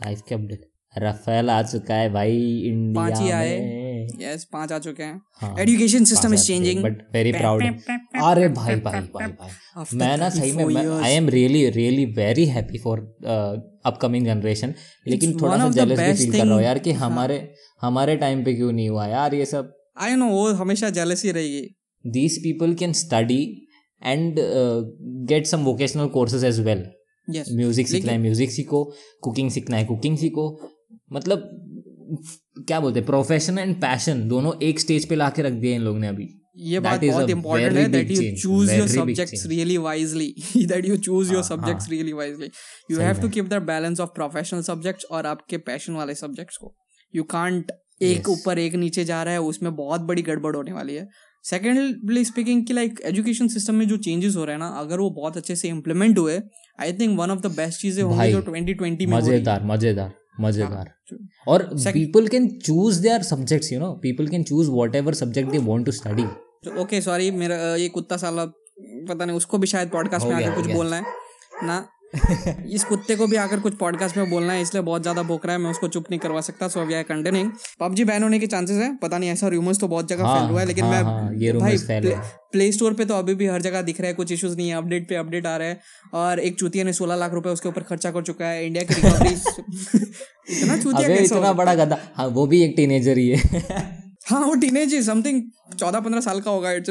लाइफ 0.05 0.23
के 0.29 0.35
अपडेट 0.35 0.69
राफेल 0.95 1.51
आ 1.51 1.63
चुका 1.63 1.95
है 1.95 2.13
भाई 2.13 2.39
इंडिया। 2.65 3.39
में। 3.41 3.86
यस 4.21 4.45
पाँच 4.53 4.73
आ 4.73 4.79
चुके 4.79 5.03
हैं। 5.03 5.55
Education 5.61 6.05
system 6.05 6.35
is 6.35 6.47
changing 6.47 6.83
but 6.83 7.03
very 7.15 7.33
proud 7.33 7.63
अरे 8.23 8.49
भाई 8.51 8.75
भाई 8.81 9.01
भाई 9.15 9.27
भाई। 9.29 9.85
मैं 9.95 10.17
ना 10.19 10.29
सही 10.31 10.53
में 10.53 10.65
I 10.77 11.13
am 11.13 11.29
really 11.31 11.69
really 11.71 12.05
very 12.17 12.47
happy 12.49 12.79
for 12.79 13.01
upcoming 13.87 14.27
generation 14.27 14.75
लेकिन 15.07 15.37
थोड़ा 15.41 15.57
सा 15.59 15.69
जेलस 15.71 16.01
भी 16.01 16.13
फील 16.15 16.33
कर 16.33 16.45
रहा 16.45 16.55
हूँ 16.55 16.63
यार 16.63 16.79
कि 16.79 16.93
हाँ। 16.93 17.11
हमारे 17.11 17.39
हमारे 17.83 18.17
टाइम 18.17 18.45
पे 18.45 18.55
क्यों 18.55 18.73
नहीं 18.73 18.89
हुआ 18.89 19.07
यार 19.09 19.35
ये 19.35 19.47
सब। 19.47 19.73
आई 19.99 20.15
नो 20.17 20.29
वो 20.31 20.47
हमेशा 20.55 20.91
जेलस 20.93 21.25
ही 21.25 21.31
रहेगी। 21.33 21.63
These 22.05 22.39
people 22.43 22.75
can 22.75 22.93
study 22.95 23.43
and 24.03 24.37
get 25.29 25.47
some 25.47 25.65
vocational 25.65 26.07
courses 26.11 26.45
as 26.45 26.61
well 26.67 26.85
music 27.29 27.89
सीखना 27.89 28.13
है 28.13 28.19
म्यूज़िक 28.21 28.51
सीखो 28.53 28.83
कुकिंग 29.23 29.51
सीखना 29.51 29.77
है 29.77 29.85
कुकिंग 29.85 30.17
सीखो। 30.19 30.45
मतलब 31.13 31.49
क्या 32.59 32.81
बोलते 32.81 32.99
हैं? 32.99 33.07
प्रोफेशन 33.07 33.59
एंड 33.59 33.75
पैशन 33.81 34.27
दोनों 34.29 34.53
एक 34.63 34.81
स्टेज 34.81 35.09
पे 35.09 35.15
लाके 35.17 35.43
रख 35.43 35.53
दिए 35.55 35.75
इन 35.75 35.83
लोग 35.83 35.99
ने 35.99 36.09
अभी। 36.09 36.29
ये 36.59 36.81
बात 36.81 37.05
बहुत 37.05 37.31
इंपॉर्टेंट 37.31 37.77
है 37.77 37.89
that 37.91 38.11
you 38.11 38.23
choose 38.37 38.73
your 38.75 38.89
subjects 38.89 39.47
really 39.47 39.77
wisely 39.79 40.35
that 40.67 40.85
you 40.85 40.97
choose 40.99 41.33
your 41.33 41.43
हाँ, 41.43 41.49
सब्जेक्ट्स 41.49 41.85
हाँ। 41.85 41.91
Really 41.91 42.13
wisely 42.13 42.51
you 42.91 42.99
have 42.99 43.21
to 43.23 43.29
keep 43.29 43.49
that 43.49 43.63
balance 43.65 44.01
of 44.01 44.11
professional 44.15 44.63
subjects 44.65 45.05
और 45.11 45.27
आपके 45.27 45.59
पैशन 45.67 45.93
वाले 45.95 46.15
सब्जेक्ट्स 46.17 46.57
को। 46.57 46.75
यू 47.15 47.23
कांट 47.33 47.73
एक. 48.03 48.29
ऊपर 48.29 48.59
एक 48.59 48.75
नीचे 48.77 49.05
जा 49.05 49.23
रहा 49.23 49.35
है 49.35 49.41
उसमें 49.43 49.75
बहुत 49.77 50.01
बड़ी 50.03 50.23
गड़बड़ 50.23 50.55
होने 50.57 50.73
वाली 50.73 50.95
है। 50.95 51.07
सेकेंडली 51.45 52.25
स्पीकिंग 52.25 52.67
कि 52.67 52.73
लाइक 52.73 53.01
एजुकेशन 53.07 53.49
सिस्टम 53.49 53.75
में 53.75 53.87
जो 53.89 53.97
चेंजेस 53.99 54.37
हो 54.37 54.45
रहे 54.45 54.55
हैं 54.55 54.61
ना 54.61 54.69
अगर 54.79 55.01
वो 55.01 55.11
बहुत 55.13 55.37
अच्छे 55.37 55.57
से 55.57 55.69
इम्प्लीमेंट 55.69 56.19
हुए 56.19 56.41
I 56.81 56.93
think 56.93 57.19
one 57.19 57.31
of 57.31 57.41
the 57.41 57.55
best 57.57 57.81
चीज़ें 57.81 58.03
होंगी 58.03 58.31
जो 58.33 58.43
2020 58.43 58.81
में 58.81 58.87
हो 58.89 58.95
रही 58.95 59.01
है। 59.01 59.17
मज़ेदार 59.17 59.65
मज़ेदार 59.67 60.13
मज़ेदार। 60.41 60.95
और 61.49 61.63
people 61.75 62.29
can 62.29 62.49
choose 62.59 63.03
their 63.03 63.23
subject 63.23 63.73
you 63.73 63.79
know 63.81 63.93
people 63.93 64.29
can 64.29 64.43
choose 64.43 64.71
whatever 64.95 65.15
subject 65.15 65.51
they 65.51 65.59
want 65.59 65.87
to 65.87 65.93
study 65.93 66.25
okay 66.83 67.01
sorry 67.01 67.31
मेरा 67.31 67.57
ये 67.77 67.89
कुत्ता 67.89 68.17
साला 68.17 68.45
पता 69.09 69.25
नहीं 69.25 69.37
उसको 69.37 69.59
भी 69.59 69.67
शायद 69.67 69.89
पॉडकास्ट 69.89 70.27
में 70.27 70.35
आकर 70.35 70.55
कुछ 70.55 70.67
बोलना 70.67 70.97
है। 70.97 71.03
ना? 71.63 71.89
इस 72.15 72.85
कुत्ते 72.85 73.17
को 73.17 73.27
भी 73.27 73.37
आकर 73.37 73.61
कुछ 73.61 73.77
पॉडकास्ट 73.77 74.17
में 74.17 74.31
बोलना 74.31 74.53
है 74.53 74.63
इसलिए 74.63 74.83
बहुत 74.83 75.03
ज़्यादा 75.03 75.23
भोक 75.23 75.47
रहा 75.47 75.57
है 75.57 75.63
मैं 75.63 75.71
उसको 75.71 75.89
चुप 75.89 76.05
नहीं 76.11 76.21
करवा 76.21 76.41
सकता 76.41 76.69
so 76.69 76.85
we 76.85 76.95
are 76.95 77.03
continuing 77.03 77.51
PUBG 77.81 78.05
ban 78.05 78.23
होने 78.23 78.39
के 78.39 78.47
चांसेस 78.47 78.77
है 78.77 78.95
पता 78.97 79.19
नहीं 79.19 79.31
ऐसा 79.31 79.49
रूमर्स 79.49 79.81
तो 79.81 79.89
बहुत 79.89 80.09
जगह 80.09 80.25
हाँ, 80.25 80.41
फैल 80.41 80.51
हुआ 80.51 80.61
है 80.61 80.67
लेकिन 80.67 80.85
हाँ, 80.85 80.93
मैं 80.93 81.03
हाँ, 81.03 81.35
ये 81.35 81.53
भाई 81.53 81.77
rumors 81.77 82.21
प्ले 82.53 82.71
स्टोर 82.73 82.95
पे 82.95 83.05
तो 83.05 83.15
अभी 83.15 83.35
भी 83.35 83.47
हर 83.47 83.63
जगह 83.63 83.83
दिख 83.83 84.01
रहा 84.01 84.09
है 84.09 84.15
कुछ 84.15 84.33
इश्यूज़ 84.33 84.57
नहीं 84.57 84.69
है 84.69 84.77
अपडेट 84.77 85.09
पे 85.09 85.15
अपडेट 85.15 85.47
आ 85.47 85.57
रहा 85.57 85.69
है 85.69 85.81
और 86.15 86.41
एक 86.41 86.59
चूतिया 86.59 86.85
ने 86.85 86.93
16 86.93 87.19
लाख 87.19 87.35
रुपए 87.35 87.51
उसके 87.51 87.69
ऊपर 87.69 87.83
खर्चा 87.83 88.11
कर 88.11 88.23
चुका 88.23 88.47
है 88.47 88.67
इंडिया 88.67 88.85
की 88.85 88.95
रिकवरी 88.95 89.31
इतना 90.59 90.77
चूतिया 90.77 91.17
इतना 91.17 91.53
बड़ा 91.53 91.75
गधा 91.75 91.99
हाँ 92.15 92.27
वो 92.29 92.47
भी 92.47 92.63
एक 92.63 92.75
टीनेजर 92.77 93.19
ही 93.19 93.29
है। 93.29 94.06
हाँ 94.27 94.41
वो 94.41 94.55
टीनेज 94.55 95.07
समथिंग 95.07 95.43
चौदह 95.79 96.01
पंद्रह 96.01 96.21
साल 96.21 96.41
का 96.41 96.51
होगा 96.51 96.73
इट 96.73 96.89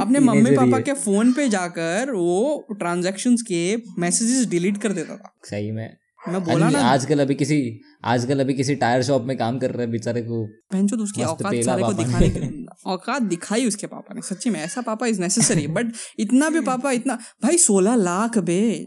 अपने 0.00 0.18
मम्मी 0.18 0.50
पापा 0.50 0.80
के 0.80 0.92
फ़ोन 0.92 1.32
पे 1.32 1.48
जाकर 1.48 2.10
वो 2.10 2.66
ट्रांजैक्शंस 2.78 3.42
के 3.42 3.76
मैसेजेस 3.98 4.46
डिलीट 4.46 4.76
कर 4.76 4.92
देता 4.92 5.16
था। 5.16 5.34
सही 5.44 5.70
में। 5.70 5.96
मैं 6.28 6.44
बोला 6.44 6.68
ना 6.70 6.78
आजकल 6.78 7.20
अभी 7.20 7.34
किसी 7.34 7.80
आजकल 8.04 8.40
अभी 8.40 8.54
किसी 8.54 8.74
टायर 8.74 9.02
शॉप 9.02 9.24
में 9.24 9.36
काम 9.38 9.58
कर 9.58 9.70
रहे 9.70 9.82
हैं 9.82 9.90
बेचारे 9.90 10.22
को। 10.22 10.46
तो 10.88 11.02
उसकी 11.02 11.22
औकात 11.22 11.54
सारे 11.64 11.82
को 11.82 11.92
दिखाने। 11.92 12.28
की 12.28 12.66
औकात 12.86 13.22
दिखाई 13.22 13.66
उसके 13.66 13.86
पापा 13.86 14.14
ने 14.14 14.22
सच्ची 14.22 14.50
में 14.50 14.60
ऐसा 14.60 14.80
पापा 14.80 15.06
इज़ 15.06 15.20
नेसेसरी 15.20 15.66
बट 15.66 15.92
इतना 16.18 16.48
भी 16.48 16.60
पापा 16.60 16.90
इतना 16.90 17.18
भाई 17.42 17.58
सोलह 17.58 17.94
लाख 17.94 18.38
बे। 18.38 18.86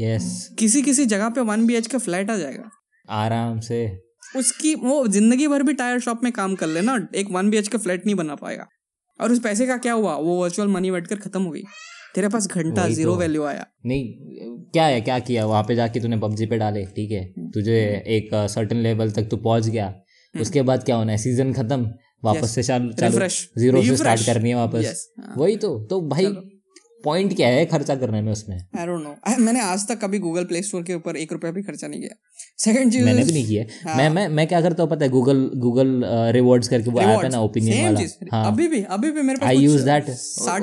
यस 0.00 0.48
किसी 0.58 0.82
किसी 0.82 1.06
जगह 1.06 1.28
पे 1.28 1.40
वन 1.40 1.66
बी 1.66 1.80
का 1.80 1.98
फ्लैट 1.98 2.30
आ 2.30 2.36
जाएगा। 2.36 2.70
आराम 3.10 3.60
से। 3.60 4.11
उसकी 4.36 4.74
वो 4.74 5.06
ज़िंदगी 5.08 5.46
भर 5.48 5.62
भी 5.62 5.72
टायर 5.74 6.00
शॉप 6.00 6.20
में 6.24 6.32
काम 6.32 6.54
कर 6.54 6.66
लेना 6.66 6.98
एक 7.14 7.30
वन 7.30 7.50
बी 7.50 7.62
का 7.62 7.78
फ्लैट 7.78 8.06
नहीं 8.06 8.14
बना 8.16 8.34
पाएगा 8.34 8.66
और 9.20 9.32
उस 9.32 9.40
पैसे 9.40 9.66
का 9.66 9.76
क्या 9.78 9.92
हुआ? 9.92 10.14
वो 10.16 10.36
वर्चुअल 10.42 10.68
मनी 10.68 10.90
बैठकर 10.90 11.16
खत्म 11.18 11.42
हो 11.42 11.50
गई। 11.50 11.62
तेरे 12.14 12.28
पास 12.28 12.46
घंटा 12.48 12.86
ज़ीरो 12.88 13.12
तो। 13.12 13.18
वैल्यू 13.18 13.42
आया। 13.44 13.66
नहीं 13.86 14.62
क्या 14.72 14.84
है 14.84 15.00
क्या 15.00 15.18
किया? 15.20 15.44
वहाँ 15.46 15.62
पे 15.62 15.74
जाके 15.74 16.00
तूने 16.00 16.16
पबजी 16.18 16.46
पे 16.46 16.56
डाले 16.58 16.84
ठीक 16.96 17.10
है? 17.10 17.24
तुझे 17.50 17.78
एक 18.16 18.30
सर्टन 18.50 18.76
लेवल 18.78 19.10
तक 19.10 19.28
तू 19.30 19.36
पहुँच 19.38 19.68
गया। 19.68 19.92
उसके 20.34 20.62
बाद 20.62 20.84
क्या 20.84 20.96
होना 20.96 21.12
है? 21.12 21.18
सीज़न 21.18 21.52
खत्म 21.52 21.90
वापस 22.24 22.40
yes. 22.40 22.48
से 22.48 22.62
चालू 22.62 22.92
चालू 22.92 23.28
ज़ीरो 23.58 23.82
से 23.82 23.96
स्टार्ट 23.96 24.26
करनी 24.26 24.48
है 24.48 24.54
वापस। 24.54 24.84
Yes. 24.84 25.24
हाँ। 25.24 25.34
वही 25.38 25.56
तो। 25.56 25.78
तो 25.90 26.00
भाई 26.08 26.26
पॉइंट 27.04 27.34
क्या 27.36 27.48
है 27.48 27.64
खर्चा 27.66 27.94
करने 27.96 28.20
में 28.22 28.30
उसमें? 28.32 28.56
आई 28.56 28.86
डोंट 28.86 29.02
नो 29.02 29.44
मैंने 29.44 29.60
आज 29.62 29.86
तक 29.88 30.00
कभी 30.00 30.18
गूगल 30.20 30.44
प्ले 30.44 30.62
स्टोर 30.62 30.82
के 30.82 30.94
ऊपर 30.94 31.16
एक 31.18 31.32
रुपया 31.32 31.50
भी 31.50 31.62
खर्चा 31.62 31.86
नहीं 31.86 32.00
किया। 32.00 32.14
सेकंड 32.58 32.92
चीज़ 32.92 33.04
मैंने 33.04 33.24
भी 33.24 33.32
नहीं 33.32 33.46
किया। 33.46 33.64
हाँ। 33.84 33.96
मैं 33.96 34.08
मैं 34.10 34.26
मैं 34.30 34.46
क्या 34.48 34.60
करता 34.60 34.82
हूँ 34.82 34.90
पता 34.90 35.04
है? 35.04 35.10
गूगल 35.10 35.40
गूगल 35.58 36.02
रिवॉर्ड्स 36.34 36.68
करके 36.68 36.90
वो 36.90 37.00
ऐप 37.00 37.24
है 37.24 37.28
ना 37.30 37.40
ओपिनियन 37.40 37.84
वाला। 37.84 38.00
हाँ। 38.32 38.44
अभी 38.46 38.68
भी 38.68 38.82
अभी 38.90 39.10
भी 39.10 39.22
मेरे 39.22 39.38
पास 39.38 39.48
आई 39.48 39.56
यूज़ 39.58 39.84
दैट 39.84 40.10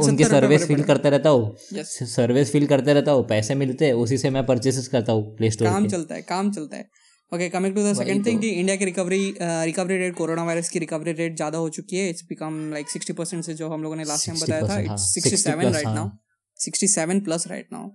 उनके 0.05 0.23
सर्विस 0.25 0.65
फिल 0.67 0.83
करते 0.83 1.09
रहता 1.09 1.29
हूँ। 1.29 1.83
सर्विस 1.85 2.51
फिल 2.51 2.67
करते 2.67 2.93
रहता 2.93 3.11
हूँ। 3.11 3.27
पैसे 3.27 3.55
मिलते 3.55 3.85
हैं 3.85 3.93
उसी 4.05 4.17
से 4.17 4.29
मैं 4.29 4.45
परचेसेस 4.45 4.87
करता 4.87 5.13
हूँ 5.13 5.35
प्ले 5.37 5.51
स्टोर 5.51 5.67
काम 5.69 5.87
चलता 5.87 6.15
है 6.15 6.21
काम 6.29 6.51
चलता 6.51 6.77
है। 6.77 6.87
Okay 7.31 7.47
coming 7.49 7.73
to 7.75 7.81
the 7.83 7.93
second 7.95 8.25
thing 8.25 8.39
कि 8.41 8.49
इंडिया 8.49 8.75
की 8.75 8.85
recovery 8.85 9.19
recovery 9.41 9.97
rate 9.97 10.15
corona 10.15 10.43
virus 10.43 10.69
की 10.69 10.79
रिकवरी 10.79 11.11
रेट 11.13 11.35
ज़्यादा 11.35 11.57
हो 11.57 11.69
चुकी 11.71 11.97
है। 11.97 12.09
It's 12.09 12.23
become 12.29 12.57
like 12.73 12.89
sixty 12.89 13.13
percent 13.13 13.43
से 13.43 13.53
जो 13.53 13.69
हम 13.69 13.83
लोगों 13.83 13.95
ने 13.95 14.03
लास्ट 14.03 14.27
टाइम 14.27 14.39
बताया 14.39 14.61
था 14.61 14.67
60%, 14.67 14.91
it's 14.91 15.13
sixty 15.13 15.37
seven 15.37 15.73
right. 15.73 15.87
Now 15.87 16.09
sixty 16.59 16.87
seven 16.87 17.19
plus 17.19 17.47
right 17.47 17.67
now 17.73 17.89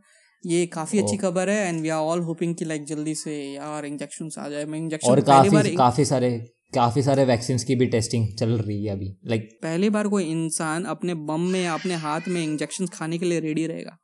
ये 0.47 0.67
काफ़ी 0.67 0.99
अच्छी 0.99 1.17
खबर 1.17 1.51
है 1.51 1.69
and 1.69 1.81
we 1.81 1.89
are 1.89 1.99
all 1.99 2.21
hoping 2.21 2.55
कि 2.55 2.65
लाइक 2.65 2.85
जल्दी 2.85 3.15
से 3.15 3.53
यार 3.53 3.85
इंजेक्शन 3.85 4.31
आ 4.39 4.49
जाए। 4.49 4.65
मैं 4.65 4.79
इंजेक्शन 4.79 5.11
और 5.11 5.21
काफ़ी 5.21 5.77
काफ़ी 5.77 6.05
सारे 6.05 6.47
काफ़ी 6.75 7.03
सारे 7.03 7.25
वैक्सीन 7.25 7.59
की 7.59 7.75
भी 7.75 7.87
टेस्टिंग 7.87 8.29
चल 8.39 8.49
रही 8.49 8.85
है 8.85 8.93
अभी 8.93 9.17
लाइक 9.27 9.43
like, 9.43 9.63
पहली 9.63 9.91
बार 9.91 10.09
कोई 10.09 10.25
इंसान 10.25 10.85
अपने 10.85 11.15
बम 11.15 11.41
में 11.41 11.67
अपने 11.67 11.95
हाथ 11.95 12.21
में 12.29 12.45
इंजेक्शन 12.45 12.87
खाने 12.87 13.19
के 13.19 13.27
लिए 13.27 13.41
रेडी 13.41 13.67
रहेगा। 13.67 13.99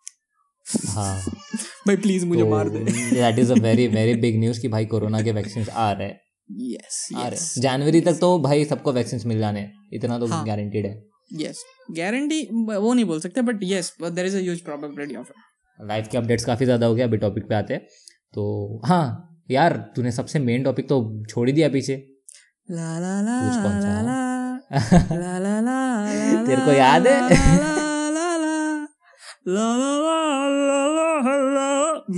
हाँ। 0.89 1.23
भाई 1.87 1.97
प्लीज़ 1.97 2.27
मुझे 2.27 2.43
मार 2.43 2.69
दे। 2.69 2.79
That 3.11 3.39
is 3.39 3.53
a 3.53 3.55
very 3.55 3.87
very 3.89 4.15
big 4.15 4.41
news 4.41 4.61
कि 4.61 4.69
भाई 4.69 4.85
कोरोना 4.85 5.23
के 5.23 5.33
वैक्सीन 5.33 5.67
आ 5.69 5.93
रहे 5.93 6.09
हैं। 6.09 6.21
यस 6.51 7.09
हैं। 7.17 7.63
जनवरी 7.63 8.01
तक 8.01 8.15
तो 8.15 8.39
भाई 8.39 8.65
सबको 8.65 8.93
वैक्सीन 8.93 9.21
मिल 9.27 9.39
जाने 9.39 9.71
इतना 9.93 10.19
तो 10.19 10.27
हाँ। 10.27 10.47
गारंटीड 10.47 10.87
है। 10.87 11.10
यस 11.33 11.65
गारंटी 11.91 12.43
वो 12.53 12.93
नहीं 12.95 13.05
बोल 13.05 13.21
सकते 13.21 13.43
but 13.43 13.59
yes 13.63 13.93
there 14.03 14.27
is 14.27 14.37
a 14.37 14.41
huge 14.41 14.61
probability 14.61 15.17
of 15.17 15.33
life 15.81 16.09
के 16.13 16.19
अपडेट्स 16.19 16.45
काफ़ी 16.45 16.65
ज़्यादा 16.65 16.87
हो 16.87 16.95
गया 16.95 17.07
अभी 17.07 17.17
टॉपिक 17.17 17.49
पे 17.49 17.55
आते 17.55 17.75
हैं 17.75 17.87
तो 18.35 18.81
हाँ 18.85 19.05
यार 19.51 19.93
तूने 19.97 20.13
सबसे 20.13 20.39
मेन 20.39 20.63
टॉपिक 20.63 20.89
तो 20.89 21.25
छोड़ 21.25 21.49
ही 21.49 21.53
दिया 21.55 21.69
पीछे 21.69 21.97
ला 22.71 22.99
ला 22.99 23.21
ला? 23.21 23.41
ला 23.51 24.01
ला 24.01 25.39
ला 25.39 25.39
ला 25.39 25.61
ला 25.61 26.45
तेरे 26.47 26.61
को 26.61 26.73
याद 26.73 27.07
है? 27.07 27.21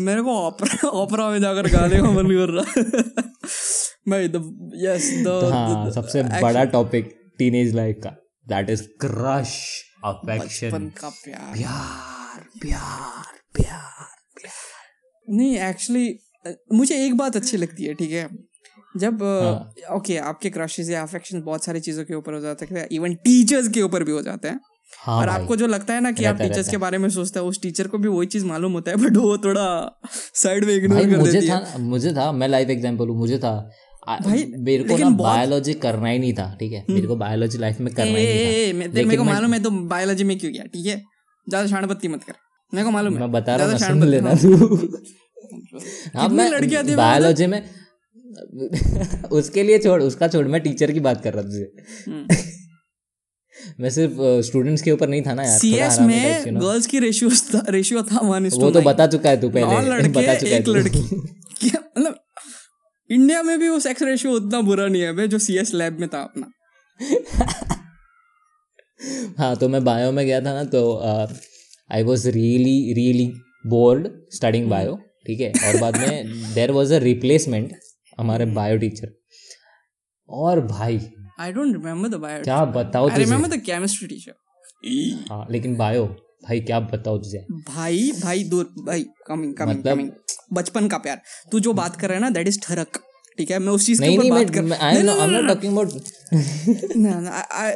मेरे 0.04 0.22
को 0.22 0.46
ओपरा 0.46 0.88
ओपरा 0.88 1.30
में 1.30 1.40
जाकर 1.40 1.68
गाने 1.68 1.96
का 1.96 2.10
मन 2.10 2.26
कर 2.28 2.48
रहा 2.48 2.82
भाई 4.08 4.28
द 4.28 4.42
यस 4.76 5.10
तो 5.24 5.40
द 5.40 5.52
हाँ 5.52 5.90
सबसे 5.90 6.22
बड़ा 6.22 6.64
टॉपिक 6.64 7.14
टीनेज 7.38 7.74
लाइफ 7.74 8.00
का 8.04 8.16
दैट 8.46 8.70
इज़ 8.70 8.82
क्रश 9.00 9.54
अफेक्शन 10.04 10.88
का 11.00 11.08
प्यार। 11.24 11.56
प्यार 11.56 12.44
प्यार 12.62 13.38
प्यार 13.54 14.10
नहीं 15.28 15.56
एक्चुअली 15.60 16.18
मुझे 16.72 17.04
एक 17.06 17.16
बात 17.16 17.36
अच्छी 17.36 17.56
लगती 17.56 17.84
है 17.84 17.94
ठीक 17.94 18.10
है? 18.12 18.28
जब 18.96 19.22
ओके 19.22 19.84
हाँ। 19.84 19.96
ओके 19.96 20.16
आपके 20.30 20.50
क्रशेज 20.50 20.90
या 20.90 21.02
अफेक्शन 21.02 21.42
बहुत 21.42 21.64
सारी 21.64 21.80
चीज़ों 21.80 22.04
के 22.04 22.14
ऊपर 22.14 22.34
हो 22.34 22.40
जाते 22.40 22.66
हैं 22.70 22.86
इवन 22.92 23.14
टीचर्स 23.24 23.68
के 23.68 23.82
ऊपर 23.82 24.04
भी 24.04 24.12
हो 24.12 24.22
जाते 24.22 24.48
हैं। 24.48 24.60
हाँ 24.98 25.16
और 25.18 25.28
आपको 25.28 25.56
जो 25.56 25.66
लगता 25.66 25.94
है 25.94 26.00
ना 26.00 26.10
कि 26.12 26.24
आप 26.24 26.36
टीचर्स 26.38 26.68
के 26.68 26.76
बारे 26.76 26.98
में 26.98 27.08
सोचते 27.10 27.40
हैं 27.40 27.46
उस 27.46 27.60
टीचर 27.62 27.88
को 27.88 27.98
भी 27.98 28.08
वही 28.08 28.26
चीज़ 28.26 28.44
मालूम 28.46 28.72
होता 28.72 28.90
है 28.90 28.96
बट 28.96 29.16
वो 29.16 29.36
थोड़ा 29.38 29.64
साइड 30.34 30.64
में 30.64 30.74
इग्नोर 30.74 31.00
कर 31.00 31.16
मुझे 31.16 31.32
देती 31.32 31.48
था 31.48 31.56
है 31.56 31.80
मुझे 31.82 32.12
था 32.14 32.30
मैं 32.32 32.48
लाइव 32.48 32.70
एग्जांपल 32.70 33.08
हूँ 33.08 33.16
मुझे 33.18 33.38
था। 33.38 33.54
भाई, 34.02 34.44
मेरे 34.58 34.84
को 34.84 34.96
ना 34.96 35.06
हम्म। 35.06 35.16
बायोलॉजी 35.16 35.72
करना 35.82 36.08
ही 36.08 36.18
नहीं 36.18 36.32
था 36.34 36.46
ठीक 36.60 36.72
है? 36.72 36.84
मेरे 36.90 37.06
को 37.06 37.16
बायोलॉजी 37.16 37.58
लाइफ 37.58 37.80
में 37.80 37.92
करना 37.94 38.18
ही 38.18 38.24
नहीं 38.24 38.88
था। 38.88 39.04
मेरे 39.04 39.16
को 39.16 39.24
मालूम 39.24 39.54
है 39.54 39.62
तो 39.62 39.70
बायोलॉजी 39.70 40.24
में 40.24 40.38
क्यों 40.38 40.52
गया 40.52 40.64
ठीक 40.72 40.86
है? 40.86 40.96
ज़्यादा 41.46 41.66
शाणपत्ती 41.68 42.08
मत 42.08 42.24
कर। 42.24 42.34
मेरे 42.72 42.84
को 42.84 42.90
मालूम 42.90 43.14
है। 43.14 43.20
मैं 43.20 43.30
बता 43.32 43.56
रहा 43.56 43.70
हूँ 43.70 43.78
सुन 43.78 44.04
लेना। 44.04 44.34
तू। 44.34 44.88
हाँ 46.16 46.28
मैं 46.28 46.48
लड़कियाँ 46.50 46.84
थी 46.84 46.94
बायोलॉजी 46.96 47.46
में 47.46 47.62
उसके 49.32 49.62
लिए 49.62 49.78
छोड़ 49.78 50.02
उसका 50.02 50.28
छोड़ 50.28 50.46
मैं 50.48 50.60
टीचर 50.60 50.92
की 50.92 51.00
बात 51.00 51.22
कर 51.24 51.34
रहा 51.34 51.42
तुझे। 51.42 51.72
हम्म। 52.08 52.36
मैं 53.80 53.90
सिर्फ़ 53.90 54.14
स्टूडेंट्स 54.46 54.82
के 54.82 54.90
ऊपर 54.90 55.08
नहीं 55.08 55.22
था 55.22 55.34
ना 55.34 55.42
यार 55.42 55.58
सी 55.58 55.72
एस 55.78 55.98
में. 56.00 56.60
गर्ल्स 56.60 56.86
की 56.86 56.98
रेशियो 56.98 57.30
रेशियो 57.70 58.02
था 58.02 58.20
वन 58.24 58.48
वो 58.54 58.70
तो 58.70 58.80
बता 58.82 59.06
चुका 59.06 59.30
है 59.30 59.40
तू 59.40 59.50
पहले। 59.50 60.08
बता 60.08 60.34
चुका 60.34 60.50
है 60.50 60.58
एक 60.58 60.68
लड़की। 60.68 61.02
इंडिया 63.12 63.42
में 63.42 63.58
भी 63.58 63.68
वो 63.68 63.78
सेक्स 63.80 64.02
रेशियो 64.02 64.32
उतना 64.32 64.60
बुरा 64.62 64.86
नहीं 64.86 65.02
है 65.02 65.12
बे 65.16 65.26
जो 65.28 65.38
सी 65.38 65.56
एस 65.58 65.72
लैब 65.74 65.98
में 66.00 66.08
था 66.08 66.22
अपना। 66.22 66.50
हाँ 69.38 69.54
तो 69.56 69.68
मैं 69.68 69.82
बायो 69.84 70.10
में 70.12 70.24
गया 70.26 70.40
था 70.40 70.52
ना 70.54 70.64
तो 70.74 70.82
I 71.90 72.02
was 72.02 72.28
really 72.30 72.92
really 72.94 73.32
bored 73.66 74.08
studying 74.34 74.68
bio 74.70 74.96
ठीक 75.26 75.40
है? 75.40 75.52
और 75.68 75.80
बाद 75.80 75.96
में 75.98 76.52
देर 76.54 76.70
वॉज़ 76.72 76.92
अ 76.94 76.98
रिप्लेसमेंट 77.00 77.72
हमारे 78.20 78.44
बायो 78.54 78.76
टीचर 78.78 79.12
और 80.28 80.60
भाई 80.66 80.98
I 81.40 81.52
don't 81.52 81.72
remember 81.74 82.08
the 82.08 82.14
bio 82.22 82.42
क्या 82.44 82.64
बताओ 82.76 83.08
I 83.10 83.18
remember 83.18 83.48
the 83.48 83.60
chemistry 83.62 84.08
teacher 84.08 84.32
हाँ 85.30 85.46
लेकिन 85.50 85.76
बायो 85.76 86.04
भाई 86.44 86.60
क्या 86.60 86.78
बताओ 86.82 87.18
तुझे। 87.18 87.38
भाई 87.68 88.10
भाई 88.22 88.44
दूर 88.44 88.64
भाई 88.86 89.02
कमिंग 89.26 89.54
कमिंग 89.54 89.78
मतलब- 89.78 89.94
कमिंग 89.94 90.10
बचपन 90.52 90.88
का 90.88 90.98
प्यार। 90.98 91.20
तू 91.52 91.60
जो 91.60 91.72
बात 91.72 91.96
कर 91.96 92.08
रहा 92.08 92.14
है 92.14 92.20
ना 92.20 92.30
दैट 92.30 92.48
इज़ 92.48 92.60
ठरक। 92.60 93.11
ठीक 93.38 93.50
है? 93.50 93.58
मैं 93.58 93.72
उस 93.72 93.86
चीज़ 93.86 94.00
के 94.00 94.06
नहीं 94.06 94.18
ऊपर 94.18 94.24
नहीं 94.24 94.44
बात 94.44 94.54
कर 94.54 94.84
I 94.84 94.96
am 94.96 95.30
not 95.30 95.46
talking 95.48 95.72
about 95.72 95.90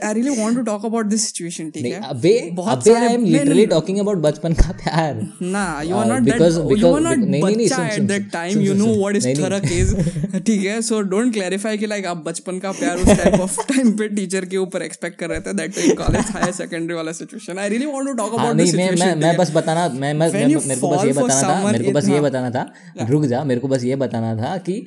I 0.03 0.13
really 0.15 0.31
want 0.41 0.57
to 0.57 0.63
talk 0.63 0.85
about 0.85 1.07
this 1.07 1.27
situation 1.27 1.71
ठीक 1.71 1.85
है? 1.87 2.01
अबे 2.09 2.33
बहुत 2.55 2.89
आई 2.89 2.95
एम 3.05 3.21
नहीं, 3.23 3.33
लिटरली 3.33 3.55
नहीं, 3.55 3.67
टॉकिंग 3.67 3.99
अबाउट 3.99 4.19
बचपन 4.19 4.53
का 4.55 4.71
प्यार। 4.83 5.21
ना 5.43 5.65
you 5.83 5.97
are 5.97 6.05
Uh, 6.07 6.11
not 6.13 6.23
that 6.23 6.41
you 6.79 6.93
are 6.95 7.01
not 7.01 7.17
नहीं, 7.17 7.43
नहीं, 7.43 7.57
नहीं, 7.57 7.67
बच्चा 7.69 7.87
at 7.87 8.03
that 8.03 8.31
time 8.33 8.61
you 8.61 8.75
know 8.75 8.87
what 8.95 9.17
is 9.17 9.27
नहीं, 9.29 9.37
नहीं। 9.37 9.81
इज़ 9.81 9.95
ठीक 10.47 10.65
है? 10.65 10.81
सो 10.83 11.01
डोंट 11.13 11.33
क्लैरिफाई 11.33 11.79
कि 11.79 11.87
लाइक 11.87 12.07
आप 12.07 12.23
बचपन 12.27 12.59
का 12.59 12.73
प्यार 12.73 12.97
उस 12.97 13.17
टाइप 13.23 13.41
ऑफ़ 13.41 13.61
टाइम 13.73 13.93
पे 13.93 14.09
टीचर 14.17 14.45
के 14.45 14.57
ऊपर 14.57 14.83
एक्सपेक्ट 14.83 15.19
कर 15.19 15.29
रहे 15.31 15.41
थे 15.41 15.53
that 15.55 15.79
in 15.79 15.95
college 15.95 16.31
higher 16.31 16.53
secondary 16.53 16.95
वाला 16.95 17.13
situation 17.13 17.59
I 17.59 17.69
really 17.69 17.87
want 17.87 18.07
to 18.07 18.13
talk 18.15 18.35
हाँ 18.35 18.41
अबाउट 18.41 18.57
दिस 18.57 18.75
मैं 18.75 18.91
मैं 18.97 19.15
मैं 19.17 19.37
बस 19.37 19.53
बताना 19.55 19.89
मैं 19.89 20.13
मेरे 20.15 20.77
को 20.77 20.89
बस 20.89 21.05
ये 21.05 21.13
बताना 21.13 21.43
था 21.43 21.73
मेरे 21.73 21.85
को 21.85 21.93
बस 21.93 22.09
ये। 22.09 22.21
बताना 22.21 22.51
था। 22.51 23.07
रुक 23.11 23.25
जा 23.27 23.45
मेरे 23.45 23.61
को 23.61 23.69
बस 23.69 23.85
ये 23.85 23.97
बताना 23.97 24.35
था 24.37 24.57
कि 24.69 24.81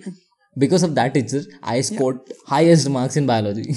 because 0.60 0.86
of 0.86 0.91
that 0.91 1.14
teacher 1.14 1.45
I 1.64 1.84
scored 1.84 2.34
highest 2.47 2.88
marks 2.89 3.18
in 3.18 3.28
biology 3.28 3.74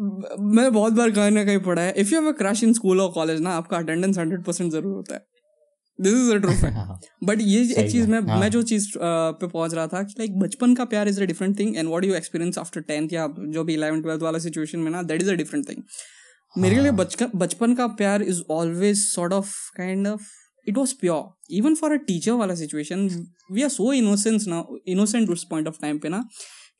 मैं 0.00 0.72
बहुत 0.72 0.92
बार 0.92 1.10
कहीं 1.10 1.30
ना 1.30 1.44
कहीं 1.44 1.58
पढ़ा 1.60 1.82
है 1.82 1.92
if 1.96 2.12
you 2.14 2.20
have 2.20 2.28
a 2.28 2.36
crush 2.38 2.62
in 2.64 2.72
school 2.72 3.00
और 3.00 3.10
कॉलेज 3.12 3.40
ना 3.40 3.50
आपका 3.54 3.76
अटेंडेंस 3.76 4.18
हंड्रेड 4.18 4.44
परसेंट 4.44 4.70
ज़रूर 4.72 4.94
होता 4.94 5.14
है। 5.14 5.20
This 5.98 6.12
is 6.14 6.32
a 6.32 6.36
true 6.36 6.52
fact 6.52 7.08
but 7.24 7.40
ये 7.42 7.60
एक 7.80 7.90
चीज़ 7.90 8.06
मैं 8.08 8.20
मैं 8.20 8.50
जो 8.50 8.62
चीज़ 8.62 8.86
पे 8.96 9.46
पहुँच 9.46 9.74
रहा 9.74 9.86
था 9.86 10.02
कि 10.02 10.14
लाइक 10.18 10.38
बचपन 10.38 10.74
का 10.74 10.84
प्यार 10.84 11.08
is 11.08 11.20
a 11.22 11.26
different 11.26 11.58
thing 11.58 11.76
and 11.76 11.88
what 11.88 12.04
you 12.04 12.14
experience 12.14 12.58
after 12.58 12.80
tenth 12.82 13.12
या 13.12 13.26
जो 13.48 13.64
भी 13.64 13.74
इलेवन 13.74 14.02
ट्वेल्थ 14.02 14.22
वाला 14.22 14.38
सिचुएशन 14.38 14.78
में 14.78 14.90
ना 14.90 15.02
that 15.02 15.22
is 15.22 15.30
a 15.30 15.34
different 15.34 15.68
thing 15.68 15.82
मेरे 16.54 16.80
लिए 16.80 16.90
बचपन 16.92 17.38
बचपन 17.38 17.74
का 17.74 17.86
प्यार 17.98 18.22
is 18.22 18.42
always 18.50 19.04
sort 19.04 19.32
of 19.32 19.54
kind 19.76 20.06
of 20.08 20.22
it 20.68 20.78
was 20.78 20.94
pure 21.00 21.54
even 21.54 21.74
for 21.74 21.92
a 21.92 21.96
teacher 21.96 22.32
वाला 22.32 22.54
situation 22.54 23.26
we 23.52 23.62
are 23.62 23.68
so 23.68 23.92
innocence 23.92 24.48
ना 24.48 24.66
इनोसेंट 24.88 25.30
उस 25.30 25.44
पॉइंट 25.44 25.68
ऑफ़ 25.68 25.76
टाइम 25.82 25.98
पे 25.98 26.08
ना 26.08 26.28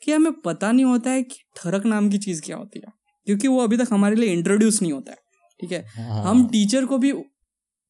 कि 0.03 0.12
हमें 0.12 0.33
पता 0.33 0.72
नहीं 0.72 0.85
होता 0.85 1.11
है 1.11 1.22
कि 1.22 1.37
ठरक 1.57 1.87
नाम 1.87 2.11
की 2.11 2.18
चीज़ 2.18 2.43
क्या 2.43 2.57
होती 2.57 2.78
है। 2.78 2.93
क्योंकि 3.26 3.49
वो 3.49 3.61
अभी 3.61 3.76
तक 3.76 3.87
हमारे 3.91 4.16
लिए 4.16 4.33
इंट्रोड्यूस 4.33 4.83
नहीं 4.83 4.93
होता 4.93 5.11
है। 5.12 5.16
ठीक 5.61 5.72
है? 5.72 5.85
हाँ। 5.97 6.22
हम 6.24 6.47
टीचर 6.49 6.85
को 6.85 6.99
भी 6.99 7.12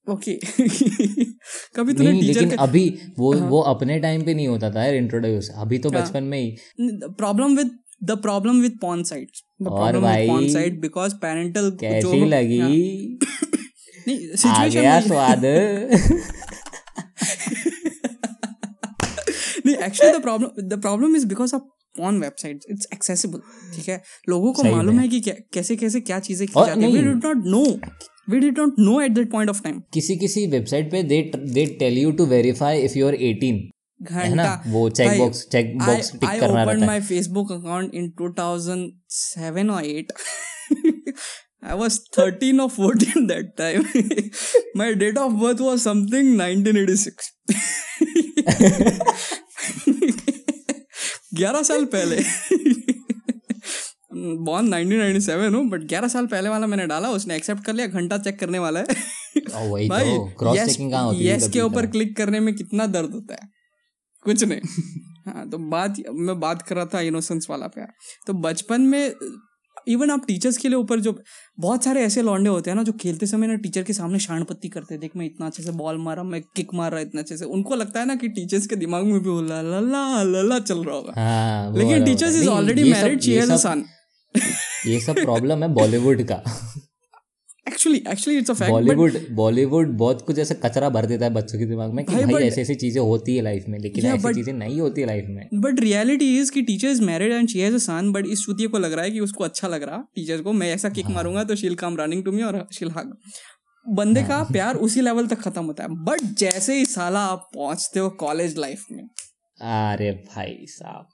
ओके 0.06 0.32
कभी 1.76 1.92
तूने 1.92 2.12
टीचर 2.20 2.40
लेकिन 2.40 2.58
अभी 2.58 2.98
वो 3.18 3.32
वो 3.34 3.60
अपने 3.60 3.98
टाइम 4.00 4.22
पे 4.22 4.34
नहीं 4.34 4.48
होता 4.48 4.70
था 4.70 4.84
यार 4.84 4.94
इंट्रोड्यूस 4.94 5.50
अभी 5.54 5.78
तो 5.78 5.90
बचपन 5.90 6.24
में 6.24 6.38
ही। 6.40 6.56
Problem 7.06 7.56
with 7.56 7.70
the 8.04 8.10
problem 8.10 8.60
with 8.60 8.78
porn 8.82 9.02
sites 9.02 9.42
और 9.68 9.98
भाई, 9.98 10.26
पॉन 10.28 10.48
साइट 10.48 10.80
बिकॉज़ 10.80 11.14
पेरेंटल 11.14 11.70
कैसी 11.70 12.24
लगी? 12.24 13.18
नहीं 14.10 14.52
आ 14.52 14.66
गया 14.68 15.00
स्वाद। 15.00 15.44
नहीं 19.66 19.76
actually 19.76 20.18
the 20.18 20.22
problem 20.22 20.68
the 20.68 20.80
problem 20.80 21.16
is 21.16 21.26
because 21.26 21.54
of 21.54 21.62
porn 21.98 22.20
websites 22.20 22.66
it's 22.70 22.86
accessible 22.92 23.40
ठीक 23.76 23.88
है? 23.88 24.02
लोगों 24.28 24.52
को 24.52 24.62
मालूम 24.64 24.98
है 25.00 25.08
कि 25.08 25.20
कैसे 25.54 25.76
कैसे 25.76 26.00
क्या 26.00 26.18
चीज़ें 26.20 26.46
की 26.48 26.66
जाती 26.66 26.80
है। 26.82 26.90
We. 26.90 27.02
Did 27.02 27.24
not 27.24 27.44
know 27.46 27.64
we 28.30 28.40
did 28.40 28.58
not 28.58 28.74
know 28.78 29.00
at 29.00 29.10
that 29.10 29.30
point 29.32 29.50
of 29.50 29.62
time 29.62 29.82
किसी 29.92 30.16
किसी 30.16 30.46
वेबसाइट 30.46 30.90
पे 30.90 31.02
they 31.02 31.20
they 31.36 31.66
tell 31.78 31.98
you 31.98 32.10
to 32.12 32.26
verify 32.26 32.80
if 32.80 32.98
you 32.98 33.06
are 33.06 33.14
18 33.14 33.60
है 34.10 34.34
ना? 34.34 34.42
घंटा 34.42 34.62
वो 34.66 34.88
check 34.90 35.18
box 35.18 35.46
check 35.52 35.76
box 35.78 36.10
tick 36.12 36.28
करना 36.40 36.62
रहता 36.64 36.84
है। 36.84 36.88
my 36.90 37.00
Facebook 37.08 37.50
account 37.56 37.96
in 38.00 38.04
2007 38.20 39.70
or 39.70 39.82
8. 39.84 40.12
I 41.62 41.74
was 41.74 41.98
13 42.16 42.60
or 42.60 42.70
14 42.70 43.26
that 43.26 43.56
time. 43.56 43.84
my 44.76 44.94
date 44.94 45.18
of 45.18 45.38
birth 45.40 45.60
was 45.60 45.82
something 45.82 46.38
1986. 46.38 47.34
11 51.34 51.62
साल 51.64 51.84
पहले। 51.84 52.16
बॉर्न 54.36 54.74
1997 54.74 55.54
हूँ 55.54 55.68
बट 55.68 55.80
11 55.80 56.08
साल 56.08 56.26
पहले 56.26 56.48
वाला 56.48 56.66
मैंने 56.66 56.86
डाला 56.86 57.10
उसने 57.10 57.36
एक्सेप्ट 57.36 57.64
कर 57.64 57.72
लिया 57.72 57.86
घंटा 57.86 58.18
चेक 58.18 58.38
करने 58.38 58.58
वाला 58.58 58.80
है। 58.80 58.86
वही 59.70 59.88
भाई 59.88 60.04
तो 60.04 60.54
है 60.54 60.66
yes 60.66 60.76
कभी 60.78 61.52
के 61.52 61.60
ऊपर 61.60 61.86
क्लिक 61.86 62.16
करने 62.16 62.40
में 62.40 62.54
कितना 62.54 62.86
दर्द 62.86 63.10
होता 63.10 63.34
है। 63.34 63.48
कुछ 64.24 64.44
नहीं। 64.44 64.60
हाँ 65.26 65.50
तो 65.50 65.58
बात 65.58 65.94
मैं 66.12 66.40
बात 66.40 66.62
कर 66.62 66.76
रहा 66.76 66.84
था 66.84 67.00
इनोसेंस 67.00 67.46
वाला 67.50 67.66
पे 67.66 67.82
तो 68.26 68.32
बचपन 68.32 68.80
में 68.80 69.14
इवन 69.88 70.10
आप 70.10 70.24
टीचर्स 70.28 70.56
के 70.56 70.68
लिए 70.68 70.78
ऊपर 70.78 71.00
जो 71.00 71.22
बहुत 71.60 71.84
सारे 71.84 72.02
ऐसे 72.02 72.22
लॉन्डे 72.22 72.50
होते 72.50 72.70
हैं 72.70 72.76
ना 72.76 72.82
जो 72.82 72.92
खेलते 72.92 73.26
समय 73.26 73.46
ना 73.46 73.54
टीचर 73.54 73.82
के 73.82 73.92
सामने 73.92 74.18
शान 74.18 74.44
पत्ती 74.44 74.68
करते 74.68 74.94
हैं। 74.94 75.00
देख 75.00 75.10
मैं 75.16 75.26
इतना 75.26 75.46
अच्छे 75.46 75.62
से 75.62 75.72
बॉल 75.72 75.98
मारा 75.98 76.22
मैं 76.22 76.42
किक 76.56 76.74
मार 76.74 76.92
रहा 76.92 77.00
इतना 77.00 77.20
अच्छे 77.20 77.36
से। 77.36 77.44
उनको 77.44 77.74
लगता 77.74 78.00
है 78.00 78.06
ना 78.06 78.14
कि 78.14 78.28
टीचर्स 78.28 78.66
के 78.66 78.76
दिमाग 78.76 79.04
में 79.04 79.20
भी 79.20 79.48
ला 79.48 79.62
ला 79.62 79.80
ला 79.80 80.22
ला 80.22 80.42
ला 80.42 80.58
चल 80.58 80.84
रहा 80.84 80.96
होगा। 80.96 81.12
हाँ 81.16 81.76
लेकिन 81.76 82.04
teachers 82.04 82.36
is 82.36 82.48
already 82.48 82.92
married 82.92 83.20
she 83.20 83.34
has 83.34 83.52
a 83.52 83.56
son 83.56 83.84
ये 84.86 85.00
सब 85.00 85.14
प्रॉब्लम 85.14 85.62
है 85.62 85.68
बॉलीवुड 85.68 86.22
का। 86.22 86.42
Actually 87.70 87.98
actually 88.08 88.38
it's 88.38 88.50
a 88.50 88.54
fact 88.54 88.70
Bollywood 88.70 89.16
Bollywood 89.30 89.88
बहुत 89.98 90.22
कुछ 90.26 90.38
ऐसा 90.38 90.54
कचरा 90.54 90.88
भर 90.88 91.06
देता 91.06 91.24
है 91.24 91.32
बच्चों 91.32 91.58
के 91.58 91.66
दिमाग 91.66 91.92
में 91.92 92.04
कि 92.04 92.12
भाई, 92.12 92.22
भाई 92.22 92.32
but- 92.34 92.44
ऐसी 92.44 92.60
ऐसी 92.60 92.74
चीज़ें 92.74 93.00
होती 93.02 93.36
है 93.36 93.42
लाइफ 93.42 93.64
में 93.68 93.78
लेकिन 93.78 94.04
Yeah, 94.04 94.14
ऐसी 94.16 94.34
चीज़ें 94.34 94.52
नहीं 94.52 94.80
होती 94.80 95.04
लाइफ 95.04 95.24
में। 95.28 95.48
बट 95.54 95.80
रियलिटी 95.80 96.38
इज़ 96.38 96.52
कि 96.52 96.62
teacher 96.62 96.88
is 96.88 97.02
married 97.02 97.32
and 97.32 97.48
she 97.48 97.60
has 97.60 97.74
a 97.74 97.78
son 97.78 98.12
but 98.12 98.26
इस 98.26 98.44
चूतिए 98.44 98.66
को 98.66 98.78
लग 98.78 98.92
रहा 98.92 99.04
है 99.04 99.10
कि 99.10 99.20
उसको 99.20 99.44
अच्छा 99.44 99.68
लग 99.68 99.82
रहा 99.82 99.96
टीचर 100.14 100.42
को 100.42 100.52
मैं 100.52 100.72
ऐसा 100.74 100.88
किक 100.88 101.06
हाँ। 101.06 101.14
मारूँगा 101.14 101.44
तो 101.44 101.56
शील 101.56 101.74
कम 101.74 101.96
रनिंग 102.00 102.24
टू 102.24 102.32
मी 102.32 102.42
और 102.42 102.68
शील 102.72 102.90
हग 102.90 103.16
बंदे 103.88 104.22
का 104.22 104.36
हाँ। 104.36 104.44
प्यार 104.52 104.76
उसी 104.76 105.00
लेवल 105.00 105.26
तक 105.26 105.40
खत्म 105.40 105.64
होता 105.64 105.82
है 105.82 105.88
बट 106.04 106.20
जैसे 106.38 106.78
ही 106.78 106.84
साला 106.86 107.20
आप 107.20 107.48
पहुँचते 107.54 108.00
हो 108.00 108.10
कॉलेज 108.10 108.58
लाइफ 108.58 108.84
में। 108.92 109.02
अरे 109.02 110.10
भाई 110.10 110.56
साहब। 110.68 111.06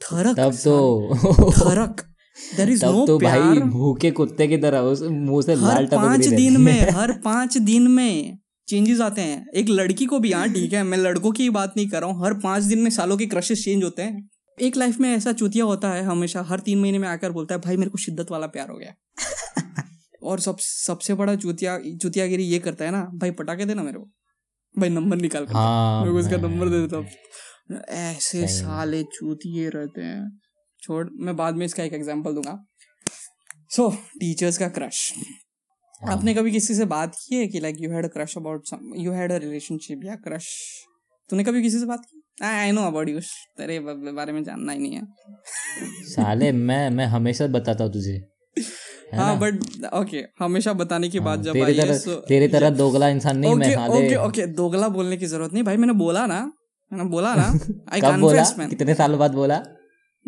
थरक 0.00 0.36
तब 0.36 0.54
तो 0.54 1.14
थरक। 1.50 2.13
देर 2.56 2.70
इज़ 2.70 2.84
नो 2.84 3.06
तो 3.06 3.18
भाई 3.18 3.60
भूखे 3.60 4.10
कुत्ते 4.10 4.46
की 4.48 4.56
तरह 4.56 4.78
उस 4.78 5.02
मुँह 5.02 5.42
से 5.42 5.54
हर 5.54 5.86
पाँच 5.86 6.26
दिन 6.26 6.60
में 6.60 6.90
हर 6.90 7.12
पाँच 7.12 7.58
दिन 7.58 7.90
में 7.90 8.38
चेंजेस 8.68 9.00
आते 9.00 9.20
हैं। 9.20 9.46
एक 9.54 9.68
लड़की 9.68 10.06
को 10.06 10.18
भी 10.18 10.32
हाँ 10.32 10.48
ठीक 10.52 10.72
है 10.72 10.82
मैं 10.82 10.98
लड़कों 10.98 11.32
की 11.32 11.50
बात 11.50 11.74
नहीं 11.76 11.88
कर 11.88 12.00
रहा 12.00 12.10
हूँ। 12.10 12.24
हर 12.24 12.34
पाँच 12.34 12.62
दिन 12.62 12.78
में 12.78 12.90
सालों 12.90 13.16
के 13.16 13.26
क्रशेस 13.26 13.64
चेंज 13.64 13.84
होते 13.84 14.02
हैं। 14.02 14.28
एक 14.58 14.76
लाइफ 14.76 14.98
में 15.00 15.08
ऐसा 15.16 15.32
चुतिया 15.32 15.64
होता 15.64 15.88
है 15.88 16.04
हमेशा 16.04 16.42
हर 16.42 16.60
तीन 16.60 16.80
महीने 16.80 16.98
में 16.98 17.08
आकर 17.08 17.32
बोलता 17.32 17.54
है 17.54 17.60
भाई 17.60 17.76
मेरे 17.76 17.90
को 17.90 17.98
शिद्दत 17.98 18.30
वाला 18.30 18.46
प्यार 18.46 18.68
हो 18.68 18.76
गया। 18.76 18.94
और 20.22 20.40
सब 20.40 20.56
सबसे 20.58 21.14
बड़ा 21.14 21.34
चुतिया 21.36 21.78
चुतियागिरी 22.02 22.44
ये 22.44 22.58
करता 22.58 22.84
है 22.84 22.90
ना 22.90 23.02
भाई 23.14 23.30
पटाखे 23.30 23.64
देना 23.64 23.82
मेरे 23.82 23.98
को। 23.98 24.10
भाई 24.74 24.88
नंबर 24.88 25.16
निकाल 25.16 25.46
कर 25.46 25.54
हाँ 25.54 26.00
मेरे 26.00 26.12
को 26.12 26.18
उसका 26.18 26.36
नंबर 26.36 26.68
दे 26.68 26.80
देता 26.80 27.82
ऐसे 28.10 28.46
साले 28.48 29.02
चूतिए 29.02 29.68
रहते 29.68 30.02
हैं। 30.02 30.40
छोड़ 30.84 31.06
मैं 31.20 31.36
बाद 31.36 31.56
में 31.56 31.64
इसका 31.66 31.82
एक 31.82 31.92
एग्जांपल 31.94 32.34
दूँगा। 32.34 32.58
सो 33.76 33.88
टीचर्स 34.20 34.58
का 34.58 34.68
क्रश 34.68 34.98
हाँ। 36.02 36.12
आपने 36.12 36.34
कभी 36.34 36.50
किसी 36.50 36.74
से 36.74 36.84
बात 36.86 37.14
की 37.18 37.36
है 37.36 37.46
कि 37.48 37.60
like 37.60 37.76
you 37.80 37.90
had 37.90 38.06
crush 38.12 38.36
about 38.38 38.66
some 38.68 38.92
you 38.98 39.12
had 39.12 39.32
a 39.32 39.36
relationship 39.38 40.00
या 40.04 40.14
क्रश 40.24 40.48
तूने 41.30 41.44
कभी 41.44 41.62
किसी 41.62 41.78
से 41.78 41.86
बात 41.86 42.04
की? 42.04 42.20
आई 42.44 42.72
नो 42.72 42.82
अबाउट 42.86 43.08
यू 43.08 43.20
तेरे 43.58 43.78
बारे 43.80 44.32
में 44.32 44.42
जानना 44.44 44.72
ही 44.72 44.78
नहीं 44.78 44.94
है। 44.94 45.02
साले 46.06 46.50
मैं 46.52 46.88
मैं 46.90 47.06
हमेशा 47.06 47.46
बताता 47.56 47.84
हूँ 47.84 47.92
तुझे। 47.92 48.16
हाँ 49.14 49.38
बट 49.38 49.84
ओके 49.94 50.22
हमेशा 50.38 50.72
बताने 50.72 51.08
की 51.08 51.20
बात 51.20 51.38
हाँ, 51.38 51.44
जब 51.44 51.62
आई 51.62 51.74
है 51.74 51.86
तरह 51.86 52.20
तेरे 52.28 52.48
तरह 52.48 52.70
दोगला 52.78 53.08
इंसान 53.08 53.38
नहीं 53.38 53.54
मैं 53.54 53.74
साले। 53.74 53.98
ओके 53.98 54.16
ओके 54.26 54.46
दोगला 54.60 54.88
बोलने 54.96 55.16
की 55.16 55.26
ज़रूरत 55.26 55.52
नहीं। 55.52 55.62
भाई 55.64 55.76
मैंने 55.76 55.92
बोला 55.94 56.26
ना 56.26 56.40
मैंने 56.90 57.08
बोला 57.10 57.34
ना 57.34 57.46
आई 57.92 58.00
कब 58.00 58.20
बोला? 58.20 58.44
कितने 58.66 58.94
साल 58.94 59.14
बाद 59.16 59.34
बोला? 59.34 59.62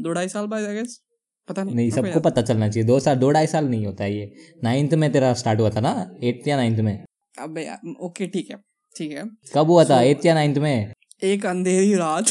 दो 0.01 0.13
ढाई 0.13 0.29
साल 0.29 0.47
बाद 0.47 0.65
आई 0.65 0.75
गेस 0.75 1.01
पता 1.49 1.63
नहीं। 1.63 1.75
नहीं 1.77 1.91
सबको 1.91 2.21
पता 2.21 2.43
चलना 2.43 2.69
चाहिए। 2.69 2.87
दो 2.87 3.01
साल 3.01 3.17
दो 3.17 3.31
ढाई 3.31 3.47
साल 3.47 3.65
नहीं 3.69 3.87
होता 3.87 4.07
ये। 4.07 4.31
नाइन्थ 4.65 4.95
में 4.95 5.13
तेरा 5.13 5.33
स्टार्ट 5.35 5.61
हुआ 5.61 5.71
था 5.71 5.81
ना? 5.81 5.93
एट्थ 6.25 6.49
या 6.49 6.57
नाइन्थ 6.57 6.81
में? 6.81 7.05
अबे 7.41 7.69
ओके 8.01 8.27
ठीक 8.27 8.51
है 8.51 8.57
ठीक 8.97 9.13
है। 9.13 9.25
कब 9.55 9.67
हुआ 9.67 9.85
था? 9.85 10.01
एट्थ 10.03 10.27
या 10.27 10.35
नाइन्थ 10.35 10.59
में? 10.59 10.93
एक 11.25 11.47
अंधेरी 11.47 11.95
रात। 11.95 12.25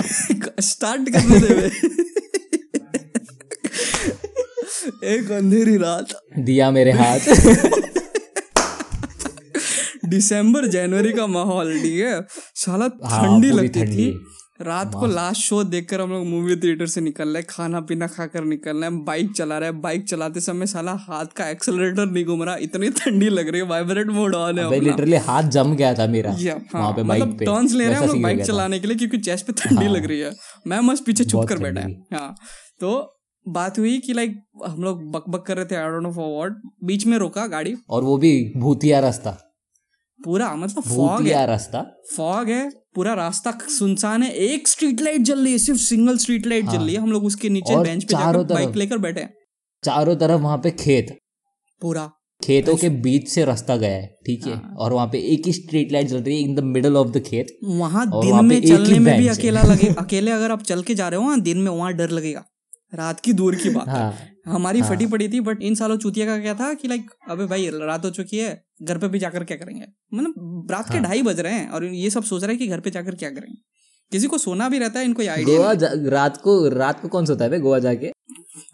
स्टार्ट 0.61 1.09
करने 1.09 1.39
दे। 1.39 1.71
एक 5.15 5.31
अंधेरी 5.31 5.77
रात। 5.77 6.07
दिया 6.39 6.71
मेरे 6.71 6.91
हाथ। 6.91 7.19
दिसंबर 10.05 10.65
जनवरी 10.67 11.11
का 11.13 11.27
माहौल 11.27 11.81
ठीक 11.81 11.99
है? 12.01 12.25
साला 12.55 12.89
हाँ, 13.03 13.21
ठंडी 13.25 13.51
पूरी 13.51 13.63
लगती 13.63 13.81
थी। 13.81 14.11
रात 14.59 14.93
को 14.93 15.05
लास्ट 15.05 15.41
शो 15.41 15.63
देखकर 15.63 16.01
हम 16.01 16.09
लोग 16.09 16.25
मूवी 16.25 16.55
थिएटर 16.55 16.85
से 16.85 17.01
निकल 17.01 17.27
रहे 17.27 17.37
हैं 17.37 17.45
खाना 17.49 17.79
पीना 17.81 18.07
खाकर 18.07 18.43
निकल 18.43 18.77
रहे 18.77 18.89
हैं 18.89 19.03
बाइक 19.05 19.31
चला 19.31 19.57
रहे 19.57 19.69
हैं। 19.69 19.81
बाइक 19.81 20.07
चलाते 20.07 20.39
समय 20.39 20.65
साला 20.65 20.91
हाथ 20.99 21.25
का 21.35 21.47
एक्सेलरेटर 21.49 22.05
नहीं 22.05 22.23
घूम 22.25 22.43
रहा 22.43 22.55
इतनी 22.57 22.89
ठंडी 22.89 23.29
लग 23.29 23.49
रही 23.49 23.61
है 23.61 23.67
वाइब्रेट 23.67 24.07
मोड 24.09 24.35
ऑन 24.35 24.59
है 24.59 24.79
लिटरली 24.79 25.15
हाथ 25.25 25.49
जम 25.49 25.73
गया 25.75 25.93
था 25.93 26.07
मेरा 26.07 26.31
वहाँ 26.31 26.59
हाँ 26.73 26.91
पे 26.93 27.03
मतलब 27.03 27.27
बाइक 27.27 27.37
पे। 27.39 27.45
टर्न्स 27.45 27.73
ले 27.73 27.85
रहे 27.85 27.93
हैं 27.93 28.01
हम 28.01 28.07
लोग 28.07 28.21
बाइक 28.21 28.43
चलाने 28.43 28.79
के 28.79 28.87
लिए 28.87 28.97
क्योंकि 28.97 29.17
चेस्ट 29.17 29.45
पे 29.47 29.53
ठंडी 29.53 29.85
हाँ। 29.85 29.93
लग 29.93 30.05
रही 30.05 30.19
है। 30.19 30.31
मैं 30.67 30.79
मस्त 30.81 31.05
पीछे 31.05 31.23
छुप 31.23 31.45
कर 31.49 31.57
बैठा 31.57 31.81
है। 31.81 31.91
हाँ 32.13 32.33
तो 32.81 32.93
बात 33.45 33.79
हुई 33.79 33.97
कि 33.97 34.13
लाइक 34.13 34.39
हम 34.65 34.83
लोग 34.83 35.03
बक 35.11 35.29
बक 35.29 35.45
कर 35.47 35.55
रहे 35.57 35.65
थे 35.65 35.75
आई 35.75 35.89
डोंट 35.89 36.03
नो 36.03 36.11
फॉर 36.13 36.55
बीच 36.83 37.05
में 37.05 37.17
रोका 37.17 37.45
गाड़ी। 37.47 37.75
और 37.89 38.03
वो 38.03 38.17
भी 38.17 38.33
भूतिया 38.57 38.99
रास्ता। 38.99 39.37
पूरा 40.19 40.53
मतलब 40.55 40.83
फॉग 40.83 41.27
है। 41.27 41.45
रास्ता। 41.47 41.85
फॉग 42.15 42.49
है। 42.49 42.84
पूरा 42.95 43.13
रास्ता 43.13 43.51
सुनसान 43.69 44.23
है। 44.23 44.31
एक 44.31 44.67
स्ट्रीट 44.67 45.01
लाइट 45.01 45.21
जल 45.21 45.43
रही 45.43 45.51
है 45.51 45.57
सिर्फ़ 45.57 45.79
सिंगल 45.79 46.17
स्ट्रीट 46.17 46.47
लाइट 46.47 46.65
जल 46.65 46.77
हाँ। 46.77 46.85
रही 46.85 46.95
है। 46.95 47.01
हम 47.01 47.11
लोग 47.11 47.25
उसके 47.25 47.49
नीचे 47.49 47.77
बेंच 47.77 48.03
पे 48.03 48.13
जाकर 48.13 48.43
बाइक 48.43 48.75
लेकर 48.75 48.97
बैठे 48.97 49.21
हैं। 49.21 49.33
चारों 49.83 50.15
तरफ़ 50.15 50.41
वहाँ 50.41 50.57
पे 50.57 50.71
खेत। 50.71 51.17
पूरा। 51.81 52.11
खेतों 52.41 52.75
के 52.75 52.89
बीच 52.89 53.27
से 53.29 53.45
रास्ता 53.45 53.75
गया 53.75 53.89
है 53.89 54.07
ठीक 54.25 54.47
है? 54.47 54.53
हाँ। 54.53 54.75
और 54.77 54.93
वहाँ 54.93 55.07
पे 55.07 55.17
एक 55.33 55.45
ही 55.45 55.53
स्ट्रीट 55.53 55.91
लाइट 55.91 56.07
जल 56.07 56.17
रही 56.17 56.35
है 56.35 56.49
in 56.49 56.55
the 56.55 56.59
middle 56.59 56.95
of 56.97 57.07
the 57.07 57.19
खेत। 57.19 57.47
वहाँ 57.63 58.05
दिन 58.07 58.45
में 58.45 58.61
चलने 58.61 58.99
में 58.99 59.17
भी 59.17 59.27
अकेला 59.27 59.61
लगे 59.61 59.87
अकेले 59.87 60.31
अगर 60.31 60.51
आप 60.51 60.63
चल 60.63 60.81
के 60.83 60.95
जा 60.95 61.07
रहे 61.09 61.19
हो 61.19 61.25
वहाँ 61.25 61.39
दिन 61.41 61.57
में 61.57 61.71
वहाँ 61.71 61.93
डर 61.93 62.09
लगेगा। 62.09 62.43
रात 62.95 63.19
की 63.19 63.33
दूर 63.33 63.55
की 63.55 63.69
बात। 63.69 63.87
हाँ। 63.89 64.13
हमारी 64.45 64.79
हाँ। 64.79 64.89
फटी 64.89 65.05
पड़ी 65.05 65.27
थी 65.29 65.39
बट 65.39 65.61
इन 65.61 65.75
सालों 65.75 65.97
चूतिया 65.97 66.25
का 66.25 66.37
क्या 66.37 66.53
था 66.53 66.73
कि 66.73 66.87
लाइक 66.87 67.11
अबे 67.29 67.45
भाई 67.45 67.69
रात 67.73 68.05
हो 68.05 68.09
चुकी 68.09 68.37
है। 68.37 68.64
घर 68.81 68.97
पे 68.97 69.07
भी 69.07 69.19
जाकर 69.19 69.43
क्या 69.43 69.57
करेंगे? 69.57 69.85
मतलब 70.13 70.67
रात 70.71 70.87
के 70.87 70.97
हाँ। 70.97 71.03
ढाई 71.03 71.21
बज 71.21 71.39
रहे 71.39 71.53
हैं 71.53 71.69
और 71.69 71.85
ये 71.85 72.09
सब 72.09 72.23
सोच 72.23 72.43
रहे 72.43 72.51
हैं 72.51 72.59
कि 72.59 72.67
घर 72.67 72.79
पे 72.79 72.91
जाकर 72.91 73.15
क्या 73.15 73.29
करेंगे? 73.29 73.57
किसी 74.11 74.27
को 74.27 74.37
सोना 74.37 74.69
भी 74.69 74.79
रहता 74.79 74.99
है 74.99 75.05
इनको 75.05 75.21
आइडिया 75.21 75.57
गोवा 75.57 75.73
रात 76.09 76.37
को 76.37 76.67
रात 76.69 77.01
को 77.01 77.07
कौन 77.07 77.25
सोता 77.25 77.45
है 77.45 77.59
गोवा 77.59 77.79
जाके? 77.79 78.07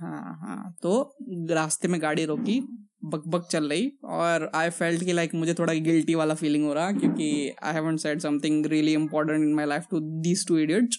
हाँ 0.01 0.37
हाँ 0.41 0.75
तो 0.83 1.17
रास्ते 1.51 1.87
में 1.87 2.01
गाड़ी 2.01 2.25
रोकी 2.25 2.59
बक 3.05 3.23
बक 3.27 3.47
चल 3.51 3.69
रही 3.69 3.91
और 4.03 4.49
आई 4.55 4.69
फेल्ट 4.69 5.03
कि 5.03 5.13
लाइक 5.13 5.33
मुझे 5.35 5.53
थोड़ा 5.53 5.73
गिल्टी 5.73 6.15
वाला 6.15 6.33
फीलिंग 6.33 6.65
हो 6.65 6.73
रहा 6.73 6.91
क्योंकि 6.91 7.29
I 7.63 7.73
haven't 7.73 7.99
said 7.99 8.19
something 8.19 8.65
really 8.65 8.93
important 8.93 9.43
in 9.43 9.53
my 9.53 9.65
life 9.65 9.85
to 9.91 9.99
these 10.21 10.47
two 10.47 10.57
idiots 10.57 10.97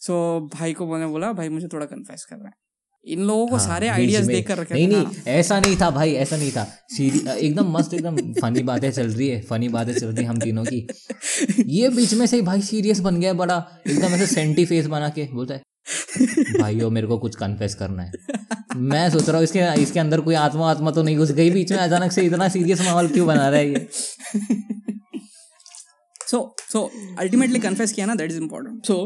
so 0.00 0.16
भाई 0.54 0.72
को 0.72 0.86
मैंने 0.92 1.06
बोला 1.06 1.32
भाई 1.32 1.48
मुझे 1.48 1.68
थोड़ा 1.68 1.86
कन्फेस 1.86 2.24
कर 2.24 2.36
रहा 2.36 2.48
है। 2.48 2.54
इन 3.06 3.20
लोगों 3.20 3.46
को 3.46 3.56
हाँ, 3.56 3.66
सारे 3.66 3.88
आइडियाज़ 3.88 4.26
में- 4.26 4.36
देख 4.36 4.46
कर 4.48 4.58
रखे 4.58 4.74
नहीं 4.74 4.86
नहीं 4.88 5.04
हाँ। 5.04 5.14
ऐसा 5.28 5.58
नहीं 5.60 5.76
था 5.76 5.90
भाई 5.90 6.12
ऐसा 6.14 6.36
नहीं 6.36 6.50
था। 6.52 6.64
सीधी 6.96 7.18
एकदम 7.46 7.70
मस्त 7.72 7.94
एकदम 7.94 8.16
फनी 8.32 8.62
बातें 8.62 8.90
चल 8.92 9.06
रही 9.06 9.28
है 9.28 9.40
फनी 9.40 9.68
बातें 9.68 9.92
चल 9.94 10.06
रही 10.06 10.24
है 10.24 10.30
हम 10.30 10.38
तीनों 10.38 10.64
की। 10.64 10.86
ये 11.66 11.88
बीच 11.88 12.14
में 12.14 12.26
से 12.26 12.40
भाई 12.42 12.62
सीरियस 12.62 13.00
बन 13.00 13.20
गया 13.20 13.32
बड़ा 13.32 13.56
एकदम 13.86 14.14
ऐसे 14.14 14.26
सेंटी 14.26 14.64
फेस 14.64 14.86
बना 14.86 15.08
के 15.08 15.28
बोलता 15.34 15.54
है 15.54 15.62
भाइयों 16.60 16.90
मेरे 16.90 17.06
को 17.06 17.18
कुछ 17.18 17.36
कन्फेस 17.36 17.74
करना 17.74 18.02
है। 18.02 18.12
मैं 18.76 19.08
सोच 19.10 19.28
रहा 19.28 19.36
हूँ 19.36 19.44
इसके 19.44 19.82
इसके 19.82 20.00
अंदर 20.00 20.20
कोई 20.20 20.34
आत्मा 20.34 20.70
आत्मा 20.70 20.90
तो 20.90 21.02
नहीं 21.02 21.16
घुस 21.16 21.30
गई 21.32 21.50
बीच 21.50 21.72
में 21.72 21.78
अचानक 21.78 22.12
से 22.12 22.22
इतना 22.22 22.48
सीरियस 22.48 22.80
माहौल 22.80 23.08
क्यों 23.08 23.26
बना 23.26 23.48
रहा 23.48 23.60
है 23.60 23.68
ये? 23.70 23.88
सो 26.30 26.56
सो 26.72 26.90
अल्टीमेटली 27.18 27.58
कन्फेस 27.60 27.92
किया 27.92 28.06
ना 28.06 28.14
दैट 28.14 28.30
इज़ 28.30 28.38
इम्पोर्टेंट 28.38 28.86
सो 28.86 28.96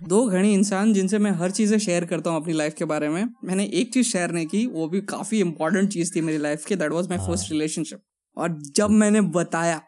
दो 0.00 0.26
घड़ी 0.28 0.52
इंसान 0.52 0.92
जिनसे 0.94 1.18
मैं 1.18 1.30
हर 1.30 1.50
चीज़ें 1.50 1.78
शेयर 1.78 2.04
करता 2.04 2.30
हूँ 2.30 2.40
अपनी 2.42 2.52
लाइफ 2.52 2.74
के 2.74 2.84
बारे 2.84 3.08
में। 3.08 3.24
मैंने 3.44 3.64
एक 3.74 3.92
चीज़ 3.94 4.06
शेयर 4.08 4.30
नहीं 4.30 4.46
की 4.46 4.66
वो 4.66 4.88
भी 4.88 5.00
काफ़ी 5.00 5.40
इंपॉर्टेंट 5.40 5.90
चीज़ 5.92 6.14
थी 6.16 6.20
मेरी 6.20 6.38
लाइफ 6.38 6.64
की 6.64 6.76
that 6.76 6.92
was 6.92 7.08
my 7.08 7.18
first 7.18 7.50
relationship 7.52 8.00
और 8.36 8.58
जब 8.76 8.90
मैंने 8.90 9.20
बताया 9.20 9.80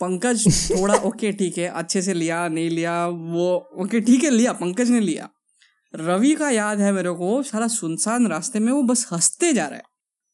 पंकज 0.00 0.46
थोड़ा 0.70 0.94
ओके 1.08 1.32
ठीक 1.32 1.58
है 1.58 1.68
अच्छे 1.68 2.02
से 2.02 2.14
लिया 2.14 2.46
नहीं 2.48 2.70
लिया 2.70 3.06
वो 3.08 3.48
ओके 3.80 4.00
ठीक 4.00 4.24
है 4.24 4.30
लिया 4.30 4.52
पंकज 4.52 4.90
ने 4.90 5.00
लिया। 5.00 5.28
रवि 5.94 6.34
का 6.34 6.50
याद 6.50 6.80
है 6.80 6.92
मेरे 6.92 7.10
को 7.12 7.42
सारा 7.42 7.68
सुनसान 7.68 8.26
रास्ते 8.26 8.58
में 8.58 8.72
वो 8.72 8.82
बस 8.82 9.08
हँसते 9.12 9.52
जा 9.52 9.66
रहा 9.66 9.76
है। 9.76 9.84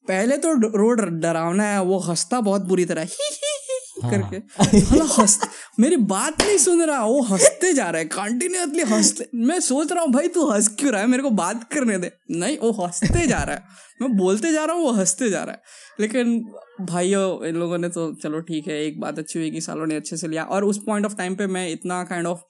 पहले 0.08 0.36
तो 0.36 0.52
रोड 0.78 1.00
डरावना 1.20 1.64
है 1.64 1.82
वो 1.82 1.98
हंसता 1.98 2.40
बहुत 2.40 2.62
बुरी 2.62 2.84
तरह 2.84 3.02
ही 3.02 3.30
ही 3.34 3.56
ही। 4.04 4.10
करके 4.10 4.36
हाला 4.62 5.04
हंस 5.12 5.38
मेरी 5.80 5.96
बात 6.06 6.42
नहीं 6.42 6.56
सुन 6.58 6.82
रहा 6.82 7.04
वो 7.04 7.22
हँसते 7.22 7.72
जा 7.74 7.88
रहा 7.90 7.98
है 7.98 8.04
कंटिन्यूसली 8.06 8.82
हँसते। 8.90 9.28
मैं 9.36 9.58
सोच 9.60 9.92
रहा 9.92 10.02
हूँ 10.02 10.12
भाई 10.12 10.28
तू 10.28 10.48
हंस 10.50 10.68
क्यों 10.68 10.92
रहा 10.92 11.00
है? 11.00 11.06
मेरे 11.06 11.22
को 11.22 11.30
बात 11.32 11.64
करने 11.72 11.98
दे। 11.98 12.10
नहीं 12.30 12.58
वो 12.58 12.70
हँसते 12.74 13.26
जा 13.26 13.42
रहा 13.42 13.56
है। 13.56 13.62
मैं 14.02 14.16
बोलते 14.16 14.52
जा 14.52 14.64
रहा 14.64 14.76
हूँ 14.76 14.84
वो 14.84 14.92
हँसते 14.92 15.30
जा 15.30 15.42
रहा 15.44 15.52
है। 15.52 15.60
लेकिन 16.00 16.40
भाइयों 16.80 17.46
इन 17.46 17.56
लोगों 17.56 17.78
ने 17.78 17.88
तो 17.88 18.12
चलो 18.14 18.40
ठीक 18.40 18.68
है 18.68 18.82
एक 18.84 19.00
बात 19.00 19.18
अच्छी 19.18 19.38
हुई 19.38 19.50
कि 19.50 19.60
सालों 19.60 19.86
ने 19.86 19.96
अच्छे 19.96 20.16
से 20.16 20.28
लिया। 20.28 20.44
और 20.44 20.64
उस 20.64 20.78
पॉइंट 20.86 21.06
ऑफ़ 21.06 21.16
टाइम 21.16 21.34
पे 21.34 21.46
मैं 21.46 21.68
इतना 21.70 22.02
काइंड 22.04 22.26
ऑफ़ 22.26 22.40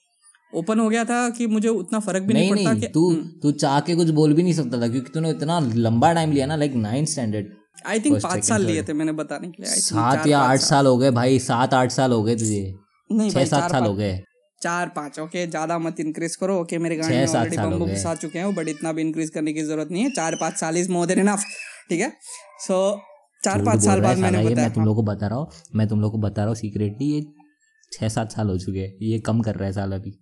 ओपन 0.52 0.78
हो 0.80 0.88
गया 0.88 1.04
था 1.04 1.28
कि 1.30 1.46
मुझे 1.46 1.68
उतना 1.68 1.98
फ़र्क 2.00 2.22
भी 2.22 2.34
नहीं, 2.34 2.42
नहीं 2.42 2.64
पड़ता 2.64 2.72
नहीं 2.72 2.80
कि 2.80 2.86
तू 2.86 3.14
तू 3.42 3.50
चाह 3.52 3.80
के 3.80 3.94
कुछ 3.94 4.10
बोल 4.10 4.32
भी 4.34 4.42
नहीं 4.42 4.52
सकता 4.52 4.80
था 4.80 4.88
क्योंकि 4.88 5.10
तूने 5.14 5.30
इतना 5.30 5.58
लंबा 5.74 6.12
टाइम 6.12 6.32
लिया 6.32 6.46
ना 6.46 6.56
like 6.56 6.74
ninth 6.74 7.08
standard 7.08 7.46
I 7.86 8.00
think 8.00 8.22
पाँच 8.22 8.44
साल 8.44 8.64
लिए 8.64 8.82
थे 8.82 8.92
मैंने 8.92 9.12
बताने 9.14 9.48
के 9.48 9.62
लिए 9.62 9.72
सात 9.72 10.26
या 10.26 10.40
आठ 10.40 10.60
साल। 10.60 10.86
हो 10.86 10.96
गए 10.98 11.10
भाई 11.12 11.38
सात 11.40 11.74
आठ 11.74 11.90
साल 11.92 12.12
हो 12.12 12.22
गए 12.22 12.36
तुझे। 12.36 12.74
नहीं 13.10 13.30
छह 13.30 13.44
सात 13.46 13.70
साल 13.70 13.84
हो 13.84 13.94
गए। 13.94 14.18
चार 14.60 14.88
पाँच 14.96 15.18
ओके 15.20 15.46
ज़्यादा 15.46 15.78
मत 15.78 16.00
इंक्रीज 16.00 16.36
करो 16.36 16.58
ओके 16.60 16.78
मेरे 16.78 16.96
गाने 16.96 17.26
छह 17.26 17.32
में 17.32 17.40
ऑलरेडी 17.40 17.56
बम 17.58 17.84
गए। 17.84 17.94
घुसा 17.94 18.14
चुके 18.16 18.38
हैं 18.38 18.54
बट 18.54 18.68
इतना 18.68 18.92
भी 18.92 19.02
इंक्रीज 19.02 19.30
करने 19.30 19.52
की 19.52 19.62
ज़रूरत 19.64 19.90
नहीं 19.90 20.02
है। 20.04 20.10
चार 20.12 20.36
पाँच 20.40 20.56
साल 20.56 20.76
इज़ 20.76 20.90
मोर 20.92 21.06
देन 21.06 21.18
इनफ 21.18 21.44
ठीक 21.90 22.00
है? 22.00 22.12
सो 22.60 23.00
चार 23.40 23.64
पाँच 23.64 23.84
साल 23.84 24.00
बाद 24.00 24.18
मैंने 24.18 24.38
बताया 24.38 24.56
मैं 24.56 24.72
तुम 24.74 24.84
लोग 24.84 24.96
को 24.96 25.02
बता 25.04 25.26
रहा 25.26 25.38
हूँ 25.38 25.48
मैं 25.74 25.88
तुम 25.88 26.00
लोग 26.00 26.12
को 26.12 26.18
बता 26.20 26.42
रहा 26.42 26.48
हूँ 26.48 26.56
सीक्रेटली 26.56 27.12
ये 27.12 27.26
छह 27.92 28.08
सात 28.10 28.32
साल 28.32 28.48
हो 28.48 28.58
चुके 28.58 28.78
हैं 28.78 28.96
ये 29.02 29.18
कम 29.26 29.40
कर 29.40 29.54
रहा 29.54 29.66
है 29.66 29.72
साल 29.72 29.92
अभी। 29.92 30.18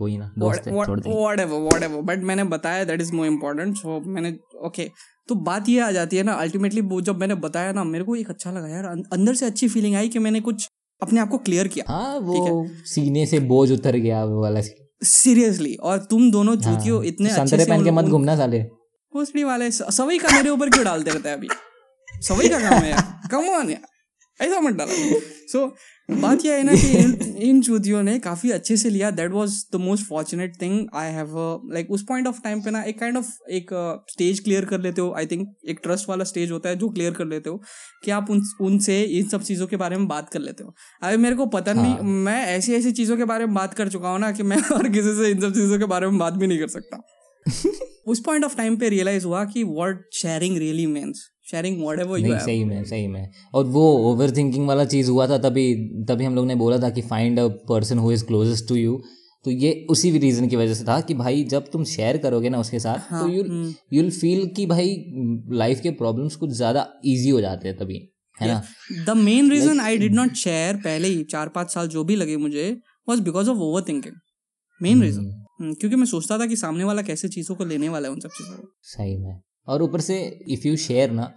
कोई 0.00 0.16
ना 0.16 0.30
दोस्त 0.38 0.66
है 0.68 0.84
छोड़ 0.84 0.98
दे। 1.00 1.10
whatever 1.14 1.60
whatever 1.66 2.02
बट 2.04 2.22
मैंने 2.24 2.44
बताया 2.50 2.84
that 2.84 3.00
is 3.00 3.12
more 3.12 3.26
important 3.26 3.76
so 3.76 4.00
मैंने 4.08 4.34
ओके 4.66 4.90
तो 5.28 5.34
बात 5.44 5.68
ये 5.68 5.80
आ 5.80 5.90
जाती 5.92 6.16
है 6.16 6.22
ना 6.22 6.32
अल्टीमेटली 6.40 6.80
वो 6.90 7.00
जब 7.00 7.18
मैंने 7.18 7.34
बताया 7.40 7.72
ना 7.72 7.84
मेरे 7.84 8.04
को 8.04 8.16
एक 8.16 8.30
अच्छा 8.30 8.50
लगा 8.52 8.68
यार 8.68 8.84
अं- 8.86 9.04
अंदर 9.12 9.34
से 9.34 9.46
अच्छी 9.46 9.68
फीलिंग 9.68 9.96
आई 9.96 10.08
कि 10.08 10.18
मैंने 10.18 10.40
कुछ 10.40 10.68
अपने 11.00 11.20
आप 11.20 11.28
को 11.28 11.38
क्लियर 11.38 11.68
किया। 11.68 11.84
हाँ 11.88 12.16
वो 12.20 12.66
सीने 12.86 13.24
से 13.26 13.38
बोझ 13.50 13.70
उतर 13.72 13.96
गया 13.98 14.24
वो 14.24 14.40
वाला 14.42 14.60
सीरियसली 15.02 15.74
और 15.82 15.98
तुम 16.10 16.30
दोनों 16.30 16.56
चूतियो 16.56 16.96
हाँ, 16.96 17.04
इतने 17.04 17.28
अच्छे 17.28 17.40
संतरे 17.40 17.64
से 17.64 17.70
पहन 17.70 17.84
के 17.84 17.90
मत 17.90 18.04
घूमना 18.06 18.36
साले। 18.36 18.58
भोसड़ी 19.12 19.44
वाले 19.44 19.70
सवई 19.70 20.18
का 20.18 20.34
मेरे 20.36 20.50
ऊपर 20.50 20.70
क्यों 20.70 20.84
डालते 20.84 21.10
रहता 21.10 21.30
है 21.30 21.36
अभी? 21.36 21.48
सवई 22.08 22.48
का 22.48 22.58
काम 22.60 22.82
है 22.82 22.90
यार। 22.90 23.28
कम 23.30 23.48
ऑन 23.50 23.70
यार 23.70 24.44
ऐसा 24.44 24.60
मत 24.60 24.74
डाला। 24.74 25.18
सो 25.52 25.64
बात 26.10 26.44
यह 26.44 26.54
है 26.54 26.62
ना 26.62 26.74
कि 26.74 26.88
इन, 26.98 27.36
इन 27.36 27.62
चूतियों 27.62 28.02
ने 28.02 28.18
काफ़ी 28.18 28.50
अच्छे 28.50 28.76
से 28.76 28.90
लिया। 28.90 29.10
That 29.10 29.32
was 29.32 29.66
the 29.72 29.76
most 29.76 30.06
fortunate 30.06 30.60
thing 30.62 30.86
I 30.94 31.10
have 31.12 31.34
like 31.72 31.90
उस 31.90 32.02
पॉइंट 32.02 32.26
ऑफ़ 32.26 32.40
टाइम 32.44 32.60
पे 32.62 32.70
ना 32.70 32.82
एक 32.82 33.00
काइंड 33.00 33.16
ऑफ़ 33.16 33.26
एक 33.50 33.70
स्टेज 34.10 34.40
क्लियर 34.40 34.64
कर 34.64 34.80
लेते 34.80 35.00
हो। 35.00 35.12
आई 35.16 35.26
थिंक 35.26 35.54
एक 35.68 35.80
ट्रस्ट 35.82 36.08
वाला 36.08 36.24
स्टेज 36.24 36.50
होता 36.50 36.68
है 36.68 36.76
जो 36.76 36.88
क्लियर 36.88 37.12
कर 37.12 37.26
लेते 37.26 37.50
हो 37.50 37.62
कि 38.04 38.10
आप 38.10 38.30
उन 38.30 38.42
उनसे 38.60 39.02
इन 39.02 39.28
सब 39.28 39.42
चीज़ों 39.42 39.66
के 39.66 39.76
बारे 39.76 39.96
में 39.96 40.08
बात 40.08 40.30
कर 40.30 40.40
लेते 40.40 40.64
हो। 40.64 40.74
अभी 41.02 41.16
मेरे 41.16 41.36
को 41.36 41.46
पता 41.46 41.72
हाँ। 41.72 41.82
नहीं 41.82 42.14
मैं 42.24 42.42
ऐसी 42.46 42.74
ऐसी 42.74 42.92
चीज़ों 42.92 43.16
के 43.16 43.24
बारे 43.24 43.46
में 43.46 43.54
बात 43.54 43.74
कर 43.74 43.88
चुका 43.88 44.08
हूँ 44.08 44.18
ना 44.18 44.32
कि 44.32 44.42
मैं 44.42 44.62
और 44.72 44.88
किसी 44.88 45.14
से 45.14 45.30
इन 45.30 45.40
सब 45.40 45.54
चीज़ों 45.54 45.78
के 45.78 45.84
बारे 45.84 46.06
में 46.06 46.18
बात 46.18 46.32
भी 46.32 46.46
नहीं 46.46 46.58
कर 46.58 46.68
सकता। 46.68 47.02
उस 48.06 48.20
पॉइंट 48.20 48.44
ऑफ़ 48.44 48.56
टाइम 48.56 48.76
पे 48.76 48.88
रियलाइज़ 48.88 49.26
हुआ 49.26 49.44
कि 49.44 49.62
word 49.64 49.98
sharing 50.12 50.58
really 50.58 50.86
means 50.86 51.29
sharing 51.50 51.82
whatever 52.00 52.18
you 52.18 52.26
नहीं 52.26 52.38
सही 52.38 52.64
में 52.64 52.84
सही 52.84 53.06
में। 53.06 53.30
और 53.54 53.64
वो 53.66 53.86
ओवर 54.10 54.30
थिंकिंग 54.36 54.66
वाला 54.68 54.84
चीज़ 54.84 55.10
हुआ 55.10 55.26
था 55.28 55.38
तभी 55.38 55.74
तभी 56.04 56.24
हम 56.24 56.34
लोग 56.34 56.46
ने 56.46 56.54
बोला 56.54 56.78
था 56.78 56.90
कि 56.90 57.02
find 57.02 57.40
a 57.40 57.46
person 57.68 57.98
who 57.98 58.12
is 58.12 58.24
closest 58.24 58.68
to 58.68 58.74
you 58.74 59.00
तो 59.44 59.50
ये 59.50 59.86
उसी 59.90 60.10
भी 60.12 60.18
रीजन 60.18 60.48
की 60.48 60.56
वजह 60.56 60.74
से 60.74 60.84
था 60.84 61.00
कि 61.00 61.14
भाई 61.14 61.44
जब 61.44 61.70
तुम 61.72 61.84
शेयर 61.84 62.16
करोगे 62.18 62.48
ना 62.48 62.58
उसके 62.60 62.78
साथ 62.80 62.98
हाँ, 63.10 63.22
तो 63.22 63.28
यूल 63.28 63.74
यूल 63.92 64.10
फील 64.10 64.46
कि 64.46 64.66
भाई 64.66 64.94
लाइफ 65.54 65.80
के 65.80 65.90
प्रॉब्लम्स 65.90 66.36
कुछ 66.36 66.50
ज़्यादा 66.50 66.86
इजी 67.04 67.30
हो 67.30 67.40
जाते 67.40 67.68
हैं 67.68 67.76
तभी 67.78 67.98
है 68.36 68.48
ना? 68.48 68.62
The 69.06 69.16
main 69.16 69.50
reason 69.50 69.80
I 69.80 69.98
did 69.98 70.14
not 70.14 70.32
share 70.34 70.76
पहले 70.76 71.08
ही 71.08 71.22
चार 71.24 71.48
पाँच 71.48 71.72
साल 71.74 71.88
जो 71.88 72.04
भी 72.04 72.16
लगे 72.16 72.36
मुझे 72.36 72.70
was 73.08 73.20
because 73.20 73.50
of 73.50 73.58
over 73.58 73.82
thinking 73.88 74.14
main 74.80 75.02
reason 75.02 75.74
क्योंकि 75.80 75.96
मैं 75.96 76.06
सोचता 76.06 76.38
था 76.38 76.46
कि 76.46 76.56
सामने 76.56 76.84
वाला 76.84 77.02
कैसे 77.02 77.28
चीज़ों 77.28 77.56
को 77.56 77.64
लेने 77.64 77.88
वाला 77.88 78.08
है 78.08 78.14
उन 78.14 78.20
सब 78.20 78.28
चीज़ों 78.28 78.56
को। 78.56 78.68
सही 78.82 79.16
में। 79.16 79.40
और 79.68 79.82
ऊपर 79.82 80.00
से 80.00 80.18
इफ़ 80.48 80.66
यू 80.68 80.76
शेयर 80.78 81.10
ना 81.10 81.32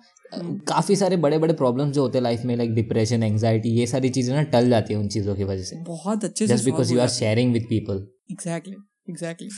काफ़ी 0.68 0.96
सारे 0.96 1.18
बड़े 1.18 1.38
बड़े 1.38 1.54
प्रॉब्लम्स 1.54 1.94
जो 1.96 2.02
होते 2.02 2.18
हैं 2.18 2.24
लाइफ 2.24 2.42
में 2.46 2.56
लाइक 2.56 2.74
डिप्रेशन 2.76 3.24
एंग्जाइटी 3.24 3.70
ये 3.70 3.86
सारी 3.88 4.10
चीज़ें 4.10 4.34
ना 4.36 4.42
टल 4.52 4.70
जाती 4.70 4.94
है 4.94 5.00
उन 5.00 5.08
चीज़ों 5.08 5.36
की 5.36 5.44
वजह 5.44 5.64
से। 5.64 5.76
बहुत 5.84 6.24
अच्छे 6.24 6.48
just 6.48 6.66
because 6.66 6.94
you 6.94 7.00
are 7.00 7.10
sharing 7.12 7.54
with 7.54 7.66
people 7.70 8.08
exactly 8.32 8.76
exactly 9.10 9.50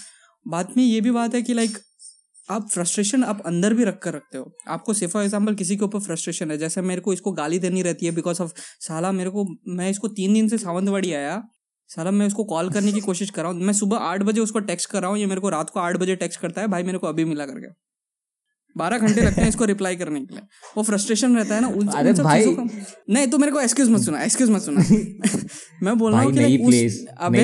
बाद 0.45 0.74
में 0.78 0.84
ये 0.84 1.01
भी 1.01 1.11
बात 1.11 1.36
है 1.36 1.41
कि 1.41 1.53
लाइक 1.53 1.78
आप 2.49 2.68
फ्रस्ट्रेशन 2.72 3.24
आप 3.24 3.41
अंदर 3.45 3.74
भी 3.74 3.84
रख 3.84 3.99
कर 3.99 4.13
रखते 4.13 4.38
हो। 4.38 4.51
आपको 4.68 4.93
से 4.93 5.07
फॉर 5.07 5.24
एग्ज़ाम्पल 5.24 5.55
किसी 5.55 5.78
के 5.78 5.86
ऊपर 5.86 5.99
फ्रस्ट्रेशन 5.99 6.51
है 6.51 6.57
जैसे 6.57 6.82
मेरे 6.82 7.01
को 7.01 7.13
इसको 7.13 7.32
गाली 7.32 7.59
देनी 7.59 7.82
रहती 7.82 8.05
है 8.05 8.11
बिकॉज़ 8.11 8.41
ऑफ़ 8.41 8.51
साला 8.80 9.11
मेरे 9.11 9.30
को 9.30 9.45
मैं 9.76 9.89
इसको 9.89 10.07
तीन 10.09 10.34
दिन 10.34 10.49
से 10.49 10.57
सावंतवाड़ी 10.57 11.13
आया 11.13 11.41
साला 11.89 12.11
मैं 12.11 12.28
उसको 12.28 12.43
कॉल 12.43 12.70
करने 12.70 12.91
की 12.91 12.99
कोशिश 13.09 13.30
कर 13.30 13.41
रहा 13.43 13.51
हूँ 13.51 13.61
मैं 13.61 13.74
सुबह 13.74 13.97
आठ 14.03 14.24
बजे 14.24 14.41
उसको 14.41 14.59
टेक्स्ट 14.68 14.89
कर 14.89 15.01
रहा 15.01 15.09
हूँ 15.09 15.20
ये 15.20 15.26
मेरे 15.26 15.41
को 15.41 15.49
रात 15.49 15.70
को 15.70 15.80
आठ 15.80 15.97
बजे 15.97 16.16
टेक्स्ट 16.16 16.39
करता 16.39 16.61
है 16.61 16.68
भाई 16.68 16.84
मेरे 16.84 16.97
को 16.97 17.07
अभी 17.07 17.26
मिला 17.26 17.45
करके। 17.45 17.84
बारह 18.78 18.97
घंटे 18.97 19.21
लगते 19.21 19.41
हैं 19.41 19.49
इसको 19.49 19.65
रिप्लाई 19.65 19.95
करने 19.95 20.19
के 20.19 20.36
लिए। 20.36 20.43
वो 20.78 20.84
फ्रस्ट्रेशन 20.84 21.38
रहता 21.38 21.55
है 21.55 21.61
ना 21.61 21.67
उन, 21.67 21.88
अरे 21.88 22.09
उन 22.09 22.15
सब 22.15 22.23
भाई- 22.23 22.47
नहीं 23.09 23.28
तो 23.28 23.38
मेरे 23.38 23.51
को 23.51 23.61
एक्सक्यूज 23.61 23.89
मत 23.89 24.01
सुना 24.01 24.23
एक्सक्यूज 24.23 24.49
मत 24.49 24.61
सुना। 24.61 24.84
मैं 25.84 25.97
बोल 25.97 26.11
रहा 26.11 26.21
हूँ 26.21 26.32
अबे 27.19 27.39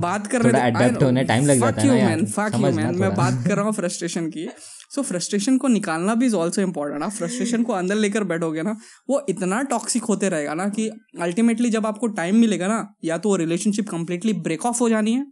बात 0.00 0.26
कर 0.26 0.42
रहे 0.42 0.52
थे- 0.52 1.02
होने 1.02 1.24
time 1.24 1.42
लग 1.42 1.60
जाता 1.60 1.82
है 1.82 1.88
you, 1.88 1.96
ना 1.96 2.02
यार, 2.02 2.20
man, 2.20 2.28
fuck 2.28 2.46
you, 2.46 2.52
समझना 2.52 2.90
man. 2.90 3.00
मैं 3.00 3.14
बात 3.14 3.44
कर 3.48 3.56
रहा 3.56 3.64
हूँ 3.64 3.72
फ्रस्ट्रेशन 3.72 4.26
की। 4.26 4.48
सो 4.94 5.02
फ्रस्ट्रेशन 5.02 5.58
को 5.58 5.68
निकालना 5.68 6.14
भी 6.14 6.26
इज़ 6.26 6.34
ऑल्सो 6.34 6.62
इम्पोर्टेंट 6.62 7.02
आप 7.02 7.10
फ्रस्ट्रेशन 7.10 7.62
को 7.62 7.72
अंदर 7.72 7.94
लेकर 7.94 8.24
बैठोगे 8.24 8.62
ना 8.62 8.76
वो 9.10 9.26
इतना 9.28 9.62
टॉक्सिक 9.62 10.04
होते 10.04 10.28
रहेगा 10.28 10.54
ना 10.54 10.68
कि 10.68 10.88
अल्टीमेटली 11.20 11.70
जब 11.70 11.86
आपको 11.86 12.06
टाइम 12.06 12.36
मिलेगा 12.36 12.68
ना 12.68 12.94
या 13.04 13.18
तो 13.18 13.28
वो 13.28 13.36
रिलेशनशिप 13.36 13.88
कंप्लीटली 13.88 14.32
ब्रेक 14.32 14.66
ऑफ़ 14.66 14.78
हो 14.80 14.88
जानी 14.88 15.12
है 15.12 15.26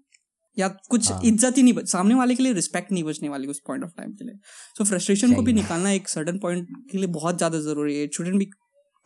या 0.58 0.68
कुछ 0.68 1.10
हाँ। 1.12 1.20
इज़्ज़त 1.24 1.56
ही 1.56 1.62
नहीं 1.62 1.72
बच 1.72 1.88
सामने 1.88 2.14
वाले 2.14 2.34
के 2.34 2.42
लिए 2.42 2.52
रिस्पेक्ट 2.52 2.92
नहीं 2.92 3.04
बचने 3.04 3.28
वाली 3.28 3.46
उस 3.46 3.60
पॉइंट 3.66 3.84
ऑफ़ 3.84 3.90
टाइम 3.96 4.12
के 4.12 4.24
लिए। 4.24 4.34
सो 4.78 4.84
so, 4.84 4.88
फ्रस्ट्रेशन 4.90 5.34
को 5.34 5.42
भी 5.42 5.52
निकालना 5.52 5.90
एक 5.90 6.08
सर्टन 6.08 6.38
पॉइंट 6.38 6.68
के 6.92 6.98
लिए 6.98 7.06
बहुत 7.08 7.36
ज़्यादा 7.36 7.60
ज़रूरी 7.60 7.96
है। 7.98 8.06
स्टूडेंट 8.06 8.36
भी 8.36 8.50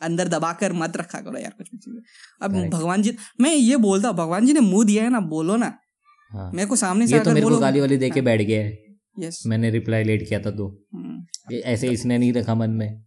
अंदर 0.01 0.29
दबाकर 0.29 0.73
मत 0.73 0.97
रखा 0.97 1.21
करो 1.21 1.39
यार 1.39 1.55
कुछ 1.59 1.71
भी 1.71 1.79
चीज़ें। 1.79 2.01
अब. 2.43 2.71
भगवान 2.71 3.03
जी 3.03 3.17
मैं 3.41 3.55
ये 3.55 3.77
बोलता 3.77 4.09
हूँ, 4.09 4.17
भगवान 4.17 4.47
जी 4.47 4.53
ने 4.53 4.61
मुँह 4.61 4.85
दिया 4.87 5.05
है 5.05 5.11
ना 5.11 5.21
बोलो 5.21 5.57
ना। 5.57 5.73
हाँ। 6.33 6.51
मेरे 6.55 6.69
को 6.69 6.77
सामने 6.77 7.07
से 7.07 7.21
तो 7.21 7.33
मेरे 7.33 7.47
को 7.47 7.59
गाली 7.59 7.81
वाली 7.81 7.97
दे 7.97 8.11
के 8.11 8.21
बैठ 8.21 8.43
गया 8.43 8.61
है। 8.61 8.79
यस 9.19 9.43
मैंने 9.47 9.71
रिप्लाई 9.71 10.05
लेट 10.05 10.29
किया 10.29 10.41
था 10.41 10.51
तो। 10.51 10.71
ऐसे 11.65 11.89
इसने 11.89 12.19
नहीं 12.19 12.33
रखा 12.33 12.55
मन 12.55 12.71
में। 12.71 13.03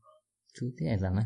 चूते 0.56 0.86
ऐसा 0.86 1.10
ना 1.10 1.26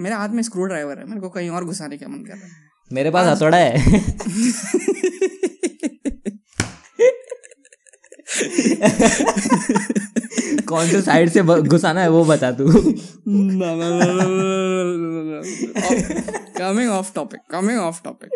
मेरे 0.00 0.14
हाथ 0.14 0.28
में 0.28 0.42
स्क्रू 0.42 0.64
ड्राइवर 0.64 0.98
है 0.98 1.04
मेरे 1.06 1.20
को 1.20 1.28
कहीं 1.28 1.48
और 1.50 1.64
घुसाने 1.64 1.96
का 1.98 2.08
मन 2.08 2.22
कर 2.24 2.34
रहा 2.34 2.46
है। 2.46 2.70
मेरे 2.90 3.10
पास 3.10 3.26
हथौड़ा 3.26 3.56
है। 3.56 3.72
कौन 10.68 10.86
से 10.86 11.00
साइड 11.02 11.30
से 11.30 11.42
घुसाना 11.42 12.00
है 12.00 12.08
वो 12.10 12.24
बता 12.24 12.50
तू 12.52 12.66
coming 16.58 16.90
off 16.90 17.12
topic 17.14 17.40
coming 17.50 17.78
off 17.78 18.00
topic 18.04 18.30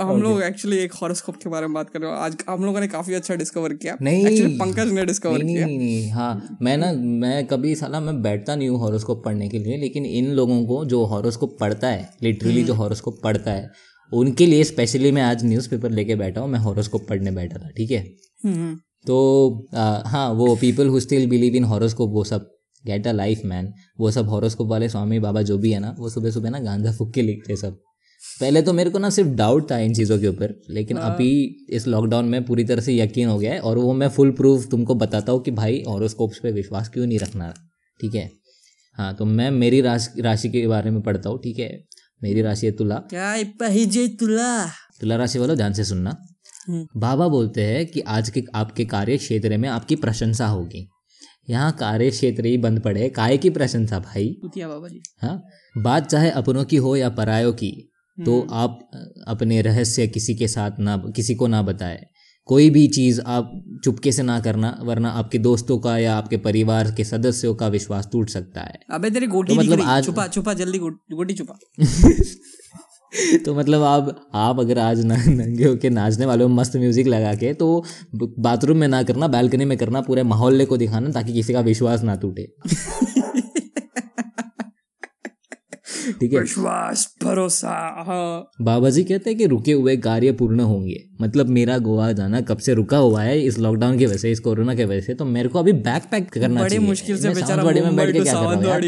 हम 0.00 0.22
लोग 0.22 0.42
एक्चुअली 0.42 0.76
एक 0.78 0.92
हॉरोस्कोप 0.92 1.36
के 1.36 1.50
बारे 1.50 1.66
में 1.66 1.74
बात 1.74 1.90
कर 1.90 2.00
रहे 2.00 2.10
हो 2.10 2.16
आज 2.16 2.36
हम 2.48 2.64
लोगों 2.64 2.80
ने 2.80 2.88
काफ़ी 2.88 3.14
अच्छा 3.14 3.34
डिस्कवर 3.34 3.72
किया 3.74 3.96
नहीं। 4.02 4.26
एक्चुअली 4.26 4.56
पंकज 4.58 4.92
ने 4.92 5.04
डिस्कवर 5.04 5.42
नहीं 5.42 5.54
किया 5.54 5.66
नहीं 5.66 5.78
नहीं 5.78 6.10
हाँ 6.10 6.58
मैं 6.62 6.76
ना 6.76 6.92
मैं 7.20 7.46
कभी 7.46 7.74
साला 7.74 8.00
मैं 8.00 8.20
बैठता 8.22 8.56
नहीं 8.56 8.68
हूँ 8.68 8.78
हॉरोस्कोप 8.78 9.24
पढ़ने 9.24 9.48
के 9.48 9.58
लिए 9.58 9.76
लेकिन 9.78 10.06
इन 10.06 10.30
लोगों 10.32 10.64
को 10.66 10.84
जो 10.84 11.04
हॉरोस्कोप 11.06 11.56
पढ़ता 11.60 11.88
है 11.88 12.08
लिटरली 12.22 12.62
जो 12.64 12.74
हॉरोस्कोप 12.74 13.20
पढ़ता 13.24 13.50
है 13.50 13.70
उनके 14.12 14.46
लिए 14.46 14.64
स्पेशली 14.64 15.12
मैं 15.12 15.22
आज 15.22 15.44
न्यूज़पेपर 15.44 15.90
लेके 15.90 16.14
बैठा 16.16 16.40
हूँ 16.40 16.48
मैं 16.50 16.58
हॉरोस्कोप 16.60 17.06
पढ़ने 17.08 17.30
बैठा 17.32 17.58
था 17.58 17.70
ठीक 17.76 17.90
है 17.90 18.00
हम्म, 18.44 18.54
हम्म। 18.54 18.78
तो 19.06 19.68
आ, 19.74 20.02
हाँ 20.06 20.32
वो 20.32 20.56
people 20.56 20.88
who 20.88 21.00
still 21.00 21.30
believe 21.30 21.54
in 21.54 21.64
horoscope 21.64 22.10
वो 22.10 22.24
सब 22.24 22.58
गेट 22.86 23.06
अ 23.06 23.12
लाइफ 23.12 23.40
मैन 23.44 23.72
वो 24.00 24.10
सब 24.10 24.28
हॉरोस्कोप 24.28 24.68
वाले 24.68 24.88
स्वामी 24.88 25.18
बाबा 25.18 25.42
जो 25.42 25.58
भी 25.58 25.72
है 25.72 25.78
ना 25.78 25.96
वो 25.98 26.08
सुबह 26.08 26.30
सुबह 26.30 26.50
ना 26.50 26.58
गांजा 26.58 26.92
फूक 26.92 27.12
के 27.14 27.22
लिखते 27.22 27.56
सब। 27.56 27.78
पहले 28.40 28.62
तो 28.62 28.72
मेरे 28.72 28.90
को 28.90 28.98
ना 28.98 29.10
सिर्फ़ 29.10 29.30
डाउट 29.30 29.70
था 29.70 29.78
इन 29.78 29.94
चीज़ों 29.94 30.18
के 30.18 30.28
ऊपर 30.28 30.62
लेकिन 30.70 30.96
अभी 30.96 31.56
इस 31.70 31.86
लॉकडाउन 31.86 32.24
में 32.24 32.44
पूरी 32.44 32.64
तरह 32.64 32.80
से 32.80 32.96
यकीन 32.96 33.28
हो 33.28 33.38
गया 33.38 33.52
है 33.52 33.60
और 33.60 33.78
वो 33.78 33.92
मैं 33.92 34.08
फुल 34.08 34.30
प्रूफ 34.30 34.66
तुमको 34.70 34.94
बताता 34.94 35.32
हूँ 35.32 35.42
कि 35.42 35.50
भाई 35.50 35.84
हॉरोस्कोप्स 35.88 36.38
पे 36.38 36.52
विश्वास 36.52 36.88
क्यों 36.88 37.06
नहीं 37.06 37.18
रखना 37.18 37.54
ठीक 38.00 38.14
है? 38.14 38.30
हाँ 38.92 39.14
तो 39.14 39.24
मैं 39.24 39.50
मेरी 39.50 39.80
राशि 39.80 40.22
राशि 40.22 40.48
के 40.48 40.66
बारे 40.66 40.90
में 40.90 41.02
पढ़ता 41.02 41.30
हूँ 41.30 41.40
ठीक 41.42 41.58
है? 41.58 41.84
मेरी 42.22 42.42
राशि 42.42 42.66
है 42.66 42.72
तुला। 42.72 42.94
क्या 42.94 43.42
तुला? 44.06 44.66
तुला 45.00 45.16
राशि 45.16 45.38
वालों 45.38 45.56
ध्यान 45.56 45.72
से 45.72 45.84
सुनना। 45.84 46.26
बाबा 46.70 47.28
बोलते 47.28 47.62
हैं 47.62 47.86
कि 47.86 48.00
आज 48.00 48.30
के 48.30 48.44
आपके 48.54 48.84
कार्य 48.84 49.16
क्षेत्र 49.16 49.58
में 49.58 49.68
आपकी 49.68 49.96
प्रशंसा 49.96 50.46
होगी। 50.46 50.88
यहाँ 51.50 51.72
कार्य 51.72 52.10
क्षेत्र 52.10 52.46
ही 52.46 52.58
बंद 52.58 52.80
पड़े 52.80 53.08
काय 53.08 53.38
की 53.38 53.50
प्रशंसा 53.50 53.98
भाई? 53.98 54.36
बाबा 54.44 54.88
जी। 54.88 55.02
हाँ 55.22 55.42
बात 55.78 56.06
चाहे 56.06 56.30
अपनों 56.30 56.64
की 56.64 56.76
हो 56.76 56.96
या 56.96 57.08
परायों 57.08 57.52
की 57.52 57.90
तो 58.26 58.40
हम्म। 58.40 58.54
आप 58.54 58.90
अपने 59.28 59.62
रहस्य 59.62 60.06
किसी 60.06 60.34
के 60.34 60.48
साथ 60.48 60.70
ना 60.80 60.96
किसी 60.96 61.34
को 61.34 61.46
ना 61.46 61.62
बताए। 61.62 62.04
कोई 62.44 62.70
भी 62.70 62.88
चीज़ 62.88 63.20
आप 63.20 63.64
चुपके 63.84 64.12
से 64.12 64.22
ना 64.22 64.40
करना 64.40 64.78
वरना 64.82 65.10
आपके 65.10 65.38
दोस्तों 65.38 65.78
का 65.78 65.98
या 65.98 66.14
आपके 66.14 66.36
परिवार 66.36 66.92
के 66.92 67.04
सदस्यों 67.04 67.54
का 67.54 67.68
विश्वास 67.68 68.08
टूट 68.12 68.28
सकता 68.28 68.60
है। 68.60 68.80
अबे 68.90 69.10
तेरी 69.10 69.26
गोटी 69.26 69.54
तो 69.54 69.60
मतलब 69.60 69.80
आज- 69.82 70.06
छुपा 70.06 70.26
छुपा 70.26 70.54
जल्दी 70.54 70.78
गो- 70.78 70.92
गोटी 70.92 71.34
छुपा। 71.34 71.58
तो 73.44 73.54
मतलब 73.54 73.82
आप 73.82 74.30
आप 74.34 74.60
अगर 74.60 74.78
आज 74.78 75.04
न- 75.06 75.18
नंगे 75.28 75.64
होके 75.64 75.90
नाचने 75.90 76.26
वाले 76.26 76.42
हो 76.44 76.48
मस्त 76.48 76.76
म्यूज़िक 76.76 77.06
लगा 77.06 77.34
के 77.34 77.52
तो 77.54 77.84
बाथरूम 78.38 78.76
में 78.76 78.88
ना 78.88 79.02
करना 79.02 79.28
बालकनी 79.28 79.64
में 79.64 79.78
करना 79.78 80.00
पूरे 80.00 80.22
माहौल 80.22 80.64
को 80.64 80.76
दिखाना 80.76 81.10
ताकि 81.10 81.32
किसी 81.32 81.52
का 81.52 81.60
विश्वास 81.60 82.02
ना 82.02 82.14
टूटे। 82.14 82.46
ठीक 86.20 86.32
है? 86.32 86.40
विश्वास 86.40 87.14
भरोसा 87.24 87.68
हाँ। 88.06 88.50
बाबा 88.60 88.90
जी 88.90 89.04
कहते 89.04 89.30
हैं 89.30 89.38
कि 89.38 89.46
रुके 89.46 89.72
हुए 89.72 89.96
कार्य 89.96 90.32
पूर्ण 90.32 90.60
होंगे। 90.60 90.96
मतलब 91.20 91.48
मेरा 91.48 91.78
गोवा 91.78 92.12
जाना 92.12 92.40
कब 92.40 92.58
से 92.58 92.74
रुका 92.74 92.98
हुआ 92.98 93.22
है 93.22 93.40
इस 93.40 93.58
लॉकडाउन 93.58 93.98
की 93.98 94.06
वजह 94.06 94.16
से 94.16 94.30
इस 94.30 94.40
कोरोना 94.40 94.74
की 94.74 94.84
वजह 94.84 95.00
से 95.00 95.14
तो 95.14 95.24
मेरे 95.24 95.48
को 95.48 95.58
अभी 95.58 95.72
बैक 95.72 96.02
पैक 96.10 96.30
करना 96.30 96.60
बड़े 96.60 96.78
मुश्किल 96.78 97.16
से 97.16 97.28
बेचारा 97.34 97.62
में 97.82 97.96
बैठ 97.96 98.12
के 98.12 98.20
क्या 98.20 98.32
कर 98.32 98.38
रहा 98.38 98.74
हूँ। 98.74 98.82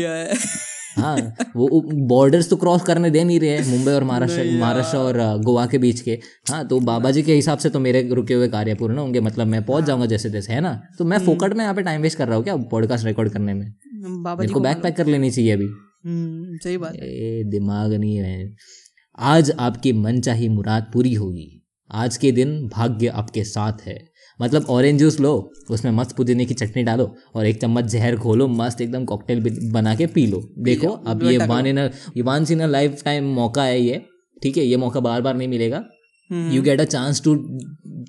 है 0.96 1.02
हाँ 1.02 1.50
वो 1.56 1.80
बॉर्डर्स 2.08 2.48
तो 2.50 2.56
क्रॉस 2.56 2.82
करने 2.82 3.10
दे 3.10 3.24
नहीं 3.24 3.38
रहे 3.40 3.50
हैं 3.50 3.66
मुंबई 3.68 3.92
और 3.92 4.04
महाराष्ट्र 4.04 4.44
महाराष्ट्र 4.60 4.96
और 4.96 5.18
गोवा 5.42 5.66
के 5.66 5.78
बीच 5.78 6.00
के। 6.00 6.18
हाँ 6.50 6.66
तो 6.68 6.80
बाबा 6.80 7.10
जी 7.10 7.22
के 7.22 7.34
हिसाब 7.34 7.58
से 7.58 7.70
तो 7.70 7.80
मेरे 7.80 8.02
रुके 8.12 8.34
हुए 8.34 8.48
कार्य 8.48 8.74
पूर्ण 8.74 8.98
होंगे 8.98 9.20
मतलब 9.20 9.46
मैं 9.46 9.64
पहुँच 9.64 9.84
जाऊँगा 9.84 10.06
जैसे 10.06 10.30
तैसे 10.30 10.52
है 10.52 10.60
ना? 10.60 10.80
तो 10.98 11.04
मैं 11.04 11.18
फोकट 11.18 11.54
में 11.54 11.64
यहाँ 11.64 11.74
पे 11.74 11.82
टाइम 11.82 12.02
वेस्ट 12.02 12.18
कर 12.18 12.26
रहा 12.26 12.36
हूँ 12.36 12.44
क्या 12.44 12.56
पॉडकास्ट 12.70 13.06
रिकॉर्ड 13.06 13.32
करने 13.32 13.54
में? 13.54 13.74
बाबा 14.22 14.44
जी 14.44 14.52
को 14.52 14.60
बैक 14.60 14.82
पैक 14.82 14.96
कर 14.96 15.06
लेनी 15.06 15.30
चाहिए 15.30 15.52
अभी। 15.52 15.64
हम्म, 15.64 16.56
सही 16.56 16.78
बात 16.78 16.94
है। 16.94 17.08
ए 17.08 17.44
दिमाग 17.44 17.92
नहीं 17.92 18.16
है। 18.16 18.54
आज 19.18 19.50
आपकी 19.58 19.92
मनचाही 19.92 20.48
मुराद 20.48 20.90
पूरी 20.92 21.14
होगी। 21.14 21.50
आज 21.90 22.16
के 22.16 22.32
दिन 22.32 22.68
भाग्य 22.68 23.06
आपके 23.06 23.44
साथ 23.44 23.86
है। 23.86 23.98
मतलब 24.40 24.66
ऑरेंज 24.70 24.98
जूस 25.00 25.18
लो 25.20 25.32
उसमें 25.70 25.90
मस्त 25.92 26.16
पुदीने 26.16 26.44
की 26.44 26.54
चटनी 26.54 26.82
डालो 26.82 27.10
और 27.34 27.46
एक 27.46 27.60
चम्मच 27.60 27.84
जहर 27.90 28.16
खोलो 28.18 28.48
मस्त 28.50 28.80
एकदम 28.80 29.04
कॉकटेल 29.04 29.70
बना 29.72 29.94
के 29.94 30.06
पी 30.08 30.26
लो। 30.26 30.42
देखो 30.60 30.88
अब 30.88 31.22
ये 31.22 31.36
वन 31.46 31.66
इन 31.66 31.78
ये 31.78 32.22
वंस 32.22 32.50
इन 32.50 32.66
लाइफ 32.68 33.02
टाइम 33.04 33.32
मौका 33.34 33.64
है 33.64 33.80
ये 33.80 34.02
ठीक 34.42 34.56
है? 34.56 34.64
ये 34.64 34.76
मौका 34.76 35.00
बार 35.00 35.22
बार 35.22 35.36
नहीं 35.36 35.48
मिलेगा। 35.48 35.84
You 36.30 36.62
get 36.62 36.80
a 36.80 36.84
chance 36.86 37.22
to 37.24 37.34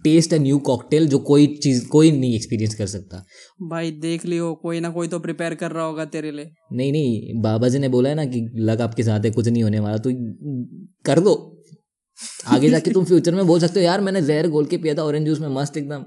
taste 0.04 0.34
a 0.34 0.38
new 0.38 0.58
cocktail 0.68 1.08
जो 1.08 1.18
कोई 1.22 1.46
चीज़ 1.64 1.88
कोई 1.90 2.12
नहीं 2.12 2.36
एक्सपीरियंस 2.36 2.76
कर 2.76 2.88
सकता। 2.88 3.24
भाई 3.70 3.92
देख 4.02 4.26
लियो 4.26 4.54
कोई 4.62 4.80
ना 4.80 4.90
कोई 4.90 5.08
तो 5.08 5.20
प्रिपेयर 5.20 5.56
कर 5.56 5.72
रहा 5.72 5.86
होगा 5.86 6.06
तेरे 6.08 6.32
लिए। 6.32 6.52
नहीं 6.74 6.92
नहीं 6.92 7.42
बाबा 7.42 7.68
जी 7.68 7.80
ने 7.80 7.90
बोला 7.90 8.10
है 8.10 8.16
ना 8.16 8.26
कि 8.26 8.48
लग 8.62 8.82
आपके 8.82 9.04
साथ 9.04 9.26
है 9.26 9.32
कुछ 9.32 9.48
नहीं 9.48 9.64
होने 9.64 9.80
वाला 9.80 9.98
तो 9.98 10.12
कर 11.06 11.20
दो। 11.20 11.36
आगे 12.48 12.70
जाके 12.70 12.92
तुम 12.92 13.06
फ्यूचर 13.06 13.36
में 13.36 13.46
बोल 13.48 13.60
सकते 13.60 13.80
हो 13.80 13.86
यार 13.86 14.02
मैंने 14.02 14.22
जहर 14.24 14.48
घोल 14.50 14.66
के 14.66 14.78
पिया 14.78 14.94
था 14.96 15.04
ऑरेंज 15.04 15.26
जूस 15.28 15.40
में 15.40 15.48
मस्त 15.56 15.78
एकदम 15.78 16.06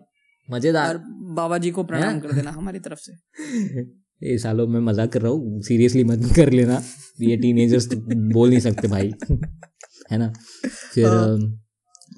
मज़ेदार। 0.48 0.98
बाबा 1.36 1.58
जी 1.58 1.70
को 1.70 1.84
प्रणाम 1.84 2.18
कर 2.20 2.32
देना 2.32 2.50
हमारी 2.50 2.78
तरफ़ 2.78 2.98
से। 2.98 3.12
ये 4.22 4.38
सालों 4.38 4.66
में 4.66 4.80
मज़ाक 4.80 5.12
कर 5.12 5.22
रहा 5.22 5.32
हूँ। 5.32 5.60
सीरियसली 5.62 6.04
मत 6.04 6.30
कर 6.36 6.50
लेना। 6.52 6.80
ये 7.20 7.36
टीनेजर्स 7.36 7.88
तो 7.90 7.96
बोल 8.32 8.48
नहीं 8.48 8.60
सकते 8.60 8.88
भाई। 8.88 9.12
है 10.12 10.18
ना? 10.18 10.32
फिर 10.66 11.06
अम, 11.06 11.58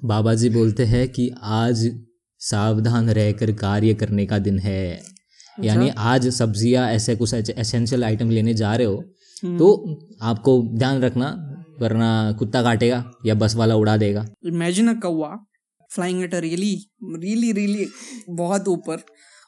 बाबा 0.05 0.33
जी 0.33 0.49
बोलते 0.49 0.85
हैं 0.85 1.07
कि 1.09 1.29
आज 1.43 1.85
सावधान 2.41 3.09
रहकर 3.09 3.51
कार्य 3.51 3.93
करने 3.93 4.25
का 4.25 4.39
दिन 4.39 4.59
है। 4.59 4.81
यानी 5.63 5.89
आज 5.97 6.27
सब्ज़ियाँ 6.33 6.87
ऐसे 6.91 7.15
कुछ 7.15 7.33
एसेंशियल 7.33 8.03
आइटम 8.03 8.29
लेने 8.29 8.53
जा 8.53 8.73
रहे 8.75 8.87
हो 8.87 9.03
तो 9.59 9.67
आपको 10.21 10.57
ध्यान 10.77 11.01
रखना 11.01 11.27
वरना 11.81 12.09
कुत्ता 12.39 12.61
काटेगा 12.63 13.03
या 13.25 13.33
बस 13.35 13.55
वाला 13.55 13.75
उड़ा 13.75 13.95
देगा। 13.97 14.25
इमेजिन 14.45 14.87
अ 14.87 14.93
कौवा 14.99 15.29
flying 15.95 16.23
at 16.23 16.35
a 16.35 16.39
really 16.39 16.73
really 17.03 17.51
really 17.51 17.87
बहुत 18.29 18.67
ऊपर। 18.67 19.03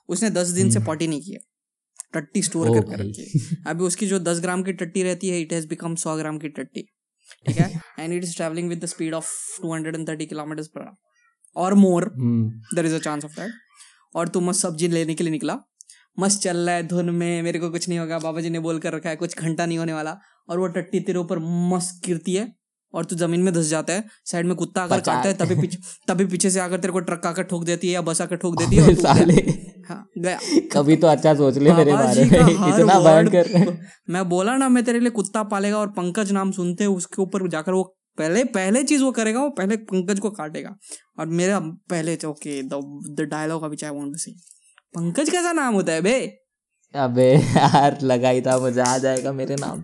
उसने 0.09 0.29
दस 0.29 0.47
दिन 0.47 0.69
से 0.69 0.79
पॉटी 0.79 1.07
नहीं 1.07 1.21
किया। 1.21 1.49
टट्टी 2.13 2.41
स्टोर 2.41 2.69
करके 2.69 2.95
रखी 2.95 3.21
है। 3.21 3.57
अभी 3.67 3.83
उसकी 3.83 4.07
जो 4.07 4.19
दस 4.19 4.39
ग्राम 4.39 4.63
की 4.63 4.73
टट्टी 4.73 5.03
रहती 5.03 5.29
है 5.29 5.41
इट 5.41 5.53
हैज़ 5.53 5.67
बिकम 5.67 5.95
सौ 5.95 6.17
ग्राम 6.17 6.37
की 6.37 6.49
टट्टी। 6.49 6.81
ठीक 7.47 7.57
है? 7.57 7.81
And 7.99 8.13
it 8.13 8.23
is 8.23 8.35
travelling 8.35 8.69
with 8.69 8.79
the 8.79 8.85
speed 8.85 9.13
of 9.13 9.27
two 9.61 9.73
hundred 9.73 9.95
and 9.95 10.07
thirty 10.09 10.25
kilometre 10.25 10.63
per 10.63 10.95
hour 11.55 11.73
more 11.73 12.03
hmm, 12.03 12.49
there 12.75 12.85
is 12.85 12.93
a 12.93 12.99
chance 12.99 13.25
of 13.25 13.31
that 13.31 13.51
और 14.15 14.27
तू 14.27 14.39
मस्त 14.39 14.61
सब्ज़ी 14.61 14.87
लेने 14.87 15.13
के 15.13 15.23
लिए 15.23 15.31
निकला। 15.31 15.59
मस्त 16.19 16.41
चल 16.41 16.57
रहा 16.57 16.75
है 16.75 16.87
धुन 16.87 17.09
में 17.09 17.41
मेरे 17.41 17.59
को 17.59 17.69
कुछ 17.69 17.89
नहीं 17.89 17.99
होगा। 17.99 18.19
बाबा 18.19 18.41
जी 18.41 18.49
ने 18.49 18.59
बोल 18.59 18.79
कर 18.79 18.93
रखा 18.93 19.09
है 19.09 19.15
कुछ 19.15 19.37
घंटा 19.37 19.65
नहीं 19.65 19.77
होने 19.77 19.93
वाला। 19.93 20.17
और 20.49 20.59
वो 20.59 20.67
टट्टी 20.67 20.99
तेरे 20.99 21.19
ऊपर 21.19 21.39
मस्त 21.39 22.05
गिरती 22.05 22.33
है। 22.33 22.62
और 22.93 23.05
तू 23.05 23.15
ज़मीन 23.15 23.39
में 23.39 23.53
धस 23.53 23.65
जाता 23.65 23.93
है 23.93 24.03
साइड 24.25 24.45
में 24.45 24.55
कुत्ता 24.55 24.81
आकर 24.81 24.99
काटता 24.99 25.29
है 25.29 25.33
तभी 25.33 25.55
पीछे 25.61 25.77
तभी 26.07 26.25
पीछे 26.25 26.49
से 26.49 26.59
आकर 26.59 26.79
तेरे 26.79 26.91
को 26.93 26.99
ट्रक 26.99 27.25
आकर 27.25 27.43
ठोक 27.43 27.63
देती 27.63 27.87
है 27.87 27.93
या 27.93 28.01
बस 28.01 28.21
आकर 28.21 28.35
ठोक 28.35 28.57
देती 28.61 28.75
है 28.75 28.87
और 28.87 28.93
साले। 28.93 29.33
गया। 29.33 29.93
हाँ 29.93 30.09
गया। 30.17 30.39
कभी 30.71 30.95
तो 30.95 31.07
अच्छा 31.07 31.33
सोच 31.35 31.57
ले 31.57 31.73
मेरे 31.73 31.93
बारे 31.93 32.25
में। 32.25 32.27
इतना 32.27 32.93
word- 32.93 33.05
भयंकर 33.05 33.77
मैं 34.09 34.29
बोला 34.29 34.57
ना 34.57 34.69
मैं 34.69 34.83
तेरे 34.83 34.99
लिए 34.99 35.09
कुत्ता 35.09 35.43
पालेगा 35.43 35.77
और 35.77 35.87
पंकज 35.87 36.31
नाम 36.31 36.51
सुनते 36.51 36.85
उसके 36.85 37.21
ऊपर 37.21 37.47
जाकर 37.49 37.71
वो 37.71 37.83
पहले 38.17 38.43
पहले 38.43 38.83
चीज़ 38.83 39.03
वो 39.03 39.11
करेगा 39.11 39.39
वो 39.39 39.49
पहले 39.49 39.77
पंकज 39.77 40.19
को 40.19 40.29
काटेगा। 40.29 40.75
और 41.19 41.25
मेरा 41.25 41.59
पहले 41.59 42.17
ओके 42.25 42.61
द 42.63 43.27
डायलॉग 43.31 43.63
अभी 43.63 43.75
चाहे 43.75 43.93
वोंट 43.93 44.15
से। 44.15 44.31
पंकज 44.95 45.29
कैसा 45.29 45.51
नाम 45.51 45.73
होता 45.73 45.91
है 45.93 46.01
बे? 46.01 46.37
अबे 46.95 47.33
यार 47.35 47.97
लगाई 48.01 48.41
था 48.41 48.57
मज़ा 48.59 48.83
आ 48.83 48.97
जाएगा 48.97 49.31
मेरे 49.33 49.55
नाम। 49.55 49.83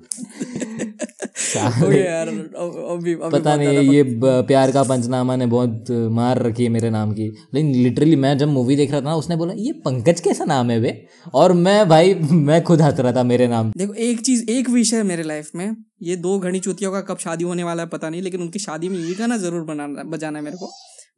यार 1.57 2.27
अब- 2.27 3.31
पता 3.31 3.55
नहीं 3.55 3.91
ये 3.91 4.03
प्यार 4.23 4.71
का 4.71 4.83
पंचनामा 4.83 5.35
ने 5.35 5.45
बहुत 5.45 5.85
मार 5.91 6.43
रखी 6.43 6.63
है 6.63 6.69
मेरे 6.69 6.89
नाम 6.89 7.13
की। 7.13 7.27
लेकिन 7.53 7.75
लिटरली 7.75 8.15
मैं 8.15 8.37
जब 8.37 8.47
मूवी 8.47 8.75
देख 8.75 8.91
रहा 8.91 9.01
था 9.01 9.05
ना 9.05 9.15
उसने 9.15 9.35
बोला 9.35 9.53
ये 9.57 9.71
पंकज 9.71 10.19
कैसा 10.19 10.45
नाम 10.45 10.69
है 10.69 10.81
बे? 10.81 11.05
और 11.33 11.53
मैं 11.53 11.89
भाई 11.89 12.15
मैं 12.31 12.63
खुद 12.63 12.81
हंस 12.81 12.99
रहा 12.99 13.11
था 13.11 13.23
मेरे 13.23 13.47
नाम। 13.47 13.71
देखो 13.77 13.93
एक 13.93 14.21
चीज़ 14.21 14.49
एक 14.49 14.69
विषय 14.69 14.97
है 14.97 15.03
मेरे 15.03 15.23
लाइफ 15.23 15.49
में। 15.55 15.75
ये 16.01 16.15
दो 16.15 16.39
घड़ी 16.39 16.59
चुतियों 16.59 16.91
का 16.91 17.01
कब 17.01 17.17
शादी 17.17 17.43
होने 17.43 17.63
वाला 17.63 17.83
है 17.83 17.89
पता 17.89 18.09
नहीं 18.09 18.21
लेकिन 18.21 18.41
उनकी 18.41 18.59
शादी 18.59 18.89
में 18.89 18.99
ये 18.99 19.13
गाना 19.13 19.37
ज़रूर 19.37 19.61
बनाना 19.61 20.03
बजाना 20.03 20.39
है 20.39 20.45
मेरे 20.45 20.57
को। 20.57 20.69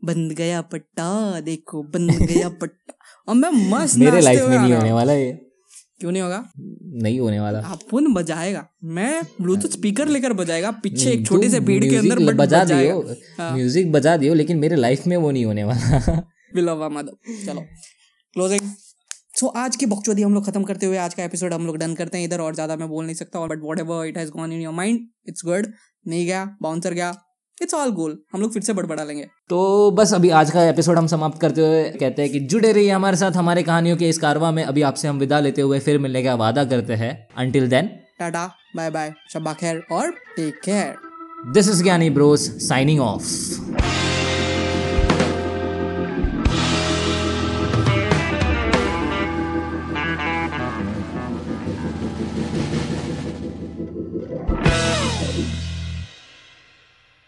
बंद 0.06 0.32
गया 0.32 0.62
पट्टा 0.62 1.40
देखो 1.40 1.84
बंद 1.84 2.12
गया 2.12 2.50
पट्टा। 2.62 2.94
और 3.30 3.36
मैं 3.36 3.70
मस्त 3.72 3.98
मेरे 3.98 4.22
लाइफ 4.22 4.42
में 4.42 4.58
नहीं 4.58 4.74
होने 4.74 4.92
वाला 4.92 5.14
ये। 5.14 5.51
क्यों 6.02 6.12
नहीं 6.12 6.22
होगा? 6.22 6.44
नहीं 7.04 7.20
होने 7.20 7.40
वाला। 7.40 7.60
अपन 7.72 8.14
बजाएगा। 8.14 8.66
मैं 8.96 9.22
ब्लूटूथ 9.42 9.70
स्पीकर 9.70 10.08
लेकर 10.08 10.34
बजाएगा 10.34 10.72
पीछे 10.84 11.12
एक 11.12 11.26
छोटे 11.28 11.50
से 11.50 11.60
बीट 11.62 11.84
के 11.84 11.96
अंदर 11.96 12.20
बट 12.20 12.36
बजा 12.36 12.64
बजाएगा। 12.64 12.94
दियो। 12.94 13.54
म्यूज़िक 13.56 13.92
बजा 13.92 14.16
दियो 14.18 14.34
लेकिन 14.34 14.58
मेरे 14.60 14.76
लाइफ 14.76 15.08
में 15.08 15.18
वो 15.18 15.32
नहीं 15.32 15.46
होने 15.46 15.64
वाला। 15.64 16.22
माधव। 16.90 17.18
चलो। 17.46 17.62
क्लोजिंग 18.34 18.62
सो 19.40 19.46
so, 19.48 19.56
आज 19.58 19.76
की 19.76 19.86
बकचोदी 19.86 20.22
हम 20.22 20.34
लोग 20.34 20.46
खत्म 20.46 20.64
करते 20.64 20.86
हुए 20.86 20.98
आज 20.98 21.14
का 21.14 21.24
एपिसोड 21.24 21.54
हम 21.54 21.66
लोग 21.68 21.78
डन 21.78 21.94
करते 21.96 22.18
हैं। 22.18 22.26
इधर 22.26 22.42
और 22.42 22.54
ज़्यादा 22.56 22.76
मैं 22.76 22.88
बोल 22.90 23.06
नहीं 23.06 23.16
सकता 23.16 23.46
but 23.48 23.60
whatever 23.80 24.06
it 24.06 24.18
has 24.18 24.32
gone 24.32 24.54
in 24.54 24.62
your 24.62 24.74
mind 24.74 25.00
it's 25.28 25.46
good 25.46 25.68
नहीं 26.06 26.26
गया 26.26 26.44
बाउंसर 26.62 26.94
गया। 26.94 27.14
इट्स 27.62 27.74
ऑल 27.74 27.92
गोल 27.92 28.18
हम 28.34 28.42
लोग 28.42 28.54
फिर 28.54 28.62
से 28.62 28.74
बड़बड़ा 28.74 29.04
लेंगे। 29.04 29.24
तो 29.50 29.92
बस 29.92 30.14
अभी 30.14 30.30
आज 30.30 30.52
का 30.52 30.64
एपिसोड 30.64 30.98
हम 30.98 31.08
समाप्त 31.08 31.40
करते 31.42 31.62
हुए 31.62 31.84
कहते 31.90 32.22
हैं 32.22 32.32
कि 32.32 32.40
जुड़े 32.40 32.72
रहिए 32.72 32.90
हमारे 32.92 33.18
साथ 33.18 33.32
हमारे 33.32 33.64
कहानियों 33.64 33.98
के 33.98 34.10
इस 34.10 34.18
कारवा 34.18 34.52
में। 34.52 34.64
अभी 34.64 34.82
आपसे 34.82 35.08
हम 35.08 35.20
विदा 35.20 35.40
लेते 35.40 35.62
हुए 35.62 35.80
फिर 35.80 36.00
मिलने 36.00 36.24
का 36.24 36.36
वादा 36.36 36.64
करते 36.64 36.94
हैं। 36.94 37.12
Until 37.38 37.70
then 37.70 37.90
tata 38.20 38.50
bye 38.76 38.90
bye 38.90 39.14
शब्बा 39.34 39.54
खैर 39.54 39.84
और 39.92 40.12
take 40.36 40.60
care 40.66 41.52
this 41.54 41.70
is 41.70 41.84
Gyani 41.84 42.10
bros 42.10 42.50
signing 42.68 43.02
off 43.02 43.91